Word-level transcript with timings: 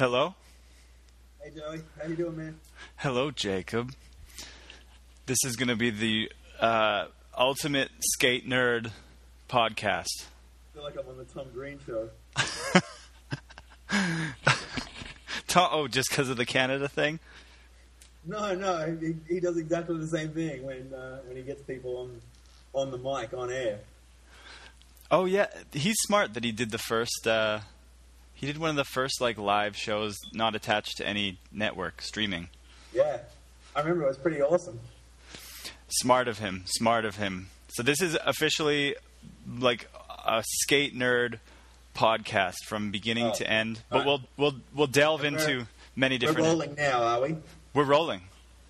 Hello? 0.00 0.34
Hey 1.42 1.50
Joey, 1.54 1.82
how 2.00 2.08
you 2.08 2.16
doing, 2.16 2.34
man? 2.34 2.58
Hello, 2.96 3.30
Jacob. 3.30 3.92
This 5.26 5.36
is 5.44 5.56
going 5.56 5.68
to 5.68 5.76
be 5.76 5.90
the 5.90 6.32
uh, 6.58 7.08
ultimate 7.36 7.90
skate 8.00 8.48
nerd 8.48 8.92
podcast. 9.50 10.06
I 10.22 10.72
feel 10.72 10.84
like 10.84 10.96
I'm 10.98 11.06
on 11.06 11.18
the 11.18 11.26
Tom 11.26 11.48
Green 11.52 11.78
show. 11.84 12.08
Tom, 15.46 15.68
oh, 15.70 15.86
just 15.86 16.08
because 16.08 16.30
of 16.30 16.38
the 16.38 16.46
Canada 16.46 16.88
thing? 16.88 17.20
No, 18.24 18.54
no, 18.54 18.96
he, 18.98 19.16
he 19.28 19.38
does 19.38 19.58
exactly 19.58 19.98
the 19.98 20.08
same 20.08 20.30
thing 20.30 20.64
when 20.64 20.94
uh, 20.94 21.18
when 21.26 21.36
he 21.36 21.42
gets 21.42 21.60
people 21.60 21.98
on 21.98 22.22
on 22.72 22.90
the 22.90 22.96
mic 22.96 23.34
on 23.34 23.52
air. 23.52 23.80
Oh 25.10 25.26
yeah, 25.26 25.48
he's 25.74 25.96
smart 25.98 26.32
that 26.32 26.42
he 26.42 26.52
did 26.52 26.70
the 26.70 26.78
first. 26.78 27.26
Uh, 27.26 27.60
he 28.40 28.46
did 28.46 28.56
one 28.56 28.70
of 28.70 28.76
the 28.76 28.84
first 28.84 29.20
like 29.20 29.36
live 29.36 29.76
shows 29.76 30.16
not 30.32 30.54
attached 30.54 30.96
to 30.96 31.06
any 31.06 31.36
network 31.52 32.00
streaming. 32.00 32.48
Yeah, 32.94 33.18
I 33.76 33.80
remember 33.80 34.04
it 34.04 34.08
was 34.08 34.16
pretty 34.16 34.40
awesome. 34.40 34.80
Smart 35.88 36.26
of 36.26 36.38
him. 36.38 36.62
Smart 36.64 37.04
of 37.04 37.16
him. 37.16 37.48
So 37.68 37.82
this 37.82 38.00
is 38.00 38.16
officially 38.24 38.96
like 39.46 39.90
a 40.26 40.42
skate 40.62 40.96
nerd 40.96 41.38
podcast 41.94 42.64
from 42.66 42.90
beginning 42.90 43.26
Oh, 43.26 43.34
to 43.34 43.46
end. 43.46 43.82
But 43.90 43.98
right. 43.98 44.06
we'll 44.06 44.22
we'll 44.38 44.54
we'll 44.74 44.86
delve 44.86 45.22
into 45.22 45.66
many 45.94 46.16
different. 46.16 46.40
We're 46.40 46.46
rolling 46.46 46.74
now, 46.76 47.02
are 47.02 47.20
we? 47.20 47.36
We're 47.74 47.84
rolling. 47.84 48.22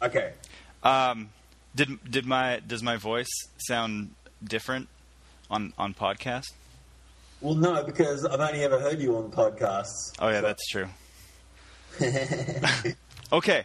Okay. 0.02 0.32
Um, 0.82 1.30
did 1.76 2.10
did 2.10 2.26
my 2.26 2.60
does 2.66 2.82
my 2.82 2.96
voice 2.96 3.30
sound 3.58 4.14
different 4.42 4.88
on 5.48 5.72
on 5.78 5.94
podcast? 5.94 6.46
Well, 7.40 7.54
no, 7.54 7.82
because 7.84 8.24
I've 8.26 8.40
only 8.40 8.62
ever 8.62 8.78
heard 8.78 9.00
you 9.00 9.16
on 9.16 9.30
podcasts. 9.30 10.12
Oh 10.18 10.28
yeah, 10.28 10.40
So- 10.40 10.46
that's 10.46 10.68
true. 10.68 10.88
Okay, 13.32 13.64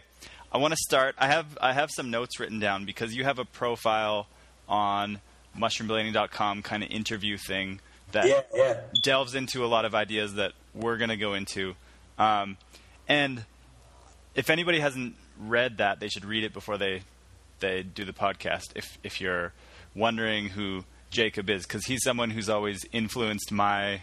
I 0.52 0.58
want 0.58 0.72
to 0.72 0.76
start. 0.76 1.16
I 1.18 1.26
have 1.26 1.58
I 1.60 1.72
have 1.72 1.90
some 1.90 2.10
notes 2.12 2.38
written 2.38 2.60
down 2.60 2.84
because 2.84 3.16
you 3.16 3.24
have 3.24 3.40
a 3.40 3.44
profile 3.44 4.28
on 4.68 5.20
mushroomblading.com 5.58 6.62
kind 6.62 6.84
of 6.84 6.90
interview 6.90 7.36
thing 7.36 7.80
that 8.12 8.28
yeah, 8.28 8.42
yeah. 8.54 8.80
delves 9.02 9.34
into 9.34 9.64
a 9.64 9.66
lot 9.66 9.84
of 9.84 9.92
ideas 9.92 10.34
that 10.34 10.52
we're 10.72 10.96
going 10.98 11.08
to 11.10 11.16
go 11.16 11.34
into. 11.34 11.74
Um, 12.16 12.58
and 13.08 13.44
if 14.36 14.48
anybody 14.48 14.78
hasn't 14.78 15.16
read 15.40 15.78
that, 15.78 15.98
they 15.98 16.08
should 16.08 16.24
read 16.24 16.44
it 16.44 16.52
before 16.52 16.78
they 16.78 17.02
they 17.58 17.82
do 17.82 18.04
the 18.04 18.12
podcast. 18.12 18.66
If 18.76 18.98
if 19.02 19.20
you're 19.20 19.52
wondering 19.96 20.50
who 20.50 20.84
Jacob 21.16 21.48
is, 21.48 21.64
because 21.66 21.86
he's 21.86 22.02
someone 22.02 22.28
who's 22.30 22.50
always 22.50 22.84
influenced 22.92 23.50
my 23.50 24.02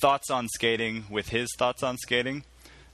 thoughts 0.00 0.28
on 0.28 0.48
skating 0.48 1.04
with 1.08 1.28
his 1.28 1.48
thoughts 1.56 1.84
on 1.84 1.96
skating. 1.98 2.42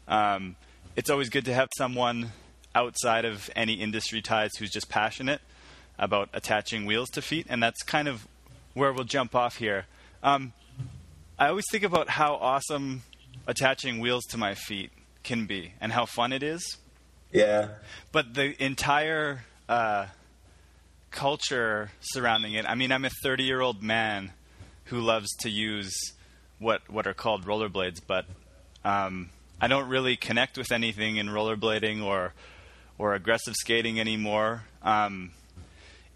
Um, 0.06 0.56
it's 0.96 1.08
always 1.08 1.30
good 1.30 1.46
to 1.46 1.54
have 1.54 1.68
someone 1.78 2.32
outside 2.74 3.24
of 3.24 3.48
any 3.56 3.72
industry 3.72 4.20
ties 4.20 4.50
who's 4.58 4.70
just 4.70 4.90
passionate 4.90 5.40
about 5.98 6.28
attaching 6.34 6.84
wheels 6.84 7.08
to 7.10 7.22
feet, 7.22 7.46
and 7.48 7.62
that's 7.62 7.82
kind 7.84 8.06
of 8.06 8.28
where 8.74 8.92
we'll 8.92 9.04
jump 9.04 9.34
off 9.34 9.56
here. 9.56 9.86
Um, 10.22 10.52
I 11.38 11.48
always 11.48 11.64
think 11.70 11.84
about 11.84 12.10
how 12.10 12.34
awesome 12.34 13.02
attaching 13.46 13.98
wheels 13.98 14.24
to 14.26 14.36
my 14.36 14.54
feet 14.54 14.90
can 15.22 15.46
be 15.46 15.72
and 15.80 15.92
how 15.92 16.04
fun 16.04 16.34
it 16.34 16.42
is, 16.42 16.76
Yeah. 17.32 17.68
but 18.12 18.34
the 18.34 18.62
entire 18.62 19.44
uh, 19.70 20.06
culture 21.10 21.90
surrounding 22.00 22.54
it. 22.54 22.66
I 22.66 22.74
mean, 22.74 22.92
I'm 22.92 23.04
a 23.04 23.10
30 23.22 23.44
year 23.44 23.60
old 23.60 23.82
man 23.82 24.32
who 24.84 25.00
loves 25.00 25.28
to 25.40 25.50
use 25.50 25.94
what 26.58 26.88
what 26.90 27.06
are 27.06 27.14
called 27.14 27.44
rollerblades, 27.44 28.00
but 28.06 28.26
um, 28.84 29.30
I 29.60 29.68
don't 29.68 29.88
really 29.88 30.16
connect 30.16 30.56
with 30.56 30.72
anything 30.72 31.16
in 31.16 31.28
rollerblading 31.28 32.02
or 32.02 32.32
or 32.98 33.14
aggressive 33.14 33.54
skating 33.54 34.00
anymore. 34.00 34.64
Um, 34.82 35.30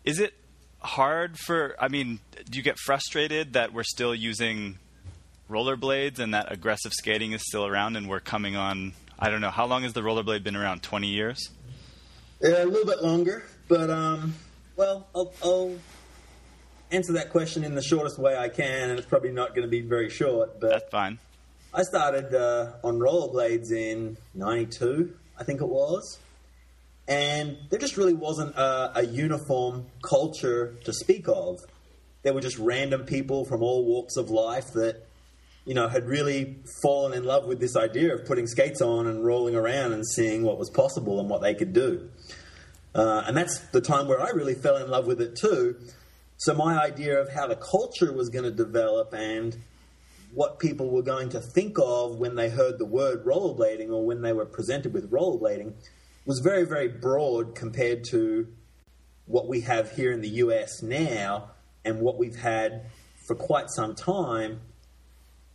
is 0.04 0.18
it 0.18 0.34
hard 0.80 1.38
for? 1.38 1.76
I 1.80 1.88
mean, 1.88 2.20
do 2.48 2.56
you 2.56 2.62
get 2.62 2.78
frustrated 2.78 3.52
that 3.52 3.72
we're 3.72 3.84
still 3.84 4.14
using 4.14 4.78
rollerblades 5.50 6.18
and 6.18 6.34
that 6.34 6.50
aggressive 6.50 6.92
skating 6.92 7.32
is 7.32 7.42
still 7.46 7.66
around 7.66 7.96
and 7.96 8.08
we're 8.08 8.20
coming 8.20 8.56
on? 8.56 8.94
I 9.18 9.30
don't 9.30 9.40
know. 9.40 9.50
How 9.50 9.66
long 9.66 9.84
has 9.84 9.92
the 9.92 10.00
rollerblade 10.00 10.42
been 10.42 10.56
around? 10.56 10.82
20 10.82 11.06
years? 11.06 11.50
Yeah, 12.40 12.64
a 12.64 12.66
little 12.66 12.86
bit 12.86 13.02
longer, 13.02 13.44
but 13.68 13.88
um, 13.88 14.34
well, 14.76 15.06
I'll, 15.14 15.32
I'll 15.42 15.76
answer 16.90 17.12
that 17.14 17.30
question 17.30 17.64
in 17.64 17.74
the 17.74 17.82
shortest 17.82 18.18
way 18.18 18.36
I 18.36 18.48
can, 18.48 18.90
and 18.90 18.98
it's 18.98 19.08
probably 19.08 19.32
not 19.32 19.50
going 19.50 19.62
to 19.62 19.70
be 19.70 19.80
very 19.80 20.10
short. 20.10 20.60
But 20.60 20.70
That's 20.70 20.90
fine. 20.90 21.18
I 21.74 21.82
started 21.82 22.34
uh, 22.34 22.72
on 22.84 22.98
rollerblades 22.98 23.70
in 23.72 24.16
'92, 24.34 25.14
I 25.38 25.44
think 25.44 25.60
it 25.60 25.68
was, 25.68 26.18
and 27.08 27.56
there 27.70 27.78
just 27.78 27.96
really 27.96 28.12
wasn't 28.12 28.54
a, 28.56 28.98
a 28.98 29.06
uniform 29.06 29.86
culture 30.02 30.74
to 30.84 30.92
speak 30.92 31.28
of. 31.28 31.58
There 32.22 32.32
were 32.32 32.40
just 32.40 32.58
random 32.58 33.04
people 33.04 33.44
from 33.44 33.62
all 33.62 33.84
walks 33.84 34.16
of 34.16 34.30
life 34.30 34.72
that, 34.74 35.04
you 35.64 35.74
know, 35.74 35.88
had 35.88 36.06
really 36.06 36.58
fallen 36.82 37.12
in 37.12 37.24
love 37.24 37.46
with 37.46 37.58
this 37.58 37.74
idea 37.74 38.14
of 38.14 38.26
putting 38.26 38.46
skates 38.46 38.80
on 38.80 39.08
and 39.08 39.24
rolling 39.24 39.56
around 39.56 39.92
and 39.92 40.06
seeing 40.06 40.42
what 40.44 40.58
was 40.58 40.70
possible 40.70 41.18
and 41.18 41.28
what 41.28 41.42
they 41.42 41.54
could 41.54 41.72
do. 41.72 42.08
Uh, 42.94 43.24
and 43.26 43.36
that's 43.36 43.58
the 43.70 43.80
time 43.80 44.06
where 44.06 44.20
I 44.20 44.30
really 44.30 44.54
fell 44.54 44.76
in 44.76 44.90
love 44.90 45.06
with 45.06 45.20
it 45.20 45.36
too. 45.36 45.76
So 46.36 46.54
my 46.54 46.82
idea 46.82 47.20
of 47.20 47.32
how 47.32 47.46
the 47.46 47.56
culture 47.56 48.12
was 48.12 48.28
going 48.28 48.44
to 48.44 48.50
develop 48.50 49.14
and 49.14 49.56
what 50.34 50.58
people 50.58 50.90
were 50.90 51.02
going 51.02 51.28
to 51.30 51.40
think 51.40 51.76
of 51.78 52.16
when 52.16 52.34
they 52.34 52.48
heard 52.48 52.78
the 52.78 52.86
word 52.86 53.24
rollerblading 53.24 53.90
or 53.90 54.04
when 54.04 54.22
they 54.22 54.32
were 54.32 54.46
presented 54.46 54.92
with 54.92 55.10
rollerblading 55.10 55.74
was 56.26 56.40
very, 56.40 56.64
very 56.64 56.88
broad 56.88 57.54
compared 57.54 58.04
to 58.04 58.48
what 59.26 59.46
we 59.48 59.60
have 59.60 59.92
here 59.92 60.12
in 60.12 60.20
the 60.20 60.28
US 60.28 60.82
now 60.82 61.50
and 61.84 62.00
what 62.00 62.18
we've 62.18 62.40
had 62.40 62.86
for 63.26 63.34
quite 63.34 63.70
some 63.70 63.94
time 63.94 64.60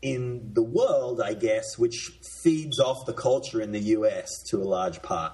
in 0.02 0.52
the 0.54 0.64
world, 0.64 1.22
I 1.22 1.34
guess, 1.34 1.78
which 1.78 2.12
feeds 2.44 2.80
off 2.80 3.06
the 3.06 3.14
culture 3.14 3.62
in 3.62 3.72
the 3.72 3.80
US 3.80 4.30
to 4.50 4.58
a 4.62 4.64
large 4.64 5.02
part. 5.02 5.34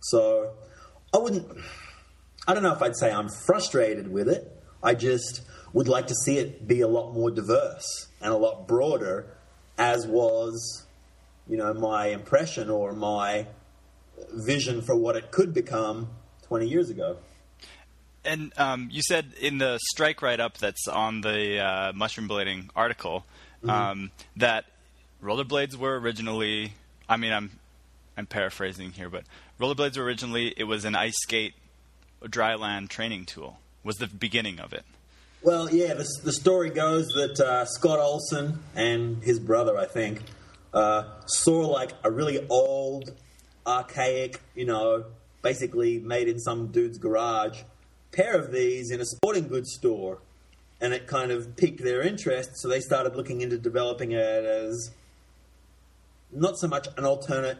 So 0.00 0.52
I 1.14 1.18
wouldn't, 1.18 1.46
I 2.46 2.54
don't 2.54 2.62
know 2.62 2.72
if 2.72 2.82
I'd 2.82 2.96
say 2.96 3.10
I'm 3.10 3.28
frustrated 3.28 4.10
with 4.10 4.28
it. 4.28 4.52
I 4.82 4.94
just 4.94 5.42
would 5.72 5.88
like 5.88 6.06
to 6.08 6.14
see 6.24 6.38
it 6.38 6.66
be 6.66 6.80
a 6.80 6.88
lot 6.88 7.12
more 7.12 7.30
diverse 7.30 8.08
and 8.20 8.32
a 8.32 8.36
lot 8.36 8.66
broader, 8.66 9.26
as 9.76 10.06
was, 10.06 10.86
you 11.48 11.56
know, 11.56 11.74
my 11.74 12.06
impression 12.06 12.70
or 12.70 12.92
my 12.92 13.46
vision 14.32 14.82
for 14.82 14.96
what 14.96 15.16
it 15.16 15.30
could 15.30 15.52
become 15.52 16.08
20 16.42 16.68
years 16.68 16.90
ago. 16.90 17.18
And 18.24 18.52
um, 18.58 18.88
you 18.90 19.02
said 19.02 19.32
in 19.40 19.58
the 19.58 19.78
strike 19.90 20.22
write 20.22 20.40
up 20.40 20.58
that's 20.58 20.86
on 20.88 21.20
the 21.20 21.58
uh, 21.58 21.92
mushroom 21.94 22.28
blading 22.28 22.68
article 22.74 23.24
um, 23.66 24.10
that 24.36 24.66
rollerblades 25.22 25.76
were 25.76 25.98
originally. 25.98 26.74
I 27.08 27.16
mean, 27.16 27.32
I'm 27.32 27.58
I'm 28.16 28.26
paraphrasing 28.26 28.92
here, 28.92 29.08
but 29.08 29.24
rollerblades 29.60 29.96
were 29.96 30.04
originally 30.04 30.54
it 30.56 30.64
was 30.64 30.84
an 30.84 30.94
ice 30.94 31.16
skate 31.16 31.54
dry 32.28 32.54
land 32.54 32.90
training 32.90 33.26
tool. 33.26 33.58
Was 33.84 33.96
the 33.96 34.06
beginning 34.06 34.58
of 34.60 34.72
it. 34.72 34.84
Well, 35.42 35.72
yeah, 35.72 35.94
the, 35.94 36.06
the 36.24 36.32
story 36.32 36.70
goes 36.70 37.06
that 37.14 37.38
uh, 37.38 37.64
Scott 37.64 38.00
Olson 38.00 38.58
and 38.74 39.22
his 39.22 39.38
brother, 39.38 39.78
I 39.78 39.86
think, 39.86 40.20
uh, 40.74 41.04
saw 41.26 41.60
like 41.68 41.92
a 42.02 42.10
really 42.10 42.44
old, 42.48 43.12
archaic, 43.64 44.40
you 44.56 44.66
know, 44.66 45.04
basically 45.42 46.00
made 46.00 46.28
in 46.28 46.40
some 46.40 46.72
dude's 46.72 46.98
garage 46.98 47.60
pair 48.10 48.34
of 48.34 48.50
these 48.50 48.90
in 48.90 49.00
a 49.00 49.04
sporting 49.04 49.46
goods 49.46 49.72
store. 49.74 50.18
And 50.80 50.92
it 50.92 51.06
kind 51.06 51.30
of 51.30 51.56
piqued 51.56 51.82
their 51.82 52.02
interest, 52.02 52.50
so 52.54 52.68
they 52.68 52.80
started 52.80 53.16
looking 53.16 53.40
into 53.40 53.58
developing 53.58 54.12
it 54.12 54.44
as 54.44 54.92
not 56.32 56.56
so 56.56 56.68
much 56.68 56.86
an 56.96 57.04
alternate, 57.04 57.58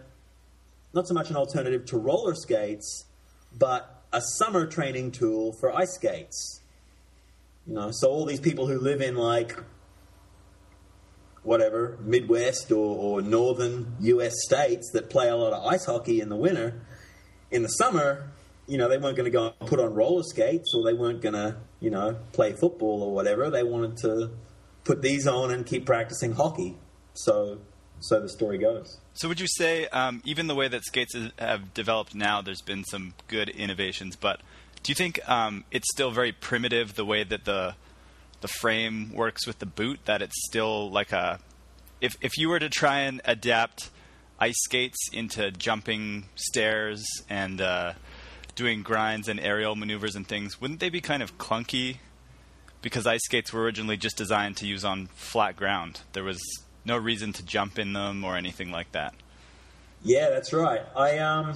not 0.94 1.06
so 1.06 1.14
much 1.14 1.31
an 1.31 1.37
alternative 1.37 1.85
to 1.87 1.99
roller 1.99 2.35
skates, 2.35 3.05
but 3.56 4.02
a 4.12 4.20
summer 4.20 4.67
training 4.67 5.12
tool 5.12 5.52
for 5.52 5.75
ice 5.75 5.94
skates. 5.94 6.61
You 7.67 7.75
know, 7.75 7.90
so 7.93 8.08
all 8.08 8.25
these 8.25 8.40
people 8.40 8.67
who 8.67 8.79
live 8.79 9.00
in 9.00 9.14
like 9.14 9.58
whatever 11.43 11.99
Midwest 12.00 12.73
or, 12.73 12.96
or 12.96 13.23
northern 13.23 13.96
U.S. 14.00 14.32
states 14.44 14.90
that 14.93 15.11
play 15.11 15.29
a 15.29 15.37
lot 15.37 15.52
of 15.52 15.67
ice 15.67 15.85
hockey 15.85 16.20
in 16.20 16.29
the 16.29 16.37
winter, 16.37 16.81
in 17.50 17.62
the 17.62 17.69
summer, 17.69 18.31
you 18.67 18.76
know, 18.76 18.88
they 18.88 18.99
weren't 18.99 19.17
going 19.17 19.25
to 19.25 19.31
go 19.31 19.55
and 19.58 19.69
put 19.69 19.81
on 19.81 19.94
roller 19.94 20.23
skates 20.23 20.75
or 20.75 20.85
they 20.85 20.93
weren't 20.93 21.23
going 21.23 21.35
to, 21.35 21.56
you 21.81 21.90
know, 21.90 22.19
play 22.32 22.52
football 22.52 23.02
or 23.02 23.12
whatever. 23.12 23.50
They 23.50 23.62
wanted 23.62 23.96
to 23.99 24.31
put 24.85 25.00
these 25.02 25.26
on 25.26 25.50
and 25.50 25.64
keep 25.64 25.87
practicing 25.87 26.32
hockey. 26.32 26.76
So, 27.14 27.58
so 28.00 28.21
the 28.21 28.29
story 28.29 28.59
goes. 28.59 28.99
So 29.15 29.29
would 29.29 29.41
you 29.41 29.49
say 29.49 29.87
um, 29.89 30.23
even 30.25 30.47
the 30.47 30.55
way 30.55 30.69
that 30.69 30.85
skates 30.85 31.15
have 31.39 31.75
developed 31.75 32.15
now, 32.15 32.41
there's 32.41 32.62
been 32.62 32.85
some 32.85 33.15
good 33.27 33.49
innovations, 33.49 34.17
but 34.17 34.41
do 34.83 34.91
you 34.91 34.95
think 34.95 35.21
um, 35.29 35.65
it's 35.71 35.91
still 35.93 36.11
very 36.11 36.33
primitive 36.33 36.95
the 36.95 37.05
way 37.05 37.25
that 37.25 37.45
the 37.45 37.75
the 38.41 38.49
frame 38.49 39.12
works 39.12 39.47
with 39.47 39.59
the 39.59 39.67
boot? 39.67 40.00
That 40.05 40.23
it's 40.23 40.47
still 40.47 40.91
like 40.91 41.12
a 41.12 41.41
if 42.00 42.17
if 42.21 42.39
you 42.39 42.49
were 42.49 42.59
to 42.59 42.69
try 42.69 43.00
and 43.00 43.21
adapt 43.25 43.91
ice 44.39 44.59
skates 44.59 45.09
into 45.12 45.50
jumping 45.50 46.27
stairs 46.37 47.05
and 47.29 47.61
uh, 47.61 47.95
doing 48.55 48.83
grinds 48.83 49.29
and 49.29 49.41
aerial 49.41 49.75
maneuvers 49.75 50.15
and 50.15 50.27
things, 50.27 50.61
wouldn't 50.61 50.81
they 50.81 50.91
be 50.91 51.00
kind 51.00 51.23
of 51.23 51.39
clunky? 51.39 51.99
Because 52.81 53.06
ice 53.06 53.25
skates 53.25 53.53
were 53.53 53.62
originally 53.62 53.97
just 53.97 54.17
designed 54.17 54.56
to 54.59 54.67
use 54.67 54.85
on 54.85 55.09
flat 55.09 55.56
ground. 55.56 56.03
There 56.12 56.23
was 56.23 56.39
no 56.88 56.96
reason 56.96 57.32
to 57.35 57.44
jump 57.44 57.79
in 57.79 57.93
them 57.93 58.25
or 58.25 58.37
anything 58.37 58.73
like 58.73 58.90
that. 58.93 59.14
Yeah, 60.02 60.31
that's 60.31 60.52
right. 60.52 60.82
I 60.96 61.19
um, 61.19 61.55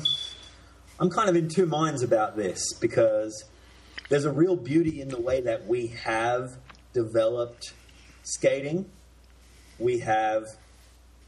I'm 1.00 1.11
kind 1.11 1.29
of 1.29 1.34
in 1.34 1.49
two 1.49 1.67
minds 1.67 2.02
about 2.02 2.37
this 2.37 2.75
because 2.75 3.44
there's 4.08 4.25
a 4.25 4.32
real 4.32 4.55
beauty 4.55 5.00
in 5.00 5.08
the 5.08 5.20
way 5.20 5.40
that 5.40 5.67
we 5.67 5.88
have 6.05 6.56
developed 6.93 7.73
skating. 8.23 8.87
We 9.79 10.00
have 10.00 10.44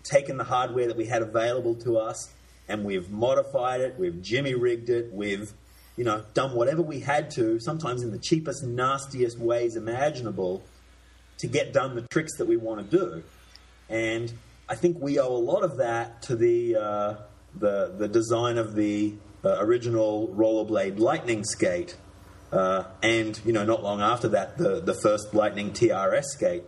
taken 0.04 0.36
the 0.36 0.44
hardware 0.44 0.86
that 0.86 0.96
we 0.96 1.06
had 1.06 1.22
available 1.22 1.74
to 1.76 1.96
us 1.96 2.30
and 2.68 2.84
we've 2.84 3.10
modified 3.10 3.80
it, 3.80 3.98
we've 3.98 4.22
jimmy 4.22 4.54
rigged 4.54 4.90
it, 4.90 5.12
we've 5.12 5.52
you 5.96 6.04
know 6.04 6.24
done 6.34 6.54
whatever 6.54 6.82
we 6.82 7.00
had 7.00 7.30
to, 7.32 7.58
sometimes 7.60 8.02
in 8.02 8.10
the 8.10 8.18
cheapest, 8.18 8.64
nastiest 8.64 9.38
ways 9.38 9.76
imaginable, 9.76 10.62
to 11.38 11.46
get 11.46 11.72
done 11.72 11.94
the 11.94 12.02
tricks 12.10 12.36
that 12.38 12.46
we 12.46 12.56
want 12.56 12.90
to 12.90 12.96
do. 12.96 13.22
And 13.94 14.32
I 14.68 14.74
think 14.74 14.98
we 15.00 15.20
owe 15.20 15.28
a 15.28 15.38
lot 15.38 15.62
of 15.62 15.76
that 15.76 16.20
to 16.22 16.34
the 16.34 16.76
uh, 16.76 17.14
the 17.54 17.94
the 17.96 18.08
design 18.08 18.58
of 18.58 18.74
the 18.74 19.14
uh, 19.44 19.58
original 19.60 20.28
rollerblade 20.36 20.98
Lightning 20.98 21.44
skate, 21.44 21.96
uh, 22.50 22.84
and 23.04 23.40
you 23.44 23.52
know 23.52 23.64
not 23.64 23.84
long 23.84 24.00
after 24.00 24.26
that 24.30 24.58
the 24.58 24.80
the 24.80 24.94
first 24.94 25.32
Lightning 25.32 25.70
TRS 25.70 26.24
skate. 26.24 26.64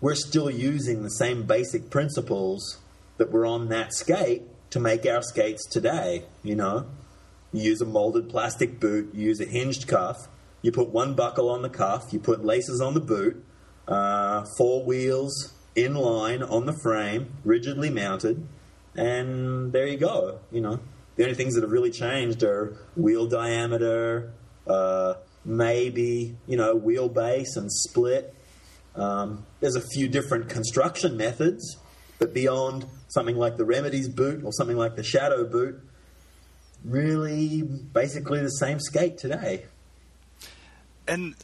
We're 0.00 0.16
still 0.16 0.50
using 0.50 1.04
the 1.04 1.10
same 1.10 1.44
basic 1.44 1.88
principles 1.88 2.78
that 3.18 3.30
were 3.30 3.46
on 3.46 3.68
that 3.68 3.94
skate 3.94 4.42
to 4.70 4.80
make 4.80 5.06
our 5.06 5.22
skates 5.22 5.64
today. 5.70 6.24
You 6.42 6.56
know, 6.56 6.86
you 7.52 7.62
use 7.62 7.80
a 7.80 7.86
molded 7.86 8.28
plastic 8.28 8.80
boot, 8.80 9.14
you 9.14 9.26
use 9.26 9.40
a 9.40 9.44
hinged 9.44 9.86
cuff, 9.86 10.26
you 10.62 10.72
put 10.72 10.88
one 10.88 11.14
buckle 11.14 11.48
on 11.48 11.62
the 11.62 11.70
cuff, 11.70 12.12
you 12.12 12.18
put 12.18 12.44
laces 12.44 12.80
on 12.80 12.94
the 12.94 13.00
boot, 13.00 13.44
uh, 13.86 14.44
four 14.58 14.82
wheels 14.82 15.52
in 15.76 15.94
line 15.94 16.42
on 16.42 16.64
the 16.66 16.72
frame, 16.72 17.34
rigidly 17.44 17.90
mounted, 17.90 18.48
and 18.96 19.72
there 19.72 19.86
you 19.86 19.98
go. 19.98 20.40
You 20.50 20.62
know, 20.62 20.80
the 21.16 21.24
only 21.24 21.34
things 21.34 21.54
that 21.54 21.62
have 21.62 21.70
really 21.70 21.90
changed 21.90 22.42
are 22.42 22.76
wheel 22.96 23.26
diameter, 23.26 24.32
uh, 24.66 25.14
maybe 25.44 26.36
you 26.46 26.56
know 26.56 26.76
wheelbase 26.76 27.56
and 27.56 27.70
split. 27.70 28.34
Um, 28.96 29.44
there's 29.60 29.76
a 29.76 29.86
few 29.92 30.08
different 30.08 30.48
construction 30.48 31.18
methods, 31.18 31.76
but 32.18 32.32
beyond 32.32 32.86
something 33.08 33.36
like 33.36 33.58
the 33.58 33.64
Remedies 33.64 34.08
boot 34.08 34.42
or 34.42 34.52
something 34.52 34.76
like 34.76 34.96
the 34.96 35.02
Shadow 35.02 35.44
boot, 35.44 35.78
really 36.82 37.62
basically 37.62 38.40
the 38.40 38.48
same 38.48 38.80
skate 38.80 39.18
today. 39.18 39.64
And 41.06 41.34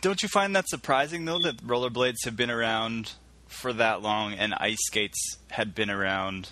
don't 0.00 0.22
you 0.22 0.28
find 0.28 0.54
that 0.54 0.68
surprising 0.68 1.24
though 1.24 1.38
that 1.40 1.56
rollerblades 1.58 2.24
have 2.24 2.36
been 2.36 2.50
around 2.50 3.12
for 3.52 3.72
that 3.72 4.02
long 4.02 4.34
and 4.34 4.54
ice 4.54 4.78
skates 4.80 5.38
had 5.50 5.74
been 5.74 5.90
around? 5.90 6.50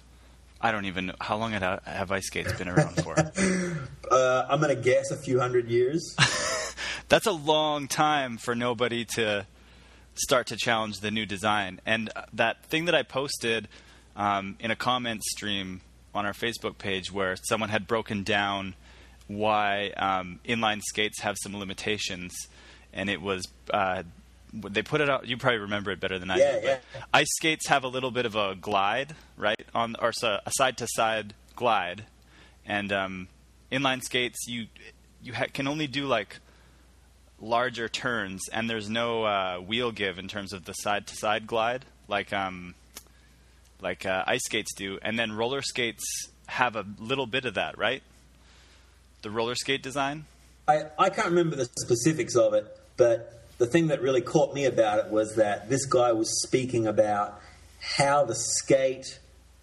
I 0.61 0.73
don't 0.73 0.85
even 0.85 1.06
know 1.06 1.14
how 1.20 1.37
long 1.37 1.52
had, 1.52 1.81
have 1.85 2.12
ice 2.12 2.26
skates 2.26 2.52
been 2.52 2.69
around 2.69 3.02
for. 3.02 3.14
uh, 4.11 4.47
I'm 4.49 4.61
to 4.61 4.75
guess 4.76 5.11
a 5.11 5.17
few 5.17 5.41
hundred 5.41 5.69
years. 5.69 6.14
That's 7.08 7.26
a 7.26 7.32
long 7.32 7.88
time 7.88 8.37
for 8.37 8.55
nobody 8.55 9.05
to 9.17 9.47
start 10.14 10.49
to 10.49 10.56
challenge 10.56 11.00
the 11.00 11.11
new 11.11 11.26
design. 11.26 11.81
And 11.87 12.11
that 12.32 12.64
thing 12.67 12.85
that 12.85 12.94
I 12.94 13.03
posted 13.03 13.69
um, 14.17 14.56
in 14.61 14.70
a 14.70 14.76
comment 14.76 15.23
stream 15.25 15.81
on 16.14 16.26
our 16.26 16.32
Facebook 16.32 16.79
page 16.79 17.11
where 17.12 17.37
someone 17.37 17.70
had 17.70 17.87
broken 17.87 18.23
down 18.23 18.75
why 19.26 19.91
um, 19.96 20.41
inline 20.44 20.82
skates 20.82 21.20
have 21.20 21.37
some 21.41 21.56
limitations, 21.56 22.35
and 22.93 23.08
it 23.08 23.23
was 23.23 23.46
uh, 23.73 24.03
they 24.52 24.82
put 24.82 25.00
it 25.00 25.08
out. 25.11 25.26
You 25.26 25.37
probably 25.37 25.58
remember 25.61 25.91
it 25.91 26.00
better 26.00 26.19
than 26.19 26.31
I 26.31 26.37
Yeah, 26.38 26.61
do. 26.61 26.67
yeah. 26.67 26.79
Ice 27.14 27.29
skates 27.37 27.69
have 27.69 27.85
a 27.85 27.88
little 27.88 28.11
bit 28.11 28.26
of 28.26 28.35
a 28.37 28.55
glide, 28.55 29.14
right? 29.37 29.61
On 29.75 29.94
or 30.00 30.12
so, 30.12 30.38
a 30.44 30.50
side 30.52 30.76
to 30.79 30.87
side 30.91 31.35
glide, 31.56 32.05
and 32.67 32.93
um, 32.93 33.29
inline 33.70 34.02
skates 34.02 34.38
you 34.49 34.67
you 35.23 35.35
ha- 35.35 35.47
can 35.52 35.69
only 35.69 35.87
do 35.87 36.06
like 36.06 36.38
larger 37.41 37.88
turns, 37.88 38.41
and 38.52 38.69
there's 38.69 38.88
no 38.91 39.25
uh, 39.25 39.56
wheel 39.58 39.93
give 39.93 40.19
in 40.19 40.29
terms 40.29 40.53
of 40.53 40.64
the 40.64 40.73
side 40.73 41.06
to 41.06 41.17
side 41.17 41.46
glide, 41.46 41.85
like 42.08 42.32
um, 42.32 42.75
like 43.81 44.05
uh, 44.06 44.25
ice 44.26 44.44
skates 44.44 44.75
do. 44.75 44.99
And 45.03 45.19
then 45.19 45.32
roller 45.32 45.62
skates 45.62 46.03
have 46.46 46.76
a 46.76 46.85
little 46.99 47.26
bit 47.26 47.44
of 47.44 47.55
that, 47.55 47.79
right? 47.79 48.03
The 49.23 49.31
roller 49.31 49.55
skate 49.55 49.82
design. 49.82 50.25
I, 50.69 50.85
I 50.99 51.11
can't 51.11 51.29
remember 51.29 51.56
the 51.56 51.64
specifics 51.64 52.37
of 52.37 52.55
it, 52.55 52.64
but 52.96 53.39
the 53.60 53.66
thing 53.66 53.88
that 53.88 54.00
really 54.00 54.22
caught 54.22 54.54
me 54.54 54.64
about 54.64 54.98
it 54.98 55.10
was 55.10 55.36
that 55.36 55.68
this 55.68 55.84
guy 55.84 56.12
was 56.12 56.42
speaking 56.42 56.86
about 56.86 57.38
how 57.98 58.24
the 58.24 58.34
skate 58.34 59.20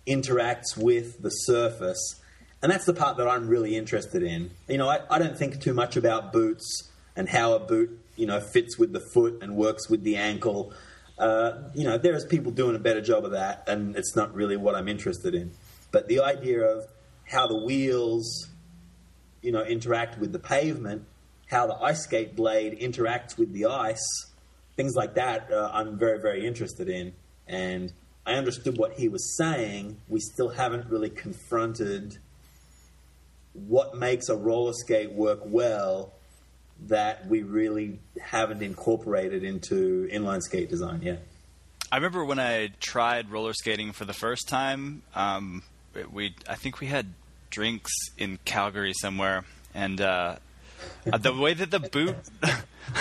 interacts 0.07 0.77
with 0.77 1.19
the 1.23 1.31
surface. 1.31 2.21
And 2.61 2.71
that's 2.71 2.85
the 2.85 2.93
part 2.93 3.17
that 3.17 3.27
I'm 3.27 3.47
really 3.47 3.75
interested 3.75 4.21
in. 4.21 4.51
You 4.67 4.77
know, 4.77 4.87
I, 4.87 4.99
I 5.09 5.17
don't 5.17 5.35
think 5.35 5.59
too 5.61 5.73
much 5.73 5.97
about 5.97 6.31
boots 6.31 6.91
and 7.15 7.27
how 7.27 7.53
a 7.53 7.59
boot, 7.59 7.99
you 8.15 8.27
know, 8.27 8.39
fits 8.39 8.77
with 8.77 8.93
the 8.93 8.99
foot 8.99 9.39
and 9.41 9.55
works 9.55 9.89
with 9.89 10.03
the 10.03 10.15
ankle. 10.15 10.73
Uh, 11.17 11.53
you 11.73 11.83
know, 11.83 11.97
there's 11.97 12.23
people 12.23 12.51
doing 12.51 12.75
a 12.75 12.79
better 12.79 13.01
job 13.01 13.25
of 13.25 13.31
that, 13.31 13.67
and 13.67 13.95
it's 13.95 14.15
not 14.15 14.31
really 14.35 14.57
what 14.57 14.75
I'm 14.75 14.87
interested 14.87 15.33
in. 15.33 15.53
But 15.91 16.07
the 16.07 16.21
idea 16.21 16.61
of 16.61 16.85
how 17.25 17.47
the 17.47 17.57
wheels 17.57 18.47
you 19.41 19.51
know, 19.51 19.63
interact 19.63 20.19
with 20.19 20.31
the 20.31 20.39
pavement, 20.39 21.05
how 21.47 21.67
the 21.67 21.75
ice 21.75 22.03
skate 22.03 22.35
blade 22.35 22.79
interacts 22.79 23.37
with 23.37 23.53
the 23.53 23.65
ice, 23.65 24.31
things 24.75 24.95
like 24.95 25.15
that. 25.15 25.51
Uh, 25.51 25.69
I'm 25.73 25.97
very, 25.97 26.19
very 26.19 26.45
interested 26.45 26.89
in, 26.89 27.13
and 27.47 27.91
I 28.25 28.33
understood 28.33 28.77
what 28.77 28.93
he 28.93 29.07
was 29.07 29.37
saying. 29.37 29.97
We 30.07 30.19
still 30.19 30.49
haven't 30.49 30.89
really 30.89 31.09
confronted 31.09 32.17
what 33.53 33.97
makes 33.97 34.29
a 34.29 34.35
roller 34.35 34.73
skate 34.73 35.11
work 35.11 35.39
well 35.45 36.13
that 36.87 37.25
we 37.27 37.41
really 37.41 37.99
haven't 38.21 38.61
incorporated 38.61 39.43
into 39.43 40.07
inline 40.11 40.41
skate 40.41 40.69
design 40.69 41.01
yet. 41.01 41.25
I 41.91 41.95
remember 41.95 42.23
when 42.25 42.37
I 42.37 42.69
tried 42.79 43.31
roller 43.31 43.53
skating 43.53 43.93
for 43.93 44.05
the 44.05 44.13
first 44.13 44.47
time. 44.47 45.01
Um, 45.15 45.63
we 46.11 46.35
I 46.47 46.55
think 46.55 46.79
we 46.79 46.87
had 46.87 47.13
drinks 47.49 47.91
in 48.17 48.37
Calgary 48.45 48.93
somewhere, 48.93 49.45
and 49.73 49.99
uh, 50.01 50.35
the 51.05 51.33
way 51.33 51.53
that 51.53 51.71
the 51.71 51.79
boot 51.79 52.15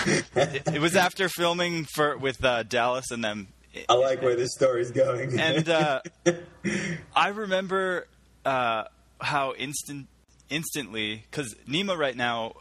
it, 0.05 0.63
it 0.75 0.81
was 0.81 0.95
after 0.95 1.29
filming 1.29 1.85
for 1.85 2.17
with 2.17 2.43
uh, 2.43 2.63
Dallas 2.63 3.11
and 3.11 3.23
them. 3.23 3.47
I 3.89 3.93
like 3.93 4.21
where 4.21 4.35
this 4.35 4.53
story's 4.55 4.91
going. 4.91 5.39
And 5.39 5.69
uh, 5.69 6.01
I 7.15 7.27
remember 7.29 8.07
uh, 8.45 8.85
how 9.21 9.53
instant 9.53 10.07
instantly 10.49 11.23
because 11.29 11.53
Nima 11.67 11.97
right 11.97 12.15
now 12.15 12.53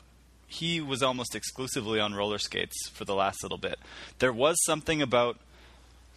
he 0.48 0.80
was 0.80 1.02
almost 1.02 1.34
exclusively 1.34 1.98
on 2.00 2.14
roller 2.14 2.38
skates 2.38 2.88
for 2.90 3.04
the 3.04 3.14
last 3.14 3.42
little 3.42 3.58
bit. 3.58 3.78
There 4.18 4.32
was 4.32 4.56
something 4.64 5.00
about 5.02 5.38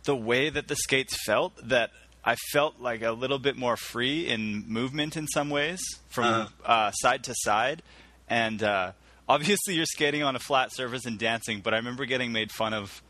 the 0.04 0.16
way 0.16 0.50
that 0.50 0.68
the 0.68 0.76
skates 0.76 1.16
felt 1.26 1.54
that 1.68 1.92
I 2.24 2.36
felt 2.52 2.80
like 2.80 3.02
a 3.02 3.12
little 3.12 3.40
bit 3.40 3.56
more 3.58 3.78
free 3.78 4.28
in 4.28 4.66
movement 4.68 5.16
in 5.18 5.28
some 5.28 5.50
ways 5.50 5.80
from 6.10 6.26
Uh-huh. 6.26 6.48
uh, 6.72 6.92
side 6.92 7.24
to 7.26 7.34
side. 7.38 7.82
And 8.30 8.62
uh, 8.62 8.92
obviously, 9.28 9.76
you're 9.76 9.86
skating 9.86 10.24
on 10.24 10.36
a 10.36 10.40
flat 10.40 10.74
surface 10.74 11.06
and 11.06 11.18
dancing, 11.18 11.62
but 11.62 11.74
I 11.74 11.78
remember 11.78 12.06
getting 12.06 12.32
made 12.32 12.52
fun 12.52 12.74
of 12.74 13.02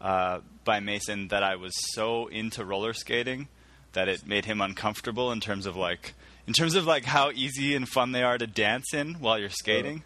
uh, 0.00 0.40
by 0.64 0.80
Mason 0.80 1.28
that 1.28 1.42
I 1.42 1.56
was 1.56 1.72
so 1.94 2.26
into 2.26 2.64
roller 2.64 2.92
skating 2.92 3.48
that 3.92 4.08
it 4.08 4.26
made 4.26 4.44
him 4.44 4.60
uncomfortable 4.60 5.32
in 5.32 5.40
terms 5.40 5.66
of 5.66 5.76
like 5.76 6.14
in 6.46 6.52
terms 6.52 6.74
of 6.74 6.84
like 6.84 7.04
how 7.04 7.30
easy 7.30 7.74
and 7.74 7.88
fun 7.88 8.12
they 8.12 8.22
are 8.22 8.36
to 8.36 8.46
dance 8.46 8.92
in 8.92 9.14
while 9.14 9.38
you're 9.38 9.48
skating. 9.48 10.02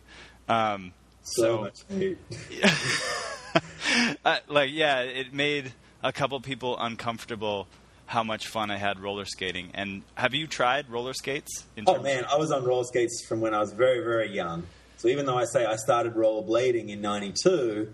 Um, 0.48 0.92
so, 1.22 1.42
so 1.42 1.60
much 1.62 1.78
hate. 1.88 2.18
uh, 4.24 4.38
like 4.48 4.70
yeah, 4.72 5.00
it 5.00 5.32
made 5.32 5.72
a 6.02 6.12
couple 6.12 6.40
people 6.40 6.78
uncomfortable 6.78 7.66
how 8.08 8.24
much 8.24 8.48
fun 8.48 8.70
I 8.70 8.78
had 8.78 8.98
roller 9.00 9.26
skating. 9.26 9.70
And 9.74 10.02
have 10.14 10.34
you 10.34 10.46
tried 10.46 10.88
roller 10.90 11.12
skates? 11.12 11.64
In 11.76 11.84
Oh 11.86 12.02
man, 12.02 12.24
I 12.24 12.36
was 12.36 12.50
on 12.50 12.64
roller 12.64 12.84
skates 12.84 13.24
from 13.28 13.40
when 13.40 13.54
I 13.54 13.60
was 13.60 13.72
very, 13.72 14.00
very 14.00 14.30
young. 14.34 14.64
So 14.96 15.08
even 15.08 15.26
though 15.26 15.36
I 15.38 15.44
say 15.44 15.64
I 15.66 15.76
started 15.76 16.14
rollerblading 16.14 16.88
in 16.88 17.00
'92, 17.02 17.92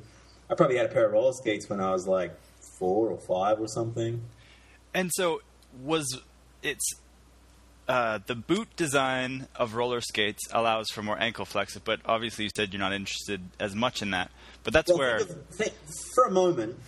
I 0.48 0.54
probably 0.54 0.76
had 0.76 0.86
a 0.86 0.88
pair 0.88 1.04
of 1.06 1.12
roller 1.12 1.32
skates 1.32 1.68
when 1.68 1.80
I 1.80 1.90
was 1.90 2.06
like 2.06 2.32
four 2.78 3.10
or 3.10 3.18
five 3.18 3.60
or 3.60 3.66
something. 3.68 4.22
And 4.94 5.10
so 5.12 5.42
was 5.82 6.20
it's 6.62 6.88
uh, 7.88 8.20
the 8.24 8.34
boot 8.36 8.68
design 8.76 9.48
of 9.56 9.74
roller 9.74 10.00
skates 10.00 10.42
allows 10.52 10.88
for 10.90 11.02
more 11.02 11.20
ankle 11.20 11.44
flex, 11.44 11.76
but 11.78 12.00
obviously 12.06 12.44
you 12.44 12.50
said 12.56 12.72
you're 12.72 12.80
not 12.80 12.92
interested 12.92 13.40
as 13.60 13.74
much 13.74 14.00
in 14.00 14.12
that. 14.12 14.30
But 14.62 14.72
that's 14.72 14.88
Well, 14.90 14.98
where 14.98 15.18
think 15.18 15.30
of- 15.30 15.48
think- 15.56 15.74
for 16.14 16.24
a 16.24 16.30
moment, 16.30 16.78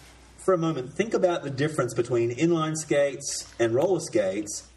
for 0.46 0.54
a 0.54 0.58
moment, 0.58 0.94
think 0.94 1.12
about 1.12 1.42
the 1.42 1.50
difference 1.50 1.92
between 1.92 2.30
inline 2.30 2.76
skates 2.76 3.52
and 3.58 3.74
roller 3.74 3.98
skates 3.98 4.68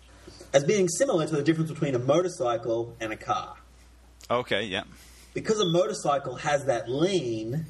as 0.52 0.64
being 0.64 0.90
similar 0.90 1.28
to 1.28 1.36
the 1.36 1.44
difference 1.44 1.70
between 1.70 1.94
a 1.94 2.00
motorcycle 2.00 2.96
and 3.00 3.14
a 3.14 3.16
car. 3.16 3.56
Okay, 4.32 4.64
yeah. 4.64 4.82
Because 5.36 5.60
a 5.60 5.70
motorcycle 5.70 6.38
has 6.38 6.66
that 6.66 6.90
lean, 6.90 7.68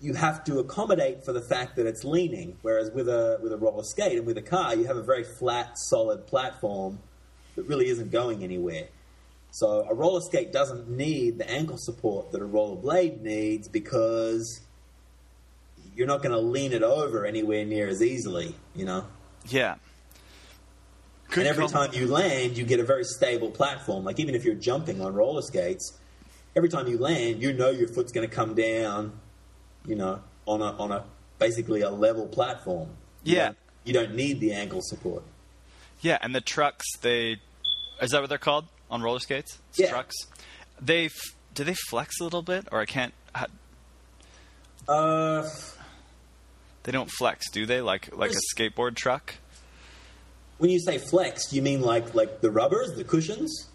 you 0.00 0.14
have 0.14 0.42
to 0.46 0.58
accommodate 0.58 1.24
for 1.24 1.32
the 1.32 1.40
fact 1.40 1.76
that 1.76 1.86
it's 1.86 2.02
leaning. 2.02 2.56
Whereas 2.62 2.90
with 2.90 3.08
a 3.08 3.38
with 3.40 3.52
a 3.52 3.56
roller 3.56 3.84
skate 3.84 4.18
and 4.18 4.26
with 4.26 4.36
a 4.36 4.42
car, 4.42 4.74
you 4.74 4.86
have 4.86 4.96
a 4.96 5.04
very 5.04 5.22
flat, 5.22 5.78
solid 5.78 6.26
platform 6.26 6.98
that 7.54 7.62
really 7.68 7.86
isn't 7.86 8.10
going 8.10 8.42
anywhere. 8.42 8.88
So 9.52 9.86
a 9.88 9.94
roller 9.94 10.20
skate 10.20 10.52
doesn't 10.52 10.88
need 10.88 11.38
the 11.38 11.48
ankle 11.48 11.78
support 11.78 12.32
that 12.32 12.42
a 12.42 12.44
roller 12.44 12.74
blade 12.74 13.22
needs 13.22 13.68
because 13.68 14.65
you're 15.96 16.06
not 16.06 16.22
going 16.22 16.32
to 16.32 16.38
lean 16.38 16.72
it 16.72 16.82
over 16.82 17.24
anywhere 17.26 17.64
near 17.64 17.88
as 17.88 18.02
easily, 18.02 18.54
you 18.74 18.84
know. 18.84 19.04
Yeah. 19.48 19.76
and 21.34 21.46
every 21.46 21.66
time 21.68 21.90
you 21.92 22.06
land, 22.06 22.56
you 22.56 22.64
get 22.64 22.78
a 22.80 22.84
very 22.84 23.02
stable 23.04 23.50
platform. 23.50 24.04
Like 24.04 24.20
even 24.20 24.34
if 24.34 24.44
you're 24.44 24.54
jumping 24.54 25.00
on 25.00 25.14
roller 25.14 25.42
skates, 25.42 25.98
every 26.54 26.68
time 26.68 26.86
you 26.86 26.98
land, 26.98 27.42
you 27.42 27.52
know 27.52 27.70
your 27.70 27.88
foot's 27.88 28.12
going 28.12 28.28
to 28.28 28.34
come 28.34 28.54
down, 28.54 29.18
you 29.86 29.96
know, 29.96 30.20
on 30.46 30.62
a 30.62 30.72
on 30.78 30.92
a 30.92 31.04
basically 31.38 31.80
a 31.80 31.90
level 31.90 32.26
platform. 32.26 32.90
You 33.24 33.36
Yeah. 33.36 33.44
don't- 33.46 33.56
you 33.84 33.92
don't 33.92 34.14
need 34.14 34.40
the 34.40 34.52
ankle 34.52 34.80
support. 34.82 35.22
Yeah, 36.00 36.18
and 36.20 36.34
the 36.34 36.40
trucks, 36.40 36.84
they 37.00 37.36
is 38.02 38.10
that 38.10 38.20
what 38.20 38.28
they're 38.28 38.36
called 38.38 38.66
on 38.90 39.00
roller 39.02 39.20
skates? 39.20 39.58
It's 39.70 39.78
Yeah. 39.80 39.90
Trucks. 39.90 40.14
They 40.80 41.06
f- 41.06 41.12
do 41.54 41.62
they 41.64 41.74
flex 41.88 42.20
a 42.20 42.24
little 42.24 42.42
bit, 42.42 42.66
or 42.72 42.80
I 42.80 42.84
can't. 42.86 43.14
ha- 43.34 43.46
Uh, 44.88 45.48
They 46.86 46.92
don't 46.92 47.10
flex, 47.10 47.50
do 47.50 47.66
they? 47.66 47.80
Like 47.80 48.16
like 48.16 48.30
a 48.30 48.40
skateboard 48.54 48.94
truck. 48.94 49.34
when 50.58 50.70
you 50.70 50.78
say 50.78 50.98
flex, 50.98 51.48
do 51.50 51.56
you 51.56 51.62
mean 51.62 51.80
like 51.82 52.14
like 52.14 52.40
the 52.40 52.50
rubbers, 52.50 52.94
the 52.94 53.02
cushions? 53.02 53.66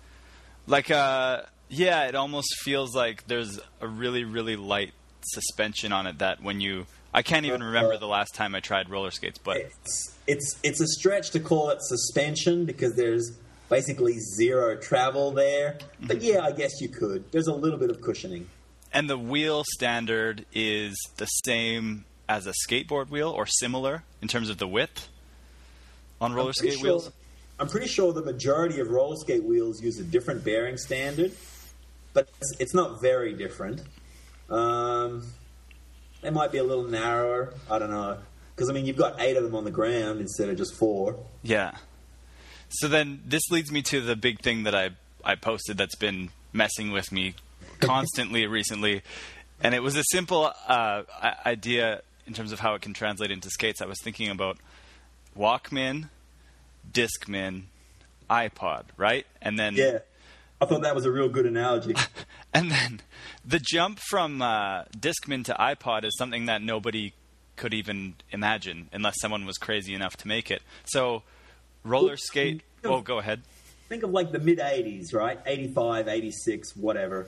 Like 0.65 0.89
uh, 0.89 1.41
yeah, 1.69 2.07
it 2.07 2.15
almost 2.15 2.47
feels 2.61 2.95
like 2.95 3.27
there's 3.27 3.59
a 3.81 3.87
really 3.87 4.23
really 4.23 4.55
light 4.55 4.93
suspension 5.23 5.91
on 5.91 6.07
it 6.07 6.19
that 6.19 6.41
when 6.41 6.61
you. 6.61 6.85
I 7.13 7.21
can't 7.21 7.45
even 7.45 7.61
remember 7.61 7.97
the 7.97 8.07
last 8.07 8.33
time 8.33 8.55
I 8.55 8.61
tried 8.61 8.89
roller 8.89 9.11
skates, 9.11 9.37
but 9.37 9.57
It's 9.57 10.15
it's 10.27 10.55
it's 10.63 10.79
a 10.79 10.87
stretch 10.87 11.31
to 11.31 11.41
call 11.41 11.69
it 11.71 11.81
suspension 11.81 12.63
because 12.63 12.95
there's 12.95 13.33
basically 13.69 14.17
zero 14.37 14.77
travel 14.77 15.31
there. 15.31 15.77
But 15.99 16.21
yeah, 16.21 16.45
I 16.45 16.53
guess 16.53 16.79
you 16.79 16.87
could. 16.87 17.29
There's 17.33 17.47
a 17.47 17.53
little 17.53 17.77
bit 17.77 17.89
of 17.89 17.99
cushioning. 17.99 18.47
and 18.93 19.09
the 19.09 19.17
wheel 19.17 19.65
standard 19.75 20.45
is 20.53 20.95
the 21.17 21.25
same 21.25 22.05
as 22.31 22.47
a 22.47 22.53
skateboard 22.65 23.09
wheel 23.09 23.29
or 23.29 23.45
similar 23.45 24.03
in 24.21 24.27
terms 24.29 24.49
of 24.49 24.57
the 24.57 24.67
width 24.67 25.09
on 26.21 26.33
roller 26.33 26.53
skate 26.53 26.73
sure- 26.73 26.83
wheels. 26.83 27.11
I'm 27.59 27.67
pretty 27.67 27.87
sure 27.87 28.11
the 28.13 28.23
majority 28.23 28.79
of 28.79 28.89
roller 28.89 29.17
skate 29.17 29.43
wheels 29.43 29.81
use 29.81 29.99
a 29.99 30.03
different 30.03 30.43
bearing 30.43 30.77
standard, 30.77 31.33
but 32.13 32.27
it's, 32.39 32.55
it's 32.59 32.73
not 32.73 33.01
very 33.01 33.33
different. 33.33 33.81
Um, 34.49 35.27
they 36.21 36.31
might 36.31 36.51
be 36.51 36.57
a 36.57 36.63
little 36.63 36.85
narrower. 36.85 37.53
I 37.69 37.77
don't 37.77 37.91
know. 37.91 38.17
Because, 38.55 38.69
I 38.69 38.73
mean, 38.73 38.85
you've 38.85 38.97
got 38.97 39.21
eight 39.21 39.37
of 39.37 39.43
them 39.43 39.53
on 39.53 39.63
the 39.63 39.71
ground 39.71 40.21
instead 40.21 40.49
of 40.49 40.57
just 40.57 40.73
four. 40.73 41.17
Yeah. 41.43 41.75
So 42.69 42.87
then 42.87 43.21
this 43.25 43.43
leads 43.51 43.71
me 43.71 43.81
to 43.83 44.01
the 44.01 44.15
big 44.15 44.39
thing 44.39 44.63
that 44.63 44.73
I 44.73 44.91
I 45.23 45.35
posted 45.35 45.77
that's 45.77 45.95
been 45.95 46.29
messing 46.53 46.91
with 46.91 47.11
me 47.11 47.35
constantly 47.79 48.47
recently, 48.47 49.03
and 49.61 49.75
it 49.75 49.83
was 49.83 49.95
a 49.97 50.03
simple 50.11 50.51
uh, 50.67 51.03
idea 51.45 52.01
in 52.27 52.33
terms 52.33 52.51
of 52.51 52.59
how 52.59 52.73
it 52.75 52.81
can 52.81 52.93
translate 52.93 53.31
into 53.31 53.49
skates. 53.49 53.81
I 53.81 53.85
was 53.85 53.99
thinking 54.01 54.29
about 54.29 54.57
Walkman, 55.37 56.09
Discman, 56.91 57.63
iPod, 58.29 58.83
right? 58.97 59.25
And 59.41 59.57
then 59.59 59.75
Yeah. 59.75 59.99
I 60.59 60.65
thought 60.65 60.83
that 60.83 60.93
was 60.93 61.05
a 61.05 61.11
real 61.11 61.27
good 61.29 61.45
analogy. 61.47 61.95
and 62.53 62.69
then 62.69 63.01
the 63.43 63.59
jump 63.59 63.99
from 63.99 64.41
uh, 64.41 64.83
Discman 64.95 65.43
to 65.45 65.53
iPod 65.53 66.03
is 66.03 66.15
something 66.17 66.45
that 66.45 66.61
nobody 66.61 67.13
could 67.55 67.73
even 67.73 68.15
imagine 68.31 68.87
unless 68.93 69.15
someone 69.21 69.45
was 69.45 69.57
crazy 69.57 69.93
enough 69.93 70.17
to 70.17 70.27
make 70.27 70.51
it. 70.51 70.61
So 70.85 71.23
roller 71.83 72.17
skate. 72.17 72.61
Oh, 72.83 73.01
go 73.01 73.17
ahead. 73.17 73.41
Think 73.89 74.03
of 74.03 74.11
like 74.11 74.31
the 74.31 74.39
mid 74.39 74.59
80s, 74.59 75.13
right? 75.13 75.39
85, 75.45 76.07
86, 76.07 76.75
whatever. 76.77 77.27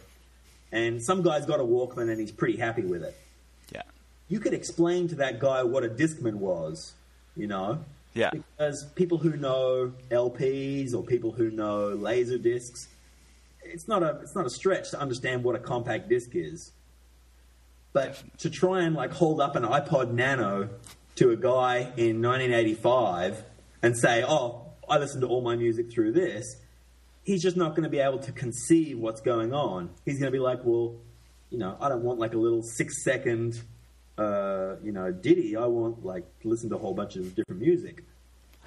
And 0.72 1.04
some 1.04 1.22
guy's 1.22 1.46
got 1.46 1.60
a 1.60 1.64
Walkman 1.64 2.10
and 2.10 2.20
he's 2.20 2.32
pretty 2.32 2.58
happy 2.58 2.84
with 2.84 3.04
it. 3.04 3.16
Yeah. 3.72 3.82
You 4.28 4.40
could 4.40 4.54
explain 4.54 5.08
to 5.10 5.16
that 5.16 5.40
guy 5.40 5.64
what 5.64 5.84
a 5.84 5.90
Discman 5.90 6.36
was, 6.36 6.94
you 7.36 7.48
know? 7.48 7.84
Yeah. 8.14 8.30
Because 8.32 8.86
people 8.96 9.18
who 9.18 9.36
know 9.36 9.94
LPs 10.12 10.94
or 10.94 11.04
people 11.04 11.32
who 11.32 11.50
know 11.50 11.90
laser 11.90 12.38
discs, 12.38 12.88
it's 13.64 13.88
not 13.88 14.04
a 14.04 14.20
it's 14.22 14.36
not 14.36 14.46
a 14.46 14.50
stretch 14.50 14.92
to 14.92 15.00
understand 15.00 15.44
what 15.44 15.56
a 15.56 15.60
compact 15.60 16.10
disc 16.10 16.30
is. 16.34 16.72
But 17.92 18.22
to 18.40 18.50
try 18.50 18.84
and 18.84 18.96
like 18.96 19.12
hold 19.12 19.40
up 19.42 19.56
an 19.56 19.64
iPod 19.64 20.12
Nano 20.12 20.70
to 21.16 21.32
a 21.32 21.36
guy 21.36 21.92
in 21.98 22.22
1985 22.22 23.44
and 23.82 23.98
say, 23.98 24.24
"Oh, 24.24 24.66
I 24.88 24.98
listen 24.98 25.22
to 25.22 25.28
all 25.28 25.42
my 25.42 25.56
music 25.56 25.92
through 25.92 26.14
this," 26.14 26.46
he's 27.24 27.42
just 27.42 27.58
not 27.58 27.72
going 27.72 27.84
to 27.84 27.90
be 27.90 28.00
able 28.00 28.20
to 28.20 28.32
conceive 28.32 29.00
what's 29.00 29.22
going 29.22 29.54
on. 29.54 29.90
He's 30.06 30.20
going 30.20 30.32
to 30.32 30.36
be 30.36 30.44
like, 30.44 30.60
"Well, 30.64 30.96
you 31.50 31.58
know, 31.58 31.78
I 31.80 31.90
don't 31.90 32.04
want 32.04 32.20
like 32.20 32.34
a 32.34 32.40
little 32.40 32.64
six 32.64 33.04
second, 33.04 33.62
uh, 34.18 34.76
you 34.84 34.92
know, 34.92 35.12
Diddy, 35.12 35.56
I 35.56 35.66
want 35.66 36.06
like 36.06 36.26
to 36.42 36.48
listen 36.48 36.70
to 36.70 36.76
a 36.76 36.80
whole 36.80 36.94
bunch 36.94 37.16
of 37.16 37.36
different 37.36 37.62
music." 37.62 38.04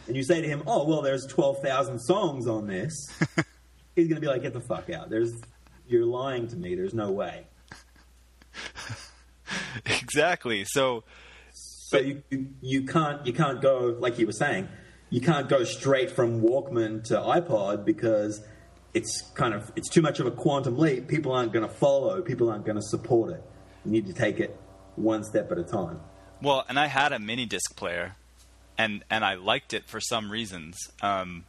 And 0.07 0.17
you 0.17 0.23
say 0.23 0.41
to 0.41 0.47
him, 0.47 0.62
"Oh, 0.67 0.85
well, 0.85 1.03
there's 1.03 1.26
twelve 1.26 1.61
thousand 1.61 2.00
songs 2.00 2.47
on 2.47 2.67
this." 2.67 2.93
He's 3.97 4.09
going 4.09 4.17
to 4.17 4.21
be 4.21 4.26
like, 4.26 4.43
"Get 4.43 4.53
the 4.53 4.61
fuck 4.61 4.91
out! 4.91 5.11
There's, 5.11 5.33
you're 5.88 6.05
lying 6.05 6.49
to 6.49 6.57
me. 6.57 6.75
There's 6.75 6.95
no 6.95 7.11
way." 7.11 7.47
exactly. 9.87 10.65
So 10.65 11.05
So 11.53 11.99
you, 11.99 12.23
you 12.31 12.49
you 12.61 12.83
can't 12.87 13.25
you 13.26 13.33
can't 13.33 13.61
go 13.61 13.97
like 13.99 14.19
you 14.19 14.26
were 14.26 14.33
saying, 14.33 14.69
you 15.11 15.21
can't 15.21 15.49
go 15.49 15.65
straight 15.65 16.11
from 16.11 16.41
Walkman 16.43 17.05
to 17.05 17.15
iPod 17.15 17.85
because 17.85 18.43
it's 18.95 19.23
kind 19.35 19.55
of 19.55 19.71
it's 19.76 19.88
too 19.88 20.03
much 20.03 20.21
of 20.21 20.26
a 20.26 20.31
quantum 20.31 20.79
leap. 20.79 21.07
People 21.07 21.33
aren't 21.33 21.53
going 21.53 21.67
to 21.67 21.73
follow. 21.73 22.23
People 22.23 22.50
aren't 22.50 22.65
going 22.65 22.76
to 22.76 22.83
support 22.83 23.31
it. 23.31 23.43
You 23.85 23.93
need 23.93 24.07
to 24.07 24.12
take 24.12 24.41
it 24.41 24.59
one 24.97 25.25
step 25.25 25.53
at 25.53 25.59
a 25.59 25.65
time. 25.65 26.00
well, 26.43 26.65
and 26.69 26.79
I 26.79 26.87
had 26.87 27.12
a 27.12 27.19
mini 27.19 27.47
disc 27.47 27.76
player, 27.76 28.17
and 28.76 29.05
and 29.11 29.25
I 29.25 29.35
liked 29.35 29.73
it 29.73 29.88
for 29.88 30.00
some 30.00 30.31
reasons. 30.31 30.76
Um, 31.03 31.45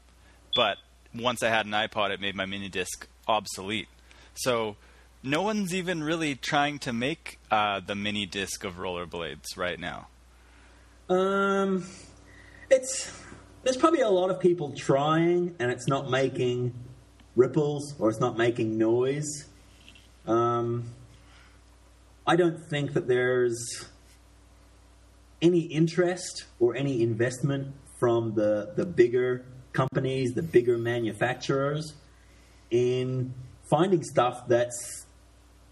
but 0.56 0.78
once 1.14 1.44
I 1.44 1.50
had 1.50 1.66
an 1.66 1.72
iPod, 1.72 2.12
it 2.12 2.20
made 2.20 2.36
my 2.36 2.46
mini 2.46 2.70
disc 2.70 3.08
obsolete. 3.28 3.88
So 4.34 4.76
no 5.24 5.42
one's 5.42 5.74
even 5.74 6.04
really 6.04 6.36
trying 6.36 6.80
to 6.80 6.94
make 6.94 7.40
uh, 7.52 7.80
the 7.80 7.96
mini 7.96 8.26
disc 8.26 8.64
of 8.64 8.76
rollerblades 8.76 9.58
right 9.58 9.80
now. 9.80 10.08
Um, 11.10 11.86
it's 12.70 13.12
there's 13.64 13.78
probably 13.78 14.02
a 14.02 14.10
lot 14.10 14.30
of 14.30 14.40
people 14.40 14.74
trying, 14.76 15.56
and 15.60 15.72
it's 15.72 15.88
not 15.88 16.10
making 16.10 16.74
ripples 17.36 17.96
or 18.00 18.10
it's 18.10 18.20
not 18.20 18.38
making 18.38 18.78
noise. 18.78 19.46
Um, 20.26 20.92
I 22.28 22.36
don't 22.36 22.60
think 22.70 22.94
that 22.94 23.08
there's 23.08 23.86
any 25.42 25.62
interest 25.62 26.44
or 26.60 26.76
any 26.76 27.02
investment 27.02 27.74
from 28.00 28.36
the 28.36 28.74
the 28.76 28.86
bigger 28.86 29.46
companies, 29.72 30.34
the 30.34 30.44
bigger 30.44 30.78
manufacturers, 30.78 31.94
in 32.70 33.34
finding 33.70 34.04
stuff 34.04 34.48
that's 34.48 35.06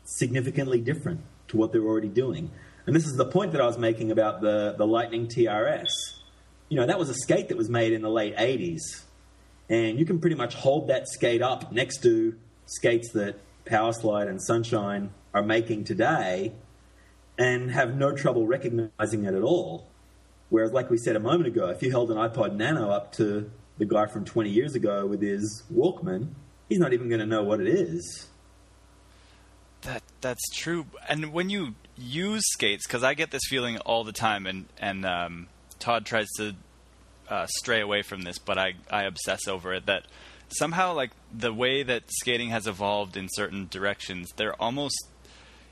significantly 0.06 0.80
different 0.80 1.22
to 1.50 1.58
what 1.58 1.74
they're 1.74 1.84
already 1.84 2.08
doing. 2.08 2.52
And 2.88 2.96
this 2.96 3.06
is 3.06 3.18
the 3.18 3.26
point 3.26 3.52
that 3.54 3.62
I 3.62 3.66
was 3.66 3.78
making 3.78 4.12
about 4.12 4.42
the, 4.42 4.76
the 4.78 4.86
Lightning 4.86 5.28
TRS. 5.28 5.90
You 6.70 6.78
know, 6.78 6.86
that 6.86 7.00
was 7.00 7.10
a 7.10 7.16
skate 7.16 7.50
that 7.50 7.58
was 7.58 7.70
made 7.70 7.94
in 7.94 8.02
the 8.02 8.10
late 8.10 8.36
80s. 8.36 8.82
And 9.70 9.98
you 9.98 10.06
can 10.06 10.20
pretty 10.20 10.36
much 10.36 10.54
hold 10.54 10.90
that 10.90 11.08
skate 11.08 11.42
up 11.42 11.72
next 11.72 12.04
to 12.04 12.36
skates 12.68 13.12
that 13.14 13.40
Powerslide 13.66 14.28
and 14.28 14.42
Sunshine 14.42 15.10
are 15.36 15.44
making 15.44 15.84
today 15.84 16.54
and 17.38 17.70
have 17.70 17.94
no 17.94 18.16
trouble 18.16 18.48
recognizing 18.48 19.26
it 19.26 19.34
at 19.36 19.44
all. 19.44 19.86
Whereas, 20.50 20.72
like 20.72 20.90
we 20.90 20.98
said 20.98 21.18
a 21.18 21.20
moment 21.20 21.48
ago, 21.48 21.68
if 21.68 21.84
you 21.84 21.92
held 21.92 22.10
an 22.10 22.18
iPod 22.18 22.56
Nano 22.56 22.90
up 22.90 23.12
to 23.14 23.52
the 23.78 23.86
guy 23.86 24.06
from 24.06 24.24
20 24.24 24.50
years 24.50 24.74
ago 24.76 25.06
with 25.06 25.22
his 25.22 25.64
Walkman, 25.72 26.30
he's 26.70 26.80
not 26.80 26.94
even 26.94 27.10
going 27.10 27.20
to 27.20 27.26
know 27.26 27.44
what 27.44 27.60
it 27.60 27.68
is. 27.68 28.28
That 29.82 30.04
that's 30.22 30.50
true. 30.54 30.86
And 31.10 31.34
when 31.34 31.50
you 31.50 31.76
use 31.98 32.44
skates, 32.54 32.88
because 32.88 33.04
I 33.04 33.14
get 33.14 33.32
this 33.32 33.44
feeling 33.50 33.78
all 33.80 34.04
the 34.04 34.14
time, 34.14 34.48
and 34.48 34.66
and 34.80 35.06
um, 35.06 35.48
Todd 35.78 36.06
tries 36.06 36.28
to 36.38 36.56
uh, 37.30 37.46
stray 37.48 37.82
away 37.82 38.02
from 38.02 38.22
this, 38.22 38.40
but 38.40 38.58
I 38.58 38.74
I 38.90 39.04
obsess 39.04 39.48
over 39.48 39.74
it. 39.74 39.86
That 39.86 40.06
somehow, 40.50 40.94
like 40.94 41.12
the 41.32 41.54
way 41.54 41.84
that 41.84 42.04
skating 42.08 42.50
has 42.50 42.66
evolved 42.66 43.16
in 43.16 43.28
certain 43.30 43.68
directions, 43.70 44.32
they're 44.38 44.60
almost 44.60 44.96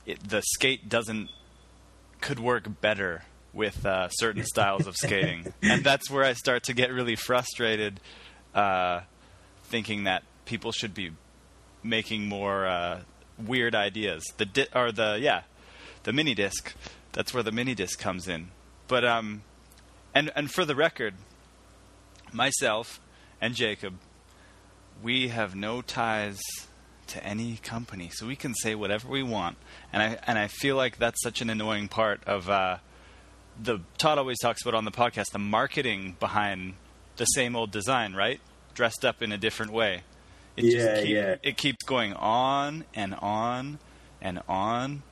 it, 0.05 0.27
the 0.27 0.41
skate 0.41 0.89
doesn't 0.89 1.29
could 2.21 2.39
work 2.39 2.81
better 2.81 3.23
with 3.51 3.85
uh, 3.85 4.09
certain 4.09 4.43
styles 4.43 4.87
of 4.87 4.95
skating, 4.95 5.53
and 5.61 5.83
that's 5.83 6.09
where 6.09 6.23
I 6.23 6.33
start 6.33 6.63
to 6.63 6.73
get 6.73 6.91
really 6.91 7.15
frustrated, 7.15 7.99
uh, 8.55 9.01
thinking 9.65 10.05
that 10.05 10.23
people 10.45 10.71
should 10.71 10.93
be 10.93 11.11
making 11.83 12.27
more 12.27 12.65
uh, 12.65 13.01
weird 13.37 13.75
ideas. 13.75 14.23
The 14.37 14.45
di- 14.45 14.67
or 14.73 14.91
the 14.91 15.17
yeah, 15.21 15.41
the 16.03 16.13
mini 16.13 16.33
disc. 16.33 16.73
That's 17.11 17.33
where 17.33 17.43
the 17.43 17.51
mini 17.51 17.75
disc 17.75 17.99
comes 17.99 18.27
in. 18.27 18.49
But 18.87 19.05
um, 19.05 19.43
and 20.13 20.31
and 20.35 20.51
for 20.51 20.65
the 20.65 20.75
record, 20.75 21.15
myself 22.31 22.99
and 23.39 23.55
Jacob, 23.55 23.95
we 25.01 25.27
have 25.29 25.55
no 25.55 25.81
ties 25.81 26.39
to 27.07 27.23
any 27.25 27.57
company, 27.57 28.09
so 28.13 28.27
we 28.27 28.35
can 28.35 28.53
say 28.55 28.75
whatever 28.75 29.07
we 29.07 29.23
want. 29.23 29.57
And 29.91 30.01
I 30.03 30.17
and 30.27 30.37
I 30.37 30.47
feel 30.47 30.75
like 30.75 30.97
that's 30.97 31.21
such 31.21 31.41
an 31.41 31.49
annoying 31.49 31.87
part 31.87 32.23
of 32.25 32.49
uh, 32.49 32.77
the 33.61 33.79
Todd 33.97 34.17
always 34.17 34.39
talks 34.39 34.61
about 34.63 34.73
on 34.75 34.85
the 34.85 34.91
podcast 34.91 35.31
the 35.31 35.39
marketing 35.39 36.15
behind 36.19 36.73
the 37.17 37.25
same 37.25 37.55
old 37.55 37.71
design, 37.71 38.13
right? 38.13 38.39
Dressed 38.73 39.05
up 39.05 39.21
in 39.21 39.31
a 39.31 39.37
different 39.37 39.71
way. 39.71 40.01
It 40.57 40.65
Yeah, 40.65 41.01
keep- 41.01 41.09
yeah. 41.09 41.35
It 41.43 41.57
keeps 41.57 41.83
going 41.85 42.13
on 42.13 42.85
and 42.95 43.15
on 43.15 43.79
and 44.21 44.41
on. 44.47 45.03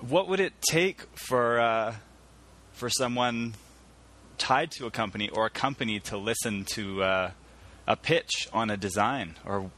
What 0.00 0.28
would 0.28 0.40
it 0.40 0.52
take 0.70 1.02
for 1.16 1.60
uh, 1.60 1.94
for 2.72 2.90
someone 2.90 3.54
tied 4.36 4.70
to 4.72 4.86
a 4.86 4.90
company 4.90 5.28
or 5.30 5.46
a 5.46 5.50
company 5.50 6.00
to 6.00 6.18
listen 6.18 6.64
to 6.74 7.02
uh, 7.02 7.30
a 7.86 7.96
pitch 7.96 8.48
on 8.52 8.68
a 8.68 8.76
design 8.76 9.36
or 9.44 9.70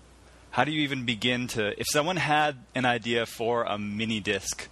how 0.56 0.64
do 0.64 0.72
you 0.72 0.80
even 0.80 1.04
begin 1.04 1.46
to 1.46 1.78
if 1.78 1.86
someone 1.92 2.16
had 2.16 2.56
an 2.74 2.86
idea 2.86 3.26
for 3.26 3.64
a 3.64 3.76
mini 3.78 4.20
disc 4.20 4.68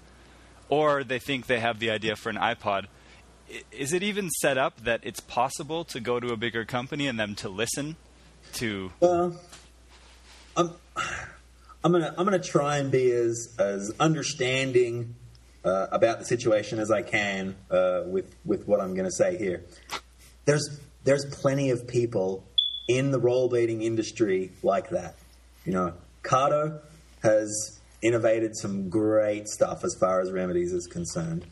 or 0.71 1.05
they 1.05 1.19
think 1.19 1.47
they 1.47 1.61
have 1.61 1.79
the 1.79 1.91
idea 1.91 2.17
for 2.17 2.31
an 2.31 2.37
iPod 2.37 2.87
is 3.71 3.93
it 3.93 4.03
even 4.03 4.31
set 4.31 4.57
up 4.57 4.81
that 4.85 5.01
it's 5.03 5.21
possible 5.21 5.85
to 5.85 6.01
go 6.01 6.19
to 6.19 6.33
a 6.33 6.39
bigger 6.39 6.65
company 6.65 7.07
and 7.07 7.21
them 7.21 7.35
to 7.35 7.51
listen 7.51 7.97
to 8.55 8.91
Well, 8.99 9.39
I'm 10.57 10.71
I'm 11.85 11.93
gonna 11.93 12.15
I'm 12.17 12.25
gonna 12.25 12.39
try 12.39 12.79
and 12.79 12.91
be 12.91 13.11
as 13.13 13.55
as 13.59 13.93
understanding 14.01 15.15
uh, 15.67 15.89
about 15.93 16.19
the 16.19 16.25
situation 16.25 16.79
as 16.79 16.91
I 16.91 17.03
can 17.03 17.57
uh, 17.71 18.03
with 18.07 18.35
with 18.47 18.67
what 18.67 18.81
I'm 18.81 18.95
going 18.95 19.07
to 19.07 19.13
say 19.13 19.37
here. 19.37 19.65
There's 20.45 20.81
there's 21.05 21.27
plenty 21.27 21.71
of 21.71 21.87
people 21.87 22.47
in 22.89 23.11
the 23.11 23.21
rollerblading 23.21 23.83
industry 23.83 24.53
like 24.63 24.91
that. 24.91 25.17
You 25.65 25.73
know, 25.73 25.95
Kato 26.23 26.81
has 27.23 27.81
innovated 28.03 28.57
some 28.57 28.91
great 28.91 29.49
stuff 29.49 29.83
as 29.83 29.97
far 29.99 30.21
as 30.21 30.31
remedies 30.31 30.73
is 30.73 30.87
concerned. 30.87 31.47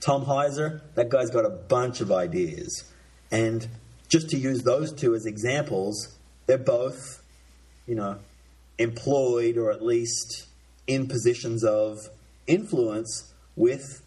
Tom 0.00 0.26
Hyser, 0.26 0.82
that 0.96 1.08
guy's 1.08 1.30
got 1.30 1.46
a 1.46 1.50
bunch 1.50 2.00
of 2.02 2.12
ideas. 2.12 2.92
And 3.30 3.66
just 4.08 4.28
to 4.30 4.36
use 4.36 4.62
those 4.62 4.92
two 4.92 5.14
as 5.14 5.24
examples, 5.24 6.18
they're 6.46 6.58
both, 6.58 7.22
you 7.86 7.94
know, 7.94 8.18
employed 8.78 9.56
or 9.56 9.72
at 9.72 9.82
least 9.82 10.46
in 10.86 11.06
positions 11.06 11.64
of 11.64 11.98
influence 12.46 13.32
with 13.56 14.02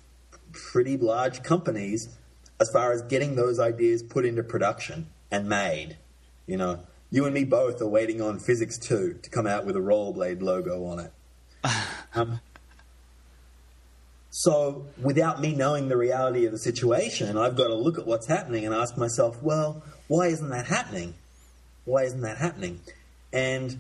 pretty 0.52 0.98
large 0.98 1.42
companies 1.42 2.16
as 2.60 2.70
far 2.72 2.92
as 2.92 3.02
getting 3.04 3.36
those 3.36 3.60
ideas 3.60 4.04
put 4.04 4.26
into 4.26 4.44
production 4.44 5.08
and 5.32 5.50
made. 5.50 5.98
You 6.46 6.58
know, 6.58 6.80
you 7.10 7.26
and 7.26 7.34
me 7.34 7.46
both 7.46 7.82
are 7.82 7.88
waiting 7.88 8.22
on 8.22 8.40
Physics 8.40 8.78
2 8.78 9.20
to 9.24 9.30
come 9.30 9.48
out 9.48 9.66
with 9.66 9.76
a 9.76 9.80
rollerblade 9.80 10.42
logo 10.42 10.86
on 10.86 11.00
it. 11.00 11.12
Um, 12.16 12.40
so, 14.32 14.86
without 15.02 15.40
me 15.42 15.54
knowing 15.54 15.88
the 15.88 15.98
reality 15.98 16.46
of 16.46 16.52
the 16.52 16.58
situation, 16.58 17.38
I've 17.38 17.56
got 17.56 17.68
to 17.68 17.76
look 17.76 18.00
at 18.00 18.08
what's 18.08 18.28
happening 18.28 18.66
and 18.66 18.74
ask 18.74 18.98
myself, 18.98 19.42
well, 19.44 19.84
why 20.08 20.28
isn't 20.28 20.50
that 20.50 20.68
happening? 20.68 21.16
Why 21.86 22.04
isn't 22.04 22.22
that 22.22 22.38
happening? 22.38 22.80
And 23.34 23.80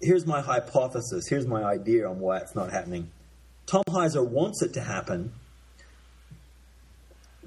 here's 0.00 0.26
my 0.26 0.40
hypothesis, 0.40 1.28
here's 1.28 1.46
my 1.46 1.62
idea 1.62 2.08
on 2.08 2.20
why 2.20 2.38
it's 2.38 2.54
not 2.54 2.70
happening. 2.70 3.10
Tom 3.66 3.82
Hyser 3.88 4.26
wants 4.26 4.62
it 4.62 4.72
to 4.74 4.80
happen. 4.80 5.32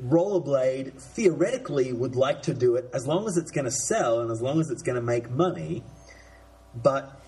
Rollerblade 0.04 1.00
theoretically 1.00 1.94
would 1.94 2.16
like 2.16 2.42
to 2.44 2.54
do 2.54 2.76
it 2.76 2.90
as 2.94 3.06
long 3.06 3.28
as 3.28 3.38
it's 3.38 3.52
going 3.52 3.66
to 3.66 3.72
sell 3.72 4.20
and 4.20 4.32
as 4.32 4.42
long 4.42 4.60
as 4.60 4.70
it's 4.70 4.82
going 4.82 4.96
to 4.96 5.02
make 5.02 5.30
money, 5.30 5.84
but 6.74 7.22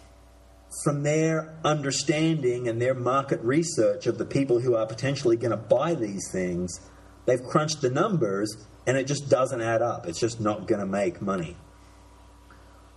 from 0.84 1.04
their 1.04 1.56
understanding 1.64 2.68
and 2.68 2.82
their 2.82 2.96
market 2.96 3.40
research 3.42 4.08
of 4.08 4.18
the 4.18 4.26
people 4.26 4.60
who 4.60 4.76
are 4.76 4.88
potentially 4.88 5.38
going 5.38 5.52
to 5.52 5.58
buy 5.58 5.94
these 5.94 6.28
things, 6.32 6.80
they've 7.26 7.44
crunched 7.44 7.82
the 7.82 7.90
numbers 7.90 8.58
and 8.88 8.98
it 8.98 9.06
just 9.06 9.30
doesn't 9.30 9.62
add 9.62 9.82
up. 9.82 10.08
It's 10.08 10.20
just 10.20 10.42
not 10.42 10.68
going 10.68 10.82
to 10.82 10.88
make 10.88 11.22
money. 11.22 11.56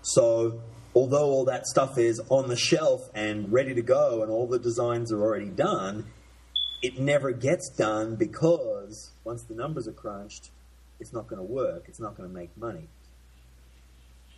So, 0.03 0.61
although 0.95 1.27
all 1.27 1.45
that 1.45 1.67
stuff 1.67 1.99
is 1.99 2.21
on 2.31 2.49
the 2.49 2.57
shelf 2.57 3.03
and 3.15 3.53
ready 3.53 3.75
to 3.75 3.83
go 3.83 4.23
and 4.23 4.31
all 4.31 4.47
the 4.47 4.59
designs 4.59 5.13
are 5.13 5.21
already 5.21 5.51
done, 5.51 6.07
it 6.83 6.99
never 6.99 7.33
gets 7.33 7.69
done 7.71 8.17
because 8.17 9.11
once 9.25 9.43
the 9.43 9.55
numbers 9.55 9.89
are 9.89 9.93
crunched, 9.93 10.51
it's 11.01 11.13
not 11.13 11.27
going 11.27 11.39
to 11.39 11.53
work. 11.53 11.85
It's 11.89 12.01
not 12.01 12.17
going 12.17 12.29
to 12.29 12.35
make 12.35 12.57
money. 12.57 12.89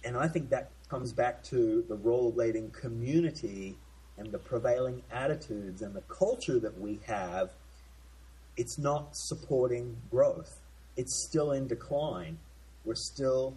And 0.05 0.17
I 0.17 0.29
think 0.29 0.51
that 0.51 0.71
comes 0.89 1.13
back 1.13 1.43
to 1.45 1.85
the 1.89 1.97
rollerblading 1.97 2.73
community 2.73 3.77
and 4.17 4.33
the 4.33 4.39
prevailing 4.39 5.03
attitudes 5.11 5.83
and 5.83 5.95
the 5.95 6.01
culture 6.03 6.59
that 6.59 6.81
we 6.81 7.01
have. 7.07 7.51
It's 8.57 8.79
not 8.79 9.17
supporting 9.17 9.97
growth. 10.11 10.61
It's 10.97 11.15
still 11.15 11.53
in 11.53 11.67
decline. 11.67 12.39
We're 12.85 12.95
still 12.95 13.57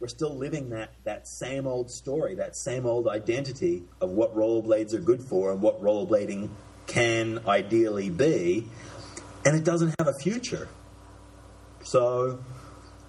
we're 0.00 0.08
still 0.08 0.34
living 0.34 0.70
that, 0.70 0.92
that 1.04 1.28
same 1.28 1.66
old 1.66 1.90
story, 1.90 2.34
that 2.36 2.56
same 2.56 2.86
old 2.86 3.06
identity 3.06 3.82
of 4.00 4.08
what 4.10 4.34
rollerblades 4.34 4.94
are 4.94 4.98
good 4.98 5.22
for 5.22 5.52
and 5.52 5.60
what 5.60 5.82
rollerblading 5.82 6.48
can 6.90 7.40
ideally 7.46 8.10
be, 8.10 8.66
and 9.44 9.56
it 9.56 9.64
doesn't 9.64 9.94
have 9.98 10.08
a 10.08 10.18
future. 10.22 10.68
So 11.82 12.44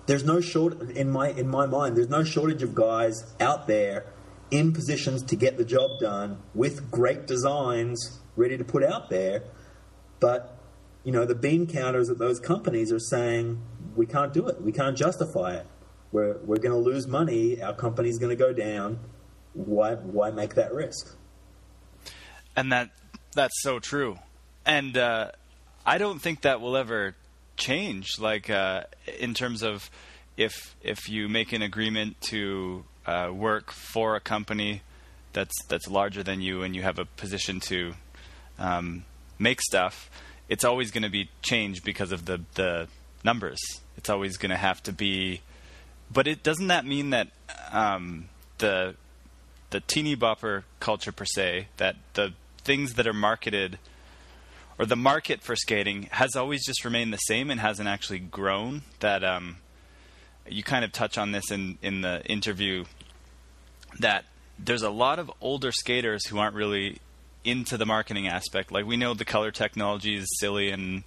there's 0.05 0.23
no 0.23 0.39
short 0.39 0.79
in 0.91 1.09
my 1.09 1.29
in 1.31 1.47
my 1.47 1.65
mind. 1.65 1.97
There's 1.97 2.09
no 2.09 2.23
shortage 2.23 2.63
of 2.63 2.73
guys 2.75 3.33
out 3.39 3.67
there 3.67 4.05
in 4.51 4.71
positions 4.71 5.23
to 5.23 5.35
get 5.35 5.57
the 5.57 5.65
job 5.65 5.99
done 5.99 6.41
with 6.53 6.91
great 6.91 7.25
designs 7.25 8.19
ready 8.35 8.57
to 8.57 8.63
put 8.63 8.83
out 8.83 9.09
there, 9.09 9.43
but 10.19 10.57
you 11.03 11.11
know 11.11 11.25
the 11.25 11.35
bean 11.35 11.65
counters 11.67 12.09
at 12.09 12.19
those 12.19 12.39
companies 12.39 12.91
are 12.91 12.99
saying 12.99 13.61
we 13.95 14.05
can't 14.05 14.31
do 14.31 14.47
it. 14.47 14.61
We 14.61 14.71
can't 14.71 14.95
justify 14.95 15.55
it. 15.55 15.65
We're 16.11 16.37
we're 16.45 16.57
going 16.57 16.75
to 16.75 16.89
lose 16.91 17.07
money. 17.07 17.61
Our 17.61 17.73
company's 17.73 18.19
going 18.19 18.29
to 18.37 18.41
go 18.41 18.53
down. 18.53 18.99
Why 19.53 19.95
why 19.95 20.29
make 20.31 20.53
that 20.55 20.73
risk? 20.73 21.17
and 22.55 22.71
that 22.71 22.89
that's 23.33 23.61
so 23.61 23.79
true. 23.79 24.19
And 24.65 24.97
uh, 24.97 25.31
i 25.85 25.97
don't 25.97 26.19
think 26.19 26.41
that 26.41 26.61
will 26.61 26.77
ever 26.77 27.15
change 27.57 28.19
like 28.19 28.49
uh, 28.49 28.83
in 29.19 29.33
terms 29.33 29.61
of 29.61 29.89
if 30.37 30.75
if 30.81 31.09
you 31.09 31.27
make 31.27 31.53
an 31.53 31.61
agreement 31.61 32.19
to 32.21 32.83
uh, 33.05 33.29
work 33.31 33.71
for 33.71 34.15
a 34.15 34.19
company 34.19 34.81
that's 35.33 35.53
that's 35.67 35.87
larger 35.87 36.23
than 36.23 36.41
you 36.41 36.63
and 36.63 36.75
you 36.75 36.81
have 36.81 36.99
a 36.99 37.05
position 37.05 37.59
to 37.59 37.93
um, 38.59 39.03
make 39.39 39.61
stuff 39.61 40.09
it's 40.49 40.63
always 40.63 40.91
going 40.91 41.03
to 41.03 41.09
be 41.09 41.29
changed 41.41 41.83
because 41.83 42.11
of 42.11 42.25
the 42.25 42.41
the 42.55 42.87
numbers. 43.23 43.59
It's 43.97 44.09
always 44.09 44.37
going 44.37 44.49
to 44.49 44.57
have 44.57 44.81
to 44.83 44.91
be 44.91 45.41
but 46.11 46.27
it 46.27 46.43
doesn't 46.43 46.67
that 46.67 46.85
mean 46.85 47.11
that 47.11 47.27
um, 47.71 48.29
the 48.57 48.95
the 49.69 49.79
teeny 49.81 50.15
bopper 50.15 50.63
culture 50.79 51.11
per 51.11 51.25
se 51.25 51.67
that 51.77 51.95
the 52.13 52.33
things 52.63 52.93
that 52.93 53.07
are 53.07 53.13
marketed 53.13 53.79
or 54.77 54.85
the 54.85 54.95
market 54.95 55.41
for 55.41 55.55
skating 55.55 56.09
has 56.11 56.35
always 56.35 56.65
just 56.65 56.83
remained 56.83 57.13
the 57.13 57.17
same 57.17 57.51
and 57.51 57.59
hasn't 57.59 57.87
actually 57.87 58.19
grown 58.19 58.81
that 58.99 59.23
um, 59.23 59.57
you 60.47 60.63
kind 60.63 60.83
of 60.83 60.91
touch 60.91 61.17
on 61.17 61.31
this 61.31 61.51
in, 61.51 61.77
in 61.81 62.01
the 62.01 62.25
interview 62.25 62.85
that 63.99 64.25
there's 64.57 64.81
a 64.81 64.89
lot 64.89 65.19
of 65.19 65.31
older 65.41 65.71
skaters 65.71 66.27
who 66.27 66.39
aren't 66.39 66.55
really 66.55 66.97
into 67.43 67.77
the 67.77 67.85
marketing 67.85 68.27
aspect. 68.27 68.71
Like 68.71 68.85
we 68.85 68.97
know 68.97 69.13
the 69.13 69.25
color 69.25 69.51
technology 69.51 70.15
is 70.15 70.27
silly 70.39 70.69
and 70.69 71.03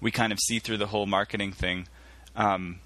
we 0.00 0.10
kind 0.10 0.32
of 0.32 0.38
see 0.38 0.58
through 0.58 0.78
the 0.78 0.86
whole 0.86 1.06
marketing 1.06 1.52
thing. 1.52 1.88
Um, 2.36 2.80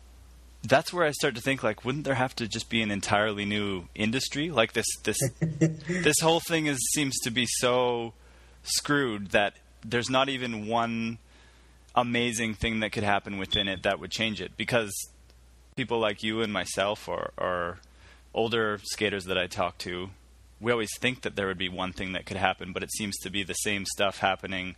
that's 0.68 0.92
where 0.92 1.07
I 1.07 1.11
start 1.12 1.35
to 1.37 1.40
think 1.40 1.62
like, 1.62 1.85
wouldn't 1.85 2.05
there 2.05 2.14
have 2.14 2.35
to 2.37 2.48
just 2.48 2.70
be 2.70 2.83
an 2.83 2.90
entirely 2.90 3.44
new 3.44 3.85
industry? 3.94 4.50
Like 4.50 4.72
this, 4.72 4.87
this, 5.05 5.18
this 5.40 6.16
whole 6.20 6.40
thing 6.40 6.66
is 6.66 6.79
seems 6.94 7.18
to 7.20 7.31
be 7.31 7.46
so 7.46 8.14
screwed 8.62 9.31
that 9.31 9.55
there's 9.85 10.11
not 10.11 10.29
even 10.29 10.66
one 10.66 11.18
amazing 11.94 12.55
thing 12.55 12.81
that 12.81 12.92
could 12.92 13.02
happen 13.02 13.38
within 13.38 13.68
it 13.68 13.83
that 13.83 13.98
would 14.00 14.11
change 14.11 14.40
it. 14.40 14.57
Because 14.57 14.92
people 15.76 15.98
like 15.98 16.22
you 16.22 16.42
and 16.42 16.52
myself, 16.52 17.09
or, 17.09 17.33
or 17.37 17.79
older 18.35 18.79
skaters 18.83 19.24
that 19.24 19.38
I 19.38 19.46
talk 19.46 19.79
to, 19.79 20.11
we 20.61 20.72
always 20.72 20.90
think 20.98 21.22
that 21.22 21.37
there 21.37 21.46
would 21.46 21.59
be 21.59 21.68
one 21.68 21.92
thing 21.92 22.12
that 22.12 22.26
could 22.26 22.37
happen, 22.37 22.72
but 22.72 22.83
it 22.83 22.92
seems 22.92 23.16
to 23.18 23.31
be 23.31 23.42
the 23.42 23.55
same 23.55 23.85
stuff 23.85 24.18
happening 24.18 24.76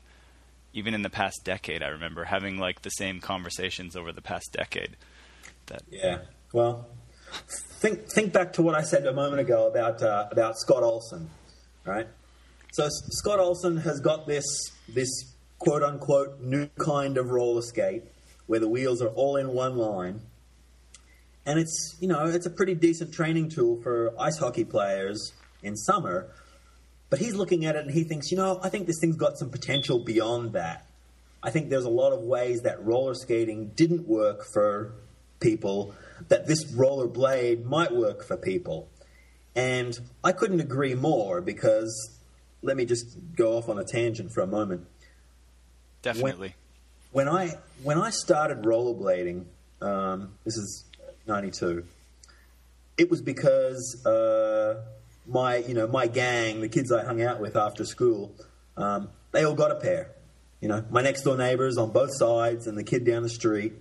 even 0.73 0.95
in 0.95 1.03
the 1.03 1.11
past 1.11 1.41
decade. 1.45 1.83
I 1.83 1.89
remember 1.89 2.25
having 2.25 2.59
like 2.59 2.83
the 2.83 2.91
same 2.91 3.21
conversations 3.21 3.97
over 3.97 4.13
the 4.13 4.23
past 4.23 4.53
decade. 4.53 4.97
That 5.69 5.83
Yeah. 5.91 6.19
Well, 6.53 6.89
think 7.81 8.09
think 8.11 8.33
back 8.33 8.55
to 8.55 8.63
what 8.63 8.75
I 8.75 8.83
said 8.83 9.07
a 9.07 9.13
moment 9.13 9.41
ago 9.41 9.69
about 9.69 10.03
uh, 10.03 10.29
about 10.31 10.59
Scott 10.59 10.83
Olson, 10.83 11.31
right? 11.85 12.09
So 12.73 12.89
Scott 12.89 13.39
Olson 13.39 13.79
has 13.79 14.01
got 14.01 14.27
this 14.27 14.45
this 14.89 15.09
quote 15.59 15.83
unquote 15.83 16.41
new 16.41 16.69
kind 16.79 17.19
of 17.19 17.31
roller 17.31 17.63
skate 17.63 18.05
where 18.47 18.61
the 18.61 18.69
wheels 18.69 19.03
are 19.03 19.09
all 19.09 19.37
in 19.37 19.49
one 19.49 19.77
line, 19.77 20.21
and 21.45 21.59
it's 21.59 21.97
you 22.01 22.09
know 22.09 22.27
it's 22.27 22.47
a 22.47 22.51
pretty 22.51 22.75
decent 22.75 23.13
training 23.13 23.51
tool 23.51 23.81
for 23.83 24.15
ice 24.19 24.39
hockey 24.39 24.65
players 24.65 25.33
in 25.63 25.77
summer. 25.77 26.31
But 27.11 27.21
he's 27.21 27.35
looking 27.35 27.65
at 27.65 27.75
it 27.75 27.87
and 27.87 27.91
he 27.91 28.05
thinks, 28.05 28.31
you 28.31 28.37
know, 28.37 28.61
I 28.63 28.69
think 28.69 28.87
this 28.87 28.99
thing's 29.01 29.17
got 29.17 29.39
some 29.39 29.49
potential 29.49 29.99
beyond 29.99 30.53
that. 30.53 30.87
I 31.43 31.49
think 31.49 31.71
there's 31.71 31.87
a 31.87 31.91
lot 31.91 32.13
of 32.13 32.21
ways 32.21 32.61
that 32.63 32.85
roller 32.85 33.15
skating 33.15 33.69
didn't 33.75 34.07
work 34.07 34.45
for 34.53 34.93
people, 35.41 35.95
that 36.29 36.47
this 36.47 36.65
rollerblade 36.73 37.65
might 37.65 37.93
work 37.93 38.25
for 38.25 38.37
people. 38.37 38.89
And 39.55 39.99
I 40.23 40.33
couldn't 40.33 40.61
agree 40.61 40.95
more 40.95 41.41
because 41.41 42.19
let 42.63 42.77
me 42.77 42.85
just 42.85 43.17
go 43.37 43.57
off 43.57 43.69
on 43.69 43.79
a 43.79 43.85
tangent 43.85 44.33
for 44.33 44.41
a 44.41 44.47
moment. 44.47 44.87
definitely. 46.03 46.55
When 47.11 47.29
I 47.29 47.57
when 47.83 47.99
I 47.99 48.11
started 48.11 48.63
rollerblading, 48.63 49.47
um, 49.81 50.35
this 50.45 50.57
is 50.57 50.85
'92. 51.27 51.85
It 52.99 53.11
was 53.11 53.23
because 53.23 54.05
uh, 54.05 54.83
my 55.27 55.57
you 55.57 55.75
know 55.75 55.87
my 55.87 56.07
gang, 56.07 56.61
the 56.61 56.69
kids 56.69 56.93
I 56.93 57.05
hung 57.05 57.23
out 57.23 57.41
with 57.41 57.57
after 57.57 57.85
school, 57.85 58.35
um, 58.77 59.09
they 59.33 59.45
all 59.45 59.55
got 59.55 59.71
a 59.71 59.77
pair. 59.77 60.11
You 60.61 60.69
know, 60.69 60.85
my 60.91 61.03
next 61.03 61.23
door 61.23 61.37
neighbors 61.37 61.79
on 61.79 61.93
both 61.93 62.11
sides 62.13 62.67
and 62.67 62.77
the 62.77 62.85
kid 62.85 63.07
down 63.07 63.23
the 63.23 63.29
street 63.29 63.73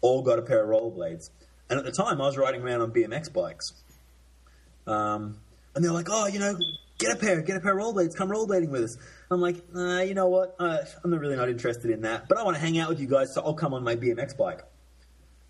all 0.00 0.22
got 0.22 0.38
a 0.38 0.42
pair 0.42 0.62
of 0.62 0.68
rollerblades. 0.68 1.30
And 1.68 1.78
at 1.78 1.84
the 1.84 1.92
time, 1.92 2.20
I 2.20 2.26
was 2.26 2.36
riding 2.36 2.62
around 2.62 2.80
on 2.80 2.92
BMX 2.92 3.32
bikes. 3.32 3.72
Um, 4.86 5.38
and 5.74 5.84
they're 5.84 5.92
like, 5.92 6.08
oh, 6.10 6.26
you 6.26 6.38
know, 6.38 6.56
get 6.98 7.12
a 7.12 7.16
pair, 7.16 7.42
get 7.42 7.56
a 7.56 7.60
pair 7.60 7.76
of 7.76 7.84
rollerblades, 7.84 8.14
come 8.14 8.28
rollerblading 8.28 8.68
with 8.68 8.84
us. 8.84 8.96
I'm 9.30 9.40
like, 9.40 9.56
you 9.74 10.14
know 10.14 10.28
what? 10.28 10.54
Uh, 10.58 10.78
I'm 11.02 11.10
not 11.10 11.20
really 11.20 11.36
not 11.36 11.48
interested 11.48 11.90
in 11.90 12.02
that, 12.02 12.28
but 12.28 12.38
I 12.38 12.44
want 12.44 12.56
to 12.56 12.60
hang 12.60 12.78
out 12.78 12.88
with 12.88 13.00
you 13.00 13.06
guys, 13.06 13.34
so 13.34 13.42
I'll 13.42 13.54
come 13.54 13.74
on 13.74 13.82
my 13.82 13.96
BMX 13.96 14.36
bike. 14.36 14.62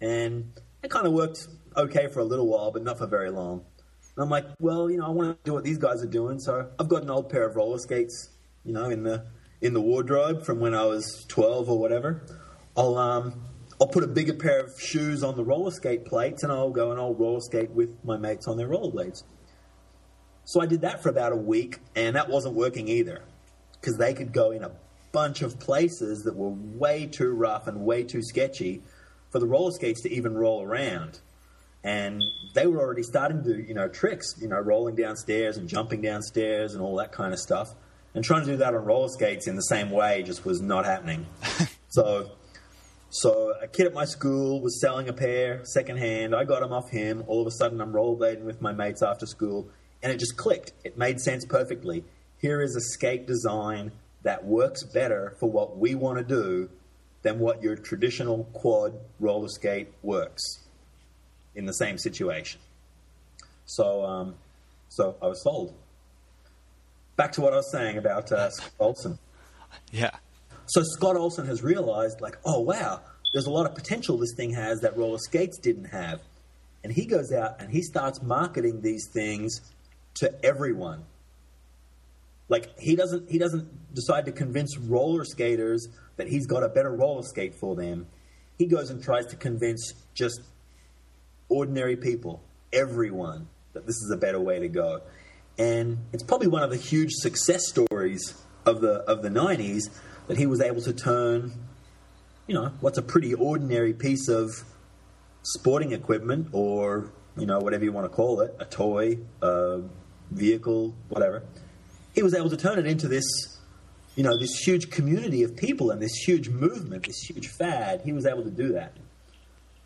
And 0.00 0.52
it 0.82 0.90
kind 0.90 1.06
of 1.06 1.12
worked 1.12 1.46
okay 1.76 2.09
for 2.09 2.20
a 2.20 2.24
little 2.24 2.46
while, 2.46 2.70
but 2.70 2.82
not 2.82 2.98
for 2.98 3.06
very 3.06 3.30
long. 3.30 3.64
And 4.16 4.22
I'm 4.22 4.30
like, 4.30 4.46
well, 4.61 4.90
you 4.90 4.98
know, 4.98 5.06
I 5.06 5.11
want 5.11 5.37
to 5.37 5.48
do 5.48 5.52
what 5.52 5.64
these 5.64 5.78
guys 5.78 6.02
are 6.02 6.09
doing, 6.09 6.38
so 6.38 6.70
I've 6.78 6.88
got 6.88 7.02
an 7.02 7.11
old 7.11 7.28
pair 7.28 7.46
of 7.46 7.56
roller 7.56 7.78
skates, 7.78 8.30
you 8.64 8.72
know, 8.72 8.87
in 8.87 9.02
the 9.02 9.26
in 9.61 9.72
the 9.72 9.80
wardrobe 9.80 10.44
from 10.44 10.61
when 10.61 10.74
I 10.74 10.85
was 10.85 11.24
12 11.28 11.70
or 11.70 11.78
whatever. 11.78 12.22
I'll 12.76 12.96
um, 12.98 13.42
I'll 13.80 13.88
put 13.88 14.04
a 14.04 14.08
bigger 14.08 14.32
pair 14.32 14.60
of 14.60 14.80
shoes 14.80 15.22
on 15.22 15.36
the 15.36 15.44
roller 15.44 15.70
skate 15.70 16.06
plates, 16.06 16.42
and 16.42 16.52
I'll 16.52 16.70
go 16.70 16.92
and 16.92 17.00
I'll 17.00 17.14
roller 17.14 17.40
skate 17.40 17.70
with 17.70 17.90
my 18.04 18.16
mates 18.16 18.48
on 18.48 18.56
their 18.56 18.68
rollerblades. 18.68 19.22
So 20.44 20.60
I 20.60 20.66
did 20.66 20.80
that 20.82 21.02
for 21.02 21.08
about 21.08 21.32
a 21.32 21.36
week, 21.36 21.80
and 21.94 22.16
that 22.16 22.28
wasn't 22.28 22.54
working 22.54 22.88
either 22.88 23.22
because 23.80 23.98
they 23.98 24.14
could 24.14 24.32
go 24.32 24.50
in 24.52 24.62
a 24.62 24.70
bunch 25.12 25.42
of 25.42 25.58
places 25.58 26.24
that 26.24 26.36
were 26.36 26.50
way 26.50 27.06
too 27.06 27.32
rough 27.32 27.66
and 27.66 27.80
way 27.80 28.02
too 28.02 28.22
sketchy 28.22 28.82
for 29.30 29.38
the 29.38 29.46
roller 29.46 29.72
skates 29.72 30.02
to 30.02 30.10
even 30.12 30.34
roll 30.34 30.62
around. 30.62 31.20
And 31.84 32.22
they 32.54 32.66
were 32.66 32.80
already 32.80 33.02
starting 33.02 33.42
to 33.44 33.54
do, 33.54 33.60
you 33.60 33.74
know, 33.74 33.88
tricks, 33.88 34.34
you 34.40 34.48
know, 34.48 34.58
rolling 34.58 34.94
downstairs 34.94 35.56
and 35.56 35.68
jumping 35.68 36.00
downstairs 36.00 36.74
and 36.74 36.82
all 36.82 36.96
that 36.96 37.12
kind 37.12 37.32
of 37.32 37.38
stuff. 37.38 37.74
And 38.14 38.24
trying 38.24 38.44
to 38.44 38.52
do 38.52 38.56
that 38.58 38.74
on 38.74 38.84
roller 38.84 39.08
skates 39.08 39.46
in 39.46 39.56
the 39.56 39.62
same 39.62 39.90
way 39.90 40.22
just 40.22 40.44
was 40.44 40.60
not 40.60 40.84
happening. 40.84 41.26
so, 41.88 42.30
so 43.20 43.55
a 43.62 43.66
kid 43.66 43.87
at 43.87 43.94
my 43.94 44.05
school 44.05 44.61
was 44.61 44.79
selling 44.79 45.09
a 45.09 45.12
pair 45.12 45.64
secondhand. 45.64 46.35
I 46.35 46.44
got 46.44 46.61
them 46.61 46.72
off 46.72 46.90
him. 46.90 47.24
All 47.26 47.40
of 47.40 47.46
a 47.46 47.50
sudden, 47.50 47.81
I'm 47.81 47.92
rollerblading 47.92 48.42
with 48.42 48.61
my 48.61 48.72
mates 48.72 49.02
after 49.02 49.24
school, 49.24 49.70
and 50.02 50.12
it 50.12 50.18
just 50.18 50.37
clicked. 50.37 50.72
It 50.85 50.98
made 50.98 51.18
sense 51.20 51.46
perfectly. 51.46 52.05
Here 52.38 52.61
is 52.61 52.76
a 52.76 52.81
skate 52.81 53.26
design 53.26 53.92
that 54.22 54.44
works 54.44 54.83
better 54.83 55.35
for 55.40 55.50
what 55.50 55.79
we 55.79 55.94
want 55.94 56.18
to 56.18 56.24
do 56.24 56.68
than 57.22 57.38
what 57.38 57.62
your 57.62 57.74
traditional 57.74 58.44
quad 58.52 58.92
roller 59.18 59.48
skate 59.48 59.88
works 60.02 60.42
in 61.55 61.64
the 61.64 61.72
same 61.72 61.96
situation. 61.96 62.61
So, 63.64 64.05
um, 64.05 64.35
so 64.90 65.16
I 65.22 65.26
was 65.26 65.42
sold. 65.42 65.72
Back 67.16 67.33
to 67.33 67.40
what 67.40 67.55
I 67.55 67.57
was 67.57 67.72
saying 67.72 67.96
about 67.96 68.31
uh, 68.31 68.50
Olson. 68.79 69.18
Yeah. 69.92 70.11
So 70.66 70.83
Scott 70.83 71.16
Olson 71.16 71.46
has 71.46 71.62
realized, 71.62 72.20
like, 72.20 72.38
oh 72.44 72.61
wow, 72.61 73.00
there's 73.33 73.46
a 73.46 73.50
lot 73.50 73.66
of 73.66 73.74
potential 73.74 74.18
this 74.18 74.35
thing 74.37 74.52
has 74.52 74.81
that 74.81 74.96
roller 74.96 75.18
skates 75.18 75.59
didn't 75.59 75.87
have, 75.87 76.20
and 76.83 76.92
he 76.92 77.07
goes 77.07 77.33
out 77.33 77.61
and 77.61 77.70
he 77.70 77.83
starts 77.83 78.22
marketing 78.22 78.81
these 78.81 79.09
things 79.12 79.61
to 80.14 80.33
everyone. 80.44 81.05
Like 82.48 82.79
he 82.79 82.96
doesn't 82.96 83.31
he 83.31 83.38
doesn't 83.38 83.94
decide 83.94 84.26
to 84.26 84.33
convince 84.33 84.76
roller 84.79 85.24
skaters 85.24 85.88
that 86.16 86.29
he's 86.29 86.46
got 86.46 86.62
a 86.62 86.68
better 86.68 86.90
roller 86.90 87.22
skate 87.22 87.55
for 87.55 87.74
them. 87.74 88.07
He 88.59 88.66
goes 88.66 88.90
and 88.90 89.02
tries 89.02 89.26
to 89.26 89.37
convince 89.37 89.92
just 90.14 90.40
ordinary 91.48 91.96
people, 91.96 92.42
everyone, 92.72 93.48
that 93.74 93.87
this 93.87 93.96
is 93.96 94.11
a 94.12 94.16
better 94.16 94.40
way 94.40 94.61
to 94.61 94.68
go. 94.68 95.02
And 95.59 95.98
it's 96.12 96.22
probably 96.22 96.48
one 96.48 96.62
of 96.62 96.70
the 96.70 96.76
huge 96.76 97.12
success 97.12 97.68
stories 97.68 98.35
of 98.64 98.81
the 98.81 99.00
of 99.09 99.22
the 99.22 99.29
'90s 99.29 99.90
that 100.28 100.36
he 100.36 100.46
was 100.46 100.60
able 100.60 100.82
to 100.82 100.92
turn, 100.92 101.52
you 102.46 102.54
know, 102.54 102.72
what's 102.80 102.98
a 102.98 103.02
pretty 103.02 103.34
ordinary 103.34 103.92
piece 103.92 104.28
of 104.28 104.64
sporting 105.42 105.92
equipment 105.92 106.48
or 106.52 107.12
you 107.36 107.46
know 107.46 107.60
whatever 107.60 107.84
you 107.84 107.92
want 107.92 108.04
to 108.04 108.08
call 108.14 108.40
it, 108.40 108.54
a 108.58 108.64
toy, 108.64 109.18
a 109.42 109.82
vehicle, 110.30 110.94
whatever. 111.08 111.42
He 112.14 112.22
was 112.22 112.34
able 112.34 112.50
to 112.50 112.56
turn 112.56 112.78
it 112.78 112.86
into 112.86 113.08
this, 113.08 113.24
you 114.14 114.22
know, 114.22 114.38
this 114.38 114.58
huge 114.58 114.90
community 114.90 115.42
of 115.42 115.54
people 115.54 115.90
and 115.90 116.00
this 116.00 116.14
huge 116.14 116.48
movement, 116.48 117.06
this 117.06 117.20
huge 117.28 117.48
fad. 117.48 118.00
He 118.04 118.12
was 118.12 118.24
able 118.26 118.42
to 118.42 118.50
do 118.50 118.72
that. 118.72 118.96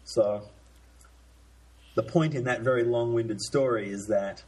So 0.05 0.49
the 1.97 2.05
point 2.05 2.35
in 2.35 2.45
that 2.45 2.61
very 2.61 2.85
long-winded 2.85 3.41
story 3.41 3.91
is 3.91 4.07
that 4.07 4.45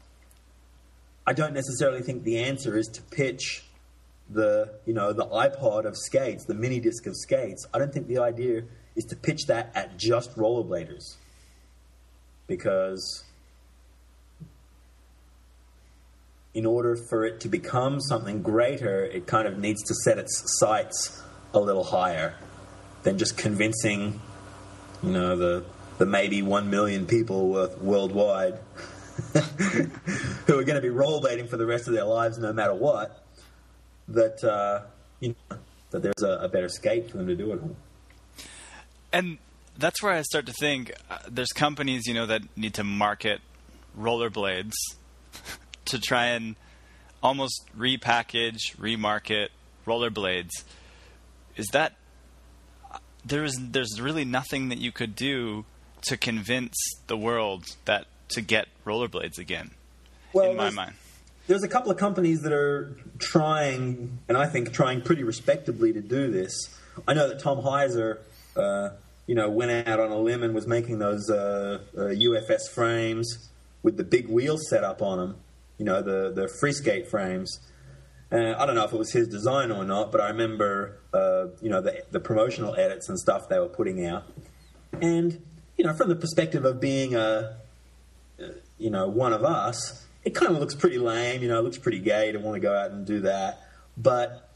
I 1.27 1.33
don't 1.33 1.53
necessarily 1.53 2.03
think 2.03 2.23
the 2.23 2.39
answer 2.39 2.77
is 2.77 2.87
to 2.95 3.03
pitch 3.03 3.65
the 4.33 4.75
you 4.87 4.95
know 4.95 5.13
the 5.13 5.27
iPod 5.27 5.85
of 5.85 5.97
skates, 5.97 6.45
the 6.45 6.55
mini 6.55 6.81
disc 6.81 7.07
of 7.07 7.17
skates. 7.17 7.67
I 7.73 7.79
don't 7.79 7.93
think 7.93 8.09
the 8.09 8.19
idea 8.19 8.63
is 8.97 9.05
to 9.07 9.17
pitch 9.17 9.47
that 9.47 9.73
at 9.75 9.97
just 9.99 10.37
rollerbladers 10.37 11.17
because 12.47 13.25
in 16.55 16.67
order 16.67 16.97
for 16.97 17.25
it 17.25 17.41
to 17.41 17.49
become 17.49 18.01
something 18.01 18.43
greater, 18.43 19.05
it 19.05 19.27
kind 19.27 19.49
of 19.49 19.59
needs 19.59 19.83
to 19.85 19.95
set 19.95 20.19
its 20.19 20.43
sights 20.59 21.23
a 21.55 21.61
little 21.61 21.85
higher 21.85 22.35
than 23.03 23.19
just 23.19 23.37
convincing 23.37 24.21
you 25.03 25.11
know 25.11 25.37
the 25.37 25.65
the 25.99 26.07
maybe 26.07 26.43
one 26.43 26.71
million 26.71 27.07
people 27.07 27.51
worldwide 27.81 28.59
who 30.47 30.59
are 30.59 30.65
going 30.65 30.75
to 30.75 30.81
be 30.81 30.89
rollerblading 30.89 31.49
for 31.49 31.57
the 31.57 31.67
rest 31.67 31.87
of 31.87 31.95
their 31.95 32.05
lives 32.05 32.39
no 32.39 32.53
matter 32.53 32.75
what 32.75 33.22
that 34.13 34.43
uh, 34.45 34.83
you 35.21 35.35
know 35.51 35.59
that 35.91 36.03
there's 36.03 36.23
a, 36.23 36.45
a, 36.45 36.49
better 36.49 36.69
skate 36.69 37.11
for 37.11 37.19
them 37.19 37.27
to 37.27 37.37
do 37.37 37.53
it 37.53 37.61
on. 37.63 37.77
And 39.13 39.39
that's 39.77 40.03
where 40.03 40.13
I 40.13 40.23
start 40.23 40.47
to 40.47 40.53
think 40.53 40.93
uh, 41.11 41.19
there's 41.31 41.53
companies 41.53 42.07
you 42.07 42.15
know 42.15 42.27
that 42.27 42.43
need 42.57 42.75
to 42.75 42.85
market 42.85 43.41
rollerblades 43.99 44.73
to 45.87 45.99
try 45.99 46.27
and 46.27 46.57
almost 47.23 47.65
repackage, 47.77 48.77
remarket 48.79 49.49
rollerblades. 49.87 50.51
Is 51.57 51.69
that 51.69 51.95
there's 53.25 53.57
there's 53.59 54.01
really 54.01 54.25
nothing 54.25 54.69
that 54.71 54.79
you 54.79 54.93
could 54.93 55.15
do 55.15 55.65
to 56.03 56.17
convince 56.17 56.77
the 57.07 57.17
world 57.17 57.65
that 57.85 58.07
to 58.31 58.41
get 58.41 58.69
rollerblades 58.85 59.39
again. 59.39 59.71
Well, 60.33 60.51
in 60.51 60.57
my 60.57 60.71
mind, 60.71 60.95
there's 61.47 61.63
a 61.63 61.69
couple 61.69 61.91
of 61.91 61.99
companies 61.99 62.43
that 62.43 62.53
are 62.53 62.97
trying, 63.19 64.19
and 64.29 64.37
I 64.37 64.47
think 64.47 64.73
trying 64.73 65.03
pretty 65.03 65.25
respectably 65.25 65.93
to 65.93 66.01
do 66.01 66.31
this. 66.31 66.53
I 67.07 67.15
know 67.15 67.29
that 67.29 67.41
Tom 67.41 67.59
Hyser, 67.59 68.19
uh, 68.57 68.91
you 69.27 69.35
know, 69.35 69.49
went 69.51 69.89
out 69.89 69.99
on 69.99 70.11
a 70.11 70.19
limb 70.19 70.43
and 70.43 70.55
was 70.55 70.67
making 70.67 70.99
those 70.99 71.31
uh, 71.31 71.81
uh, 71.97 72.01
UFS 72.01 72.69
frames 72.73 73.49
with 73.83 73.97
the 73.97 74.05
big 74.05 74.29
wheels 74.29 74.69
set 74.69 74.85
up 74.85 75.03
on 75.03 75.19
them. 75.19 75.37
You 75.79 75.85
know, 75.87 76.03
the 76.03 76.33
the 76.33 76.49
free 76.61 76.73
skate 76.73 77.09
frames. 77.09 77.59
Uh, 78.31 78.55
I 78.57 78.65
don't 78.65 78.75
know 78.75 78.85
if 78.85 78.93
it 78.93 78.99
was 78.99 79.13
his 79.13 79.29
design 79.29 79.71
or 79.71 79.85
not, 79.85 80.11
but 80.11 80.21
I 80.23 80.29
remember, 80.29 80.99
uh, 81.13 81.49
you 81.61 81.69
know, 81.69 81.83
the, 81.83 82.03
the 82.13 82.21
promotional 82.21 82.75
edits 82.75 83.11
and 83.11 83.19
stuff 83.19 83.49
they 83.51 83.59
were 83.59 83.69
putting 83.69 84.07
out. 84.07 84.25
And, 85.03 85.45
you 85.77 85.85
know, 85.85 85.93
from 85.93 86.09
the 86.09 86.17
perspective 86.17 86.65
of 86.65 86.81
being 86.81 87.15
a, 87.15 87.59
you 88.79 88.89
know, 88.89 89.07
one 89.07 89.35
of 89.35 89.45
us, 89.45 90.07
it 90.25 90.35
kind 90.35 90.53
of 90.53 90.59
looks 90.59 90.75
pretty 90.75 90.99
lame. 90.99 91.43
You 91.43 91.49
know, 91.49 91.59
it 91.59 91.63
looks 91.63 91.79
pretty 91.79 91.99
gay 91.99 92.33
to 92.33 92.39
want 92.39 92.55
to 92.55 92.61
go 92.61 92.75
out 92.75 92.91
and 92.91 93.07
do 93.07 93.21
that. 93.21 93.61
But 93.97 94.51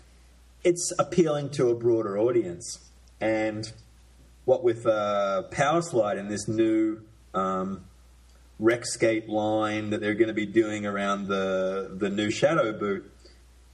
it's 0.65 0.93
appealing 0.99 1.51
to 1.51 1.71
a 1.71 1.75
broader 1.75 2.19
audience. 2.19 2.79
And 3.21 3.71
what 4.45 4.63
with 4.63 4.87
uh, 4.87 5.43
Power 5.51 5.83
Slide 5.83 6.19
and 6.19 6.31
this 6.31 6.49
new 6.49 7.01
um, 7.35 7.85
line 8.59 9.91
that 9.91 10.01
they're 10.01 10.15
going 10.15 10.29
to 10.29 10.35
be 10.35 10.47
doing 10.47 10.87
around 10.87 11.29
the 11.29 11.91
the 11.95 12.09
new 12.09 12.31
Shadow 12.31 12.73
boot, 12.73 13.11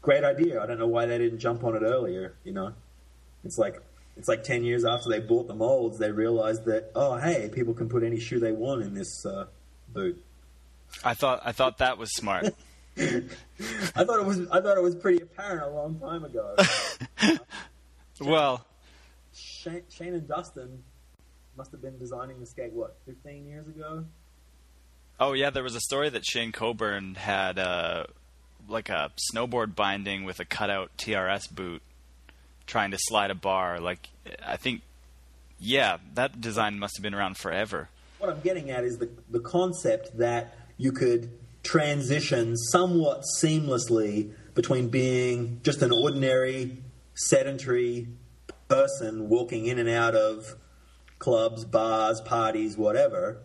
great 0.00 0.24
idea. 0.24 0.60
I 0.60 0.66
don't 0.66 0.78
know 0.78 0.88
why 0.88 1.06
they 1.06 1.18
didn't 1.18 1.38
jump 1.38 1.62
on 1.64 1.76
it 1.76 1.82
earlier. 1.82 2.34
You 2.44 2.52
know, 2.52 2.72
it's 3.44 3.58
like 3.58 3.82
it's 4.16 4.28
like 4.28 4.44
ten 4.44 4.64
years 4.64 4.84
after 4.84 5.08
they 5.08 5.20
bought 5.20 5.46
the 5.46 5.54
molds, 5.54 5.98
they 5.98 6.10
realized 6.10 6.64
that 6.64 6.90
oh 6.94 7.16
hey, 7.16 7.50
people 7.52 7.74
can 7.74 7.88
put 7.88 8.02
any 8.02 8.18
shoe 8.18 8.40
they 8.40 8.52
want 8.52 8.82
in 8.82 8.94
this 8.94 9.24
uh, 9.26 9.46
boot. 9.88 10.22
I 11.04 11.14
thought 11.14 11.42
I 11.44 11.52
thought 11.52 11.78
that 11.78 11.98
was 11.98 12.14
smart. 12.14 12.46
I 12.98 14.04
thought 14.04 14.20
it 14.20 14.26
was 14.26 14.40
I 14.50 14.60
thought 14.60 14.76
it 14.76 14.82
was 14.82 14.94
pretty 14.94 15.22
apparent 15.22 15.62
a 15.62 15.70
long 15.70 15.98
time 15.98 16.24
ago. 16.24 16.56
well, 18.20 18.66
Shane, 19.34 19.82
Shane 19.88 20.14
and 20.14 20.28
Dustin 20.28 20.82
must 21.56 21.70
have 21.72 21.82
been 21.82 21.98
designing 21.98 22.40
the 22.40 22.46
skate 22.46 22.72
what 22.72 22.96
15 23.06 23.46
years 23.46 23.66
ago. 23.66 24.04
Oh 25.20 25.32
yeah, 25.32 25.50
there 25.50 25.62
was 25.62 25.74
a 25.74 25.80
story 25.80 26.08
that 26.10 26.24
Shane 26.24 26.52
Coburn 26.52 27.14
had 27.14 27.58
uh, 27.58 28.04
like 28.68 28.88
a 28.88 29.10
snowboard 29.32 29.74
binding 29.74 30.24
with 30.24 30.40
a 30.40 30.44
cutout 30.44 30.90
TRS 30.98 31.50
boot, 31.50 31.82
trying 32.66 32.90
to 32.90 32.98
slide 32.98 33.30
a 33.30 33.34
bar. 33.34 33.80
Like 33.80 34.08
I 34.44 34.56
think, 34.56 34.82
yeah, 35.58 35.98
that 36.14 36.40
design 36.40 36.78
must 36.78 36.96
have 36.96 37.02
been 37.02 37.14
around 37.14 37.36
forever. 37.36 37.88
What 38.18 38.30
I'm 38.30 38.40
getting 38.40 38.70
at 38.70 38.84
is 38.84 38.98
the 38.98 39.08
the 39.30 39.40
concept 39.40 40.18
that 40.18 40.54
you 40.82 40.90
could 40.90 41.30
transition 41.62 42.56
somewhat 42.56 43.22
seamlessly 43.40 44.32
between 44.52 44.88
being 44.88 45.60
just 45.62 45.80
an 45.80 45.92
ordinary 45.92 46.76
sedentary 47.14 48.08
person 48.66 49.28
walking 49.28 49.66
in 49.66 49.78
and 49.78 49.88
out 49.88 50.16
of 50.16 50.56
clubs, 51.20 51.64
bars, 51.64 52.20
parties, 52.22 52.76
whatever, 52.76 53.38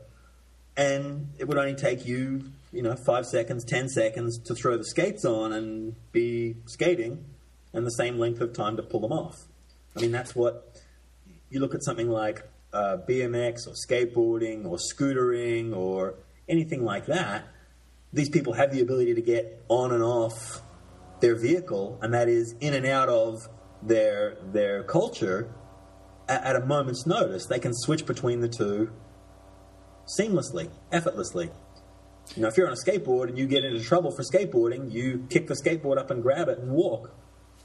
and 0.76 1.30
it 1.38 1.48
would 1.48 1.60
only 1.60 1.76
take 1.76 2.08
you, 2.08 2.44
you 2.72 2.82
know, 2.82 2.96
five 2.96 3.28
seconds, 3.28 3.64
ten 3.64 3.88
seconds 3.88 4.40
to 4.40 4.56
throw 4.56 4.76
the 4.76 4.86
skates 4.86 5.24
on 5.24 5.54
and 5.54 5.96
be 6.12 6.56
skating, 6.66 7.24
and 7.72 7.86
the 7.86 7.92
same 7.92 8.18
length 8.18 8.42
of 8.42 8.52
time 8.52 8.78
to 8.78 8.82
pull 8.82 9.00
them 9.00 9.12
off. 9.12 9.36
I 9.96 10.02
mean, 10.02 10.12
that's 10.12 10.36
what 10.36 10.82
you 11.52 11.60
look 11.60 11.76
at 11.76 11.84
something 11.84 12.10
like 12.10 12.42
uh, 12.74 12.98
BMX 13.08 13.68
or 13.68 13.74
skateboarding 13.74 14.66
or 14.66 14.78
scootering 14.78 15.76
or 15.76 16.16
anything 16.50 16.84
like 16.84 17.06
that 17.06 17.46
these 18.14 18.30
people 18.30 18.54
have 18.54 18.72
the 18.72 18.82
ability 18.82 19.14
to 19.16 19.22
get 19.22 19.64
on 19.68 19.92
and 19.92 20.04
off 20.04 20.62
their 21.20 21.36
vehicle, 21.36 22.00
and 22.02 22.14
that 22.14 22.30
is 22.30 22.56
in 22.60 22.74
and 22.74 22.86
out 22.86 23.10
of 23.10 23.48
their 23.82 24.38
their 24.52 24.84
culture 24.84 25.54
at, 26.28 26.44
at 26.44 26.56
a 26.56 26.66
moment's 26.66 27.06
notice. 27.06 27.46
They 27.46 27.60
can 27.60 27.74
switch 27.74 28.06
between 28.06 28.42
the 28.42 28.50
two 28.50 28.92
seamlessly, 30.20 30.70
effortlessly. 30.92 31.52
You 32.36 32.42
know, 32.42 32.48
if 32.50 32.58
you're 32.58 32.68
on 32.68 32.74
a 32.74 32.90
skateboard 32.90 33.30
and 33.30 33.38
you 33.38 33.48
get 33.48 33.64
into 33.64 33.84
trouble 33.84 34.12
for 34.12 34.24
skateboarding, 34.24 34.92
you 34.92 35.26
kick 35.30 35.48
the 35.48 35.56
skateboard 35.56 35.98
up 35.98 36.12
and 36.12 36.22
grab 36.22 36.50
it 36.50 36.60
and 36.60 36.72
walk. 36.72 37.14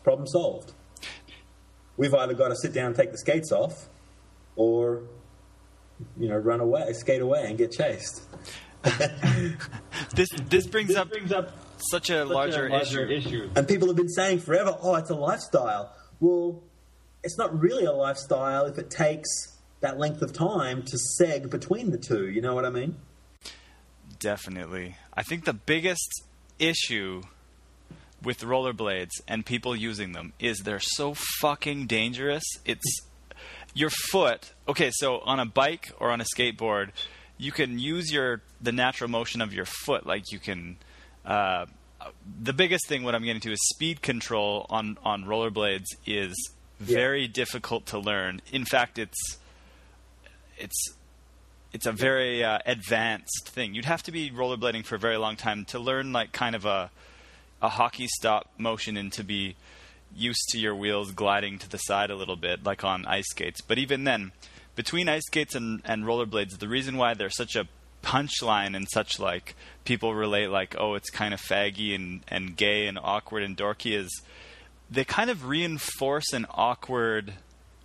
Problem 0.05 0.27
solved. 0.27 0.73
We've 1.97 2.15
either 2.15 2.35
got 2.35 2.49
to 2.49 2.57
sit 2.57 2.73
down 2.73 2.87
and 2.87 2.97
take 2.97 3.13
the 3.13 3.19
skates 3.19 3.53
off, 3.53 3.89
or 4.57 5.03
you 6.19 6.29
know, 6.29 6.37
run 6.37 6.61
away, 6.61 6.93
skate 6.95 7.23
away, 7.23 7.45
and 7.47 7.59
get 7.59 7.71
chased. 7.73 8.23
this 10.15 10.29
this 10.49 10.67
brings 10.67 10.95
up 10.95 11.11
brings 11.11 11.33
up 11.33 11.53
such 11.91 12.11
a 12.11 12.25
such 12.25 12.29
larger, 12.29 12.67
a 12.67 12.71
larger 12.71 13.07
issue. 13.07 13.29
issue. 13.29 13.51
And 13.55 13.67
people 13.69 13.89
have 13.89 13.97
been 13.97 14.09
saying 14.09 14.41
forever, 14.41 14.77
"Oh, 14.81 14.95
it's 14.97 15.11
a 15.11 15.15
lifestyle." 15.15 15.95
Well, 16.21 16.63
it's 17.23 17.39
not 17.39 17.59
really 17.59 17.85
a 17.85 17.93
lifestyle 17.93 18.67
if 18.67 18.79
it 18.79 18.91
takes 18.91 19.29
that 19.81 19.99
length 19.99 20.23
of 20.23 20.33
time 20.33 20.83
to 20.85 20.99
seg 21.21 21.51
between 21.51 21.91
the 21.91 21.99
two. 21.99 22.29
You 22.29 22.41
know 22.41 22.55
what 22.55 22.65
I 22.65 22.71
mean? 22.71 22.97
Definitely. 24.19 24.97
I 25.15 25.23
think 25.23 25.45
the 25.45 25.53
biggest 25.53 26.23
issue 26.59 27.23
with 28.23 28.41
rollerblades 28.41 29.11
and 29.27 29.45
people 29.45 29.75
using 29.75 30.13
them 30.13 30.33
is 30.39 30.61
they're 30.61 30.79
so 30.81 31.15
fucking 31.41 31.87
dangerous. 31.87 32.45
It's 32.65 33.01
your 33.75 33.91
foot. 33.91 34.53
Okay, 34.69 34.91
so 34.93 35.19
on 35.21 35.41
a 35.41 35.47
bike 35.47 35.93
or 35.99 36.11
on 36.11 36.21
a 36.21 36.25
skateboard, 36.25 36.91
you 37.43 37.51
can 37.51 37.79
use 37.79 38.13
your 38.13 38.41
the 38.61 38.73
natural 38.73 39.11
motion 39.11 39.41
of 39.41 39.53
your 39.53 39.65
foot. 39.65 40.07
Like 40.07 40.31
you 40.31 40.39
can. 40.39 40.77
Uh, 41.25 41.67
the 42.43 42.53
biggest 42.53 42.89
thing, 42.89 43.05
what 43.05 43.15
I'm 43.15 43.23
getting 43.23 43.41
to, 43.43 43.53
is 43.53 43.61
speed 43.69 44.03
control 44.03 44.67
on 44.71 44.97
on 45.05 45.25
rollerblades 45.25 45.87
is 46.07 46.33
very 46.79 47.23
yeah. 47.23 47.33
difficult 47.33 47.87
to 47.87 47.99
learn. 47.99 48.41
In 48.53 48.65
fact, 48.65 48.99
it's 48.99 49.39
it's 50.57 50.95
it's 51.73 51.87
a 51.87 51.93
very 51.93 52.45
uh, 52.45 52.59
advanced 52.65 53.49
thing. 53.49 53.75
You'd 53.75 53.87
have 53.87 54.03
to 54.05 54.13
be 54.13 54.31
rollerblading 54.31 54.85
for 54.85 54.95
a 54.95 54.99
very 54.99 55.17
long 55.17 55.37
time 55.37 55.65
to 55.67 55.79
learn 55.79 56.13
like 56.13 56.33
kind 56.33 56.55
of 56.55 56.65
a 56.65 56.91
a 57.61 57.69
hockey 57.69 58.09
stop 58.09 58.51
motion 58.59 58.97
and 58.97 59.13
to 59.13 59.25
be 59.25 59.57
used 60.15 60.49
to 60.51 60.59
your 60.59 60.75
wheels 60.75 61.13
gliding 61.13 61.59
to 61.59 61.69
the 61.69 61.79
side 61.79 62.11
a 62.11 62.17
little 62.17 62.37
bit, 62.37 62.65
like 62.65 62.85
on 62.85 63.07
ice 63.07 63.29
skates. 63.31 63.61
But 63.61 63.79
even 63.79 64.05
then, 64.05 64.33
between 64.75 65.09
ice 65.09 65.27
skates 65.27 65.55
and, 65.55 65.83
and 65.85 66.05
rollerblades, 66.05 66.59
the 66.59 66.69
reason 66.69 66.97
why 66.97 67.15
they're 67.15 67.31
such 67.31 67.57
a 67.57 67.67
punchline 68.03 68.75
and 68.75 68.89
such 68.91 69.21
like 69.21 69.55
people 69.85 70.13
relate 70.13 70.49
like 70.49 70.75
oh 70.77 70.95
it's 70.95 71.09
kind 71.09 71.33
of 71.33 71.41
faggy 71.41 71.95
and, 71.95 72.21
and 72.27 72.57
gay 72.57 72.89
and 72.89 72.99
awkward 73.01 73.45
and 73.45 73.57
dorky 73.57 73.97
is 73.97 74.23
they 74.91 75.05
kind 75.05 75.31
of 75.31 75.47
reinforce 75.47 76.33
an 76.33 76.47
awkward 76.51 77.33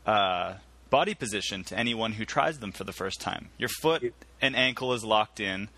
uh, 0.05 0.55
body 0.89 1.13
position 1.13 1.63
to 1.65 1.77
anyone 1.77 2.13
who 2.13 2.25
tries 2.25 2.59
them 2.59 2.71
for 2.71 2.83
the 2.83 2.91
first 2.91 3.21
time. 3.21 3.49
Your 3.57 3.69
foot 3.69 4.13
and 4.41 4.55
ankle 4.55 4.93
is 4.93 5.03
locked 5.03 5.39
in. 5.39 5.69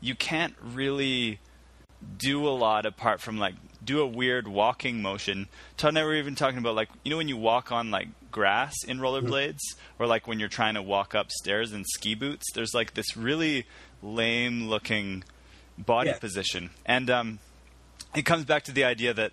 You 0.00 0.14
can't 0.14 0.54
really 0.62 1.38
do 2.16 2.46
a 2.46 2.50
lot 2.50 2.86
apart 2.86 3.20
from 3.20 3.38
like 3.38 3.54
do 3.84 4.00
a 4.00 4.06
weird 4.06 4.48
walking 4.48 5.02
motion. 5.02 5.48
Todd 5.76 5.96
and 5.96 6.06
were 6.06 6.14
even 6.14 6.34
talking 6.34 6.58
about 6.58 6.74
like 6.74 6.88
you 7.04 7.10
know 7.10 7.18
when 7.18 7.28
you 7.28 7.36
walk 7.36 7.72
on 7.72 7.90
like 7.90 8.08
grass 8.30 8.74
in 8.86 8.98
rollerblades, 8.98 9.60
or 9.98 10.06
like 10.06 10.26
when 10.26 10.38
you're 10.38 10.48
trying 10.48 10.74
to 10.74 10.82
walk 10.82 11.14
upstairs 11.14 11.72
in 11.72 11.84
ski 11.84 12.14
boots. 12.14 12.46
There's 12.54 12.74
like 12.74 12.94
this 12.94 13.16
really 13.16 13.66
lame 14.02 14.68
looking 14.68 15.24
body 15.78 16.10
yeah. 16.10 16.18
position, 16.18 16.70
and 16.86 17.10
um, 17.10 17.38
it 18.14 18.22
comes 18.22 18.44
back 18.44 18.64
to 18.64 18.72
the 18.72 18.84
idea 18.84 19.14
that 19.14 19.32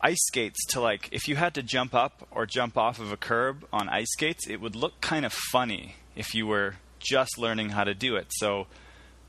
ice 0.00 0.24
skates 0.26 0.64
to 0.66 0.80
like 0.80 1.08
if 1.12 1.26
you 1.26 1.36
had 1.36 1.54
to 1.54 1.62
jump 1.62 1.94
up 1.94 2.26
or 2.30 2.46
jump 2.46 2.76
off 2.76 3.00
of 3.00 3.12
a 3.12 3.16
curb 3.16 3.64
on 3.72 3.88
ice 3.88 4.12
skates, 4.12 4.48
it 4.48 4.60
would 4.60 4.76
look 4.76 5.00
kind 5.00 5.24
of 5.24 5.32
funny 5.32 5.96
if 6.14 6.34
you 6.34 6.46
were 6.46 6.76
just 6.98 7.38
learning 7.38 7.70
how 7.70 7.84
to 7.84 7.94
do 7.94 8.16
it. 8.16 8.26
So 8.30 8.66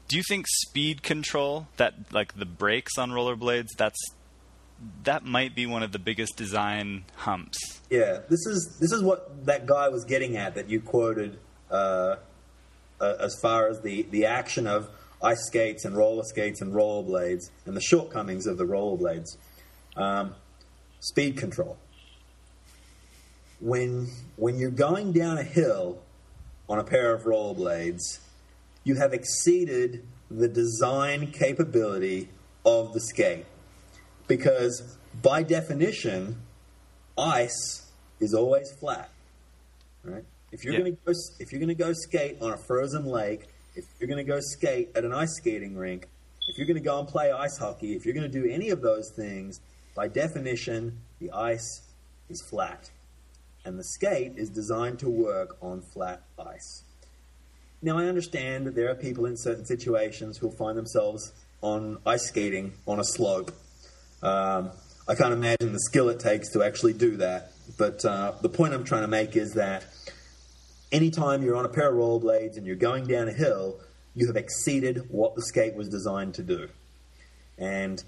do 0.08 0.18
you 0.18 0.24
think 0.28 0.46
speed 0.48 1.04
control 1.04 1.68
that 1.78 1.94
like 2.12 2.38
the 2.38 2.46
brakes 2.46 2.98
on 2.98 3.12
rollerblades 3.12 3.70
that's 3.78 4.00
that 5.04 5.26
might 5.26 5.56
be 5.56 5.66
one 5.66 5.84
of 5.84 5.92
the 5.92 6.00
biggest 6.00 6.38
design 6.38 7.06
humps. 7.16 7.82
Yeah 7.90 8.20
this 8.30 8.46
is 8.46 8.78
this 8.80 8.92
is 8.92 9.02
what 9.02 9.46
that 9.46 9.66
guy 9.66 9.90
was 9.90 10.06
getting 10.06 10.38
at 10.38 10.56
that 10.56 10.70
you 10.70 10.82
quoted 10.82 11.38
uh, 11.72 12.16
uh, 13.00 13.14
as 13.20 13.38
far 13.42 13.68
as 13.68 13.82
the 13.82 14.04
the 14.04 14.26
action 14.26 14.68
of 14.68 14.90
ice 15.22 15.46
skates 15.48 15.86
and 15.86 15.96
roller 15.98 16.24
skates 16.24 16.62
and 16.62 16.74
rollerblades 16.74 17.50
and 17.66 17.76
the 17.76 17.82
shortcomings 17.82 18.48
of 18.48 18.58
the 18.58 18.66
rollerblades 18.66 19.38
um, 19.98 20.36
speed 21.00 21.38
control. 21.38 21.78
When 23.60 24.08
when 24.38 24.58
you're 24.58 24.72
going 24.72 25.12
down 25.12 25.38
a 25.38 25.44
hill 25.44 26.00
on 26.70 26.80
a 26.80 26.84
pair 26.84 27.14
of 27.14 27.24
rollerblades 27.24 28.20
you 28.84 28.96
have 28.96 29.14
exceeded 29.14 30.06
the 30.32 30.48
design 30.48 31.32
capability 31.32 32.30
of 32.66 32.94
the 32.94 33.00
skate. 33.00 33.46
Because 34.30 34.98
by 35.22 35.44
definition, 35.44 36.38
ice 37.18 37.92
is 38.22 38.34
always 38.34 38.72
flat. 38.80 39.10
Right? 40.04 40.24
If 40.54 40.64
you're 40.64 40.74
yeah. 40.74 40.80
going 40.80 40.96
to 40.96 41.00
go, 41.06 41.14
if 41.40 41.52
you're 41.52 41.60
going 41.60 41.76
to 41.76 41.76
go 41.76 41.92
skate 41.94 42.38
on 42.42 42.54
a 42.54 42.58
frozen 42.58 43.06
lake, 43.06 43.48
if 43.76 43.86
you're 44.00 44.08
going 44.08 44.24
to 44.26 44.32
go 44.32 44.40
skate 44.40 44.92
at 44.96 45.04
an 45.04 45.14
ice 45.14 45.36
skating 45.36 45.76
rink, 45.76 46.08
if 46.48 46.58
you're 46.58 46.68
going 46.68 46.78
to 46.78 46.84
go 46.84 47.00
and 47.00 47.08
play 47.08 47.32
ice 47.32 47.58
hockey, 47.58 47.96
if 47.96 48.06
you're 48.06 48.14
going 48.14 48.30
to 48.32 48.42
do 48.42 48.50
any 48.50 48.70
of 48.70 48.82
those 48.82 49.12
things, 49.16 49.60
by 49.96 50.08
definition, 50.08 51.00
the 51.20 51.32
ice 51.32 51.82
is 52.30 52.42
flat. 52.42 52.90
And 53.66 53.78
the 53.78 53.84
skate 53.84 54.34
is 54.38 54.50
designed 54.50 55.00
to 55.00 55.10
work 55.10 55.58
on 55.62 55.82
flat 55.82 56.22
ice. 56.40 56.84
Now, 57.82 57.98
I 57.98 58.06
understand 58.06 58.66
that 58.68 58.76
there 58.76 58.90
are 58.90 58.96
people 58.96 59.26
in 59.26 59.38
certain 59.38 59.66
situations 59.66 60.38
who'll 60.38 60.52
find 60.52 60.78
themselves 60.78 61.34
on 61.62 61.98
ice 62.06 62.28
skating 62.28 62.74
on 62.88 63.00
a 63.00 63.04
slope. 63.04 63.52
Um, 64.22 64.72
I 65.08 65.16
can't 65.16 65.34
imagine 65.34 65.74
the 65.74 65.80
skill 65.80 66.10
it 66.10 66.20
takes 66.20 66.52
to 66.54 66.64
actually 66.64 66.94
do 66.94 67.18
that. 67.18 67.52
But 67.78 68.04
uh, 68.06 68.34
the 68.42 68.50
point 68.50 68.74
I'm 68.74 68.84
trying 68.84 69.02
to 69.02 69.08
make 69.08 69.36
is 69.36 69.54
that 69.54 69.86
anytime 70.92 71.44
you're 71.44 71.56
on 71.56 71.66
a 71.66 71.70
pair 71.70 71.90
of 71.90 71.96
rollerblades 71.96 72.58
and 72.58 72.66
you're 72.66 72.76
going 72.76 73.08
down 73.08 73.28
a 73.28 73.34
hill, 73.34 73.80
you 74.16 74.28
have 74.28 74.36
exceeded 74.36 75.08
what 75.10 75.36
the 75.36 75.42
skate 75.42 75.76
was 75.76 75.90
designed 75.90 76.36
to 76.36 76.44
do. 76.44 76.70
And 77.58 78.04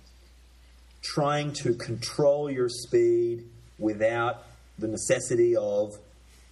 trying 1.02 1.54
to 1.54 1.74
control 1.74 2.50
your 2.50 2.69
speed 2.69 3.45
without 3.80 4.43
the 4.78 4.88
necessity 4.88 5.56
of 5.56 5.97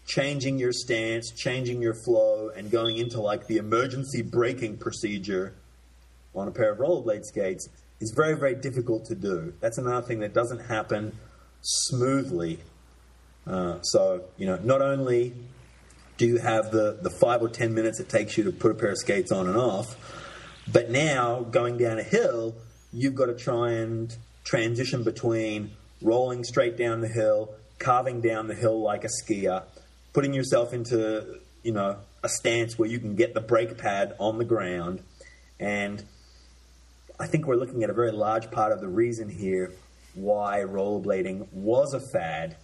changing 0.08 0.58
your 0.58 0.74
stance, 0.74 1.32
changing 1.32 1.82
your 1.82 1.93
flow, 1.93 2.50
and 2.56 2.72
going 2.72 2.98
into 2.98 3.22
like 3.22 3.45
the 3.48 3.58
emergency 3.58 4.22
braking 4.24 4.78
procedure 4.78 5.54
on 6.34 6.48
a 6.48 6.52
pair 6.52 6.72
of 6.72 6.80
rollerblade 6.80 7.24
skates 7.24 7.69
is 8.00 8.14
very, 8.16 8.36
very 8.36 8.56
difficult 8.56 9.06
to 9.06 9.16
do. 9.16 9.54
That's 9.60 9.78
another 9.78 10.06
thing 10.06 10.20
that 10.20 10.34
doesn't 10.34 10.60
happen 10.60 11.18
smoothly. 11.62 12.60
Uh, 13.46 13.82
so, 13.82 14.24
you 14.38 14.46
know, 14.46 14.58
not 14.64 14.82
only 14.82 15.34
do 16.18 16.26
you 16.26 16.38
have 16.38 16.72
the, 16.72 16.98
the 17.02 17.10
five 17.10 17.42
or 17.42 17.50
ten 17.50 17.74
minutes 17.74 18.00
it 18.00 18.10
takes 18.10 18.38
you 18.38 18.44
to 18.44 18.52
put 18.52 18.72
a 18.72 18.76
pair 18.76 18.92
of 18.92 18.98
skates 18.98 19.32
on 19.32 19.48
and 19.48 19.58
off, 19.58 19.96
but 20.72 20.90
now 20.90 21.42
going 21.42 21.78
down 21.78 21.98
a 21.98 22.04
hill, 22.04 22.56
you've 22.92 23.16
got 23.16 23.26
to 23.26 23.36
try 23.36 23.72
and 23.72 24.16
transition 24.44 25.04
between 25.04 25.72
rolling 26.02 26.44
straight 26.44 26.78
down 26.78 27.02
the 27.02 27.08
hill, 27.08 27.54
carving 27.80 28.22
down 28.22 28.48
the 28.48 28.56
hill 28.56 28.82
like 28.82 29.04
a 29.04 29.10
skier, 29.24 29.64
putting 30.14 30.34
yourself 30.34 30.74
into, 30.74 31.40
you 31.64 31.72
know, 31.72 31.98
a 32.24 32.30
stance 32.30 32.78
where 32.78 32.90
you 32.90 33.00
can 33.00 33.16
get 33.16 33.34
the 33.34 33.42
brake 33.42 33.78
pad 33.78 34.14
on 34.20 34.38
the 34.38 34.46
ground. 34.46 35.02
And 35.60 36.04
I 37.21 37.27
think 37.27 37.47
we're 37.47 37.58
looking 37.58 37.84
at 37.84 37.89
a 37.89 37.93
very 37.93 38.13
large 38.13 38.49
part 38.49 38.71
of 38.71 38.79
the 38.79 38.88
reason 38.88 39.27
here 39.27 39.73
why 40.15 40.63
rollerblading 40.65 41.51
was 41.51 41.93
a 41.93 41.99
fad. 41.99 42.55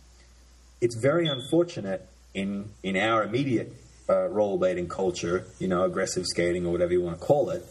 It's 0.79 0.95
very 0.95 1.27
unfortunate 1.27 2.07
in 2.33 2.69
in 2.81 2.95
our 2.95 3.23
immediate 3.23 3.73
uh, 4.07 4.13
rollerblading 4.13 4.89
culture, 4.89 5.45
you 5.59 5.67
know, 5.67 5.83
aggressive 5.83 6.25
skating 6.25 6.65
or 6.65 6.71
whatever 6.71 6.93
you 6.93 7.01
want 7.01 7.19
to 7.19 7.25
call 7.25 7.49
it, 7.49 7.65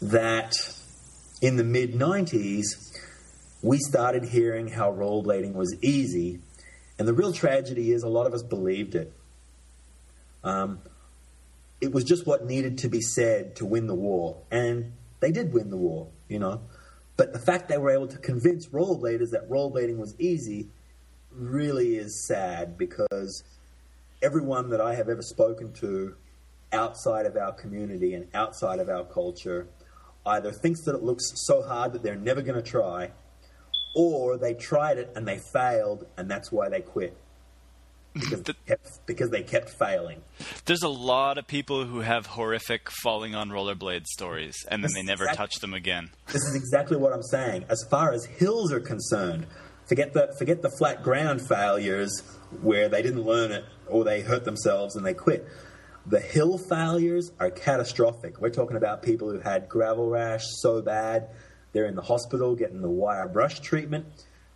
that 0.00 0.54
in 1.42 1.56
the 1.56 1.64
mid 1.64 1.94
90s, 1.94 2.66
we 3.62 3.78
started 3.78 4.24
hearing 4.24 4.68
how 4.68 4.92
rollerblading 4.92 5.54
was 5.54 5.76
easy. 5.82 6.38
And 6.96 7.08
the 7.08 7.12
real 7.12 7.32
tragedy 7.32 7.90
is 7.92 8.04
a 8.04 8.08
lot 8.08 8.26
of 8.26 8.34
us 8.34 8.42
believed 8.44 8.94
it. 8.94 9.12
Um, 10.44 10.78
it 11.80 11.92
was 11.92 12.04
just 12.04 12.24
what 12.24 12.44
needed 12.44 12.78
to 12.78 12.88
be 12.88 13.00
said 13.00 13.56
to 13.56 13.66
win 13.66 13.88
the 13.88 13.94
war. 13.94 14.42
And 14.50 14.92
they 15.20 15.32
did 15.32 15.52
win 15.52 15.70
the 15.70 15.76
war, 15.76 16.08
you 16.28 16.38
know. 16.38 16.62
But 17.16 17.32
the 17.32 17.38
fact 17.38 17.68
they 17.68 17.78
were 17.78 17.90
able 17.90 18.06
to 18.08 18.18
convince 18.18 18.68
rollerbladers 18.68 19.30
that 19.30 19.48
rollerblading 19.50 19.96
was 19.96 20.14
easy 20.18 20.68
really 21.32 21.96
is 21.96 22.26
sad 22.26 22.78
because 22.78 23.42
everyone 24.22 24.70
that 24.70 24.80
I 24.80 24.94
have 24.94 25.08
ever 25.08 25.22
spoken 25.22 25.72
to 25.74 26.14
outside 26.72 27.26
of 27.26 27.36
our 27.36 27.52
community 27.52 28.14
and 28.14 28.28
outside 28.34 28.78
of 28.78 28.88
our 28.88 29.04
culture 29.04 29.68
either 30.26 30.52
thinks 30.52 30.82
that 30.82 30.94
it 30.94 31.02
looks 31.02 31.24
so 31.46 31.62
hard 31.62 31.92
that 31.92 32.02
they're 32.02 32.16
never 32.16 32.42
going 32.42 32.62
to 32.62 32.70
try, 32.70 33.10
or 33.94 34.36
they 34.36 34.54
tried 34.54 34.98
it 34.98 35.10
and 35.16 35.26
they 35.26 35.38
failed, 35.38 36.06
and 36.16 36.30
that's 36.30 36.52
why 36.52 36.68
they 36.68 36.80
quit. 36.80 37.16
Because, 38.14 38.42
they 38.42 38.54
kept, 38.66 39.06
because 39.06 39.30
they 39.30 39.42
kept 39.42 39.70
failing. 39.70 40.22
There's 40.64 40.82
a 40.82 40.88
lot 40.88 41.38
of 41.38 41.46
people 41.46 41.84
who 41.84 42.00
have 42.00 42.26
horrific 42.26 42.90
falling 42.90 43.34
on 43.34 43.50
rollerblade 43.50 44.06
stories, 44.06 44.56
and 44.70 44.82
then 44.82 44.88
This 44.88 44.94
they 44.94 45.02
never 45.02 45.24
exactly- 45.24 45.36
touch 45.46 45.54
them 45.60 45.74
again. 45.74 46.10
This 46.26 46.42
is 46.42 46.56
exactly 46.56 46.96
what 46.96 47.12
I'm 47.12 47.22
saying. 47.22 47.64
As 47.68 47.84
far 47.90 48.12
as 48.12 48.24
hills 48.24 48.72
are 48.72 48.80
concerned, 48.80 49.46
forget 49.86 50.14
the 50.14 50.34
forget 50.38 50.62
the 50.62 50.70
flat 50.70 51.02
ground 51.02 51.46
failures 51.46 52.10
where 52.62 52.88
they 52.88 53.02
didn't 53.02 53.22
learn 53.22 53.52
it 53.52 53.64
or 53.86 54.04
they 54.04 54.20
hurt 54.22 54.44
themselves 54.44 54.96
and 54.96 55.04
they 55.06 55.14
quit. 55.14 55.46
The 56.06 56.20
hill 56.20 56.56
failures 56.58 57.30
are 57.38 57.50
catastrophic. 57.50 58.40
We're 58.40 58.48
talking 58.50 58.76
about 58.78 59.02
people 59.02 59.30
who 59.30 59.40
had 59.40 59.68
gravel 59.68 60.08
rash 60.08 60.42
so 60.60 60.80
bad 60.82 61.28
they're 61.72 61.84
in 61.86 61.94
the 61.96 62.02
hospital 62.02 62.56
getting 62.56 62.80
the 62.80 62.88
wire 62.90 63.28
brush 63.28 63.60
treatment. 63.60 64.06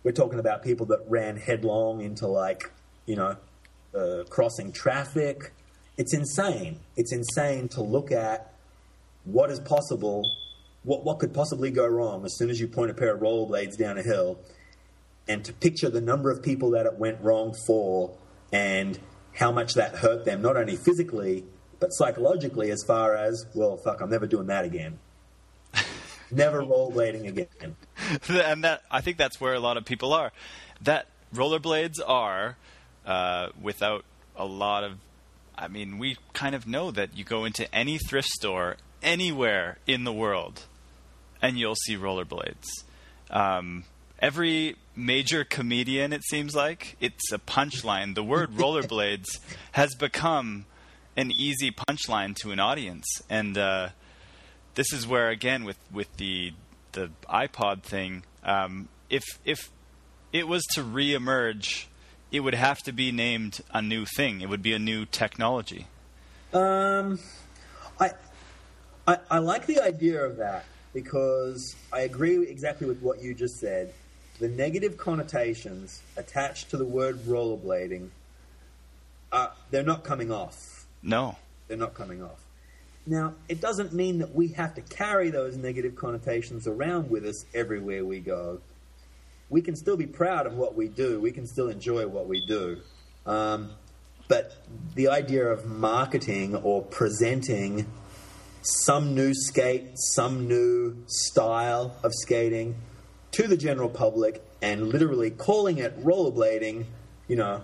We're 0.03 0.11
talking 0.13 0.39
about 0.39 0.63
people 0.63 0.87
that 0.87 1.01
ran 1.07 1.37
headlong 1.37 2.01
into 2.01 2.27
like 2.27 2.71
you 3.05 3.15
know 3.15 3.35
uh, 3.95 4.23
crossing 4.29 4.71
traffic. 4.71 5.53
It's 5.97 6.13
insane. 6.13 6.79
It's 6.95 7.13
insane 7.13 7.67
to 7.69 7.81
look 7.81 8.11
at 8.11 8.53
what 9.25 9.49
is 9.51 9.59
possible, 9.59 10.23
what, 10.83 11.03
what 11.03 11.19
could 11.19 11.33
possibly 11.33 11.71
go 11.71 11.87
wrong 11.87 12.25
as 12.25 12.35
soon 12.37 12.49
as 12.49 12.59
you 12.59 12.67
point 12.67 12.91
a 12.91 12.93
pair 12.93 13.13
of 13.13 13.21
rollerblades 13.21 13.77
down 13.77 13.97
a 13.97 14.03
hill, 14.03 14.39
and 15.27 15.45
to 15.45 15.53
picture 15.53 15.89
the 15.89 16.01
number 16.01 16.29
of 16.29 16.43
people 16.43 16.71
that 16.71 16.85
it 16.85 16.95
went 16.95 17.21
wrong 17.21 17.55
for 17.67 18.11
and 18.51 18.99
how 19.33 19.51
much 19.51 19.73
that 19.75 19.95
hurt 19.95 20.25
them, 20.25 20.41
not 20.41 20.57
only 20.57 20.75
physically, 20.75 21.43
but 21.79 21.89
psychologically, 21.89 22.71
as 22.71 22.83
far 22.83 23.15
as, 23.15 23.45
well, 23.53 23.77
fuck, 23.77 24.01
I'm 24.01 24.09
never 24.09 24.27
doing 24.27 24.47
that 24.47 24.65
again. 24.65 24.99
never 26.31 26.61
rollerblading 26.61 27.27
again. 27.27 27.75
and 28.29 28.63
that 28.63 28.83
I 28.91 29.01
think 29.01 29.17
that's 29.17 29.41
where 29.41 29.53
a 29.53 29.59
lot 29.59 29.77
of 29.77 29.85
people 29.85 30.13
are. 30.13 30.31
That 30.81 31.07
rollerblades 31.33 31.99
are 32.05 32.57
uh, 33.05 33.49
without 33.61 34.05
a 34.35 34.45
lot 34.45 34.83
of. 34.83 34.97
I 35.55 35.67
mean, 35.67 35.99
we 35.99 36.17
kind 36.33 36.55
of 36.55 36.65
know 36.65 36.89
that 36.91 37.15
you 37.15 37.23
go 37.23 37.45
into 37.45 37.73
any 37.73 37.99
thrift 37.99 38.29
store 38.29 38.77
anywhere 39.03 39.77
in 39.85 40.03
the 40.03 40.13
world, 40.13 40.63
and 41.41 41.59
you'll 41.59 41.75
see 41.75 41.95
rollerblades. 41.95 42.65
Um, 43.29 43.83
every 44.19 44.77
major 44.95 45.43
comedian, 45.43 46.11
it 46.11 46.23
seems 46.23 46.55
like, 46.55 46.95
it's 46.99 47.31
a 47.31 47.37
punchline. 47.37 48.15
The 48.15 48.23
word 48.23 48.51
rollerblades 48.55 49.39
has 49.73 49.93
become 49.93 50.65
an 51.15 51.31
easy 51.31 51.71
punchline 51.71 52.35
to 52.37 52.51
an 52.51 52.59
audience, 52.59 53.05
and 53.29 53.57
uh, 53.57 53.89
this 54.75 54.91
is 54.91 55.05
where 55.05 55.29
again 55.29 55.63
with 55.63 55.77
with 55.91 56.15
the 56.17 56.53
the 56.93 57.09
iPod 57.29 57.83
thing, 57.83 58.23
um, 58.43 58.87
if 59.09 59.23
if 59.45 59.69
it 60.31 60.47
was 60.47 60.63
to 60.73 60.81
reemerge, 60.81 61.85
it 62.33 62.39
would 62.39 62.55
have 62.55 62.79
to 62.79 62.91
be 62.91 63.11
named 63.11 63.61
a 63.71 63.81
new 63.81 64.05
thing. 64.05 64.41
It 64.41 64.49
would 64.49 64.63
be 64.63 64.73
a 64.73 64.79
new 64.79 65.05
technology. 65.05 65.85
Um, 66.51 67.19
I, 67.99 68.11
I 69.07 69.17
I 69.29 69.37
like 69.37 69.67
the 69.67 69.79
idea 69.79 70.25
of 70.25 70.37
that 70.37 70.65
because 70.93 71.75
I 71.93 72.01
agree 72.01 72.45
exactly 72.47 72.87
with 72.87 73.01
what 73.01 73.21
you 73.21 73.33
just 73.35 73.59
said. 73.59 73.93
The 74.39 74.49
negative 74.49 74.97
connotations 74.97 76.01
attached 76.17 76.71
to 76.71 76.77
the 76.77 76.85
word 76.85 77.19
rollerblading, 77.25 78.09
uh, 79.31 79.47
they're 79.69 79.83
not 79.83 80.03
coming 80.03 80.31
off. 80.31 80.85
No, 81.03 81.37
They're 81.67 81.77
not 81.77 81.93
coming 81.93 82.23
off. 82.23 82.39
Now, 83.05 83.33
it 83.49 83.59
doesn't 83.59 83.93
mean 83.93 84.19
that 84.19 84.33
we 84.33 84.47
have 84.49 84.73
to 84.75 84.81
carry 84.81 85.29
those 85.29 85.57
negative 85.57 85.95
connotations 85.95 86.67
around 86.67 87.09
with 87.09 87.25
us 87.25 87.45
everywhere 87.53 88.05
we 88.05 88.19
go. 88.21 88.59
We 89.53 89.61
can 89.61 89.75
still 89.75 89.97
be 89.97 90.07
proud 90.07 90.47
of 90.47 90.55
what 90.55 90.73
we 90.73 90.87
do. 90.87 91.21
We 91.21 91.31
can 91.31 91.45
still 91.45 91.69
enjoy 91.69 92.07
what 92.07 92.27
we 92.27 92.43
do. 92.43 92.81
Um, 93.27 93.69
but 94.27 94.51
the 94.95 95.09
idea 95.09 95.45
of 95.45 95.67
marketing 95.67 96.55
or 96.55 96.81
presenting 96.81 97.85
some 98.63 99.13
new 99.13 99.31
skate, 99.35 99.91
some 99.93 100.47
new 100.47 101.03
style 101.05 101.95
of 102.01 102.13
skating 102.15 102.77
to 103.33 103.47
the 103.47 103.55
general 103.55 103.89
public 103.89 104.43
and 104.63 104.89
literally 104.89 105.29
calling 105.29 105.77
it 105.77 106.03
rollerblading, 106.03 106.85
you 107.27 107.35
know, 107.35 107.61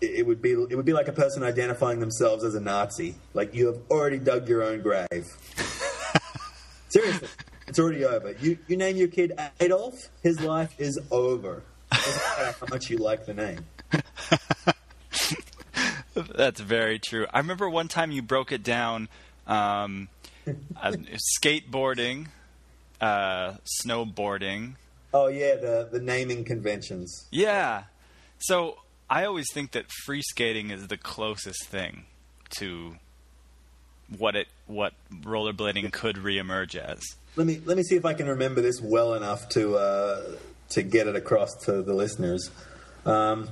it 0.00 0.26
would 0.26 0.40
be 0.40 0.52
it 0.52 0.76
would 0.76 0.86
be 0.86 0.94
like 0.94 1.08
a 1.08 1.12
person 1.12 1.42
identifying 1.42 2.00
themselves 2.00 2.42
as 2.42 2.54
a 2.54 2.60
Nazi. 2.60 3.16
Like 3.34 3.54
you 3.54 3.66
have 3.66 3.80
already 3.90 4.18
dug 4.18 4.48
your 4.48 4.62
own 4.62 4.80
grave. 4.80 5.26
Seriously, 6.88 7.28
it's 7.66 7.78
already 7.78 8.04
over. 8.04 8.32
You 8.40 8.58
you 8.66 8.76
name 8.76 8.96
your 8.96 9.08
kid 9.08 9.38
Adolf, 9.60 10.08
his 10.22 10.40
life 10.40 10.74
is 10.78 10.98
over. 11.10 11.62
Doesn't 11.92 12.22
matter 12.22 12.56
how 12.60 12.66
much 12.70 12.90
you 12.90 12.98
like 12.98 13.26
the 13.26 13.34
name. 13.34 13.64
that's 16.34 16.60
very 16.60 16.98
true. 16.98 17.26
I 17.32 17.38
remember 17.38 17.68
one 17.70 17.88
time 17.88 18.10
you 18.10 18.22
broke 18.22 18.52
it 18.52 18.62
down. 18.62 19.08
Um, 19.46 20.08
uh, 20.80 20.92
skateboarding, 21.40 22.28
uh, 23.00 23.54
snowboarding, 23.84 24.74
Oh 25.18 25.28
yeah, 25.28 25.54
the 25.56 25.88
the 25.90 25.98
naming 25.98 26.44
conventions. 26.44 27.26
Yeah. 27.30 27.84
So 28.38 28.80
I 29.08 29.24
always 29.24 29.46
think 29.50 29.72
that 29.72 29.90
free 30.04 30.20
skating 30.20 30.70
is 30.70 30.88
the 30.88 30.98
closest 30.98 31.64
thing 31.64 32.04
to 32.58 32.96
what 34.18 34.36
it 34.36 34.48
what 34.66 34.92
rollerblading 35.10 35.90
could 35.92 36.16
reemerge 36.16 36.76
as. 36.76 37.02
Let 37.36 37.46
me 37.46 37.60
let 37.66 37.76
me 37.76 37.82
see 37.82 37.96
if 37.96 38.06
I 38.06 38.14
can 38.14 38.28
remember 38.28 38.62
this 38.62 38.80
well 38.80 39.12
enough 39.12 39.50
to 39.50 39.76
uh, 39.76 40.22
to 40.70 40.82
get 40.82 41.06
it 41.06 41.16
across 41.16 41.54
to 41.66 41.82
the 41.82 41.92
listeners. 41.92 42.50
Um, 43.04 43.50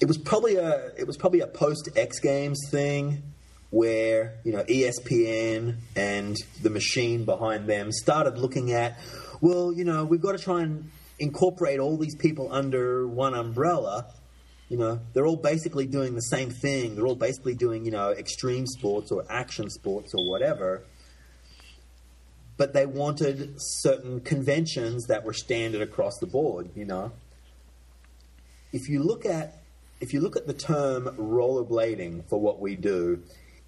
it 0.00 0.06
was 0.06 0.16
probably 0.16 0.56
a 0.56 0.92
it 0.96 1.06
was 1.06 1.18
probably 1.18 1.40
a 1.40 1.46
post 1.46 1.90
X 1.94 2.20
Games 2.20 2.58
thing 2.70 3.22
where 3.68 4.36
you 4.44 4.52
know 4.52 4.64
ESPN 4.64 5.76
and 5.94 6.38
the 6.62 6.70
machine 6.70 7.26
behind 7.26 7.66
them 7.66 7.92
started 7.92 8.38
looking 8.38 8.72
at 8.72 8.98
well 9.42 9.70
you 9.70 9.84
know 9.84 10.06
we've 10.06 10.22
got 10.22 10.32
to 10.32 10.38
try 10.38 10.62
and 10.62 10.90
incorporate 11.18 11.78
all 11.80 11.98
these 11.98 12.14
people 12.14 12.50
under 12.50 13.06
one 13.06 13.34
umbrella. 13.34 14.06
You 14.70 14.78
know 14.78 15.00
they're 15.12 15.26
all 15.26 15.36
basically 15.36 15.84
doing 15.84 16.14
the 16.14 16.22
same 16.22 16.48
thing. 16.48 16.96
They're 16.96 17.06
all 17.06 17.14
basically 17.14 17.56
doing 17.56 17.84
you 17.84 17.90
know 17.90 18.12
extreme 18.12 18.66
sports 18.66 19.12
or 19.12 19.26
action 19.28 19.68
sports 19.68 20.14
or 20.14 20.30
whatever 20.30 20.82
but 22.58 22.74
they 22.74 22.84
wanted 22.84 23.54
certain 23.56 24.20
conventions 24.20 25.06
that 25.06 25.24
were 25.24 25.32
standard 25.32 25.80
across 25.80 26.18
the 26.18 26.26
board, 26.26 26.68
you 26.74 26.84
know. 26.84 27.12
if 28.72 28.88
you 28.88 29.02
look 29.02 29.24
at 29.24 29.62
if 30.00 30.12
you 30.12 30.20
look 30.20 30.36
at 30.36 30.46
the 30.46 30.54
term 30.54 31.06
rollerblading 31.16 32.28
for 32.28 32.38
what 32.38 32.60
we 32.60 32.76
do, 32.76 33.20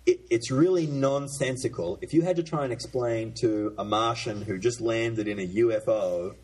it, 0.06 0.20
it's 0.30 0.50
really 0.50 0.86
nonsensical. 0.86 1.98
If 2.02 2.14
you 2.14 2.22
had 2.22 2.36
to 2.36 2.44
try 2.44 2.62
and 2.64 2.72
explain 2.72 3.32
to 3.40 3.74
a 3.78 3.84
Martian 3.84 4.42
who 4.42 4.58
just 4.58 4.80
landed 4.80 5.26
in 5.26 5.40
a 5.40 5.46
UFO 5.46 6.34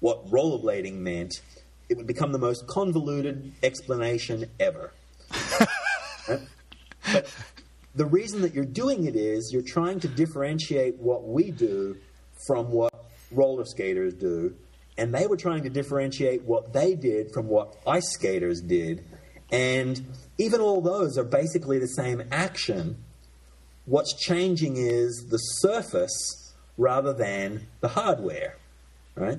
what 0.00 0.26
rollerblading 0.30 0.94
meant, 0.94 1.42
it 1.88 1.96
would 1.96 2.06
become 2.06 2.32
the 2.32 2.38
most 2.38 2.66
convoluted 2.66 3.52
explanation 3.62 4.50
ever. 4.60 4.92
Right? 6.28 6.40
But 7.12 7.32
the 7.96 8.06
reason 8.06 8.42
that 8.42 8.54
you're 8.54 8.64
doing 8.64 9.04
it 9.04 9.16
is 9.16 9.50
you're 9.52 9.62
trying 9.62 10.00
to 10.00 10.08
differentiate 10.08 10.96
what 10.98 11.26
we 11.26 11.50
do 11.50 11.96
from 12.46 12.70
what 12.70 12.92
roller 13.32 13.64
skaters 13.64 14.14
do, 14.14 14.54
and 14.98 15.14
they 15.14 15.26
were 15.26 15.36
trying 15.36 15.62
to 15.62 15.70
differentiate 15.70 16.42
what 16.42 16.72
they 16.72 16.94
did 16.94 17.32
from 17.32 17.48
what 17.48 17.74
ice 17.86 18.12
skaters 18.12 18.60
did. 18.60 19.04
And 19.50 20.14
even 20.38 20.60
all 20.60 20.80
those 20.80 21.16
are 21.16 21.24
basically 21.24 21.78
the 21.78 21.88
same 21.88 22.22
action. 22.30 23.02
What's 23.86 24.14
changing 24.14 24.76
is 24.76 25.26
the 25.30 25.38
surface 25.38 26.52
rather 26.76 27.14
than 27.14 27.66
the 27.80 27.88
hardware, 27.88 28.56
right? 29.14 29.38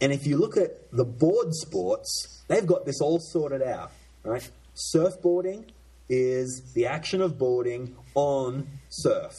And 0.00 0.12
if 0.12 0.26
you 0.26 0.38
look 0.38 0.56
at 0.56 0.90
the 0.90 1.04
board 1.04 1.52
sports, 1.52 2.42
they've 2.48 2.66
got 2.66 2.86
this 2.86 3.00
all 3.00 3.18
sorted 3.20 3.62
out, 3.62 3.92
right? 4.24 4.48
Surfboarding 4.94 5.64
is 6.10 6.72
the 6.74 6.86
action 6.86 7.22
of 7.22 7.38
boarding 7.38 7.96
on 8.14 8.66
surf, 8.88 9.32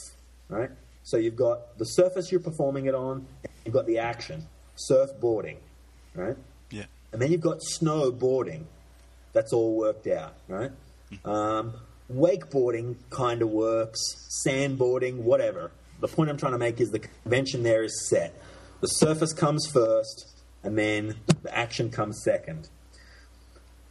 right? 0.47 0.71
So 1.03 1.17
you've 1.17 1.35
got 1.35 1.77
the 1.77 1.85
surface 1.85 2.31
you're 2.31 2.39
performing 2.39 2.85
it 2.85 2.95
on, 2.95 3.27
and 3.43 3.53
you've 3.65 3.73
got 3.73 3.85
the 3.85 3.99
action, 3.99 4.47
surfboarding, 4.89 5.57
right? 6.15 6.37
Yeah. 6.71 6.85
And 7.11 7.21
then 7.21 7.31
you've 7.31 7.41
got 7.41 7.59
snowboarding. 7.59 8.63
That's 9.33 9.51
all 9.51 9.75
worked 9.75 10.07
out, 10.07 10.33
right? 10.47 10.71
Um, 11.25 11.73
wakeboarding 12.11 12.95
kind 13.09 13.41
of 13.41 13.49
works, 13.49 13.99
sandboarding, 14.47 15.17
whatever. 15.17 15.71
The 15.99 16.07
point 16.07 16.29
I'm 16.29 16.37
trying 16.37 16.53
to 16.53 16.57
make 16.57 16.79
is 16.79 16.91
the 16.91 16.99
convention 16.99 17.63
there 17.63 17.83
is 17.83 18.09
set. 18.09 18.33
The 18.79 18.87
surface 18.87 19.33
comes 19.33 19.67
first, 19.67 20.25
and 20.63 20.77
then 20.77 21.15
the 21.43 21.55
action 21.55 21.89
comes 21.91 22.23
second. 22.23 22.69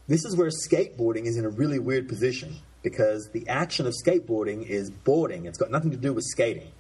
This 0.09 0.25
is 0.25 0.37
where 0.37 0.49
skateboarding 0.49 1.27
is 1.27 1.37
in 1.37 1.45
a 1.45 1.51
really 1.51 1.79
weird 1.79 2.09
position 2.09 2.57
because 2.83 3.31
the 3.33 3.47
action 3.49 3.87
of 3.87 3.95
skateboarding 3.95 4.67
is 4.67 4.91
boarding. 4.91 5.47
It's 5.47 5.59
got 5.59 5.71
nothing 5.71 5.91
to 5.91 5.97
do 5.97 6.13
with 6.13 6.25
skating. 6.25 6.73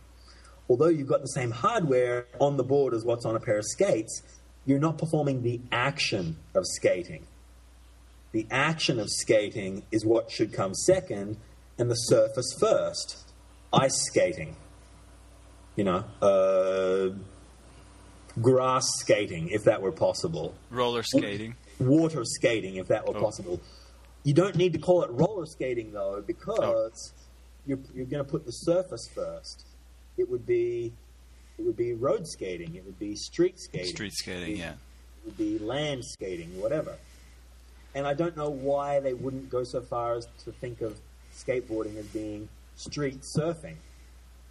Although 0.68 0.88
you've 0.88 1.09
got 1.09 1.20
the 1.20 1.28
same 1.28 1.51
hardware 1.51 2.26
on 2.38 2.57
the 2.57 2.64
board 2.64 2.94
as 2.94 3.05
what's 3.05 3.24
on 3.24 3.34
a 3.34 3.40
pair 3.40 3.59
of 3.59 3.64
skates, 3.66 4.22
you're 4.64 4.78
not 4.78 4.98
performing 4.98 5.42
the 5.42 5.61
action 5.72 6.36
of 6.55 6.64
skating. 6.66 7.26
The 8.32 8.46
action 8.51 9.01
of 9.01 9.11
skating 9.11 9.82
is 9.90 10.05
what 10.05 10.30
should 10.30 10.53
come 10.53 10.74
second, 10.74 11.36
and 11.78 11.90
the 11.90 11.96
surface 11.96 12.57
first. 12.61 13.18
Ice 13.72 14.07
skating. 14.07 14.57
You 15.74 15.84
know, 15.84 16.05
uh, 16.22 17.11
grass 18.40 18.86
skating, 18.98 19.48
if 19.48 19.64
that 19.64 19.82
were 19.82 19.92
possible 19.92 20.55
Roller 20.70 21.03
skating. 21.03 21.57
water 21.78 22.24
skating 22.24 22.76
if 22.76 22.88
that 22.88 23.07
were 23.07 23.18
possible. 23.18 23.61
You 24.23 24.35
don't 24.35 24.57
need 24.57 24.73
to 24.75 24.79
call 24.79 25.03
it 25.03 25.11
roller 25.11 25.47
skating 25.47 25.93
though, 25.93 26.23
because 26.27 26.61
oh. 26.62 27.21
you're, 27.66 27.79
you're 27.95 28.07
going 28.07 28.25
to 28.25 28.31
put 28.31 28.45
the 28.45 28.53
surface 28.53 29.09
first. 29.14 29.66
It 30.18 30.29
would 30.31 30.47
be 30.47 30.93
it 31.59 31.66
would 31.66 31.77
be 31.77 31.93
road 31.93 32.27
skating. 32.27 32.75
It 32.75 32.85
would 32.87 32.99
be 32.99 33.14
street 33.16 33.61
skating. 33.61 33.89
Street 33.89 34.14
skating, 34.14 34.57
yeah. 34.57 34.73
It 34.73 35.27
would 35.27 35.37
be 35.37 35.59
land 35.59 36.05
skating, 36.05 36.59
whatever. 36.61 36.97
And 37.95 38.07
I 38.07 38.14
don't 38.14 38.37
know 38.37 38.49
why 38.49 39.01
they 39.01 39.12
wouldn't 39.12 39.51
go 39.51 39.64
so 39.64 39.83
far 39.83 40.14
as 40.14 40.27
to 40.45 40.53
think 40.53 40.81
of 40.81 40.99
skateboarding 41.35 41.97
as 41.97 42.07
being 42.07 42.49
street 42.77 43.21
surfing, 43.37 43.77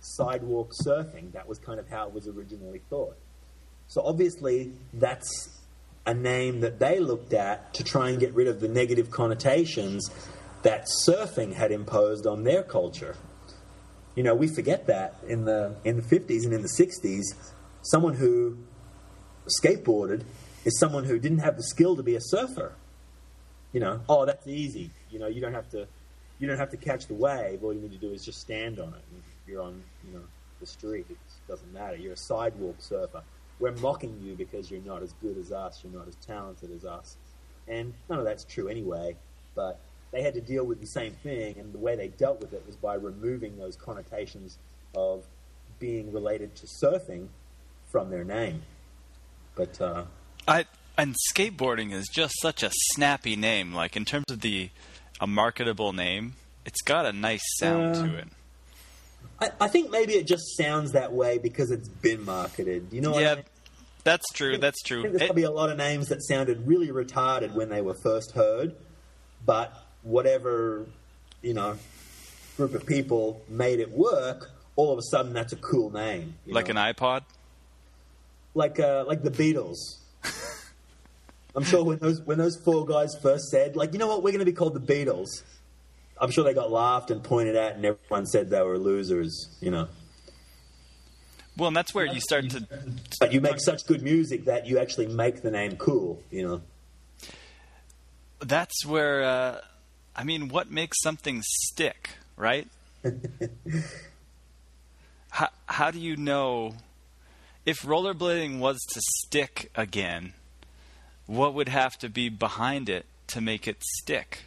sidewalk 0.02 0.72
surfing. 0.74 1.32
That 1.32 1.48
was 1.48 1.58
kind 1.58 1.80
of 1.80 1.90
how 1.90 2.08
it 2.08 2.14
was 2.14 2.28
originally 2.28 2.82
thought. 2.90 3.18
So 3.88 4.02
obviously, 4.06 4.72
that's 4.94 5.50
a 6.10 6.14
name 6.14 6.62
that 6.62 6.80
they 6.80 7.00
looked 7.00 7.34
at 7.34 7.72
to 7.76 7.84
try 7.84 8.10
and 8.10 8.20
get 8.20 8.34
rid 8.34 8.48
of 8.48 8.60
the 8.60 8.68
negative 8.68 9.12
connotations 9.12 10.10
that 10.64 10.88
surfing 11.06 11.54
had 11.54 11.72
imposed 11.72 12.26
on 12.26 12.44
their 12.44 12.64
culture. 12.64 13.16
You 14.16 14.24
know, 14.24 14.34
we 14.34 14.48
forget 14.48 14.88
that 14.88 15.14
in 15.28 15.46
the 15.46 15.76
in 15.86 15.98
the 15.98 16.02
50s 16.02 16.46
and 16.46 16.54
in 16.54 16.64
the 16.64 16.68
60s, 16.68 17.26
someone 17.84 18.16
who 18.16 18.58
skateboarded 19.62 20.24
is 20.66 20.80
someone 20.80 21.04
who 21.04 21.20
didn't 21.20 21.40
have 21.40 21.58
the 21.58 21.64
skill 21.64 21.96
to 21.96 22.02
be 22.02 22.16
a 22.16 22.22
surfer. 22.22 22.74
You 23.72 23.80
know, 23.80 24.02
oh, 24.10 24.26
that's 24.26 24.48
easy. 24.48 24.90
You 25.12 25.20
know, 25.20 25.28
you 25.28 25.42
don't 25.42 25.54
have 25.54 25.70
to 25.70 25.88
you 26.40 26.48
don't 26.48 26.58
have 26.58 26.72
to 26.72 26.78
catch 26.78 27.06
the 27.06 27.14
wave. 27.14 27.64
All 27.64 27.72
you 27.72 27.82
need 27.82 27.92
to 27.92 27.98
do 27.98 28.12
is 28.14 28.26
just 28.26 28.42
stand 28.42 28.80
on 28.80 28.96
it. 28.96 29.04
You're 29.46 29.62
on, 29.62 29.84
you 30.08 30.16
know, 30.16 30.24
the 30.60 30.66
street. 30.66 31.06
It 31.08 31.18
doesn't 31.48 31.72
matter. 31.72 31.98
You're 31.98 32.14
a 32.14 32.18
sidewalk 32.18 32.78
surfer. 32.80 33.22
We're 33.60 33.72
mocking 33.74 34.20
you 34.22 34.36
because 34.36 34.72
you're 34.72 34.82
not 34.82 35.04
as 35.04 35.14
good 35.22 35.38
as 35.38 35.52
us. 35.52 35.82
You're 35.84 35.94
not 35.94 36.08
as 36.08 36.16
talented 36.16 36.72
as 36.72 36.86
us. 36.86 37.18
And 37.68 37.94
none 38.10 38.20
of 38.20 38.26
that's 38.26 38.46
true 38.46 38.68
anyway. 38.68 39.16
But 39.56 39.80
they 40.12 40.22
had 40.22 40.34
to 40.36 40.42
deal 40.42 40.64
with 40.66 40.80
the 40.80 40.88
same 40.88 41.14
thing, 41.24 41.58
and 41.60 41.74
the 41.74 41.78
way 41.78 41.96
they 41.96 42.08
dealt 42.08 42.40
with 42.42 42.54
it 42.54 42.64
was 42.66 42.76
by 42.78 42.96
removing 42.96 43.58
those 43.58 43.76
connotations 43.76 44.58
of 44.96 45.24
being 45.78 46.12
related 46.12 46.56
to 46.56 46.68
surfing 46.84 47.28
from 47.92 48.10
their 48.10 48.24
name. 48.24 48.62
But 49.56 49.80
uh, 49.82 50.04
I 50.48 50.66
and 50.98 51.16
skateboarding 51.34 51.92
is 51.92 52.08
just 52.08 52.34
such 52.42 52.64
a 52.64 52.72
snappy 52.94 53.36
name. 53.36 53.74
Like 53.74 53.96
in 53.96 54.06
terms 54.06 54.26
of 54.30 54.42
the 54.42 54.70
a 55.22 55.28
marketable 55.28 55.92
name, 55.94 56.34
it's 56.66 56.82
got 56.82 57.06
a 57.06 57.12
nice 57.12 57.44
sound 57.58 57.96
Uh, 57.96 58.06
to 58.08 58.16
it. 58.18 58.28
I, 59.42 59.50
I 59.62 59.68
think 59.68 59.90
maybe 59.92 60.14
it 60.14 60.28
just 60.28 60.56
sounds 60.58 60.92
that 60.94 61.14
way 61.14 61.38
because 61.38 61.72
it's 61.72 61.88
been 61.88 62.24
marketed. 62.26 62.88
You 62.92 63.02
know 63.02 63.12
what 63.12 63.20
I 63.20 63.22
Yeah, 63.28 63.36
mean? 63.36 63.44
that's 64.04 64.26
true. 64.34 64.58
That's 64.58 64.82
true. 64.82 65.02
think 65.04 65.14
there's 65.14 65.22
It- 65.24 65.28
probably 65.28 65.44
a 65.44 65.52
lot 65.52 65.70
of 65.70 65.78
names 65.78 66.08
that 66.10 66.22
sounded 66.24 66.68
really 66.68 66.88
retarded 66.90 67.54
when 67.54 67.70
they 67.70 67.82
were 67.82 67.96
first 68.04 68.32
heard, 68.32 68.76
but 69.46 69.74
whatever 70.04 70.86
you 71.42 71.54
know 71.54 71.78
group 72.58 72.74
of 72.74 72.86
people 72.86 73.42
made 73.48 73.80
it 73.80 73.92
work, 73.92 74.52
all 74.76 74.92
of 74.92 75.00
a 75.00 75.04
sudden 75.04 75.32
that's 75.34 75.54
a 75.54 75.58
cool 75.58 75.90
name. 75.92 76.36
you 76.46 76.54
like 76.54 76.68
know? 76.74 76.82
an 76.82 76.94
iPod. 76.94 77.22
like 78.54 78.80
uh, 78.80 79.06
like 79.08 79.22
the 79.24 79.32
Beatles. 79.32 79.78
I'm 81.56 81.64
sure 81.64 81.84
when 81.84 81.98
those 82.00 82.22
when 82.22 82.38
those 82.38 82.58
four 82.58 82.86
guys 82.86 83.16
first 83.22 83.46
said, 83.50 83.76
like, 83.76 83.94
you 83.94 84.00
know 84.00 84.08
what, 84.08 84.22
we're 84.24 84.32
going 84.32 84.40
to 84.40 84.46
be 84.46 84.52
called 84.54 84.74
the 84.76 84.80
Beatles. 84.94 85.28
I'm 86.20 86.32
sure 86.32 86.44
they 86.44 86.54
got 86.54 86.72
laughed 86.72 87.12
and 87.12 87.24
pointed 87.24 87.56
at, 87.56 87.76
and 87.76 87.86
everyone 87.86 88.26
said 88.26 88.50
they 88.50 88.62
were 88.62 88.78
losers. 88.78 89.56
You 89.62 89.72
know, 89.72 89.88
Well, 91.58 91.68
and 91.70 91.76
that's 91.76 91.94
where 91.94 92.06
you 92.06 92.20
start 92.20 92.50
to. 92.52 92.68
but 93.20 93.32
you 93.34 93.42
make 93.42 93.60
such 93.60 93.86
good 93.88 94.02
music 94.02 94.46
that 94.46 94.68
you 94.68 94.80
actually 94.80 95.08
make 95.08 95.42
the 95.42 95.52
name 95.52 95.78
cool. 95.78 96.22
You 96.32 96.48
know. 96.48 96.62
That's 98.40 98.86
where. 98.86 99.24
Uh, 99.24 99.62
I 100.16 100.24
mean, 100.24 100.50
what 100.50 100.70
makes 100.70 101.02
something 101.02 101.42
stick, 101.44 102.12
right? 102.36 102.68
how 105.32 105.50
how 105.68 105.92
do 105.92 106.00
you 106.00 106.16
know 106.18 106.76
if 107.66 107.82
rollerblading 107.84 108.60
was 108.60 108.78
to 108.94 109.02
stick 109.02 109.72
again? 109.76 110.34
What 111.28 111.54
would 111.54 111.70
have 111.70 111.98
to 112.00 112.10
be 112.10 112.28
behind 112.30 112.90
it 112.90 113.06
to 113.28 113.40
make 113.42 113.68
it 113.68 113.78
stick? 113.84 114.46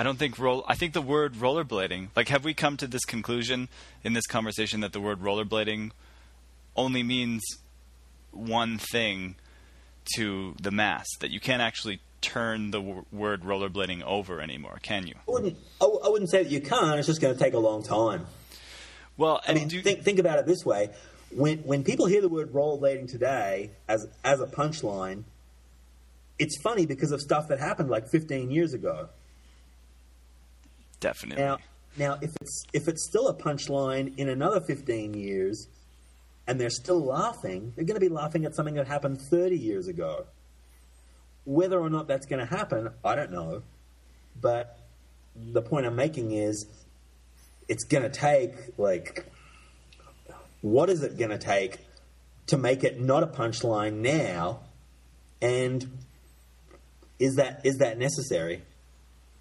I 0.00 0.02
don't 0.02 0.18
think 0.18 0.38
roll. 0.38 0.64
I 0.66 0.76
think 0.76 0.94
the 0.94 1.02
word 1.02 1.34
rollerblading. 1.34 2.08
Like, 2.16 2.28
have 2.28 2.42
we 2.42 2.54
come 2.54 2.78
to 2.78 2.86
this 2.86 3.04
conclusion 3.04 3.68
in 4.02 4.14
this 4.14 4.26
conversation 4.26 4.80
that 4.80 4.94
the 4.94 5.00
word 5.00 5.20
rollerblading 5.20 5.90
only 6.74 7.02
means 7.02 7.42
one 8.30 8.78
thing 8.78 9.34
to 10.14 10.54
the 10.58 10.70
mass? 10.70 11.06
That 11.20 11.30
you 11.30 11.38
can't 11.38 11.60
actually 11.60 12.00
turn 12.22 12.70
the 12.70 12.80
w- 12.80 13.04
word 13.12 13.42
rollerblading 13.42 14.02
over 14.04 14.40
anymore, 14.40 14.78
can 14.80 15.06
you? 15.06 15.16
I 15.28 15.32
wouldn't, 15.32 15.58
I, 15.82 15.84
w- 15.84 16.00
I 16.02 16.08
wouldn't 16.08 16.30
say 16.30 16.44
that 16.44 16.50
you 16.50 16.62
can't. 16.62 16.98
It's 16.98 17.06
just 17.06 17.20
going 17.20 17.36
to 17.36 17.38
take 17.38 17.52
a 17.52 17.58
long 17.58 17.82
time. 17.82 18.26
Well, 19.18 19.42
I 19.46 19.52
mean, 19.52 19.68
do, 19.68 19.82
think 19.82 20.02
think 20.02 20.18
about 20.18 20.38
it 20.38 20.46
this 20.46 20.64
way: 20.64 20.88
when 21.30 21.58
when 21.58 21.84
people 21.84 22.06
hear 22.06 22.22
the 22.22 22.30
word 22.30 22.54
rollerblading 22.54 23.10
today 23.10 23.72
as 23.86 24.06
as 24.24 24.40
a 24.40 24.46
punchline, 24.46 25.24
it's 26.38 26.58
funny 26.62 26.86
because 26.86 27.12
of 27.12 27.20
stuff 27.20 27.48
that 27.48 27.58
happened 27.60 27.90
like 27.90 28.08
15 28.08 28.50
years 28.50 28.72
ago. 28.72 29.10
Definitely. 31.00 31.42
Now, 31.42 31.58
now 31.96 32.18
if 32.20 32.30
it's 32.40 32.64
if 32.72 32.88
it's 32.88 33.04
still 33.04 33.28
a 33.28 33.34
punchline 33.34 34.16
in 34.18 34.28
another 34.28 34.60
15 34.60 35.14
years, 35.14 35.66
and 36.46 36.60
they're 36.60 36.70
still 36.70 37.04
laughing, 37.04 37.72
they're 37.76 37.84
going 37.84 38.00
to 38.00 38.00
be 38.00 38.08
laughing 38.08 38.44
at 38.44 38.54
something 38.54 38.74
that 38.74 38.86
happened 38.86 39.20
30 39.20 39.56
years 39.56 39.86
ago. 39.86 40.26
Whether 41.44 41.78
or 41.78 41.88
not 41.88 42.08
that's 42.08 42.26
going 42.26 42.40
to 42.40 42.56
happen, 42.56 42.90
I 43.04 43.14
don't 43.14 43.30
know. 43.30 43.62
But 44.40 44.78
the 45.36 45.62
point 45.62 45.86
I'm 45.86 45.96
making 45.96 46.32
is, 46.32 46.66
it's 47.68 47.84
going 47.84 48.02
to 48.02 48.10
take 48.10 48.52
like, 48.78 49.26
what 50.60 50.90
is 50.90 51.02
it 51.02 51.16
going 51.16 51.30
to 51.30 51.38
take 51.38 51.78
to 52.48 52.58
make 52.58 52.82
it 52.82 53.00
not 53.00 53.22
a 53.22 53.28
punchline 53.28 53.94
now, 53.98 54.60
and 55.40 55.98
is 57.20 57.36
that 57.36 57.60
is 57.64 57.78
that 57.78 57.96
necessary? 57.96 58.62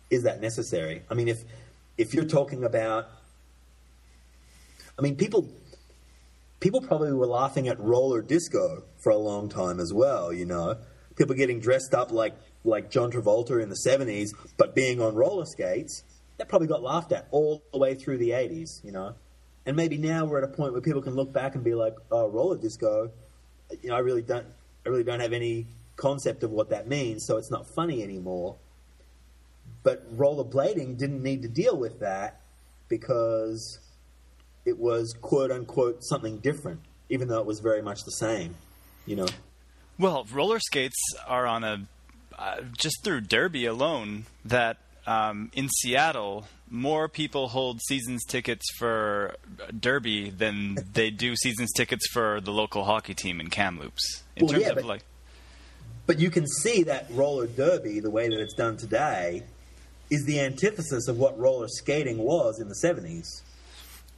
Is 0.09 0.23
that 0.23 0.41
necessary? 0.41 1.03
I 1.09 1.13
mean, 1.13 1.27
if 1.27 1.43
if 1.97 2.13
you're 2.13 2.25
talking 2.25 2.63
about, 2.63 3.07
I 4.97 5.01
mean, 5.01 5.15
people 5.15 5.47
people 6.59 6.81
probably 6.81 7.13
were 7.13 7.27
laughing 7.27 7.67
at 7.67 7.79
roller 7.79 8.21
disco 8.21 8.83
for 8.97 9.11
a 9.11 9.17
long 9.17 9.49
time 9.49 9.79
as 9.79 9.93
well. 9.93 10.33
You 10.33 10.45
know, 10.45 10.77
people 11.15 11.35
getting 11.35 11.59
dressed 11.59 11.93
up 11.93 12.11
like 12.11 12.35
like 12.63 12.89
John 12.89 13.11
Travolta 13.11 13.61
in 13.61 13.69
the 13.69 13.75
'70s, 13.75 14.29
but 14.57 14.75
being 14.75 15.01
on 15.01 15.15
roller 15.15 15.45
skates. 15.45 16.03
That 16.37 16.47
probably 16.47 16.67
got 16.69 16.81
laughed 16.81 17.11
at 17.11 17.27
all 17.31 17.61
the 17.73 17.79
way 17.79 17.95
through 17.95 18.17
the 18.17 18.29
'80s. 18.29 18.83
You 18.83 18.93
know, 18.93 19.15
and 19.65 19.75
maybe 19.75 19.97
now 19.97 20.25
we're 20.25 20.39
at 20.39 20.43
a 20.43 20.53
point 20.53 20.71
where 20.73 20.81
people 20.81 21.01
can 21.01 21.15
look 21.15 21.33
back 21.33 21.55
and 21.55 21.63
be 21.63 21.75
like, 21.75 21.95
"Oh, 22.11 22.27
roller 22.27 22.57
disco." 22.57 23.11
You 23.81 23.89
know, 23.89 23.95
I 23.95 23.99
really 23.99 24.21
don't. 24.21 24.47
I 24.85 24.89
really 24.89 25.03
don't 25.03 25.19
have 25.19 25.33
any 25.33 25.67
concept 25.97 26.43
of 26.43 26.51
what 26.51 26.69
that 26.69 26.87
means, 26.87 27.25
so 27.25 27.37
it's 27.37 27.51
not 27.51 27.67
funny 27.67 28.01
anymore. 28.01 28.55
But 29.83 30.17
rollerblading 30.17 30.97
didn't 30.97 31.23
need 31.23 31.41
to 31.43 31.47
deal 31.47 31.77
with 31.77 31.99
that 31.99 32.41
because 32.89 33.79
it 34.65 34.77
was 34.77 35.13
quote 35.21 35.51
unquote 35.51 36.03
something 36.03 36.39
different, 36.39 36.81
even 37.09 37.27
though 37.27 37.39
it 37.39 37.45
was 37.45 37.59
very 37.59 37.81
much 37.81 38.03
the 38.03 38.11
same. 38.11 38.55
You 39.05 39.17
know. 39.17 39.27
Well, 39.97 40.25
roller 40.31 40.59
skates 40.59 40.97
are 41.27 41.45
on 41.45 41.63
a 41.63 41.81
uh, 42.37 42.61
just 42.77 43.03
through 43.03 43.21
Derby 43.21 43.65
alone 43.65 44.25
that 44.45 44.77
um, 45.05 45.51
in 45.53 45.67
Seattle 45.69 46.45
more 46.69 47.07
people 47.07 47.47
hold 47.47 47.81
seasons 47.81 48.23
tickets 48.25 48.65
for 48.77 49.35
Derby 49.77 50.29
than 50.29 50.77
they 50.93 51.09
do 51.09 51.35
seasons 51.35 51.71
tickets 51.75 52.07
for 52.11 52.39
the 52.41 52.51
local 52.51 52.83
hockey 52.83 53.13
team 53.13 53.39
in 53.39 53.49
Kamloops. 53.49 54.23
In 54.35 54.45
well, 54.45 54.53
terms 54.53 54.63
yeah, 54.63 54.69
of 54.69 54.75
but, 54.75 54.85
like, 54.85 55.03
but 56.05 56.19
you 56.19 56.29
can 56.29 56.47
see 56.47 56.83
that 56.83 57.07
roller 57.11 57.47
derby, 57.47 57.99
the 57.99 58.09
way 58.09 58.29
that 58.29 58.39
it's 58.39 58.53
done 58.53 58.77
today, 58.77 59.43
is 60.09 60.25
the 60.25 60.39
antithesis 60.39 61.07
of 61.07 61.17
what 61.17 61.37
roller 61.37 61.67
skating 61.67 62.17
was 62.17 62.59
in 62.59 62.67
the 62.69 62.75
seventies. 62.75 63.43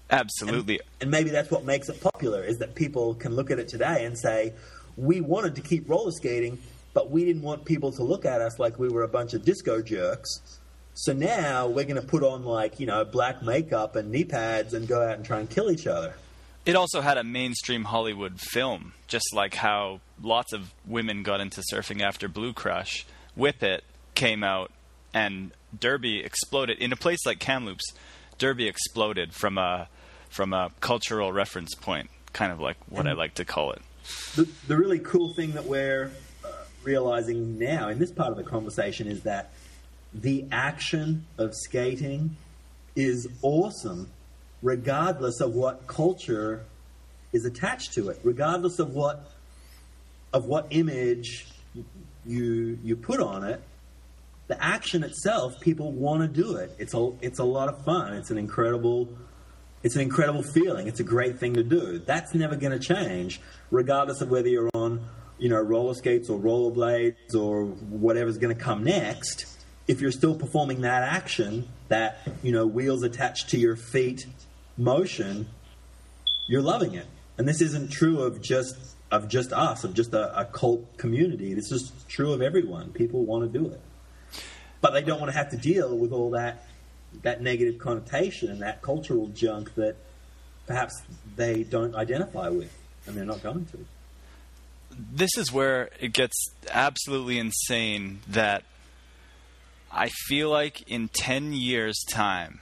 Absolutely. 0.09 0.79
And, 0.79 0.87
and 1.01 1.11
maybe 1.11 1.29
that's 1.29 1.49
what 1.49 1.63
makes 1.63 1.89
it 1.89 2.01
popular 2.01 2.43
is 2.43 2.57
that 2.57 2.75
people 2.75 3.15
can 3.15 3.35
look 3.35 3.49
at 3.49 3.59
it 3.59 3.67
today 3.67 4.05
and 4.05 4.17
say, 4.17 4.53
we 4.97 5.21
wanted 5.21 5.55
to 5.55 5.61
keep 5.61 5.89
roller 5.89 6.11
skating, 6.11 6.59
but 6.93 7.09
we 7.09 7.23
didn't 7.23 7.41
want 7.43 7.63
people 7.63 7.91
to 7.93 8.03
look 8.03 8.25
at 8.25 8.41
us 8.41 8.59
like 8.59 8.77
we 8.77 8.89
were 8.89 9.03
a 9.03 9.07
bunch 9.07 9.33
of 9.33 9.45
disco 9.45 9.81
jerks. 9.81 10.29
So 10.93 11.13
now 11.13 11.67
we're 11.67 11.85
going 11.85 12.01
to 12.01 12.05
put 12.05 12.23
on 12.23 12.43
like, 12.43 12.79
you 12.79 12.85
know, 12.85 13.05
black 13.05 13.41
makeup 13.41 13.95
and 13.95 14.11
knee 14.11 14.25
pads 14.25 14.73
and 14.73 14.87
go 14.87 15.01
out 15.01 15.15
and 15.15 15.25
try 15.25 15.39
and 15.39 15.49
kill 15.49 15.71
each 15.71 15.87
other. 15.87 16.13
It 16.65 16.75
also 16.75 17.01
had 17.01 17.17
a 17.17 17.23
mainstream 17.23 17.85
Hollywood 17.85 18.39
film, 18.39 18.93
just 19.07 19.33
like 19.33 19.55
how 19.55 20.01
lots 20.21 20.53
of 20.53 20.73
women 20.85 21.23
got 21.23 21.39
into 21.39 21.63
surfing 21.73 22.01
after 22.01 22.27
Blue 22.27 22.53
Crush. 22.53 23.05
Whip 23.35 23.63
It 23.63 23.83
came 24.13 24.43
out 24.43 24.71
and 25.13 25.51
Derby 25.77 26.23
exploded 26.23 26.77
in 26.79 26.91
a 26.91 26.95
place 26.95 27.25
like 27.25 27.39
Kamloops. 27.39 27.93
Derby 28.37 28.67
exploded 28.67 29.33
from 29.33 29.57
a 29.57 29.87
from 30.29 30.53
a 30.53 30.71
cultural 30.79 31.33
reference 31.33 31.75
point, 31.75 32.09
kind 32.33 32.51
of 32.51 32.59
like 32.59 32.77
what 32.89 33.05
I 33.05 33.11
like 33.11 33.33
to 33.35 33.45
call 33.45 33.71
it. 33.73 33.81
The, 34.35 34.47
the 34.67 34.77
really 34.77 34.99
cool 34.99 35.33
thing 35.33 35.51
that 35.51 35.65
we're 35.65 36.11
uh, 36.43 36.47
realizing 36.83 37.59
now 37.59 37.89
in 37.89 37.99
this 37.99 38.11
part 38.11 38.31
of 38.31 38.37
the 38.37 38.43
conversation 38.43 39.07
is 39.07 39.23
that 39.23 39.51
the 40.13 40.45
action 40.51 41.25
of 41.37 41.53
skating 41.53 42.35
is 42.95 43.27
awesome, 43.41 44.09
regardless 44.61 45.41
of 45.41 45.53
what 45.53 45.87
culture 45.87 46.63
is 47.33 47.45
attached 47.45 47.93
to 47.93 48.09
it, 48.09 48.19
regardless 48.23 48.79
of 48.79 48.93
what 48.93 49.31
of 50.33 50.45
what 50.45 50.67
image 50.69 51.47
you 52.25 52.79
you 52.83 52.95
put 52.95 53.19
on 53.19 53.43
it. 53.43 53.61
The 54.51 54.61
action 54.61 55.05
itself, 55.05 55.61
people 55.61 55.93
want 55.93 56.23
to 56.23 56.27
do 56.27 56.57
it. 56.57 56.75
It's 56.77 56.93
a 56.93 57.13
it's 57.21 57.39
a 57.39 57.45
lot 57.45 57.69
of 57.69 57.85
fun. 57.85 58.15
It's 58.15 58.31
an 58.31 58.37
incredible 58.37 59.07
it's 59.81 59.95
an 59.95 60.01
incredible 60.01 60.43
feeling. 60.43 60.89
It's 60.89 60.99
a 60.99 61.05
great 61.05 61.39
thing 61.39 61.53
to 61.53 61.63
do. 61.63 61.99
That's 61.99 62.35
never 62.35 62.57
going 62.57 62.77
to 62.77 62.85
change, 62.93 63.39
regardless 63.71 64.19
of 64.19 64.29
whether 64.29 64.49
you're 64.49 64.69
on, 64.73 65.05
you 65.39 65.47
know, 65.47 65.61
roller 65.61 65.93
skates 65.93 66.29
or 66.29 66.37
rollerblades 66.37 67.33
or 67.33 67.67
whatever's 67.67 68.37
going 68.37 68.53
to 68.53 68.61
come 68.61 68.83
next. 68.83 69.45
If 69.87 70.01
you're 70.01 70.11
still 70.11 70.35
performing 70.35 70.81
that 70.81 71.03
action, 71.03 71.69
that 71.87 72.17
you 72.43 72.51
know, 72.51 72.67
wheels 72.67 73.03
attached 73.03 73.51
to 73.51 73.57
your 73.57 73.77
feet 73.77 74.27
motion, 74.77 75.47
you're 76.47 76.61
loving 76.61 76.93
it. 76.95 77.05
And 77.37 77.47
this 77.47 77.61
isn't 77.61 77.89
true 77.89 78.19
of 78.19 78.41
just 78.41 78.75
of 79.11 79.29
just 79.29 79.53
us, 79.53 79.85
of 79.85 79.93
just 79.93 80.13
a, 80.13 80.37
a 80.37 80.43
cult 80.43 80.97
community. 80.97 81.53
This 81.53 81.71
is 81.71 81.93
true 82.09 82.33
of 82.33 82.41
everyone. 82.41 82.91
People 82.91 83.23
want 83.23 83.49
to 83.49 83.59
do 83.59 83.65
it, 83.69 83.79
but 84.81 84.93
they 84.93 85.01
don't 85.01 85.19
want 85.19 85.31
to 85.31 85.37
have 85.37 85.49
to 85.51 85.57
deal 85.57 85.97
with 85.97 86.11
all 86.11 86.31
that 86.31 86.65
that 87.23 87.41
negative 87.41 87.77
connotation 87.77 88.49
and 88.49 88.61
that 88.61 88.81
cultural 88.81 89.27
junk 89.27 89.73
that 89.75 89.95
perhaps 90.65 91.01
they 91.35 91.63
don't 91.63 91.93
identify 91.95 92.47
with 92.47 92.73
and 93.05 93.15
they're 93.15 93.25
not 93.25 93.43
going 93.43 93.65
to. 93.65 93.85
This 95.13 95.31
is 95.37 95.51
where 95.51 95.89
it 95.99 96.13
gets 96.13 96.35
absolutely 96.71 97.37
insane 97.37 98.21
that 98.29 98.63
I 99.91 100.09
feel 100.09 100.49
like 100.49 100.89
in 100.89 101.09
10 101.09 101.51
years 101.51 102.01
time 102.09 102.61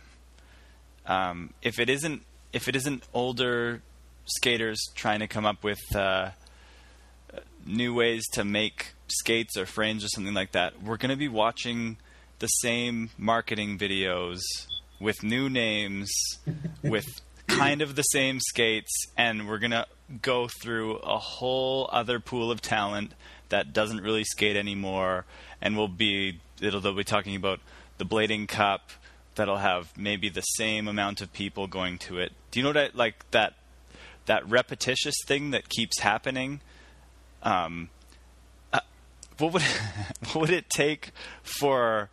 um, 1.10 1.54
if 1.62 1.80
it 1.80 1.90
isn't 1.90 2.24
if 2.54 2.68
it 2.68 2.76
isn't 2.76 3.04
older 3.14 3.82
skaters 4.26 4.80
trying 4.96 5.20
to 5.20 5.28
come 5.28 5.46
up 5.46 5.64
with 5.64 5.80
uh, 5.96 6.30
new 7.66 7.94
ways 7.94 8.28
to 8.34 8.44
make 8.44 8.94
skates 9.08 9.58
or 9.58 9.66
frames 9.66 10.04
or 10.04 10.08
something 10.08 10.34
like 10.34 10.52
that, 10.54 10.82
we're 10.82 10.98
going 10.98 11.10
to 11.10 11.18
be 11.18 11.28
watching 11.28 11.98
the 12.40 12.48
same 12.48 13.10
marketing 13.18 13.78
videos 13.78 14.40
with 15.00 15.24
new 15.24 15.50
names, 15.50 16.12
with 16.84 17.06
kind 17.48 17.82
of 17.82 17.96
the 17.96 18.04
same 18.04 18.40
skates, 18.40 19.06
and 19.18 19.48
we're 19.48 19.60
gonna 19.60 19.86
go 20.22 20.48
through 20.62 20.98
a 20.98 21.18
whole 21.18 21.90
other 21.92 22.20
pool 22.20 22.52
of 22.52 22.62
talent 22.62 23.14
that 23.50 23.74
doesn't 23.74 24.02
really 24.02 24.24
skate 24.24 24.56
anymore, 24.56 25.26
and 25.62 25.78
we'll 25.78 25.88
be 25.88 26.40
it'll 26.62 26.82
they'll 26.82 26.96
be 26.96 27.04
talking 27.04 27.36
about 27.36 27.60
the 27.98 28.06
blading 28.06 28.48
cup 28.48 28.92
that'll 29.36 29.58
have 29.58 29.98
maybe 29.98 30.30
the 30.30 30.42
same 30.42 30.88
amount 30.88 31.22
of 31.22 31.32
people 31.34 31.68
going 31.68 31.98
to 31.98 32.18
it. 32.18 32.32
Do 32.52 32.60
you 32.60 32.64
know 32.64 32.74
that 32.74 32.96
like 32.96 33.30
that 33.32 33.54
that 34.26 34.48
repetitious 34.50 35.16
thing 35.26 35.52
that 35.52 35.70
keeps 35.70 36.00
happening? 36.00 36.62
Um, 37.42 37.90
uh, 38.74 38.80
what 39.38 39.54
would 39.54 39.62
what 40.32 40.36
would 40.36 40.50
it 40.50 40.70
take 40.70 41.12
for 41.42 42.10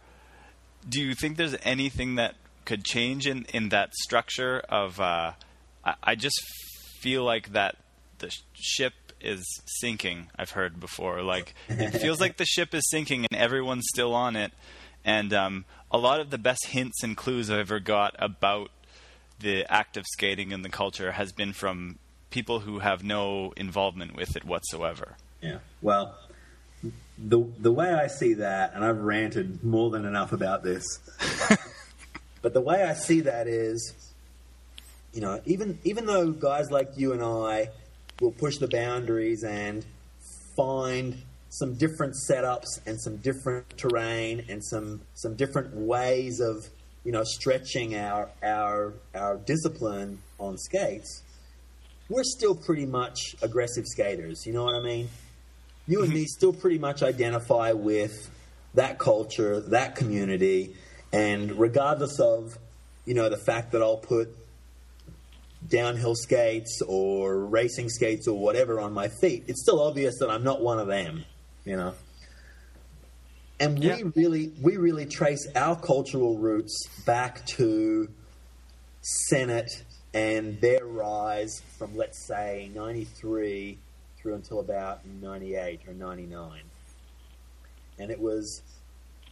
do 0.88 1.00
you 1.00 1.14
think 1.14 1.36
there's 1.36 1.56
anything 1.62 2.16
that 2.16 2.34
could 2.64 2.84
change 2.84 3.26
in, 3.26 3.46
in 3.54 3.70
that 3.70 3.94
structure 3.94 4.60
of 4.68 5.00
uh, 5.00 5.32
I, 5.84 5.94
I, 6.02 6.14
just 6.16 6.40
feel 7.00 7.24
like 7.24 7.52
that 7.52 7.76
the 8.18 8.30
ship 8.52 8.92
is 9.20 9.44
sinking 9.64 10.28
i've 10.38 10.50
heard 10.50 10.78
before. 10.78 11.22
Like 11.22 11.54
it 11.68 11.90
feels 12.00 12.20
like 12.20 12.36
the 12.36 12.44
ship 12.44 12.74
is 12.74 12.88
sinking 12.90 13.26
and 13.30 13.40
everyone's 13.40 13.86
still 13.88 14.14
on 14.14 14.36
it. 14.36 14.52
And 15.04 15.32
um, 15.32 15.64
a 15.90 15.98
lot 15.98 16.20
of 16.20 16.30
the 16.30 16.38
best 16.38 16.66
hints 16.66 17.02
and 17.02 17.16
clues 17.16 17.50
i've 17.50 17.60
ever 17.60 17.80
got 17.80 18.14
about 18.18 18.70
the 19.38 19.64
act 19.72 19.96
of 19.96 20.04
skating 20.12 20.52
and 20.52 20.64
the 20.64 20.68
culture 20.68 21.12
has 21.12 21.32
been 21.32 21.52
from 21.52 21.98
people 22.30 22.60
who 22.60 22.80
have 22.80 23.04
no 23.04 23.52
involvement 23.56 24.16
with 24.16 24.36
it 24.36 24.44
whatsoever. 24.44 25.16
Yeah. 25.40 25.58
Well 25.80 26.16
the 27.18 27.40
the 27.58 27.72
way 27.72 27.92
I 27.92 28.06
see 28.08 28.34
that, 28.34 28.74
and 28.74 28.84
I've 28.84 29.00
ranted 29.00 29.64
more 29.64 29.90
than 29.90 30.04
enough 30.04 30.32
about 30.32 30.62
this, 30.62 30.84
but 32.42 32.52
the 32.52 32.60
way 32.60 32.82
I 32.82 32.94
see 32.94 33.20
that 33.22 33.48
is, 33.48 33.94
you 35.12 35.20
know, 35.20 35.40
even 35.46 35.78
even 35.84 36.06
though 36.06 36.30
guys 36.30 36.70
like 36.70 36.90
you 36.96 37.12
and 37.12 37.22
I 37.22 37.70
will 38.20 38.32
push 38.32 38.58
the 38.58 38.68
boundaries 38.68 39.44
and 39.44 39.84
find 40.56 41.16
some 41.48 41.74
different 41.74 42.14
setups 42.28 42.80
and 42.86 43.00
some 43.00 43.16
different 43.18 43.78
terrain 43.78 44.44
and 44.48 44.62
some 44.64 45.00
some 45.14 45.34
different 45.36 45.74
ways 45.74 46.40
of 46.40 46.68
you 47.04 47.12
know 47.12 47.22
stretching 47.24 47.96
our 47.96 48.28
our 48.42 48.92
our 49.14 49.38
discipline 49.38 50.18
on 50.38 50.58
skates, 50.58 51.22
we're 52.10 52.24
still 52.24 52.54
pretty 52.54 52.84
much 52.84 53.18
aggressive 53.40 53.86
skaters. 53.86 54.44
You 54.44 54.52
know 54.52 54.64
what 54.64 54.74
I 54.74 54.82
mean? 54.82 55.08
You 55.86 56.00
and 56.00 56.08
mm-hmm. 56.08 56.20
me 56.20 56.24
still 56.26 56.52
pretty 56.52 56.78
much 56.78 57.02
identify 57.02 57.72
with 57.72 58.30
that 58.74 58.98
culture, 58.98 59.60
that 59.60 59.96
community, 59.96 60.74
and 61.12 61.58
regardless 61.58 62.20
of 62.20 62.58
you 63.04 63.14
know 63.14 63.28
the 63.28 63.38
fact 63.38 63.72
that 63.72 63.82
I'll 63.82 63.96
put 63.96 64.36
downhill 65.66 66.14
skates 66.14 66.80
or 66.86 67.44
racing 67.44 67.88
skates 67.88 68.28
or 68.28 68.38
whatever 68.38 68.80
on 68.80 68.92
my 68.92 69.08
feet, 69.08 69.44
it's 69.48 69.62
still 69.62 69.82
obvious 69.82 70.18
that 70.20 70.30
I'm 70.30 70.44
not 70.44 70.60
one 70.60 70.78
of 70.78 70.86
them, 70.86 71.24
you 71.64 71.76
know. 71.76 71.94
And 73.58 73.78
we 73.78 74.02
really 74.14 74.52
we 74.60 74.76
really 74.76 75.06
trace 75.06 75.46
our 75.54 75.76
cultural 75.76 76.36
roots 76.36 76.86
back 77.06 77.46
to 77.56 78.08
Senate 79.00 79.70
and 80.12 80.60
their 80.60 80.84
rise 80.84 81.62
from 81.78 81.96
let's 81.96 82.26
say 82.26 82.70
93 82.74 83.78
through 84.26 84.34
until 84.34 84.58
about 84.58 85.06
98 85.22 85.80
or 85.86 85.94
99. 85.94 86.60
And 88.00 88.10
it 88.10 88.20
was 88.20 88.62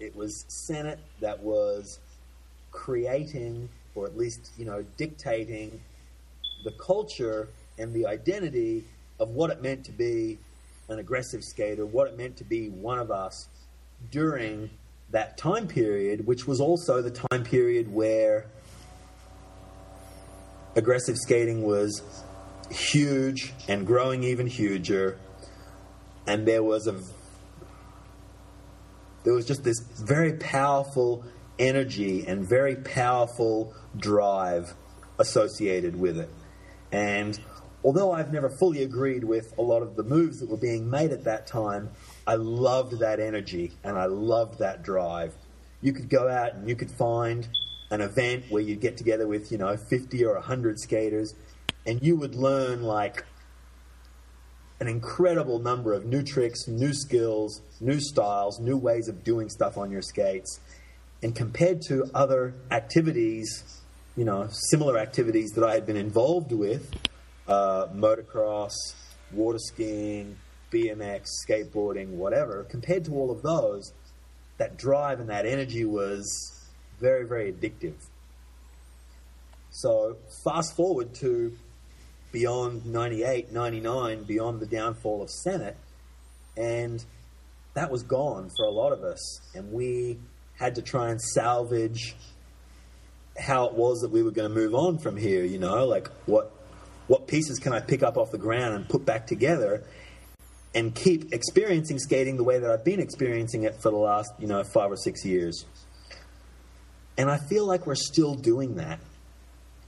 It 0.01 0.15
was 0.15 0.45
Senate 0.49 0.99
that 1.21 1.41
was 1.41 2.01
creating, 2.73 3.69
or 3.95 4.07
at 4.07 4.17
least 4.17 4.51
you 4.59 4.65
know, 4.65 4.85
dictating 4.97 5.81
the 6.65 6.73
culture 6.73 7.49
and 7.79 7.93
the 7.95 8.07
identity 8.07 8.85
of 9.21 9.31
what 9.31 9.51
it 9.51 9.63
meant 9.63 9.85
to 9.85 9.93
be 9.93 10.39
an 10.89 10.99
aggressive 10.99 11.43
skater, 11.43 11.87
what 11.87 12.09
it 12.09 12.17
meant 12.17 12.37
to 12.39 12.45
be 12.45 12.69
one 12.69 12.99
of 12.99 13.11
us 13.11 13.49
during 14.11 14.69
that 15.11 15.39
time 15.39 15.67
period, 15.69 16.27
which 16.27 16.47
was 16.47 16.61
also 16.61 17.01
the 17.01 17.11
time 17.31 17.45
period 17.45 17.93
where 17.93 18.47
aggressive 20.77 21.17
skating 21.17 21.63
was 21.63 22.03
huge 22.71 23.53
and 23.69 23.87
growing 23.87 24.23
even 24.23 24.47
huger, 24.47 25.19
and 26.27 26.47
there 26.47 26.63
was 26.63 26.87
a 26.87 27.01
there 29.25 29.33
was 29.33 29.47
just 29.47 29.65
this 29.65 29.81
very 29.81 30.35
powerful 30.35 31.25
energy 31.59 32.27
and 32.27 32.47
very 32.47 32.77
powerful 32.77 33.75
drive 33.97 34.75
associated 35.19 35.97
with 35.97 36.19
it. 36.19 36.31
And 36.93 37.39
although 37.83 38.13
I've 38.13 38.33
never 38.33 38.51
fully 38.51 38.83
agreed 38.83 39.25
with 39.25 39.57
a 39.59 39.63
lot 39.63 39.83
of 39.83 39.97
the 39.97 40.03
moves 40.03 40.41
that 40.41 40.49
were 40.49 40.59
being 40.59 40.91
made 40.91 41.11
at 41.11 41.25
that 41.25 41.47
time, 41.47 41.91
I 42.27 42.35
loved 42.35 42.99
that 43.01 43.19
energy 43.19 43.73
and 43.83 43.99
I 43.99 44.07
loved 44.07 44.59
that 44.59 44.83
drive. 44.83 45.35
You 45.81 45.93
could 45.93 46.09
go 46.09 46.29
out 46.29 46.55
and 46.55 46.69
you 46.69 46.77
could 46.77 46.91
find 46.91 47.49
an 47.91 48.01
event 48.01 48.45
where 48.49 48.63
you'd 48.63 48.81
get 48.81 48.97
together 48.97 49.27
with, 49.27 49.53
you 49.53 49.59
know, 49.59 49.77
50 49.77 50.25
or 50.25 50.35
100 50.35 50.81
skaters 50.81 51.35
and 51.87 52.03
you 52.03 52.17
would 52.17 52.35
learn 52.35 52.83
like 52.83 53.25
an 54.81 54.89
incredible 54.89 55.59
number 55.59 55.93
of 55.93 56.05
new 56.05 56.23
tricks, 56.23 56.67
new 56.67 56.93
skills, 56.93 57.63
new 57.81 58.01
styles, 58.01 58.59
new 58.59 58.77
ways 58.77 59.09
of 59.09 59.23
doing 59.25 59.49
stuff 59.49 59.77
on 59.79 59.91
your 59.91 60.03
skates. 60.03 60.61
And 61.23 61.35
compared 61.35 61.81
to 61.89 62.11
other 62.15 62.55
activities, 62.71 63.83
you 64.17 64.25
know, 64.25 64.49
similar 64.71 64.99
activities 64.99 65.51
that 65.53 65.65
I 65.65 65.75
had 65.75 65.87
been 65.87 65.97
involved 65.97 66.53
with, 66.53 66.91
uh, 67.47 67.87
motocross, 67.95 68.73
water 69.33 69.59
skiing, 69.59 70.37
BMX, 70.71 71.29
skateboarding, 71.49 72.09
whatever, 72.09 72.65
compared 72.65 73.05
to 73.07 73.15
all 73.15 73.31
of 73.31 73.43
those, 73.43 73.93
that 74.59 74.77
drive 74.77 75.21
and 75.21 75.29
that 75.29 75.47
energy 75.47 75.85
was 75.85 76.25
very, 77.01 77.27
very 77.27 77.53
addictive. 77.53 77.95
So, 79.71 80.17
fast 80.45 80.77
forward 80.77 81.15
to 81.17 81.57
beyond 82.35 82.85
98, 82.85 83.53
99, 83.53 84.25
beyond 84.25 84.59
the 84.59 84.67
downfall 84.67 85.23
of 85.23 85.31
Senate, 85.31 85.77
and 86.57 87.03
that 87.75 87.93
was 87.93 88.03
gone 88.03 88.51
for 88.57 88.67
a 88.67 88.71
lot 88.71 88.93
of 88.93 89.05
us. 89.05 89.41
And 89.55 89.73
we 89.73 90.19
had 90.59 90.75
to 90.75 90.83
try 90.83 91.11
and 91.11 91.23
salvage 91.23 92.17
how 93.39 93.67
it 93.67 93.75
was 93.75 94.01
that 94.01 94.11
we 94.11 94.25
were 94.25 94.33
going 94.33 94.49
to 94.49 94.55
move 94.55 94.75
on 94.75 94.99
from 94.99 95.17
here, 95.17 95.45
you 95.45 95.59
know, 95.59 95.87
like 95.87 96.09
what 96.27 96.51
what 97.07 97.29
pieces 97.29 97.59
can 97.59 97.73
I 97.73 97.81
pick 97.81 98.03
up 98.03 98.17
off 98.17 98.31
the 98.31 98.39
ground 98.39 98.75
and 98.75 98.89
put 98.89 99.05
back 99.05 99.27
together 99.27 99.85
and 100.75 100.93
keep 100.95 101.33
experiencing 101.33 101.99
skating 101.99 102.37
the 102.37 102.45
way 102.45 102.59
that 102.59 102.71
I've 102.71 102.85
been 102.85 102.99
experiencing 102.99 103.63
it 103.63 103.81
for 103.81 103.91
the 103.91 103.97
last, 103.97 104.33
you 104.41 104.49
know, 104.49 104.65
five 104.65 104.91
or 104.91 104.97
six 104.97 105.25
years. 105.25 105.67
And 107.17 107.31
I 107.31 107.39
feel 107.49 107.65
like 107.67 107.87
we're 107.87 107.95
still 107.95 108.35
doing 108.35 108.77
that. 108.77 108.99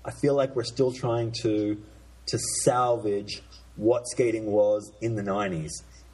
I 0.04 0.12
feel 0.12 0.34
like 0.34 0.54
we're 0.54 0.64
still 0.64 0.92
trying 0.92 1.32
to 1.42 1.82
to 2.26 2.38
salvage 2.62 3.42
what 3.76 4.08
skating 4.08 4.46
was 4.46 4.92
in 5.00 5.14
the 5.14 5.22
90s. 5.22 5.70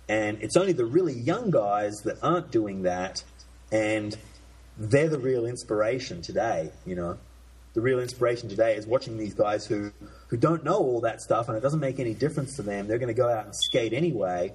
And 0.08 0.42
it's 0.42 0.56
only 0.56 0.72
the 0.72 0.84
really 0.84 1.14
young 1.14 1.50
guys 1.50 1.94
that 2.04 2.16
aren't 2.22 2.50
doing 2.50 2.82
that 2.82 3.22
and 3.70 4.16
they're 4.76 5.08
the 5.08 5.18
real 5.18 5.46
inspiration 5.46 6.22
today, 6.22 6.70
you 6.84 6.94
know. 6.94 7.18
The 7.74 7.80
real 7.80 8.00
inspiration 8.00 8.50
today 8.50 8.76
is 8.76 8.86
watching 8.86 9.16
these 9.16 9.32
guys 9.32 9.64
who, 9.64 9.92
who 10.28 10.36
don't 10.36 10.62
know 10.62 10.76
all 10.76 11.00
that 11.00 11.22
stuff 11.22 11.48
and 11.48 11.56
it 11.56 11.60
doesn't 11.60 11.80
make 11.80 11.98
any 11.98 12.12
difference 12.12 12.56
to 12.56 12.62
them. 12.62 12.86
They're 12.86 12.98
going 12.98 13.08
to 13.08 13.14
go 13.14 13.30
out 13.30 13.46
and 13.46 13.54
skate 13.54 13.94
anyway. 13.94 14.52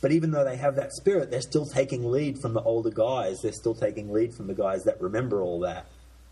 But 0.00 0.12
even 0.12 0.30
though 0.30 0.44
they 0.44 0.56
have 0.56 0.76
that 0.76 0.92
spirit, 0.92 1.30
they're 1.30 1.40
still 1.42 1.66
taking 1.66 2.10
lead 2.10 2.38
from 2.40 2.54
the 2.54 2.62
older 2.62 2.90
guys. 2.90 3.40
They're 3.42 3.52
still 3.52 3.74
taking 3.74 4.12
lead 4.12 4.32
from 4.32 4.46
the 4.46 4.54
guys 4.54 4.84
that 4.84 5.00
remember 5.00 5.42
all 5.42 5.60
that. 5.60 5.86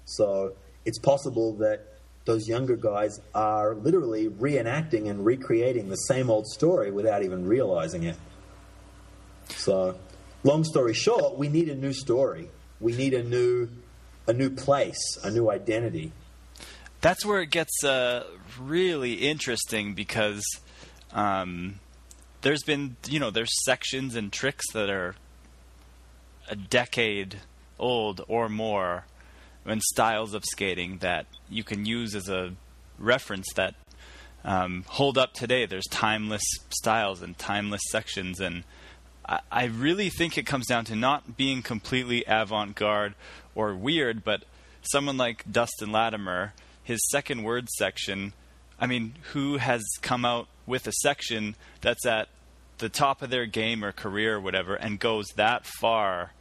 So 0.05 0.53
it's 0.85 0.99
possible 0.99 1.55
that 1.55 1.98
those 2.29 2.47
younger 2.47 2.77
guys 2.77 3.19
are 3.35 3.75
literally 3.75 4.29
reenacting 4.29 5.09
and 5.09 5.25
recreating 5.25 5.89
the 5.89 5.97
same 5.97 6.29
old 6.29 6.47
story 6.47 6.91
without 6.91 7.23
even 7.23 7.47
realizing 7.47 8.03
it. 8.03 8.17
So, 9.49 9.99
long 10.45 10.63
story 10.63 10.93
short, 10.93 11.39
we 11.39 11.49
need 11.49 11.71
a 11.71 11.75
new 11.75 11.95
story. 11.95 12.51
We 12.81 12.93
need 12.93 13.15
a 13.15 13.25
new 13.25 13.71
a 14.27 14.35
new 14.35 14.51
place, 14.51 15.17
a 15.25 15.31
new 15.31 15.51
identity. 15.51 16.13
That's 17.01 17.25
where 17.25 17.41
it 17.41 17.51
gets 17.51 17.83
uh, 17.83 18.25
really 18.61 19.15
interesting 19.15 19.95
because 19.95 20.45
um, 21.15 21.81
there's 22.43 22.63
been, 22.63 22.97
you 23.09 23.21
know, 23.21 23.31
there's 23.31 23.65
sections 23.65 24.15
and 24.17 24.31
tricks 24.31 24.67
that 24.75 24.91
are 24.91 25.15
a 26.51 26.57
decade 26.57 27.37
old 27.79 28.23
or 28.29 28.51
more, 28.51 29.07
and 29.69 29.83
styles 29.83 30.35
of 30.35 30.45
skating 30.45 30.99
that 30.99 31.27
you 31.49 31.63
can 31.63 31.85
use 31.87 32.15
as 32.15 32.29
a 32.29 32.55
reference 32.99 33.47
that 33.55 33.75
um, 34.45 34.85
hold 34.89 35.19
up 35.19 35.35
today. 35.35 35.67
There's 35.67 35.87
timeless 35.91 36.43
styles 36.71 37.23
and 37.23 37.37
timeless 37.39 37.83
sections, 37.91 38.41
and 38.41 38.65
I, 39.29 39.41
I 39.51 39.65
really 39.65 40.11
think 40.11 40.39
it 40.39 40.47
comes 40.47 40.67
down 40.67 40.85
to 40.87 40.97
not 40.97 41.37
being 41.37 41.63
completely 41.63 42.25
avant-garde 42.27 43.15
or 43.55 43.75
weird, 43.75 44.25
but 44.25 44.45
someone 44.83 45.17
like 45.17 45.45
Dustin 45.51 45.93
Latimer, 45.93 46.55
his 46.83 47.01
second 47.11 47.43
word 47.43 47.69
section. 47.77 48.33
I 48.81 48.87
mean, 48.87 49.15
who 49.33 49.57
has 49.57 49.85
come 50.03 50.25
out 50.25 50.49
with 50.67 50.87
a 50.87 50.93
section 50.93 51.57
that's 51.81 52.07
at 52.07 52.29
the 52.79 52.89
top 52.89 53.23
of 53.23 53.31
their 53.31 53.47
game 53.47 53.85
or 53.85 53.91
career 53.91 54.37
or 54.37 54.41
whatever 54.41 54.77
and 54.77 55.01
goes 55.01 55.27
that 55.37 55.67
far 55.67 56.33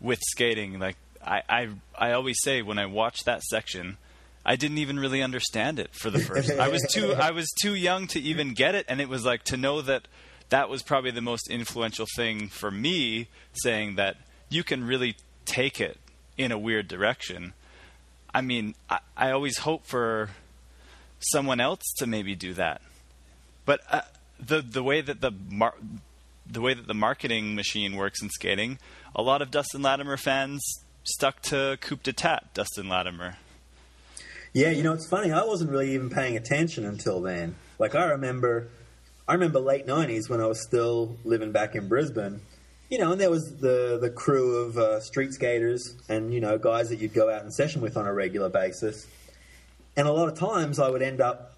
with 0.00 0.20
skating? 0.20 0.78
Like 0.78 0.96
I, 1.26 1.42
I, 1.48 1.68
I 1.98 2.12
always 2.12 2.40
say 2.40 2.62
when 2.62 2.78
I 2.78 2.86
watch 2.86 3.24
that 3.24 3.42
section, 3.42 3.98
I 4.44 4.54
didn't 4.54 4.78
even 4.78 4.98
really 4.98 5.22
understand 5.22 5.80
it 5.80 5.92
for 5.92 6.08
the 6.08 6.20
first. 6.20 6.50
I 6.52 6.68
was 6.68 6.86
too 6.92 7.12
I 7.14 7.32
was 7.32 7.52
too 7.60 7.74
young 7.74 8.06
to 8.08 8.20
even 8.20 8.54
get 8.54 8.76
it, 8.76 8.86
and 8.88 9.00
it 9.00 9.08
was 9.08 9.24
like 9.24 9.42
to 9.44 9.56
know 9.56 9.82
that 9.82 10.06
that 10.50 10.68
was 10.68 10.82
probably 10.84 11.10
the 11.10 11.20
most 11.20 11.50
influential 11.50 12.06
thing 12.14 12.46
for 12.48 12.70
me, 12.70 13.28
saying 13.52 13.96
that 13.96 14.16
you 14.48 14.62
can 14.62 14.84
really 14.84 15.16
take 15.44 15.80
it 15.80 15.98
in 16.38 16.52
a 16.52 16.58
weird 16.58 16.86
direction. 16.86 17.54
I 18.32 18.40
mean, 18.40 18.76
I, 18.88 19.00
I 19.16 19.30
always 19.32 19.58
hope 19.58 19.84
for 19.84 20.30
someone 21.18 21.58
else 21.58 21.82
to 21.98 22.06
maybe 22.06 22.36
do 22.36 22.54
that, 22.54 22.80
but 23.64 23.80
uh, 23.90 24.02
the 24.38 24.62
the 24.62 24.84
way 24.84 25.00
that 25.00 25.20
the 25.20 25.32
mar- 25.50 25.74
the 26.46 26.60
way 26.60 26.74
that 26.74 26.86
the 26.86 26.94
marketing 26.94 27.56
machine 27.56 27.96
works 27.96 28.22
in 28.22 28.30
skating, 28.30 28.78
a 29.16 29.22
lot 29.22 29.42
of 29.42 29.50
Dustin 29.50 29.82
Latimer 29.82 30.16
fans 30.16 30.62
stuck 31.06 31.40
to 31.42 31.78
Coup 31.80 31.96
d'etat 31.96 32.52
Dustin 32.54 32.88
Latimer. 32.88 33.36
Yeah, 34.52 34.70
you 34.70 34.82
know 34.82 34.92
it's 34.92 35.08
funny. 35.08 35.32
I 35.32 35.44
wasn't 35.44 35.70
really 35.70 35.94
even 35.94 36.10
paying 36.10 36.36
attention 36.36 36.84
until 36.84 37.20
then. 37.20 37.56
Like 37.78 37.94
I 37.94 38.06
remember, 38.06 38.68
I 39.28 39.34
remember 39.34 39.60
late 39.60 39.86
'90s 39.86 40.28
when 40.28 40.40
I 40.40 40.46
was 40.46 40.62
still 40.62 41.16
living 41.24 41.52
back 41.52 41.74
in 41.74 41.88
Brisbane 41.88 42.40
you 42.90 42.98
know, 42.98 43.12
and 43.12 43.20
there 43.20 43.30
was 43.30 43.56
the 43.56 43.98
the 44.00 44.10
crew 44.10 44.58
of 44.58 44.78
uh, 44.78 45.00
street 45.00 45.32
skaters 45.32 45.94
and 46.08 46.32
you 46.32 46.40
know 46.40 46.58
guys 46.58 46.88
that 46.90 47.00
you'd 47.00 47.14
go 47.14 47.30
out 47.30 47.42
and 47.42 47.52
session 47.52 47.80
with 47.80 47.96
on 47.96 48.06
a 48.06 48.12
regular 48.12 48.48
basis. 48.48 49.06
And 49.96 50.06
a 50.06 50.12
lot 50.12 50.28
of 50.28 50.38
times, 50.38 50.78
I 50.78 50.90
would 50.90 51.02
end 51.02 51.20
up 51.20 51.54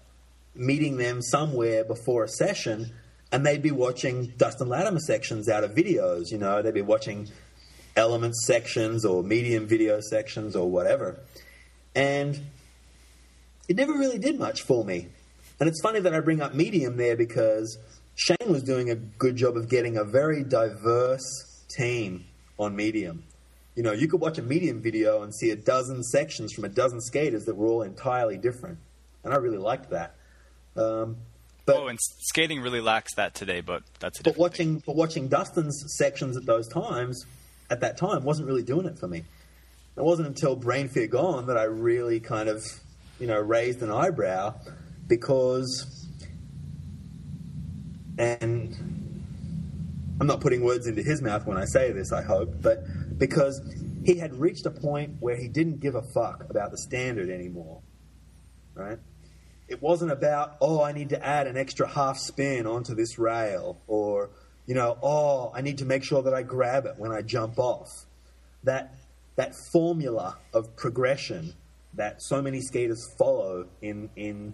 meeting 0.55 0.97
them 0.97 1.21
somewhere 1.21 1.83
before 1.83 2.23
a 2.23 2.27
session, 2.27 2.91
and 3.31 3.45
they'd 3.45 3.61
be 3.61 3.71
watching 3.71 4.33
Dustin 4.37 4.69
Latimer 4.69 4.99
sections 4.99 5.49
out 5.49 5.63
of 5.63 5.75
videos. 5.75 6.31
You 6.31 6.39
know, 6.39 6.61
they'd 6.61 6.73
be 6.73 6.81
watching 6.81 7.27
Elements 7.95 8.45
sections 8.45 9.05
or 9.05 9.23
medium 9.23 9.67
video 9.67 9.99
sections 9.99 10.55
or 10.55 10.69
whatever, 10.69 11.19
and 11.95 12.39
it 13.67 13.75
never 13.75 13.93
really 13.93 14.17
did 14.17 14.39
much 14.39 14.61
for 14.61 14.85
me. 14.85 15.07
And 15.59 15.67
it's 15.67 15.81
funny 15.81 15.99
that 15.99 16.13
I 16.13 16.21
bring 16.21 16.41
up 16.41 16.53
medium 16.53 16.97
there 16.97 17.17
because 17.17 17.77
Shane 18.15 18.51
was 18.51 18.63
doing 18.63 18.89
a 18.89 18.95
good 18.95 19.35
job 19.35 19.55
of 19.55 19.69
getting 19.69 19.97
a 19.97 20.03
very 20.03 20.43
diverse 20.43 21.63
team 21.69 22.25
on 22.57 22.75
Medium. 22.75 23.23
You 23.75 23.83
know, 23.83 23.93
you 23.93 24.09
could 24.09 24.19
watch 24.19 24.37
a 24.37 24.41
Medium 24.41 24.81
video 24.81 25.23
and 25.23 25.33
see 25.33 25.51
a 25.51 25.55
dozen 25.55 26.03
sections 26.03 26.51
from 26.51 26.65
a 26.65 26.69
dozen 26.69 26.99
skaters 26.99 27.45
that 27.45 27.55
were 27.55 27.67
all 27.67 27.81
entirely 27.81 28.37
different, 28.37 28.77
and 29.23 29.33
I 29.33 29.37
really 29.37 29.57
liked 29.57 29.91
that. 29.91 30.15
Um, 30.75 31.17
but, 31.65 31.77
oh, 31.77 31.87
and 31.87 31.99
skating 32.01 32.61
really 32.61 32.81
lacks 32.81 33.15
that 33.15 33.35
today, 33.35 33.61
but 33.61 33.83
that's. 33.99 34.21
but 34.21 34.37
watching, 34.37 34.75
thing. 34.75 34.83
but 34.85 34.95
watching 34.95 35.27
Dustin's 35.27 35.81
sections 35.97 36.35
at 36.35 36.45
those 36.45 36.67
times, 36.67 37.25
at 37.69 37.81
that 37.81 37.97
time, 37.97 38.23
wasn't 38.23 38.47
really 38.47 38.63
doing 38.63 38.85
it 38.85 38.97
for 38.97 39.07
me. 39.07 39.23
It 39.95 40.03
wasn't 40.03 40.27
until 40.27 40.55
Brain 40.55 40.87
Fear 40.87 41.07
Gone 41.07 41.47
that 41.47 41.57
I 41.57 41.63
really 41.63 42.19
kind 42.19 42.49
of, 42.49 42.63
you 43.19 43.27
know, 43.27 43.39
raised 43.39 43.81
an 43.81 43.91
eyebrow 43.91 44.55
because 45.07 45.99
and 48.17 48.75
I'm 50.19 50.27
not 50.27 50.41
putting 50.41 50.61
words 50.61 50.85
into 50.87 51.01
his 51.01 51.21
mouth 51.21 51.45
when 51.45 51.57
I 51.57 51.63
say 51.65 51.93
this, 51.93 52.11
I 52.11 52.21
hope, 52.21 52.61
but 52.61 52.83
because 53.17 53.61
he 54.03 54.17
had 54.17 54.35
reached 54.35 54.65
a 54.65 54.71
point 54.71 55.15
where 55.19 55.37
he 55.37 55.47
didn't 55.47 55.79
give 55.79 55.95
a 55.95 56.01
fuck 56.13 56.43
about 56.49 56.71
the 56.71 56.77
standard 56.77 57.29
anymore. 57.29 57.81
Right? 58.73 58.99
It 59.69 59.81
wasn't 59.81 60.11
about, 60.11 60.57
oh, 60.59 60.83
I 60.83 60.91
need 60.91 61.09
to 61.09 61.25
add 61.25 61.47
an 61.47 61.55
extra 61.55 61.87
half 61.87 62.17
spin 62.17 62.65
onto 62.65 62.95
this 62.95 63.17
rail, 63.17 63.81
or, 63.87 64.31
you 64.69 64.75
know, 64.75 64.99
oh, 65.01 65.51
I 65.55 65.61
need 65.61 65.79
to 65.79 65.85
make 65.85 66.03
sure 66.03 66.21
that 66.21 66.33
I 66.35 66.43
grab 66.43 66.85
it 66.85 66.93
when 66.97 67.11
I 67.11 67.23
jump 67.23 67.57
off. 67.57 67.89
That, 68.65 68.93
that 69.35 69.55
formula 69.73 70.37
of 70.53 70.75
progression 70.75 71.55
that 71.95 72.21
so 72.21 72.39
many 72.39 72.61
skaters 72.61 73.03
follow 73.17 73.65
in, 73.81 74.11
in, 74.15 74.53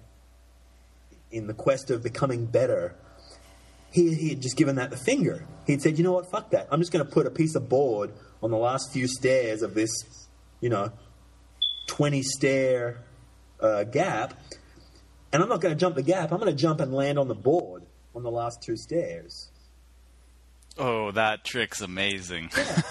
in 1.32 1.48
the 1.48 1.54
quest 1.54 1.92
of 1.92 2.02
becoming 2.02 2.46
better 2.46 2.96
he, 3.92 4.14
he 4.14 4.30
had 4.30 4.42
just 4.42 4.56
given 4.56 4.78
that 4.78 4.90
the 4.90 4.98
finger. 4.98 5.46
He'd 5.68 5.82
said, 5.82 5.98
you 5.98 6.06
know 6.06 6.14
what, 6.14 6.32
fuck 6.32 6.52
that. 6.52 6.70
I'm 6.72 6.80
just 6.80 6.94
going 6.94 7.06
to 7.06 7.12
put 7.12 7.26
a 7.26 7.30
piece 7.30 7.56
of 7.56 7.68
board 7.68 8.14
on 8.42 8.52
the 8.52 8.58
last 8.58 8.94
few 8.94 9.10
stairs 9.10 9.62
of 9.62 9.74
this, 9.74 9.90
you 10.62 10.70
know, 10.70 10.94
20 11.88 12.22
stair 12.24 13.04
uh, 13.60 13.84
gap, 13.84 14.34
and 15.34 15.44
I'm 15.44 15.50
not 15.50 15.60
going 15.60 15.74
to 15.74 15.80
jump 15.80 15.96
the 15.96 16.04
gap. 16.04 16.32
I'm 16.32 16.40
going 16.40 16.52
to 16.52 16.58
jump 16.58 16.80
and 16.80 16.94
land 16.94 17.20
on 17.20 17.28
the 17.28 17.36
board 17.36 17.84
on 18.16 18.24
the 18.24 18.32
last 18.32 18.62
two 18.64 18.78
stairs. 18.78 19.50
Oh, 20.78 21.12
that 21.12 21.44
trick's 21.44 21.82
amazing. 21.82 22.50
Yeah. 22.58 22.82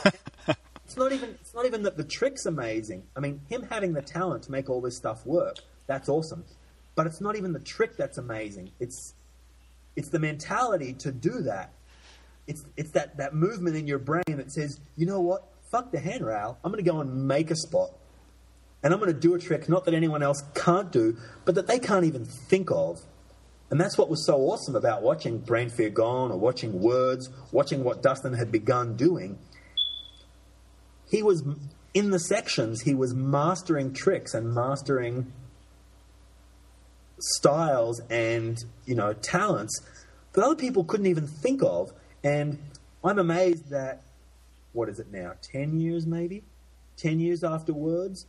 it's 0.84 0.96
not 0.96 1.12
even 1.12 1.30
it's 1.40 1.54
not 1.54 1.66
even 1.66 1.82
that 1.82 1.96
the 1.96 2.04
trick's 2.04 2.46
amazing. 2.46 3.04
I 3.16 3.20
mean, 3.20 3.40
him 3.48 3.66
having 3.70 3.92
the 3.92 4.02
talent 4.02 4.44
to 4.44 4.50
make 4.50 4.70
all 4.70 4.80
this 4.80 4.96
stuff 4.96 5.26
work, 5.26 5.56
that's 5.86 6.08
awesome. 6.08 6.44
But 6.94 7.06
it's 7.06 7.20
not 7.20 7.36
even 7.36 7.52
the 7.52 7.60
trick 7.60 7.96
that's 7.96 8.18
amazing. 8.18 8.70
It's 8.80 9.14
it's 9.96 10.08
the 10.08 10.18
mentality 10.18 10.94
to 10.94 11.12
do 11.12 11.42
that. 11.42 11.72
It's 12.46 12.64
it's 12.76 12.90
that, 12.92 13.16
that 13.16 13.34
movement 13.34 13.76
in 13.76 13.86
your 13.86 13.98
brain 13.98 14.22
that 14.28 14.52
says, 14.52 14.80
you 14.96 15.06
know 15.06 15.20
what, 15.20 15.44
fuck 15.70 15.92
the 15.92 16.00
handrail. 16.00 16.58
I'm 16.64 16.70
going 16.70 16.84
to 16.84 16.90
go 16.90 17.00
and 17.00 17.26
make 17.26 17.50
a 17.50 17.56
spot, 17.56 17.90
and 18.82 18.92
I'm 18.92 19.00
going 19.00 19.12
to 19.12 19.18
do 19.18 19.34
a 19.34 19.38
trick 19.38 19.68
not 19.68 19.84
that 19.86 19.94
anyone 19.94 20.22
else 20.22 20.42
can't 20.54 20.90
do, 20.90 21.16
but 21.44 21.54
that 21.54 21.66
they 21.66 21.78
can't 21.78 22.04
even 22.04 22.24
think 22.24 22.70
of. 22.70 23.00
And 23.74 23.80
that's 23.80 23.98
what 23.98 24.08
was 24.08 24.24
so 24.24 24.36
awesome 24.36 24.76
about 24.76 25.02
watching 25.02 25.38
Brain 25.38 25.68
Fear 25.68 25.90
Gone 25.90 26.30
or 26.30 26.38
watching 26.38 26.80
Words, 26.80 27.28
watching 27.50 27.82
what 27.82 28.04
Dustin 28.04 28.32
had 28.32 28.52
begun 28.52 28.94
doing. 28.94 29.36
He 31.10 31.24
was 31.24 31.42
in 31.92 32.10
the 32.10 32.20
sections. 32.20 32.82
He 32.82 32.94
was 32.94 33.14
mastering 33.14 33.92
tricks 33.92 34.32
and 34.32 34.54
mastering 34.54 35.32
styles 37.18 38.00
and 38.10 38.62
you 38.86 38.94
know 38.94 39.12
talents 39.12 39.80
that 40.34 40.44
other 40.44 40.54
people 40.54 40.84
couldn't 40.84 41.06
even 41.06 41.26
think 41.26 41.60
of. 41.64 41.92
And 42.22 42.60
I'm 43.02 43.18
amazed 43.18 43.70
that 43.70 44.02
what 44.72 44.88
is 44.88 45.00
it 45.00 45.10
now? 45.10 45.32
Ten 45.42 45.80
years, 45.80 46.06
maybe 46.06 46.44
ten 46.96 47.18
years 47.18 47.42
afterwards. 47.42 48.24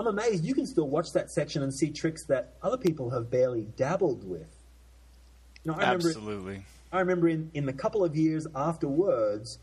I'm 0.00 0.08
amazed 0.08 0.44
you 0.44 0.52
can 0.52 0.66
still 0.66 0.88
watch 0.88 1.12
that 1.14 1.30
section 1.30 1.62
and 1.62 1.72
see 1.72 1.90
tricks 1.90 2.26
that 2.26 2.54
other 2.60 2.76
people 2.76 3.10
have 3.10 3.30
barely 3.30 3.68
dabbled 3.76 4.28
with. 4.28 4.48
I 5.68 5.82
Absolutely. 5.82 6.34
Remember, 6.34 6.64
I 6.92 7.00
remember 7.00 7.28
in, 7.28 7.50
in 7.54 7.66
the 7.66 7.72
couple 7.72 8.04
of 8.04 8.16
years 8.16 8.46
afterwards, 8.54 9.58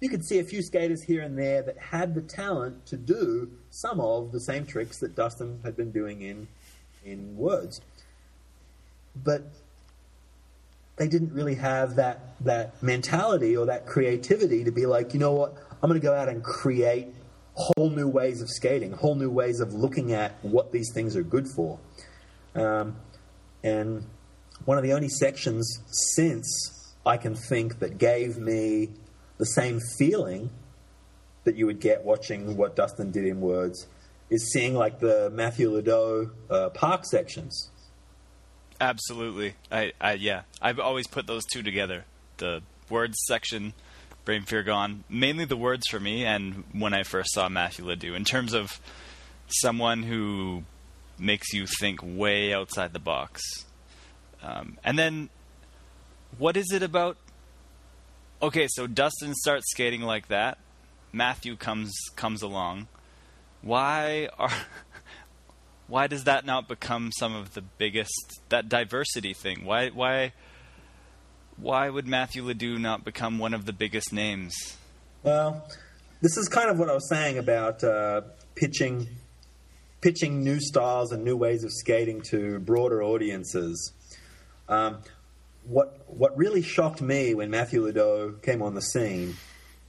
you 0.00 0.08
could 0.08 0.24
see 0.24 0.38
a 0.38 0.44
few 0.44 0.62
skaters 0.62 1.02
here 1.02 1.22
and 1.22 1.38
there 1.38 1.62
that 1.62 1.78
had 1.78 2.14
the 2.14 2.22
talent 2.22 2.86
to 2.86 2.96
do 2.96 3.50
some 3.70 4.00
of 4.00 4.32
the 4.32 4.40
same 4.40 4.66
tricks 4.66 4.98
that 4.98 5.14
Dustin 5.14 5.60
had 5.64 5.76
been 5.76 5.92
doing 5.92 6.22
in 6.22 6.48
in 7.04 7.36
Words 7.36 7.80
but 9.22 9.42
they 10.96 11.08
didn't 11.08 11.32
really 11.32 11.56
have 11.56 11.96
that 11.96 12.36
that 12.40 12.82
mentality 12.82 13.56
or 13.56 13.66
that 13.66 13.86
creativity 13.86 14.64
to 14.64 14.72
be 14.72 14.86
like, 14.86 15.12
you 15.12 15.20
know 15.20 15.32
what, 15.32 15.54
I'm 15.82 15.88
going 15.88 16.00
to 16.00 16.04
go 16.04 16.14
out 16.14 16.28
and 16.28 16.42
create 16.42 17.08
whole 17.54 17.90
new 17.90 18.08
ways 18.08 18.42
of 18.42 18.48
skating, 18.48 18.92
whole 18.92 19.14
new 19.14 19.30
ways 19.30 19.60
of 19.60 19.72
looking 19.72 20.12
at 20.12 20.32
what 20.42 20.72
these 20.72 20.92
things 20.92 21.16
are 21.16 21.22
good 21.22 21.46
for. 21.48 21.78
Um, 22.54 22.96
and 23.62 24.04
one 24.64 24.78
of 24.78 24.84
the 24.84 24.92
only 24.92 25.08
sections 25.08 25.80
since 26.14 26.94
I 27.04 27.16
can 27.16 27.34
think 27.34 27.80
that 27.80 27.98
gave 27.98 28.38
me 28.38 28.90
the 29.38 29.46
same 29.46 29.80
feeling 29.98 30.50
that 31.44 31.56
you 31.56 31.66
would 31.66 31.80
get 31.80 32.04
watching 32.04 32.56
what 32.56 32.76
Dustin 32.76 33.10
did 33.10 33.26
in 33.26 33.40
Words 33.40 33.86
is 34.30 34.52
seeing 34.52 34.74
like 34.74 35.00
the 35.00 35.30
Matthew 35.30 35.70
Ledoux 35.70 36.30
uh, 36.48 36.70
park 36.70 37.04
sections 37.04 37.70
Absolutely. 38.80 39.54
I, 39.70 39.92
I 40.00 40.14
yeah. 40.14 40.42
I've 40.60 40.78
always 40.78 41.06
put 41.06 41.26
those 41.26 41.44
two 41.44 41.62
together. 41.62 42.04
The 42.38 42.62
words 42.90 43.16
section, 43.26 43.72
Brain 44.24 44.42
Fear 44.42 44.64
Gone. 44.64 45.04
Mainly 45.08 45.44
the 45.44 45.56
words 45.56 45.86
for 45.88 46.00
me, 46.00 46.24
and 46.24 46.64
when 46.72 46.92
I 46.92 47.02
first 47.02 47.32
saw 47.32 47.48
Matthew 47.48 47.84
Ledoux, 47.84 48.14
in 48.14 48.24
terms 48.24 48.52
of 48.52 48.80
someone 49.46 50.02
who 50.02 50.64
makes 51.18 51.52
you 51.52 51.66
think 51.66 52.00
way 52.02 52.52
outside 52.52 52.92
the 52.92 52.98
box. 52.98 53.63
Um, 54.44 54.78
and 54.84 54.98
then, 54.98 55.30
what 56.38 56.56
is 56.56 56.70
it 56.72 56.82
about? 56.82 57.16
Okay, 58.42 58.66
so 58.68 58.86
Dustin 58.86 59.34
starts 59.34 59.70
skating 59.70 60.02
like 60.02 60.28
that. 60.28 60.58
Matthew 61.12 61.56
comes 61.56 61.92
comes 62.14 62.42
along. 62.42 62.88
Why 63.62 64.28
are 64.38 64.50
why 65.88 66.06
does 66.06 66.24
that 66.24 66.44
not 66.44 66.68
become 66.68 67.10
some 67.12 67.34
of 67.34 67.54
the 67.54 67.62
biggest 67.62 68.40
that 68.50 68.68
diversity 68.68 69.32
thing? 69.32 69.64
Why 69.64 69.88
why 69.88 70.32
why 71.56 71.88
would 71.88 72.06
Matthew 72.06 72.44
Ledoux 72.44 72.78
not 72.78 73.04
become 73.04 73.38
one 73.38 73.54
of 73.54 73.64
the 73.64 73.72
biggest 73.72 74.12
names? 74.12 74.76
Well, 75.22 75.66
this 76.20 76.36
is 76.36 76.48
kind 76.48 76.68
of 76.68 76.78
what 76.78 76.90
I 76.90 76.94
was 76.94 77.08
saying 77.08 77.38
about 77.38 77.82
uh, 77.82 78.22
pitching 78.54 79.08
pitching 80.00 80.44
new 80.44 80.60
styles 80.60 81.12
and 81.12 81.24
new 81.24 81.36
ways 81.36 81.64
of 81.64 81.72
skating 81.72 82.20
to 82.20 82.58
broader 82.58 83.02
audiences. 83.02 83.92
Um, 84.68 84.98
what 85.64 86.04
what 86.08 86.36
really 86.36 86.62
shocked 86.62 87.00
me 87.00 87.34
when 87.34 87.50
Matthew 87.50 87.82
Ledoux 87.82 88.38
came 88.42 88.62
on 88.62 88.74
the 88.74 88.82
scene 88.82 89.36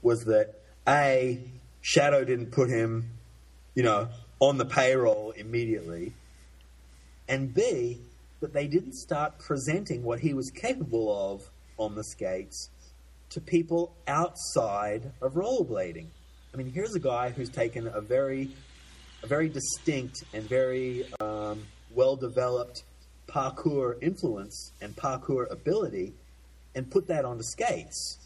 was 0.01 0.25
that 0.25 0.55
a 0.87 1.39
Shadow 1.81 2.23
didn't 2.23 2.51
put 2.51 2.69
him, 2.69 3.11
you 3.73 3.83
know, 3.83 4.09
on 4.39 4.57
the 4.57 4.65
payroll 4.65 5.31
immediately, 5.31 6.13
and 7.27 7.53
B, 7.53 7.99
that 8.39 8.53
they 8.53 8.67
didn't 8.67 8.93
start 8.95 9.39
presenting 9.39 10.03
what 10.03 10.19
he 10.19 10.33
was 10.33 10.49
capable 10.51 11.33
of 11.33 11.49
on 11.77 11.95
the 11.95 12.03
skates 12.03 12.69
to 13.29 13.41
people 13.41 13.93
outside 14.07 15.11
of 15.21 15.33
rollerblading. 15.33 16.07
I 16.53 16.57
mean, 16.57 16.71
here's 16.71 16.95
a 16.95 16.99
guy 16.99 17.31
who's 17.31 17.49
taken 17.49 17.87
a 17.87 18.01
very, 18.01 18.49
a 19.23 19.27
very 19.27 19.49
distinct 19.49 20.23
and 20.33 20.43
very 20.43 21.05
um, 21.19 21.63
well 21.93 22.15
developed 22.15 22.83
parkour 23.27 24.01
influence 24.01 24.71
and 24.81 24.95
parkour 24.95 25.49
ability 25.51 26.13
and 26.73 26.89
put 26.89 27.07
that 27.07 27.25
onto 27.25 27.43
skates. 27.43 28.17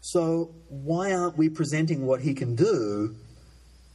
So, 0.00 0.54
why 0.68 1.12
aren't 1.12 1.36
we 1.36 1.48
presenting 1.48 2.06
what 2.06 2.22
he 2.22 2.32
can 2.32 2.54
do 2.54 3.14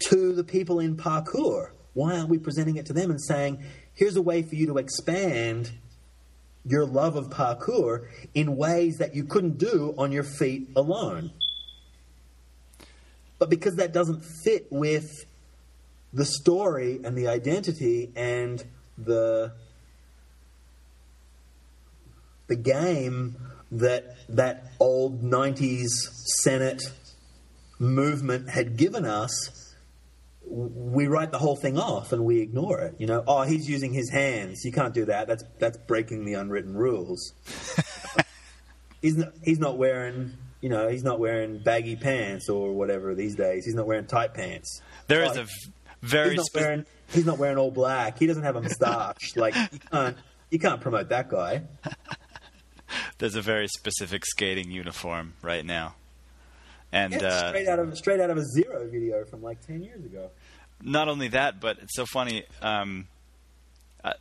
to 0.07 0.33
the 0.33 0.43
people 0.43 0.79
in 0.79 0.95
parkour? 0.95 1.71
Why 1.93 2.17
aren't 2.17 2.29
we 2.29 2.37
presenting 2.37 2.75
it 2.75 2.85
to 2.87 2.93
them 2.93 3.09
and 3.09 3.21
saying, 3.21 3.63
here's 3.93 4.15
a 4.15 4.21
way 4.21 4.43
for 4.43 4.55
you 4.55 4.67
to 4.67 4.77
expand 4.77 5.71
your 6.65 6.85
love 6.85 7.15
of 7.15 7.29
parkour 7.29 8.07
in 8.33 8.57
ways 8.57 8.97
that 8.97 9.15
you 9.15 9.23
couldn't 9.23 9.57
do 9.57 9.95
on 9.97 10.11
your 10.11 10.23
feet 10.23 10.69
alone? 10.75 11.31
But 13.39 13.49
because 13.49 13.75
that 13.75 13.91
doesn't 13.91 14.23
fit 14.43 14.67
with 14.69 15.25
the 16.13 16.25
story 16.25 16.99
and 17.03 17.17
the 17.17 17.27
identity 17.27 18.11
and 18.15 18.63
the 18.97 19.53
the 22.47 22.55
game 22.55 23.35
that 23.71 24.15
that 24.29 24.71
old 24.79 25.23
90s 25.23 25.87
Senate 26.43 26.83
movement 27.79 28.49
had 28.49 28.77
given 28.77 29.05
us, 29.05 29.73
we 30.47 31.07
write 31.07 31.31
the 31.31 31.39
whole 31.39 31.55
thing 31.55 31.77
off 31.77 32.11
and 32.11 32.23
we 32.23 32.39
ignore 32.39 32.79
it. 32.79 32.95
You 32.99 33.07
know, 33.07 33.23
oh, 33.27 33.43
he's 33.43 33.67
using 33.67 33.93
his 33.93 34.09
hands. 34.11 34.63
You 34.63 34.71
can't 34.71 34.93
do 34.93 35.05
that. 35.05 35.27
That's 35.27 35.43
that's 35.59 35.77
breaking 35.77 36.25
the 36.25 36.35
unwritten 36.35 36.75
rules. 36.75 37.33
he's 39.01 39.17
not, 39.17 39.33
he's 39.43 39.59
not 39.59 39.77
wearing 39.77 40.33
you 40.61 40.69
know 40.69 40.87
he's 40.87 41.03
not 41.03 41.19
wearing 41.19 41.59
baggy 41.59 41.95
pants 41.95 42.49
or 42.49 42.73
whatever 42.73 43.15
these 43.15 43.35
days. 43.35 43.65
He's 43.65 43.75
not 43.75 43.87
wearing 43.87 44.05
tight 44.05 44.33
pants. 44.33 44.81
There 45.07 45.23
oh, 45.23 45.31
is 45.31 45.37
a 45.37 45.47
very 46.01 46.29
he's 46.29 46.37
not, 46.37 46.45
spe- 46.45 46.55
wearing, 46.55 46.85
he's 47.09 47.25
not 47.25 47.37
wearing 47.37 47.57
all 47.57 47.71
black. 47.71 48.19
He 48.19 48.27
doesn't 48.27 48.43
have 48.43 48.55
a 48.55 48.61
moustache. 48.61 49.35
like 49.35 49.55
you 49.55 49.79
can't 49.91 50.17
you 50.51 50.59
can't 50.59 50.81
promote 50.81 51.09
that 51.09 51.29
guy. 51.29 51.63
There's 53.17 53.35
a 53.35 53.41
very 53.41 53.67
specific 53.67 54.25
skating 54.25 54.71
uniform 54.71 55.33
right 55.41 55.65
now. 55.65 55.95
And 56.91 57.13
yeah, 57.13 57.27
uh, 57.27 57.49
straight 57.49 57.67
out 57.67 57.79
of 57.79 57.97
straight 57.97 58.19
out 58.19 58.29
of 58.29 58.37
a 58.37 58.45
zero 58.45 58.87
video 58.87 59.25
from 59.25 59.41
like 59.41 59.65
ten 59.65 59.83
years 59.83 60.03
ago. 60.05 60.29
Not 60.81 61.07
only 61.07 61.29
that, 61.29 61.59
but 61.59 61.77
it's 61.81 61.95
so 61.95 62.05
funny. 62.05 62.43
Um, 62.61 63.07
uh, 64.03 64.13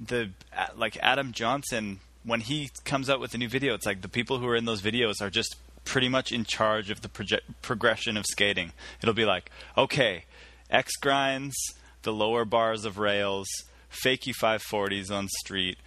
the 0.00 0.30
uh, 0.56 0.66
like 0.76 0.96
Adam 1.00 1.32
Johnson 1.32 2.00
when 2.24 2.40
he 2.40 2.70
comes 2.84 3.08
out 3.10 3.20
with 3.20 3.34
a 3.34 3.38
new 3.38 3.48
video, 3.48 3.74
it's 3.74 3.86
like 3.86 4.00
the 4.00 4.08
people 4.08 4.38
who 4.38 4.46
are 4.48 4.56
in 4.56 4.64
those 4.64 4.82
videos 4.82 5.20
are 5.20 5.30
just 5.30 5.56
pretty 5.84 6.08
much 6.08 6.32
in 6.32 6.44
charge 6.44 6.90
of 6.90 7.02
the 7.02 7.08
proje- 7.08 7.40
progression 7.62 8.16
of 8.16 8.24
skating. 8.26 8.72
It'll 9.02 9.14
be 9.14 9.26
like, 9.26 9.50
okay, 9.76 10.24
X 10.70 10.96
grinds, 10.96 11.54
the 12.02 12.12
lower 12.12 12.44
bars 12.44 12.84
of 12.84 12.98
rails, 12.98 13.46
fakie 13.90 14.34
540s 14.34 15.10
on 15.10 15.28
street. 15.28 15.78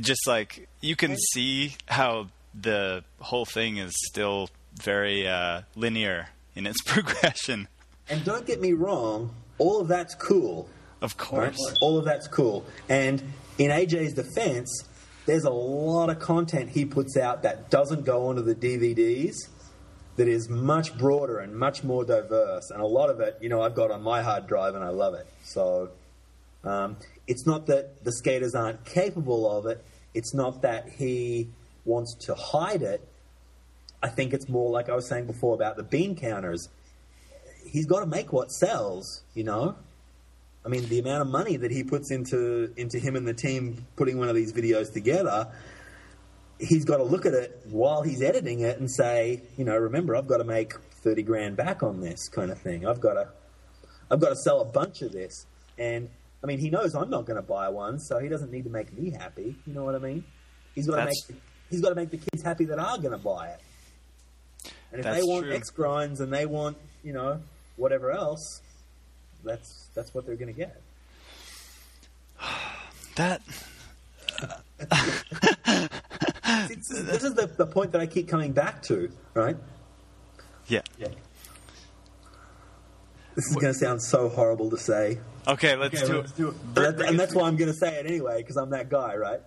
Just 0.00 0.26
like 0.26 0.68
you 0.80 0.96
can 0.96 1.16
see 1.32 1.76
how 1.86 2.28
the 2.58 3.04
whole 3.20 3.44
thing 3.44 3.76
is 3.76 3.92
still 4.06 4.48
very 4.82 5.26
uh, 5.28 5.62
linear 5.74 6.28
in 6.54 6.66
its 6.66 6.80
progression. 6.86 7.68
And 8.08 8.24
don't 8.24 8.46
get 8.46 8.60
me 8.60 8.72
wrong, 8.72 9.34
all 9.58 9.80
of 9.80 9.88
that's 9.88 10.14
cool. 10.14 10.68
Of 11.02 11.14
Right? 11.30 11.52
course. 11.54 11.74
All 11.82 11.98
of 11.98 12.04
that's 12.04 12.26
cool. 12.28 12.64
And 12.88 13.22
in 13.58 13.70
AJ's 13.70 14.14
defense, 14.14 14.70
there's 15.26 15.44
a 15.44 15.50
lot 15.50 16.08
of 16.08 16.18
content 16.20 16.70
he 16.70 16.84
puts 16.86 17.16
out 17.16 17.42
that 17.42 17.68
doesn't 17.70 18.04
go 18.04 18.28
onto 18.28 18.42
the 18.42 18.54
DVDs 18.54 19.34
that 20.16 20.28
is 20.28 20.48
much 20.48 20.96
broader 20.96 21.38
and 21.40 21.54
much 21.54 21.84
more 21.84 22.02
diverse. 22.04 22.70
And 22.70 22.80
a 22.80 22.86
lot 22.86 23.10
of 23.10 23.20
it, 23.20 23.36
you 23.42 23.50
know, 23.50 23.60
I've 23.60 23.74
got 23.74 23.90
on 23.90 24.02
my 24.02 24.22
hard 24.22 24.46
drive 24.46 24.74
and 24.74 24.82
I 24.82 24.88
love 24.88 25.12
it. 25.14 25.26
So 25.44 25.90
um, 26.64 26.96
it's 27.26 27.46
not 27.46 27.66
that 27.66 28.04
the 28.04 28.12
skaters 28.12 28.54
aren't 28.54 28.84
capable 28.84 29.50
of 29.50 29.66
it, 29.66 29.84
it's 30.14 30.34
not 30.34 30.62
that 30.62 30.88
he 30.88 31.48
wants 31.84 32.14
to 32.26 32.34
hide 32.34 32.82
it. 32.82 33.06
I 34.02 34.08
think 34.08 34.32
it's 34.32 34.48
more 34.48 34.70
like 34.70 34.88
I 34.88 34.94
was 34.94 35.08
saying 35.08 35.26
before 35.26 35.54
about 35.54 35.76
the 35.76 35.82
bean 35.82 36.16
counters. 36.16 36.68
He's 37.64 37.86
got 37.86 38.00
to 38.00 38.06
make 38.06 38.32
what 38.32 38.50
sells, 38.50 39.22
you 39.34 39.44
know? 39.44 39.76
I 40.64 40.68
mean, 40.68 40.88
the 40.88 40.98
amount 40.98 41.22
of 41.22 41.28
money 41.28 41.56
that 41.56 41.70
he 41.70 41.84
puts 41.84 42.10
into 42.10 42.72
into 42.76 42.98
him 42.98 43.14
and 43.14 43.26
the 43.26 43.34
team 43.34 43.86
putting 43.94 44.18
one 44.18 44.28
of 44.28 44.34
these 44.34 44.52
videos 44.52 44.92
together, 44.92 45.48
he's 46.58 46.84
got 46.84 46.96
to 46.96 47.04
look 47.04 47.24
at 47.24 47.34
it 47.34 47.60
while 47.70 48.02
he's 48.02 48.20
editing 48.20 48.60
it 48.60 48.78
and 48.78 48.90
say, 48.90 49.42
you 49.56 49.64
know, 49.64 49.76
remember, 49.76 50.16
I've 50.16 50.26
got 50.26 50.38
to 50.38 50.44
make 50.44 50.74
thirty 51.02 51.22
grand 51.22 51.56
back 51.56 51.84
on 51.84 52.00
this 52.00 52.28
kind 52.28 52.50
of 52.50 52.58
thing. 52.58 52.84
I've 52.84 53.00
got 53.00 53.14
to, 53.14 53.28
I've 54.10 54.18
got 54.18 54.30
to 54.30 54.36
sell 54.36 54.60
a 54.60 54.64
bunch 54.64 55.02
of 55.02 55.12
this, 55.12 55.46
and 55.78 56.08
I 56.42 56.46
mean, 56.46 56.58
he 56.58 56.70
knows 56.70 56.94
I'm 56.94 57.10
not 57.10 57.24
going 57.24 57.36
to 57.36 57.46
buy 57.46 57.68
one, 57.68 57.98
so 57.98 58.18
he 58.18 58.28
doesn't 58.28 58.52
need 58.52 58.64
to 58.64 58.70
make 58.70 58.96
me 58.96 59.10
happy. 59.10 59.56
You 59.66 59.72
know 59.72 59.84
what 59.84 59.94
I 59.94 59.98
mean? 59.98 60.24
He's 60.74 60.86
got 60.86 60.96
to 60.96 61.04
make 61.06 61.40
he's 61.70 61.80
got 61.80 61.90
to 61.90 61.94
make 61.94 62.10
the 62.10 62.18
kids 62.18 62.42
happy 62.42 62.66
that 62.66 62.78
are 62.78 62.98
going 62.98 63.12
to 63.12 63.18
buy 63.18 63.48
it. 63.48 63.60
And 64.92 65.00
if 65.00 65.04
they 65.04 65.22
want 65.22 65.46
true. 65.46 65.54
X 65.54 65.70
grinds 65.70 66.20
and 66.20 66.32
they 66.32 66.46
want, 66.46 66.76
you 67.02 67.12
know, 67.12 67.40
whatever 67.76 68.12
else, 68.12 68.60
that's 69.44 69.88
that's 69.94 70.14
what 70.14 70.26
they're 70.26 70.36
going 70.36 70.54
to 70.54 70.58
get. 70.58 70.80
That 73.16 73.40
this 76.68 77.24
is 77.24 77.34
the, 77.34 77.50
the 77.56 77.66
point 77.66 77.92
that 77.92 78.00
I 78.02 78.06
keep 78.06 78.28
coming 78.28 78.52
back 78.52 78.82
to, 78.84 79.10
right? 79.32 79.56
yeah. 80.68 80.82
Yeah. 80.98 81.08
This 83.36 83.46
is 83.46 83.54
going 83.56 83.72
to 83.72 83.78
sound 83.78 84.02
so 84.02 84.28
horrible 84.30 84.70
to 84.70 84.78
say, 84.78 85.18
Okay, 85.46 85.76
let's 85.76 86.32
do 86.32 86.48
it. 86.48 86.54
But 86.74 86.96
that- 86.96 87.08
and 87.08 87.20
that's 87.20 87.34
why 87.34 87.46
I'm 87.46 87.56
going 87.56 87.70
to 87.70 87.76
say 87.78 87.94
it 88.00 88.06
anyway 88.06 88.38
because 88.38 88.56
I'm 88.56 88.70
that 88.70 88.88
guy, 88.88 89.14
right? 89.16 89.40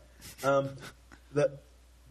Um, 0.43 0.69
the 1.33 1.57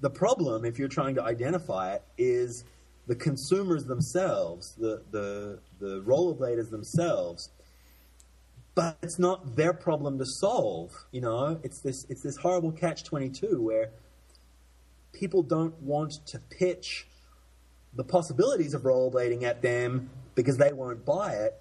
the 0.01 0.11
problem, 0.11 0.65
if 0.65 0.79
you're 0.79 0.89
trying 0.89 1.15
to 1.17 1.23
identify 1.23 1.95
it, 1.95 2.03
is 2.19 2.65
the 3.07 3.15
consumers 3.15 3.85
themselves, 3.85 4.75
the 4.77 5.03
the 5.11 5.61
the 5.79 6.03
rollerbladers 6.03 6.71
themselves. 6.71 7.49
But 8.75 8.97
it's 9.03 9.19
not 9.19 9.57
their 9.57 9.73
problem 9.73 10.19
to 10.19 10.25
solve. 10.27 10.91
You 11.13 11.21
know, 11.23 11.59
it's 11.63 11.81
this 11.81 12.05
it's 12.09 12.23
this 12.23 12.37
horrible 12.37 12.73
catch 12.73 13.05
twenty 13.05 13.31
two 13.31 13.63
where 13.63 13.91
people 15.13 15.43
don't 15.43 15.75
want 15.83 16.13
to 16.27 16.39
pitch 16.39 17.07
the 17.95 18.05
possibilities 18.05 18.75
of 18.75 18.83
rollerblading 18.83 19.43
at 19.43 19.63
them 19.63 20.11
because 20.35 20.59
they 20.59 20.73
won't 20.73 21.05
buy 21.05 21.33
it. 21.33 21.55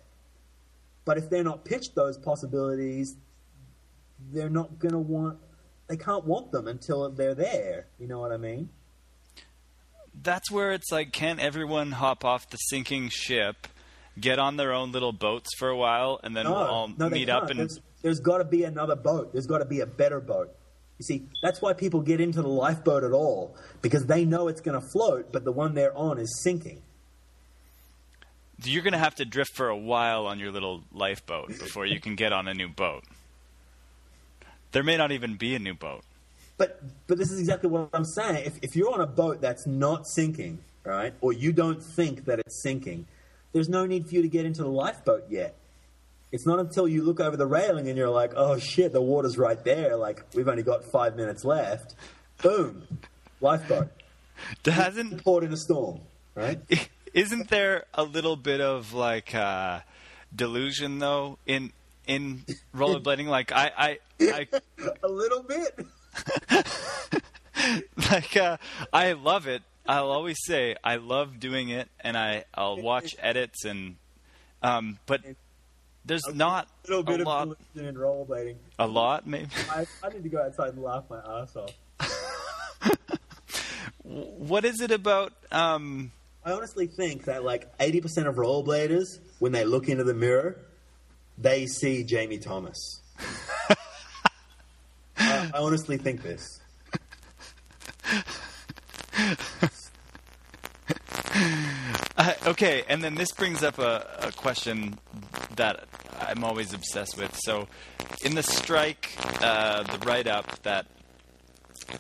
But 1.08 1.18
if 1.18 1.30
they're 1.30 1.42
not 1.42 1.64
pitched 1.64 1.96
those 1.96 2.18
possibilities, 2.18 3.16
they're 4.34 4.50
not 4.50 4.78
going 4.78 4.92
to 4.92 5.00
want. 5.00 5.40
They 5.88 5.96
can't 5.96 6.26
want 6.26 6.52
them 6.52 6.68
until 6.68 7.10
they're 7.10 7.34
there. 7.34 7.88
You 7.98 8.08
know 8.08 8.20
what 8.20 8.34
I 8.34 8.38
mean? 8.38 8.70
That's 10.22 10.52
where 10.52 10.74
it's 10.74 10.92
like, 10.92 11.14
can't 11.14 11.40
everyone 11.40 11.94
hop 11.94 12.26
off 12.26 12.50
the 12.50 12.58
sinking 12.58 13.08
ship, 13.10 13.68
get 14.20 14.38
on 14.38 14.58
their 14.58 14.74
own 14.74 14.92
little 14.92 15.14
boats 15.14 15.48
for 15.58 15.70
a 15.70 15.78
while, 15.78 16.20
and 16.24 16.36
then 16.36 16.44
No, 16.44 16.52
we'll 16.52 16.60
all 16.60 16.88
no, 16.90 17.10
meet 17.10 17.30
up 17.30 17.50
and 17.50 17.62
There's, 17.62 17.80
there's 18.02 18.20
got 18.20 18.40
to 18.40 18.44
be 18.44 18.66
another 18.66 18.98
boat. 18.98 19.32
There's 19.32 19.48
got 19.48 19.60
to 19.60 19.66
be 19.66 19.80
a 19.80 19.86
better 19.86 20.20
boat. 20.20 20.54
You 21.00 21.06
see, 21.06 21.30
that's 21.42 21.62
why 21.62 21.72
people 21.72 22.02
get 22.02 22.20
into 22.20 22.42
the 22.42 22.50
lifeboat 22.50 23.06
at 23.06 23.14
all 23.14 23.56
because 23.82 24.08
they 24.08 24.26
know 24.26 24.50
it's 24.50 24.60
going 24.60 24.78
to 24.78 24.86
float, 24.92 25.32
but 25.32 25.46
the 25.46 25.54
one 25.54 25.74
they're 25.74 25.98
on 25.98 26.20
is 26.20 26.42
sinking. 26.44 26.82
You're 28.64 28.84
going 28.84 28.94
to 28.94 29.00
have 29.00 29.16
to 29.16 29.26
drift 29.26 29.56
for 29.56 29.70
a 29.70 29.78
while 29.78 30.26
on 30.26 30.40
your 30.40 30.52
little 30.52 30.84
lifeboat 30.92 31.50
before 31.50 31.86
you 31.86 32.00
can 32.00 32.16
get 32.16 32.34
on 32.34 32.48
a 32.48 32.54
new 32.54 32.68
boat. 32.68 33.04
There 34.72 34.84
may 34.84 34.98
not 34.98 35.12
even 35.12 35.36
be 35.36 35.56
a 35.56 35.60
new 35.60 35.74
boat. 35.74 36.04
But 36.58 36.82
but 37.06 37.18
this 37.18 37.32
is 37.32 37.40
exactly 37.40 37.70
what 37.70 37.90
I'm 37.94 38.06
saying. 38.06 38.46
If, 38.46 38.58
if 38.64 38.76
you're 38.76 38.92
on 38.92 39.02
a 39.02 39.08
boat 39.08 39.42
that's 39.42 39.68
not 39.68 40.08
sinking, 40.08 40.60
right, 40.84 41.14
or 41.22 41.32
you 41.32 41.54
don't 41.54 41.82
think 41.82 42.26
that 42.26 42.40
it's 42.40 42.62
sinking, 42.64 43.06
there's 43.54 43.70
no 43.70 43.86
need 43.86 44.08
for 44.08 44.16
you 44.16 44.24
to 44.24 44.28
get 44.28 44.46
into 44.46 44.64
the 44.64 44.70
lifeboat 44.70 45.26
yet. 45.30 45.56
It's 46.32 46.46
not 46.46 46.60
until 46.60 46.88
you 46.88 47.04
look 47.04 47.20
over 47.20 47.38
the 47.38 47.46
railing 47.46 47.88
and 47.88 47.98
you're 47.98 48.10
like, 48.10 48.34
oh 48.36 48.58
shit, 48.58 48.92
the 48.92 49.02
water's 49.02 49.38
right 49.38 49.64
there. 49.64 49.96
Like 49.96 50.24
we've 50.34 50.48
only 50.48 50.64
got 50.64 50.84
five 50.84 51.16
minutes 51.16 51.46
left. 51.46 51.96
Boom, 52.42 52.88
lifeboat. 53.40 53.90
Hasn't 54.66 55.24
Port 55.24 55.44
in 55.44 55.54
a 55.54 55.58
storm, 55.58 56.02
right? 56.36 56.60
isn't 57.18 57.50
there 57.50 57.86
a 57.94 58.04
little 58.04 58.36
bit 58.36 58.62
of 58.62 58.94
like 58.94 59.34
uh, 59.36 59.80
delusion 60.36 61.00
though 61.00 61.38
in 61.46 61.72
in 62.06 62.44
rollerblading? 62.76 63.28
Like 63.28 63.52
I 63.52 63.72
I, 63.78 64.00
I 64.22 64.48
a 65.04 65.08
little 65.08 65.44
bit. 65.44 65.86
like 68.12 68.38
uh, 68.38 68.58
I 68.94 69.14
love 69.14 69.48
it. 69.48 69.62
I'll 69.88 70.12
always 70.12 70.38
say 70.46 70.76
I 70.84 70.98
love 70.98 71.40
doing 71.40 71.70
it, 71.70 71.90
and 72.02 72.18
I 72.18 72.46
I'll 72.54 72.82
watch 72.82 73.16
edits 73.22 73.66
and 73.66 73.96
um, 74.62 75.00
but 75.06 75.22
there's 76.06 76.24
not 76.34 76.68
A 76.86 76.90
little 76.90 77.04
bit 77.04 77.20
a 77.20 77.24
of 77.24 77.28
lot. 77.28 77.58
delusion 77.76 77.96
in 77.96 78.02
rollerblading. 78.02 78.56
A 78.80 78.88
lot, 78.88 79.28
maybe. 79.28 79.50
I, 79.70 79.86
I 80.04 80.10
need 80.10 80.24
to 80.24 80.30
go 80.30 80.42
outside 80.42 80.74
and 80.74 80.82
laugh 80.84 81.04
my 81.10 81.20
ass 81.20 81.56
off. 81.56 81.72
What 84.04 84.64
is 84.66 84.80
it 84.82 84.92
about? 84.92 85.34
Um, 85.52 86.12
I 86.48 86.54
honestly 86.54 86.88
think 86.88 87.26
that 87.26 87.44
like 87.44 87.78
80% 87.78 88.26
of 88.26 88.36
rollerbladers, 88.36 89.20
when 89.40 89.52
they 89.52 89.66
look 89.66 89.90
into 89.90 90.06
the 90.06 90.14
mirror, 90.14 90.58
they 91.38 91.66
see 91.66 92.06
Jamie 92.06 92.38
Thomas. 92.38 93.02
I, 95.18 95.52
I 95.54 95.60
honestly 95.60 95.98
think 95.98 96.24
this. 96.24 96.62
Uh, 102.18 102.34
okay, 102.48 102.84
and 102.88 103.04
then 103.04 103.16
this 103.16 103.32
brings 103.34 103.62
up 103.62 103.78
a, 103.78 104.08
a 104.22 104.32
question 104.32 104.98
that 105.58 105.84
I'm 106.20 106.46
always 106.46 106.74
obsessed 106.74 107.18
with. 107.18 107.38
So, 107.44 107.68
in 108.24 108.36
the 108.36 108.42
strike, 108.42 109.18
uh, 109.42 109.84
the 109.84 110.00
write 110.06 110.28
up 110.28 110.64
that 110.64 110.88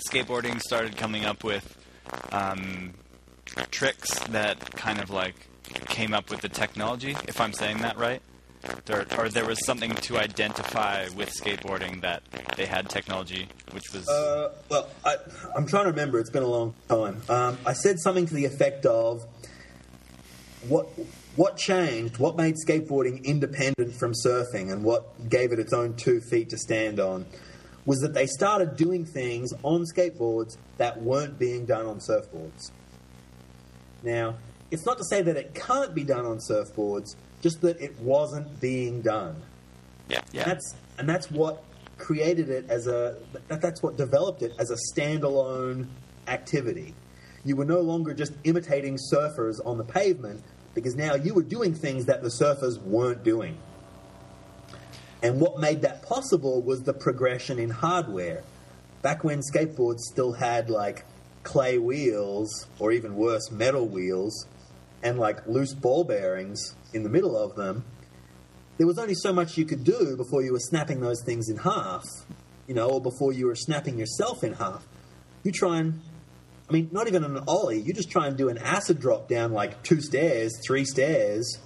skateboarding 0.09 0.61
started 0.61 0.95
coming 0.95 1.25
up 1.25 1.43
with 1.43 1.77
um, 2.31 2.93
tricks 3.71 4.19
that 4.29 4.59
kind 4.75 4.99
of 4.99 5.09
like 5.09 5.35
came 5.87 6.13
up 6.13 6.29
with 6.29 6.41
the 6.41 6.49
technology, 6.49 7.15
if 7.27 7.41
I'm 7.41 7.53
saying 7.53 7.79
that 7.79 7.97
right. 7.97 8.21
There, 8.85 9.05
or 9.17 9.29
there 9.29 9.45
was 9.45 9.63
something 9.65 9.93
to 9.93 10.17
identify 10.17 11.07
with 11.15 11.29
skateboarding 11.29 12.01
that 12.01 12.23
they 12.57 12.65
had 12.65 12.89
technology, 12.89 13.47
which 13.71 13.83
was 13.93 14.09
Uh, 14.09 14.51
well, 14.69 14.89
I, 15.05 15.15
I'm 15.55 15.67
trying 15.67 15.85
to 15.85 15.91
remember. 15.91 16.19
It's 16.19 16.31
been 16.31 16.43
a 16.43 16.47
long 16.47 16.73
time. 16.89 17.21
Um, 17.29 17.57
I 17.65 17.73
said 17.73 17.99
something 17.99 18.25
to 18.25 18.33
the 18.33 18.45
effect 18.45 18.85
of 18.85 19.23
what 20.67 20.87
what 21.35 21.55
changed, 21.55 22.17
what 22.17 22.35
made 22.35 22.55
skateboarding 22.67 23.23
independent 23.23 23.93
from 23.93 24.13
surfing, 24.25 24.71
and 24.71 24.83
what 24.83 25.29
gave 25.29 25.51
it 25.51 25.59
its 25.59 25.71
own 25.71 25.95
two 25.95 26.19
feet 26.19 26.49
to 26.49 26.57
stand 26.57 26.99
on, 26.99 27.25
was 27.85 27.99
that 27.99 28.13
they 28.13 28.25
started 28.25 28.75
doing 28.75 29.05
things 29.05 29.53
on 29.63 29.85
skateboards 29.95 30.57
that 30.77 31.01
weren't 31.01 31.37
being 31.37 31.65
done 31.65 31.85
on 31.85 31.99
surfboards. 31.99 32.71
Now, 34.03 34.35
it's 34.71 34.85
not 34.85 34.97
to 34.97 35.03
say 35.05 35.21
that 35.21 35.37
it 35.37 35.53
can't 35.53 35.93
be 35.95 36.03
done 36.03 36.25
on 36.25 36.37
surfboards, 36.37 37.15
just 37.41 37.61
that 37.61 37.79
it 37.81 37.99
wasn't 37.99 38.59
being 38.59 39.01
done. 39.01 39.41
yeah, 40.09 40.21
yeah. 40.31 40.43
And 40.43 40.51
that's 40.51 40.75
and 40.97 41.09
that's 41.09 41.31
what 41.31 41.63
created 41.97 42.49
it 42.49 42.69
as 42.69 42.87
a 42.87 43.17
that, 43.47 43.61
that's 43.61 43.81
what 43.81 43.97
developed 43.97 44.41
it 44.41 44.53
as 44.59 44.71
a 44.71 44.77
standalone 44.93 45.87
activity. 46.27 46.93
You 47.45 47.55
were 47.55 47.65
no 47.65 47.79
longer 47.79 48.13
just 48.13 48.33
imitating 48.43 48.97
surfers 49.11 49.65
on 49.65 49.77
the 49.77 49.83
pavement 49.83 50.43
because 50.73 50.95
now 50.95 51.15
you 51.15 51.33
were 51.33 51.43
doing 51.43 51.73
things 51.73 52.05
that 52.05 52.21
the 52.21 52.29
surfers 52.29 52.81
weren't 52.81 53.23
doing. 53.23 53.57
And 55.23 55.39
what 55.39 55.59
made 55.59 55.81
that 55.81 56.03
possible 56.03 56.61
was 56.61 56.83
the 56.83 56.93
progression 56.93 57.57
in 57.57 57.69
hardware. 57.69 58.43
Back 59.01 59.23
when 59.23 59.39
skateboards 59.39 60.01
still 60.01 60.33
had 60.33 60.69
like 60.69 61.05
clay 61.43 61.77
wheels, 61.77 62.67
or 62.79 62.91
even 62.91 63.15
worse, 63.15 63.51
metal 63.51 63.87
wheels, 63.87 64.47
and 65.03 65.19
like 65.19 65.45
loose 65.47 65.73
ball 65.73 66.03
bearings 66.03 66.75
in 66.93 67.03
the 67.03 67.09
middle 67.09 67.37
of 67.37 67.55
them, 67.55 67.85
there 68.77 68.87
was 68.87 68.99
only 68.99 69.15
so 69.15 69.33
much 69.33 69.57
you 69.57 69.65
could 69.65 69.83
do 69.83 70.15
before 70.15 70.43
you 70.43 70.51
were 70.51 70.59
snapping 70.59 71.01
those 71.01 71.23
things 71.23 71.49
in 71.49 71.57
half, 71.57 72.03
you 72.67 72.75
know, 72.75 72.89
or 72.89 73.01
before 73.01 73.33
you 73.33 73.47
were 73.47 73.55
snapping 73.55 73.97
yourself 73.97 74.43
in 74.43 74.53
half. 74.53 74.85
You 75.43 75.51
try 75.51 75.79
and, 75.79 76.01
I 76.69 76.73
mean, 76.73 76.89
not 76.91 77.07
even 77.07 77.23
an 77.23 77.39
ollie, 77.47 77.79
you 77.79 77.93
just 77.93 78.11
try 78.11 78.27
and 78.27 78.37
do 78.37 78.49
an 78.49 78.57
acid 78.57 78.99
drop 78.99 79.27
down 79.27 79.51
like 79.51 79.81
two 79.83 80.01
stairs, 80.01 80.51
three 80.65 80.85
stairs, 80.85 81.59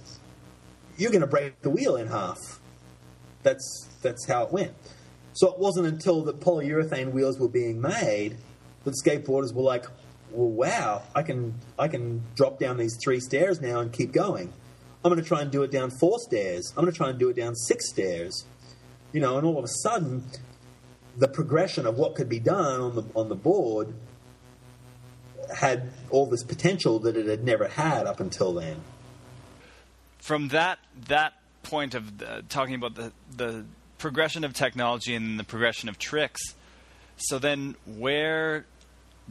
you're 0.96 1.10
going 1.10 1.22
to 1.22 1.26
break 1.26 1.60
the 1.62 1.70
wheel 1.70 1.96
in 1.96 2.06
half. 2.06 2.38
That's, 3.42 3.88
that's 4.02 4.26
how 4.26 4.44
it 4.44 4.52
went. 4.52 4.72
So 5.34 5.52
it 5.52 5.58
wasn't 5.58 5.86
until 5.86 6.22
the 6.22 6.34
polyurethane 6.34 7.12
wheels 7.12 7.38
were 7.38 7.48
being 7.48 7.80
made 7.80 8.36
that 8.84 8.94
skateboarders 8.94 9.52
were 9.52 9.62
like, 9.62 9.86
well, 10.30 10.48
wow, 10.48 11.02
I 11.14 11.22
can, 11.22 11.54
I 11.78 11.88
can 11.88 12.22
drop 12.34 12.58
down 12.58 12.78
these 12.78 12.96
three 13.02 13.20
stairs 13.20 13.60
now 13.60 13.80
and 13.80 13.92
keep 13.92 14.12
going. 14.12 14.52
I'm 15.04 15.10
going 15.10 15.22
to 15.22 15.28
try 15.28 15.40
and 15.40 15.50
do 15.50 15.62
it 15.62 15.70
down 15.70 15.90
four 15.90 16.18
stairs. 16.20 16.72
I'm 16.76 16.84
going 16.84 16.92
to 16.92 16.96
try 16.96 17.10
and 17.10 17.18
do 17.18 17.28
it 17.28 17.36
down 17.36 17.54
six 17.56 17.90
stairs. 17.90 18.44
You 19.12 19.20
know, 19.20 19.36
and 19.36 19.46
all 19.46 19.58
of 19.58 19.64
a 19.64 19.68
sudden, 19.82 20.24
the 21.16 21.28
progression 21.28 21.86
of 21.86 21.96
what 21.96 22.14
could 22.14 22.28
be 22.28 22.38
done 22.38 22.80
on 22.80 22.94
the 22.94 23.04
on 23.14 23.28
the 23.28 23.34
board 23.34 23.92
had 25.54 25.90
all 26.10 26.26
this 26.26 26.42
potential 26.42 26.98
that 27.00 27.16
it 27.16 27.26
had 27.26 27.44
never 27.44 27.68
had 27.68 28.06
up 28.06 28.20
until 28.20 28.54
then. 28.54 28.80
From 30.18 30.48
that 30.48 30.78
that 31.08 31.34
point 31.62 31.94
of 31.94 32.22
uh, 32.22 32.42
talking 32.48 32.74
about 32.74 32.94
the 32.94 33.12
the 33.36 33.64
progression 33.98 34.44
of 34.44 34.54
technology 34.54 35.14
and 35.14 35.38
the 35.38 35.44
progression 35.44 35.88
of 35.88 35.98
tricks, 35.98 36.40
so 37.16 37.38
then 37.38 37.76
where 37.86 38.66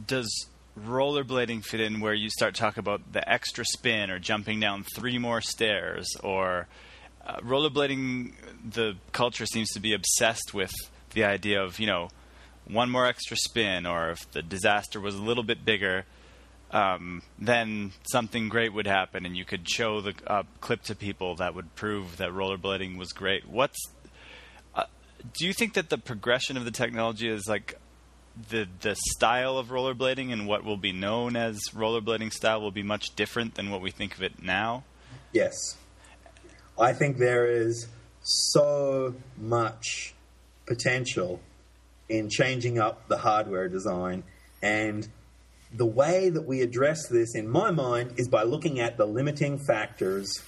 does 0.06 0.46
rollerblading 0.78 1.64
fit 1.64 1.80
in 1.80 2.00
where 2.00 2.14
you 2.14 2.30
start 2.30 2.54
talking 2.54 2.80
about 2.80 3.12
the 3.12 3.28
extra 3.30 3.64
spin 3.64 4.10
or 4.10 4.18
jumping 4.18 4.58
down 4.58 4.84
three 4.94 5.18
more 5.18 5.40
stairs 5.40 6.16
or 6.22 6.66
uh, 7.26 7.36
rollerblading 7.40 8.32
the 8.68 8.94
culture 9.12 9.44
seems 9.44 9.70
to 9.70 9.80
be 9.80 9.92
obsessed 9.92 10.54
with 10.54 10.72
the 11.12 11.24
idea 11.24 11.62
of 11.62 11.78
you 11.78 11.86
know 11.86 12.08
one 12.66 12.88
more 12.90 13.06
extra 13.06 13.36
spin 13.36 13.84
or 13.84 14.10
if 14.10 14.30
the 14.32 14.40
disaster 14.40 14.98
was 14.98 15.14
a 15.14 15.22
little 15.22 15.42
bit 15.42 15.62
bigger 15.64 16.06
um, 16.72 17.22
then 17.38 17.92
something 18.10 18.48
great 18.48 18.72
would 18.72 18.86
happen 18.86 19.26
and 19.26 19.36
you 19.36 19.44
could 19.44 19.68
show 19.68 20.00
the 20.00 20.14
uh, 20.26 20.42
clip 20.60 20.82
to 20.84 20.94
people 20.94 21.36
that 21.36 21.54
would 21.54 21.74
prove 21.74 22.16
that 22.16 22.30
rollerblading 22.30 22.96
was 22.96 23.12
great. 23.12 23.46
What's 23.46 23.78
uh, 24.74 24.84
do 25.34 25.46
you 25.46 25.52
think 25.52 25.74
that 25.74 25.90
the 25.90 25.98
progression 25.98 26.56
of 26.56 26.64
the 26.64 26.70
technology 26.70 27.28
is 27.28 27.46
like 27.46 27.78
the 28.50 28.66
the 28.80 28.96
style 28.96 29.58
of 29.58 29.68
rollerblading 29.68 30.32
and 30.32 30.46
what 30.46 30.64
will 30.64 30.76
be 30.76 30.92
known 30.92 31.36
as 31.36 31.60
rollerblading 31.74 32.32
style 32.32 32.60
will 32.60 32.70
be 32.70 32.82
much 32.82 33.14
different 33.14 33.54
than 33.54 33.70
what 33.70 33.80
we 33.80 33.90
think 33.90 34.14
of 34.14 34.22
it 34.22 34.42
now? 34.42 34.84
Yes. 35.32 35.54
I 36.78 36.92
think 36.92 37.18
there 37.18 37.46
is 37.46 37.86
so 38.22 39.14
much 39.38 40.14
potential 40.66 41.40
in 42.08 42.28
changing 42.30 42.78
up 42.78 43.08
the 43.08 43.18
hardware 43.18 43.68
design 43.68 44.22
and 44.62 45.08
the 45.74 45.86
way 45.86 46.28
that 46.28 46.46
we 46.46 46.60
address 46.60 47.08
this 47.08 47.34
in 47.34 47.48
my 47.48 47.70
mind 47.70 48.14
is 48.16 48.28
by 48.28 48.42
looking 48.42 48.78
at 48.78 48.96
the 48.96 49.06
limiting 49.06 49.58
factors 49.58 50.42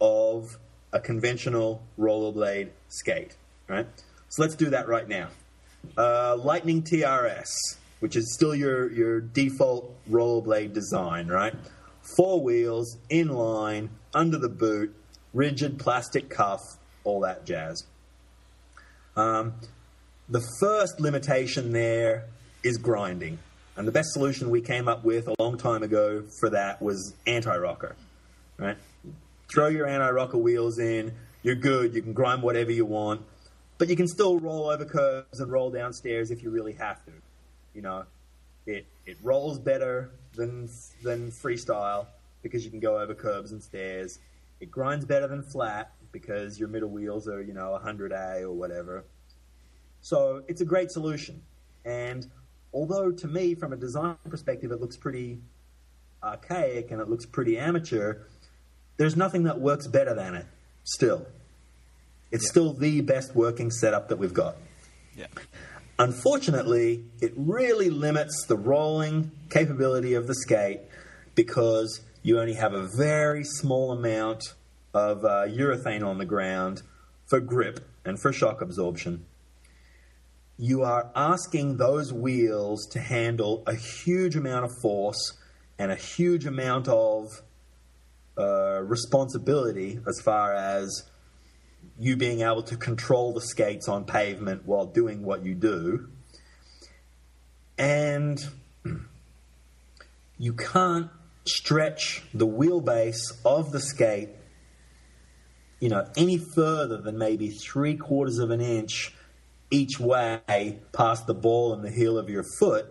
of 0.00 0.58
a 0.92 1.00
conventional 1.00 1.82
rollerblade 1.98 2.68
skate, 2.88 3.36
right? 3.68 3.86
So 4.28 4.42
let's 4.42 4.54
do 4.54 4.70
that 4.70 4.88
right 4.88 5.08
now 5.08 5.28
uh, 5.96 6.36
Lightning 6.36 6.82
TRS, 6.82 7.48
which 8.00 8.16
is 8.16 8.34
still 8.34 8.54
your, 8.54 8.90
your 8.92 9.20
default 9.20 9.94
rollerblade 10.08 10.72
design, 10.72 11.28
right? 11.28 11.54
Four 12.16 12.40
wheels, 12.40 12.96
inline, 13.10 13.88
under 14.14 14.38
the 14.38 14.48
boot, 14.48 14.94
rigid 15.32 15.78
plastic 15.78 16.28
cuff, 16.30 16.60
all 17.04 17.20
that 17.20 17.44
jazz. 17.44 17.84
Um, 19.16 19.54
the 20.28 20.42
first 20.60 21.00
limitation 21.00 21.72
there 21.72 22.26
is 22.62 22.78
grinding. 22.78 23.38
And 23.76 23.86
the 23.86 23.92
best 23.92 24.12
solution 24.12 24.50
we 24.50 24.60
came 24.60 24.88
up 24.88 25.04
with 25.04 25.28
a 25.28 25.34
long 25.38 25.56
time 25.56 25.82
ago 25.82 26.24
for 26.40 26.50
that 26.50 26.82
was 26.82 27.14
anti 27.26 27.56
rocker. 27.56 27.96
Right? 28.58 28.76
Throw 29.52 29.68
your 29.68 29.86
anti 29.86 30.10
rocker 30.10 30.38
wheels 30.38 30.78
in, 30.78 31.12
you're 31.42 31.54
good, 31.54 31.94
you 31.94 32.02
can 32.02 32.12
grind 32.12 32.42
whatever 32.42 32.70
you 32.70 32.84
want 32.84 33.22
but 33.80 33.88
you 33.88 33.96
can 33.96 34.06
still 34.06 34.38
roll 34.38 34.68
over 34.68 34.84
curves 34.84 35.40
and 35.40 35.50
roll 35.50 35.70
downstairs 35.70 36.30
if 36.30 36.42
you 36.42 36.50
really 36.50 36.74
have 36.74 37.02
to. 37.06 37.12
You 37.74 37.80
know, 37.80 38.04
it 38.66 38.84
it 39.06 39.16
rolls 39.22 39.58
better 39.58 40.10
than 40.34 40.68
than 41.02 41.30
freestyle 41.30 42.06
because 42.42 42.62
you 42.62 42.70
can 42.70 42.78
go 42.78 43.00
over 43.00 43.14
curbs 43.14 43.52
and 43.52 43.62
stairs. 43.62 44.18
It 44.60 44.70
grinds 44.70 45.06
better 45.06 45.26
than 45.26 45.42
flat 45.42 45.92
because 46.12 46.60
your 46.60 46.68
middle 46.68 46.90
wheels 46.90 47.26
are 47.26 47.40
you 47.40 47.54
know 47.54 47.80
100A 47.82 48.42
or 48.42 48.52
whatever. 48.52 49.02
So 50.02 50.42
it's 50.46 50.60
a 50.60 50.66
great 50.66 50.90
solution. 50.90 51.40
And 51.86 52.30
although 52.74 53.10
to 53.10 53.28
me, 53.28 53.54
from 53.54 53.72
a 53.72 53.76
design 53.76 54.16
perspective, 54.28 54.72
it 54.72 54.80
looks 54.82 54.98
pretty 54.98 55.38
archaic 56.22 56.90
and 56.90 57.00
it 57.00 57.08
looks 57.08 57.24
pretty 57.24 57.56
amateur, 57.56 58.18
there's 58.98 59.16
nothing 59.16 59.44
that 59.44 59.58
works 59.58 59.86
better 59.86 60.12
than 60.12 60.34
it 60.34 60.46
still. 60.84 61.24
It's 62.30 62.44
yeah. 62.44 62.50
still 62.50 62.72
the 62.72 63.00
best 63.00 63.34
working 63.34 63.70
setup 63.70 64.08
that 64.08 64.18
we've 64.18 64.34
got. 64.34 64.56
Yeah. 65.16 65.26
Unfortunately, 65.98 67.04
it 67.20 67.32
really 67.36 67.90
limits 67.90 68.46
the 68.46 68.56
rolling 68.56 69.32
capability 69.50 70.14
of 70.14 70.26
the 70.26 70.34
skate 70.34 70.80
because 71.34 72.00
you 72.22 72.40
only 72.40 72.54
have 72.54 72.72
a 72.72 72.88
very 72.96 73.44
small 73.44 73.92
amount 73.92 74.54
of 74.94 75.24
uh, 75.24 75.46
urethane 75.46 76.06
on 76.06 76.18
the 76.18 76.24
ground 76.24 76.82
for 77.26 77.40
grip 77.40 77.80
and 78.04 78.20
for 78.20 78.32
shock 78.32 78.60
absorption. 78.60 79.26
You 80.58 80.82
are 80.82 81.10
asking 81.14 81.76
those 81.76 82.12
wheels 82.12 82.86
to 82.88 82.98
handle 82.98 83.62
a 83.66 83.74
huge 83.74 84.36
amount 84.36 84.66
of 84.66 84.72
force 84.82 85.34
and 85.78 85.90
a 85.90 85.96
huge 85.96 86.44
amount 86.44 86.88
of 86.88 87.42
uh, 88.36 88.80
responsibility 88.82 90.00
as 90.06 90.20
far 90.20 90.54
as 90.54 91.09
you 91.98 92.16
being 92.16 92.40
able 92.40 92.62
to 92.64 92.76
control 92.76 93.32
the 93.32 93.40
skates 93.40 93.88
on 93.88 94.04
pavement 94.04 94.66
while 94.66 94.86
doing 94.86 95.22
what 95.22 95.44
you 95.44 95.54
do. 95.54 96.08
And 97.78 98.38
you 100.38 100.54
can't 100.54 101.10
stretch 101.44 102.22
the 102.32 102.46
wheelbase 102.46 103.20
of 103.44 103.72
the 103.72 103.80
skate, 103.80 104.30
you 105.78 105.88
know, 105.88 106.08
any 106.16 106.38
further 106.38 106.96
than 106.98 107.18
maybe 107.18 107.50
three 107.50 107.96
quarters 107.96 108.38
of 108.38 108.50
an 108.50 108.60
inch 108.60 109.14
each 109.70 110.00
way 110.00 110.78
past 110.92 111.26
the 111.26 111.34
ball 111.34 111.72
and 111.72 111.84
the 111.84 111.90
heel 111.90 112.18
of 112.18 112.28
your 112.28 112.44
foot 112.58 112.86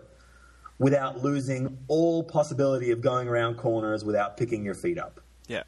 without 0.78 1.22
losing 1.22 1.78
all 1.88 2.24
possibility 2.24 2.92
of 2.92 3.02
going 3.02 3.28
around 3.28 3.56
corners 3.58 4.04
without 4.06 4.38
picking 4.38 4.64
your 4.64 4.76
feet 4.76 4.98
up. 4.98 5.20
Yeah. 5.48 5.64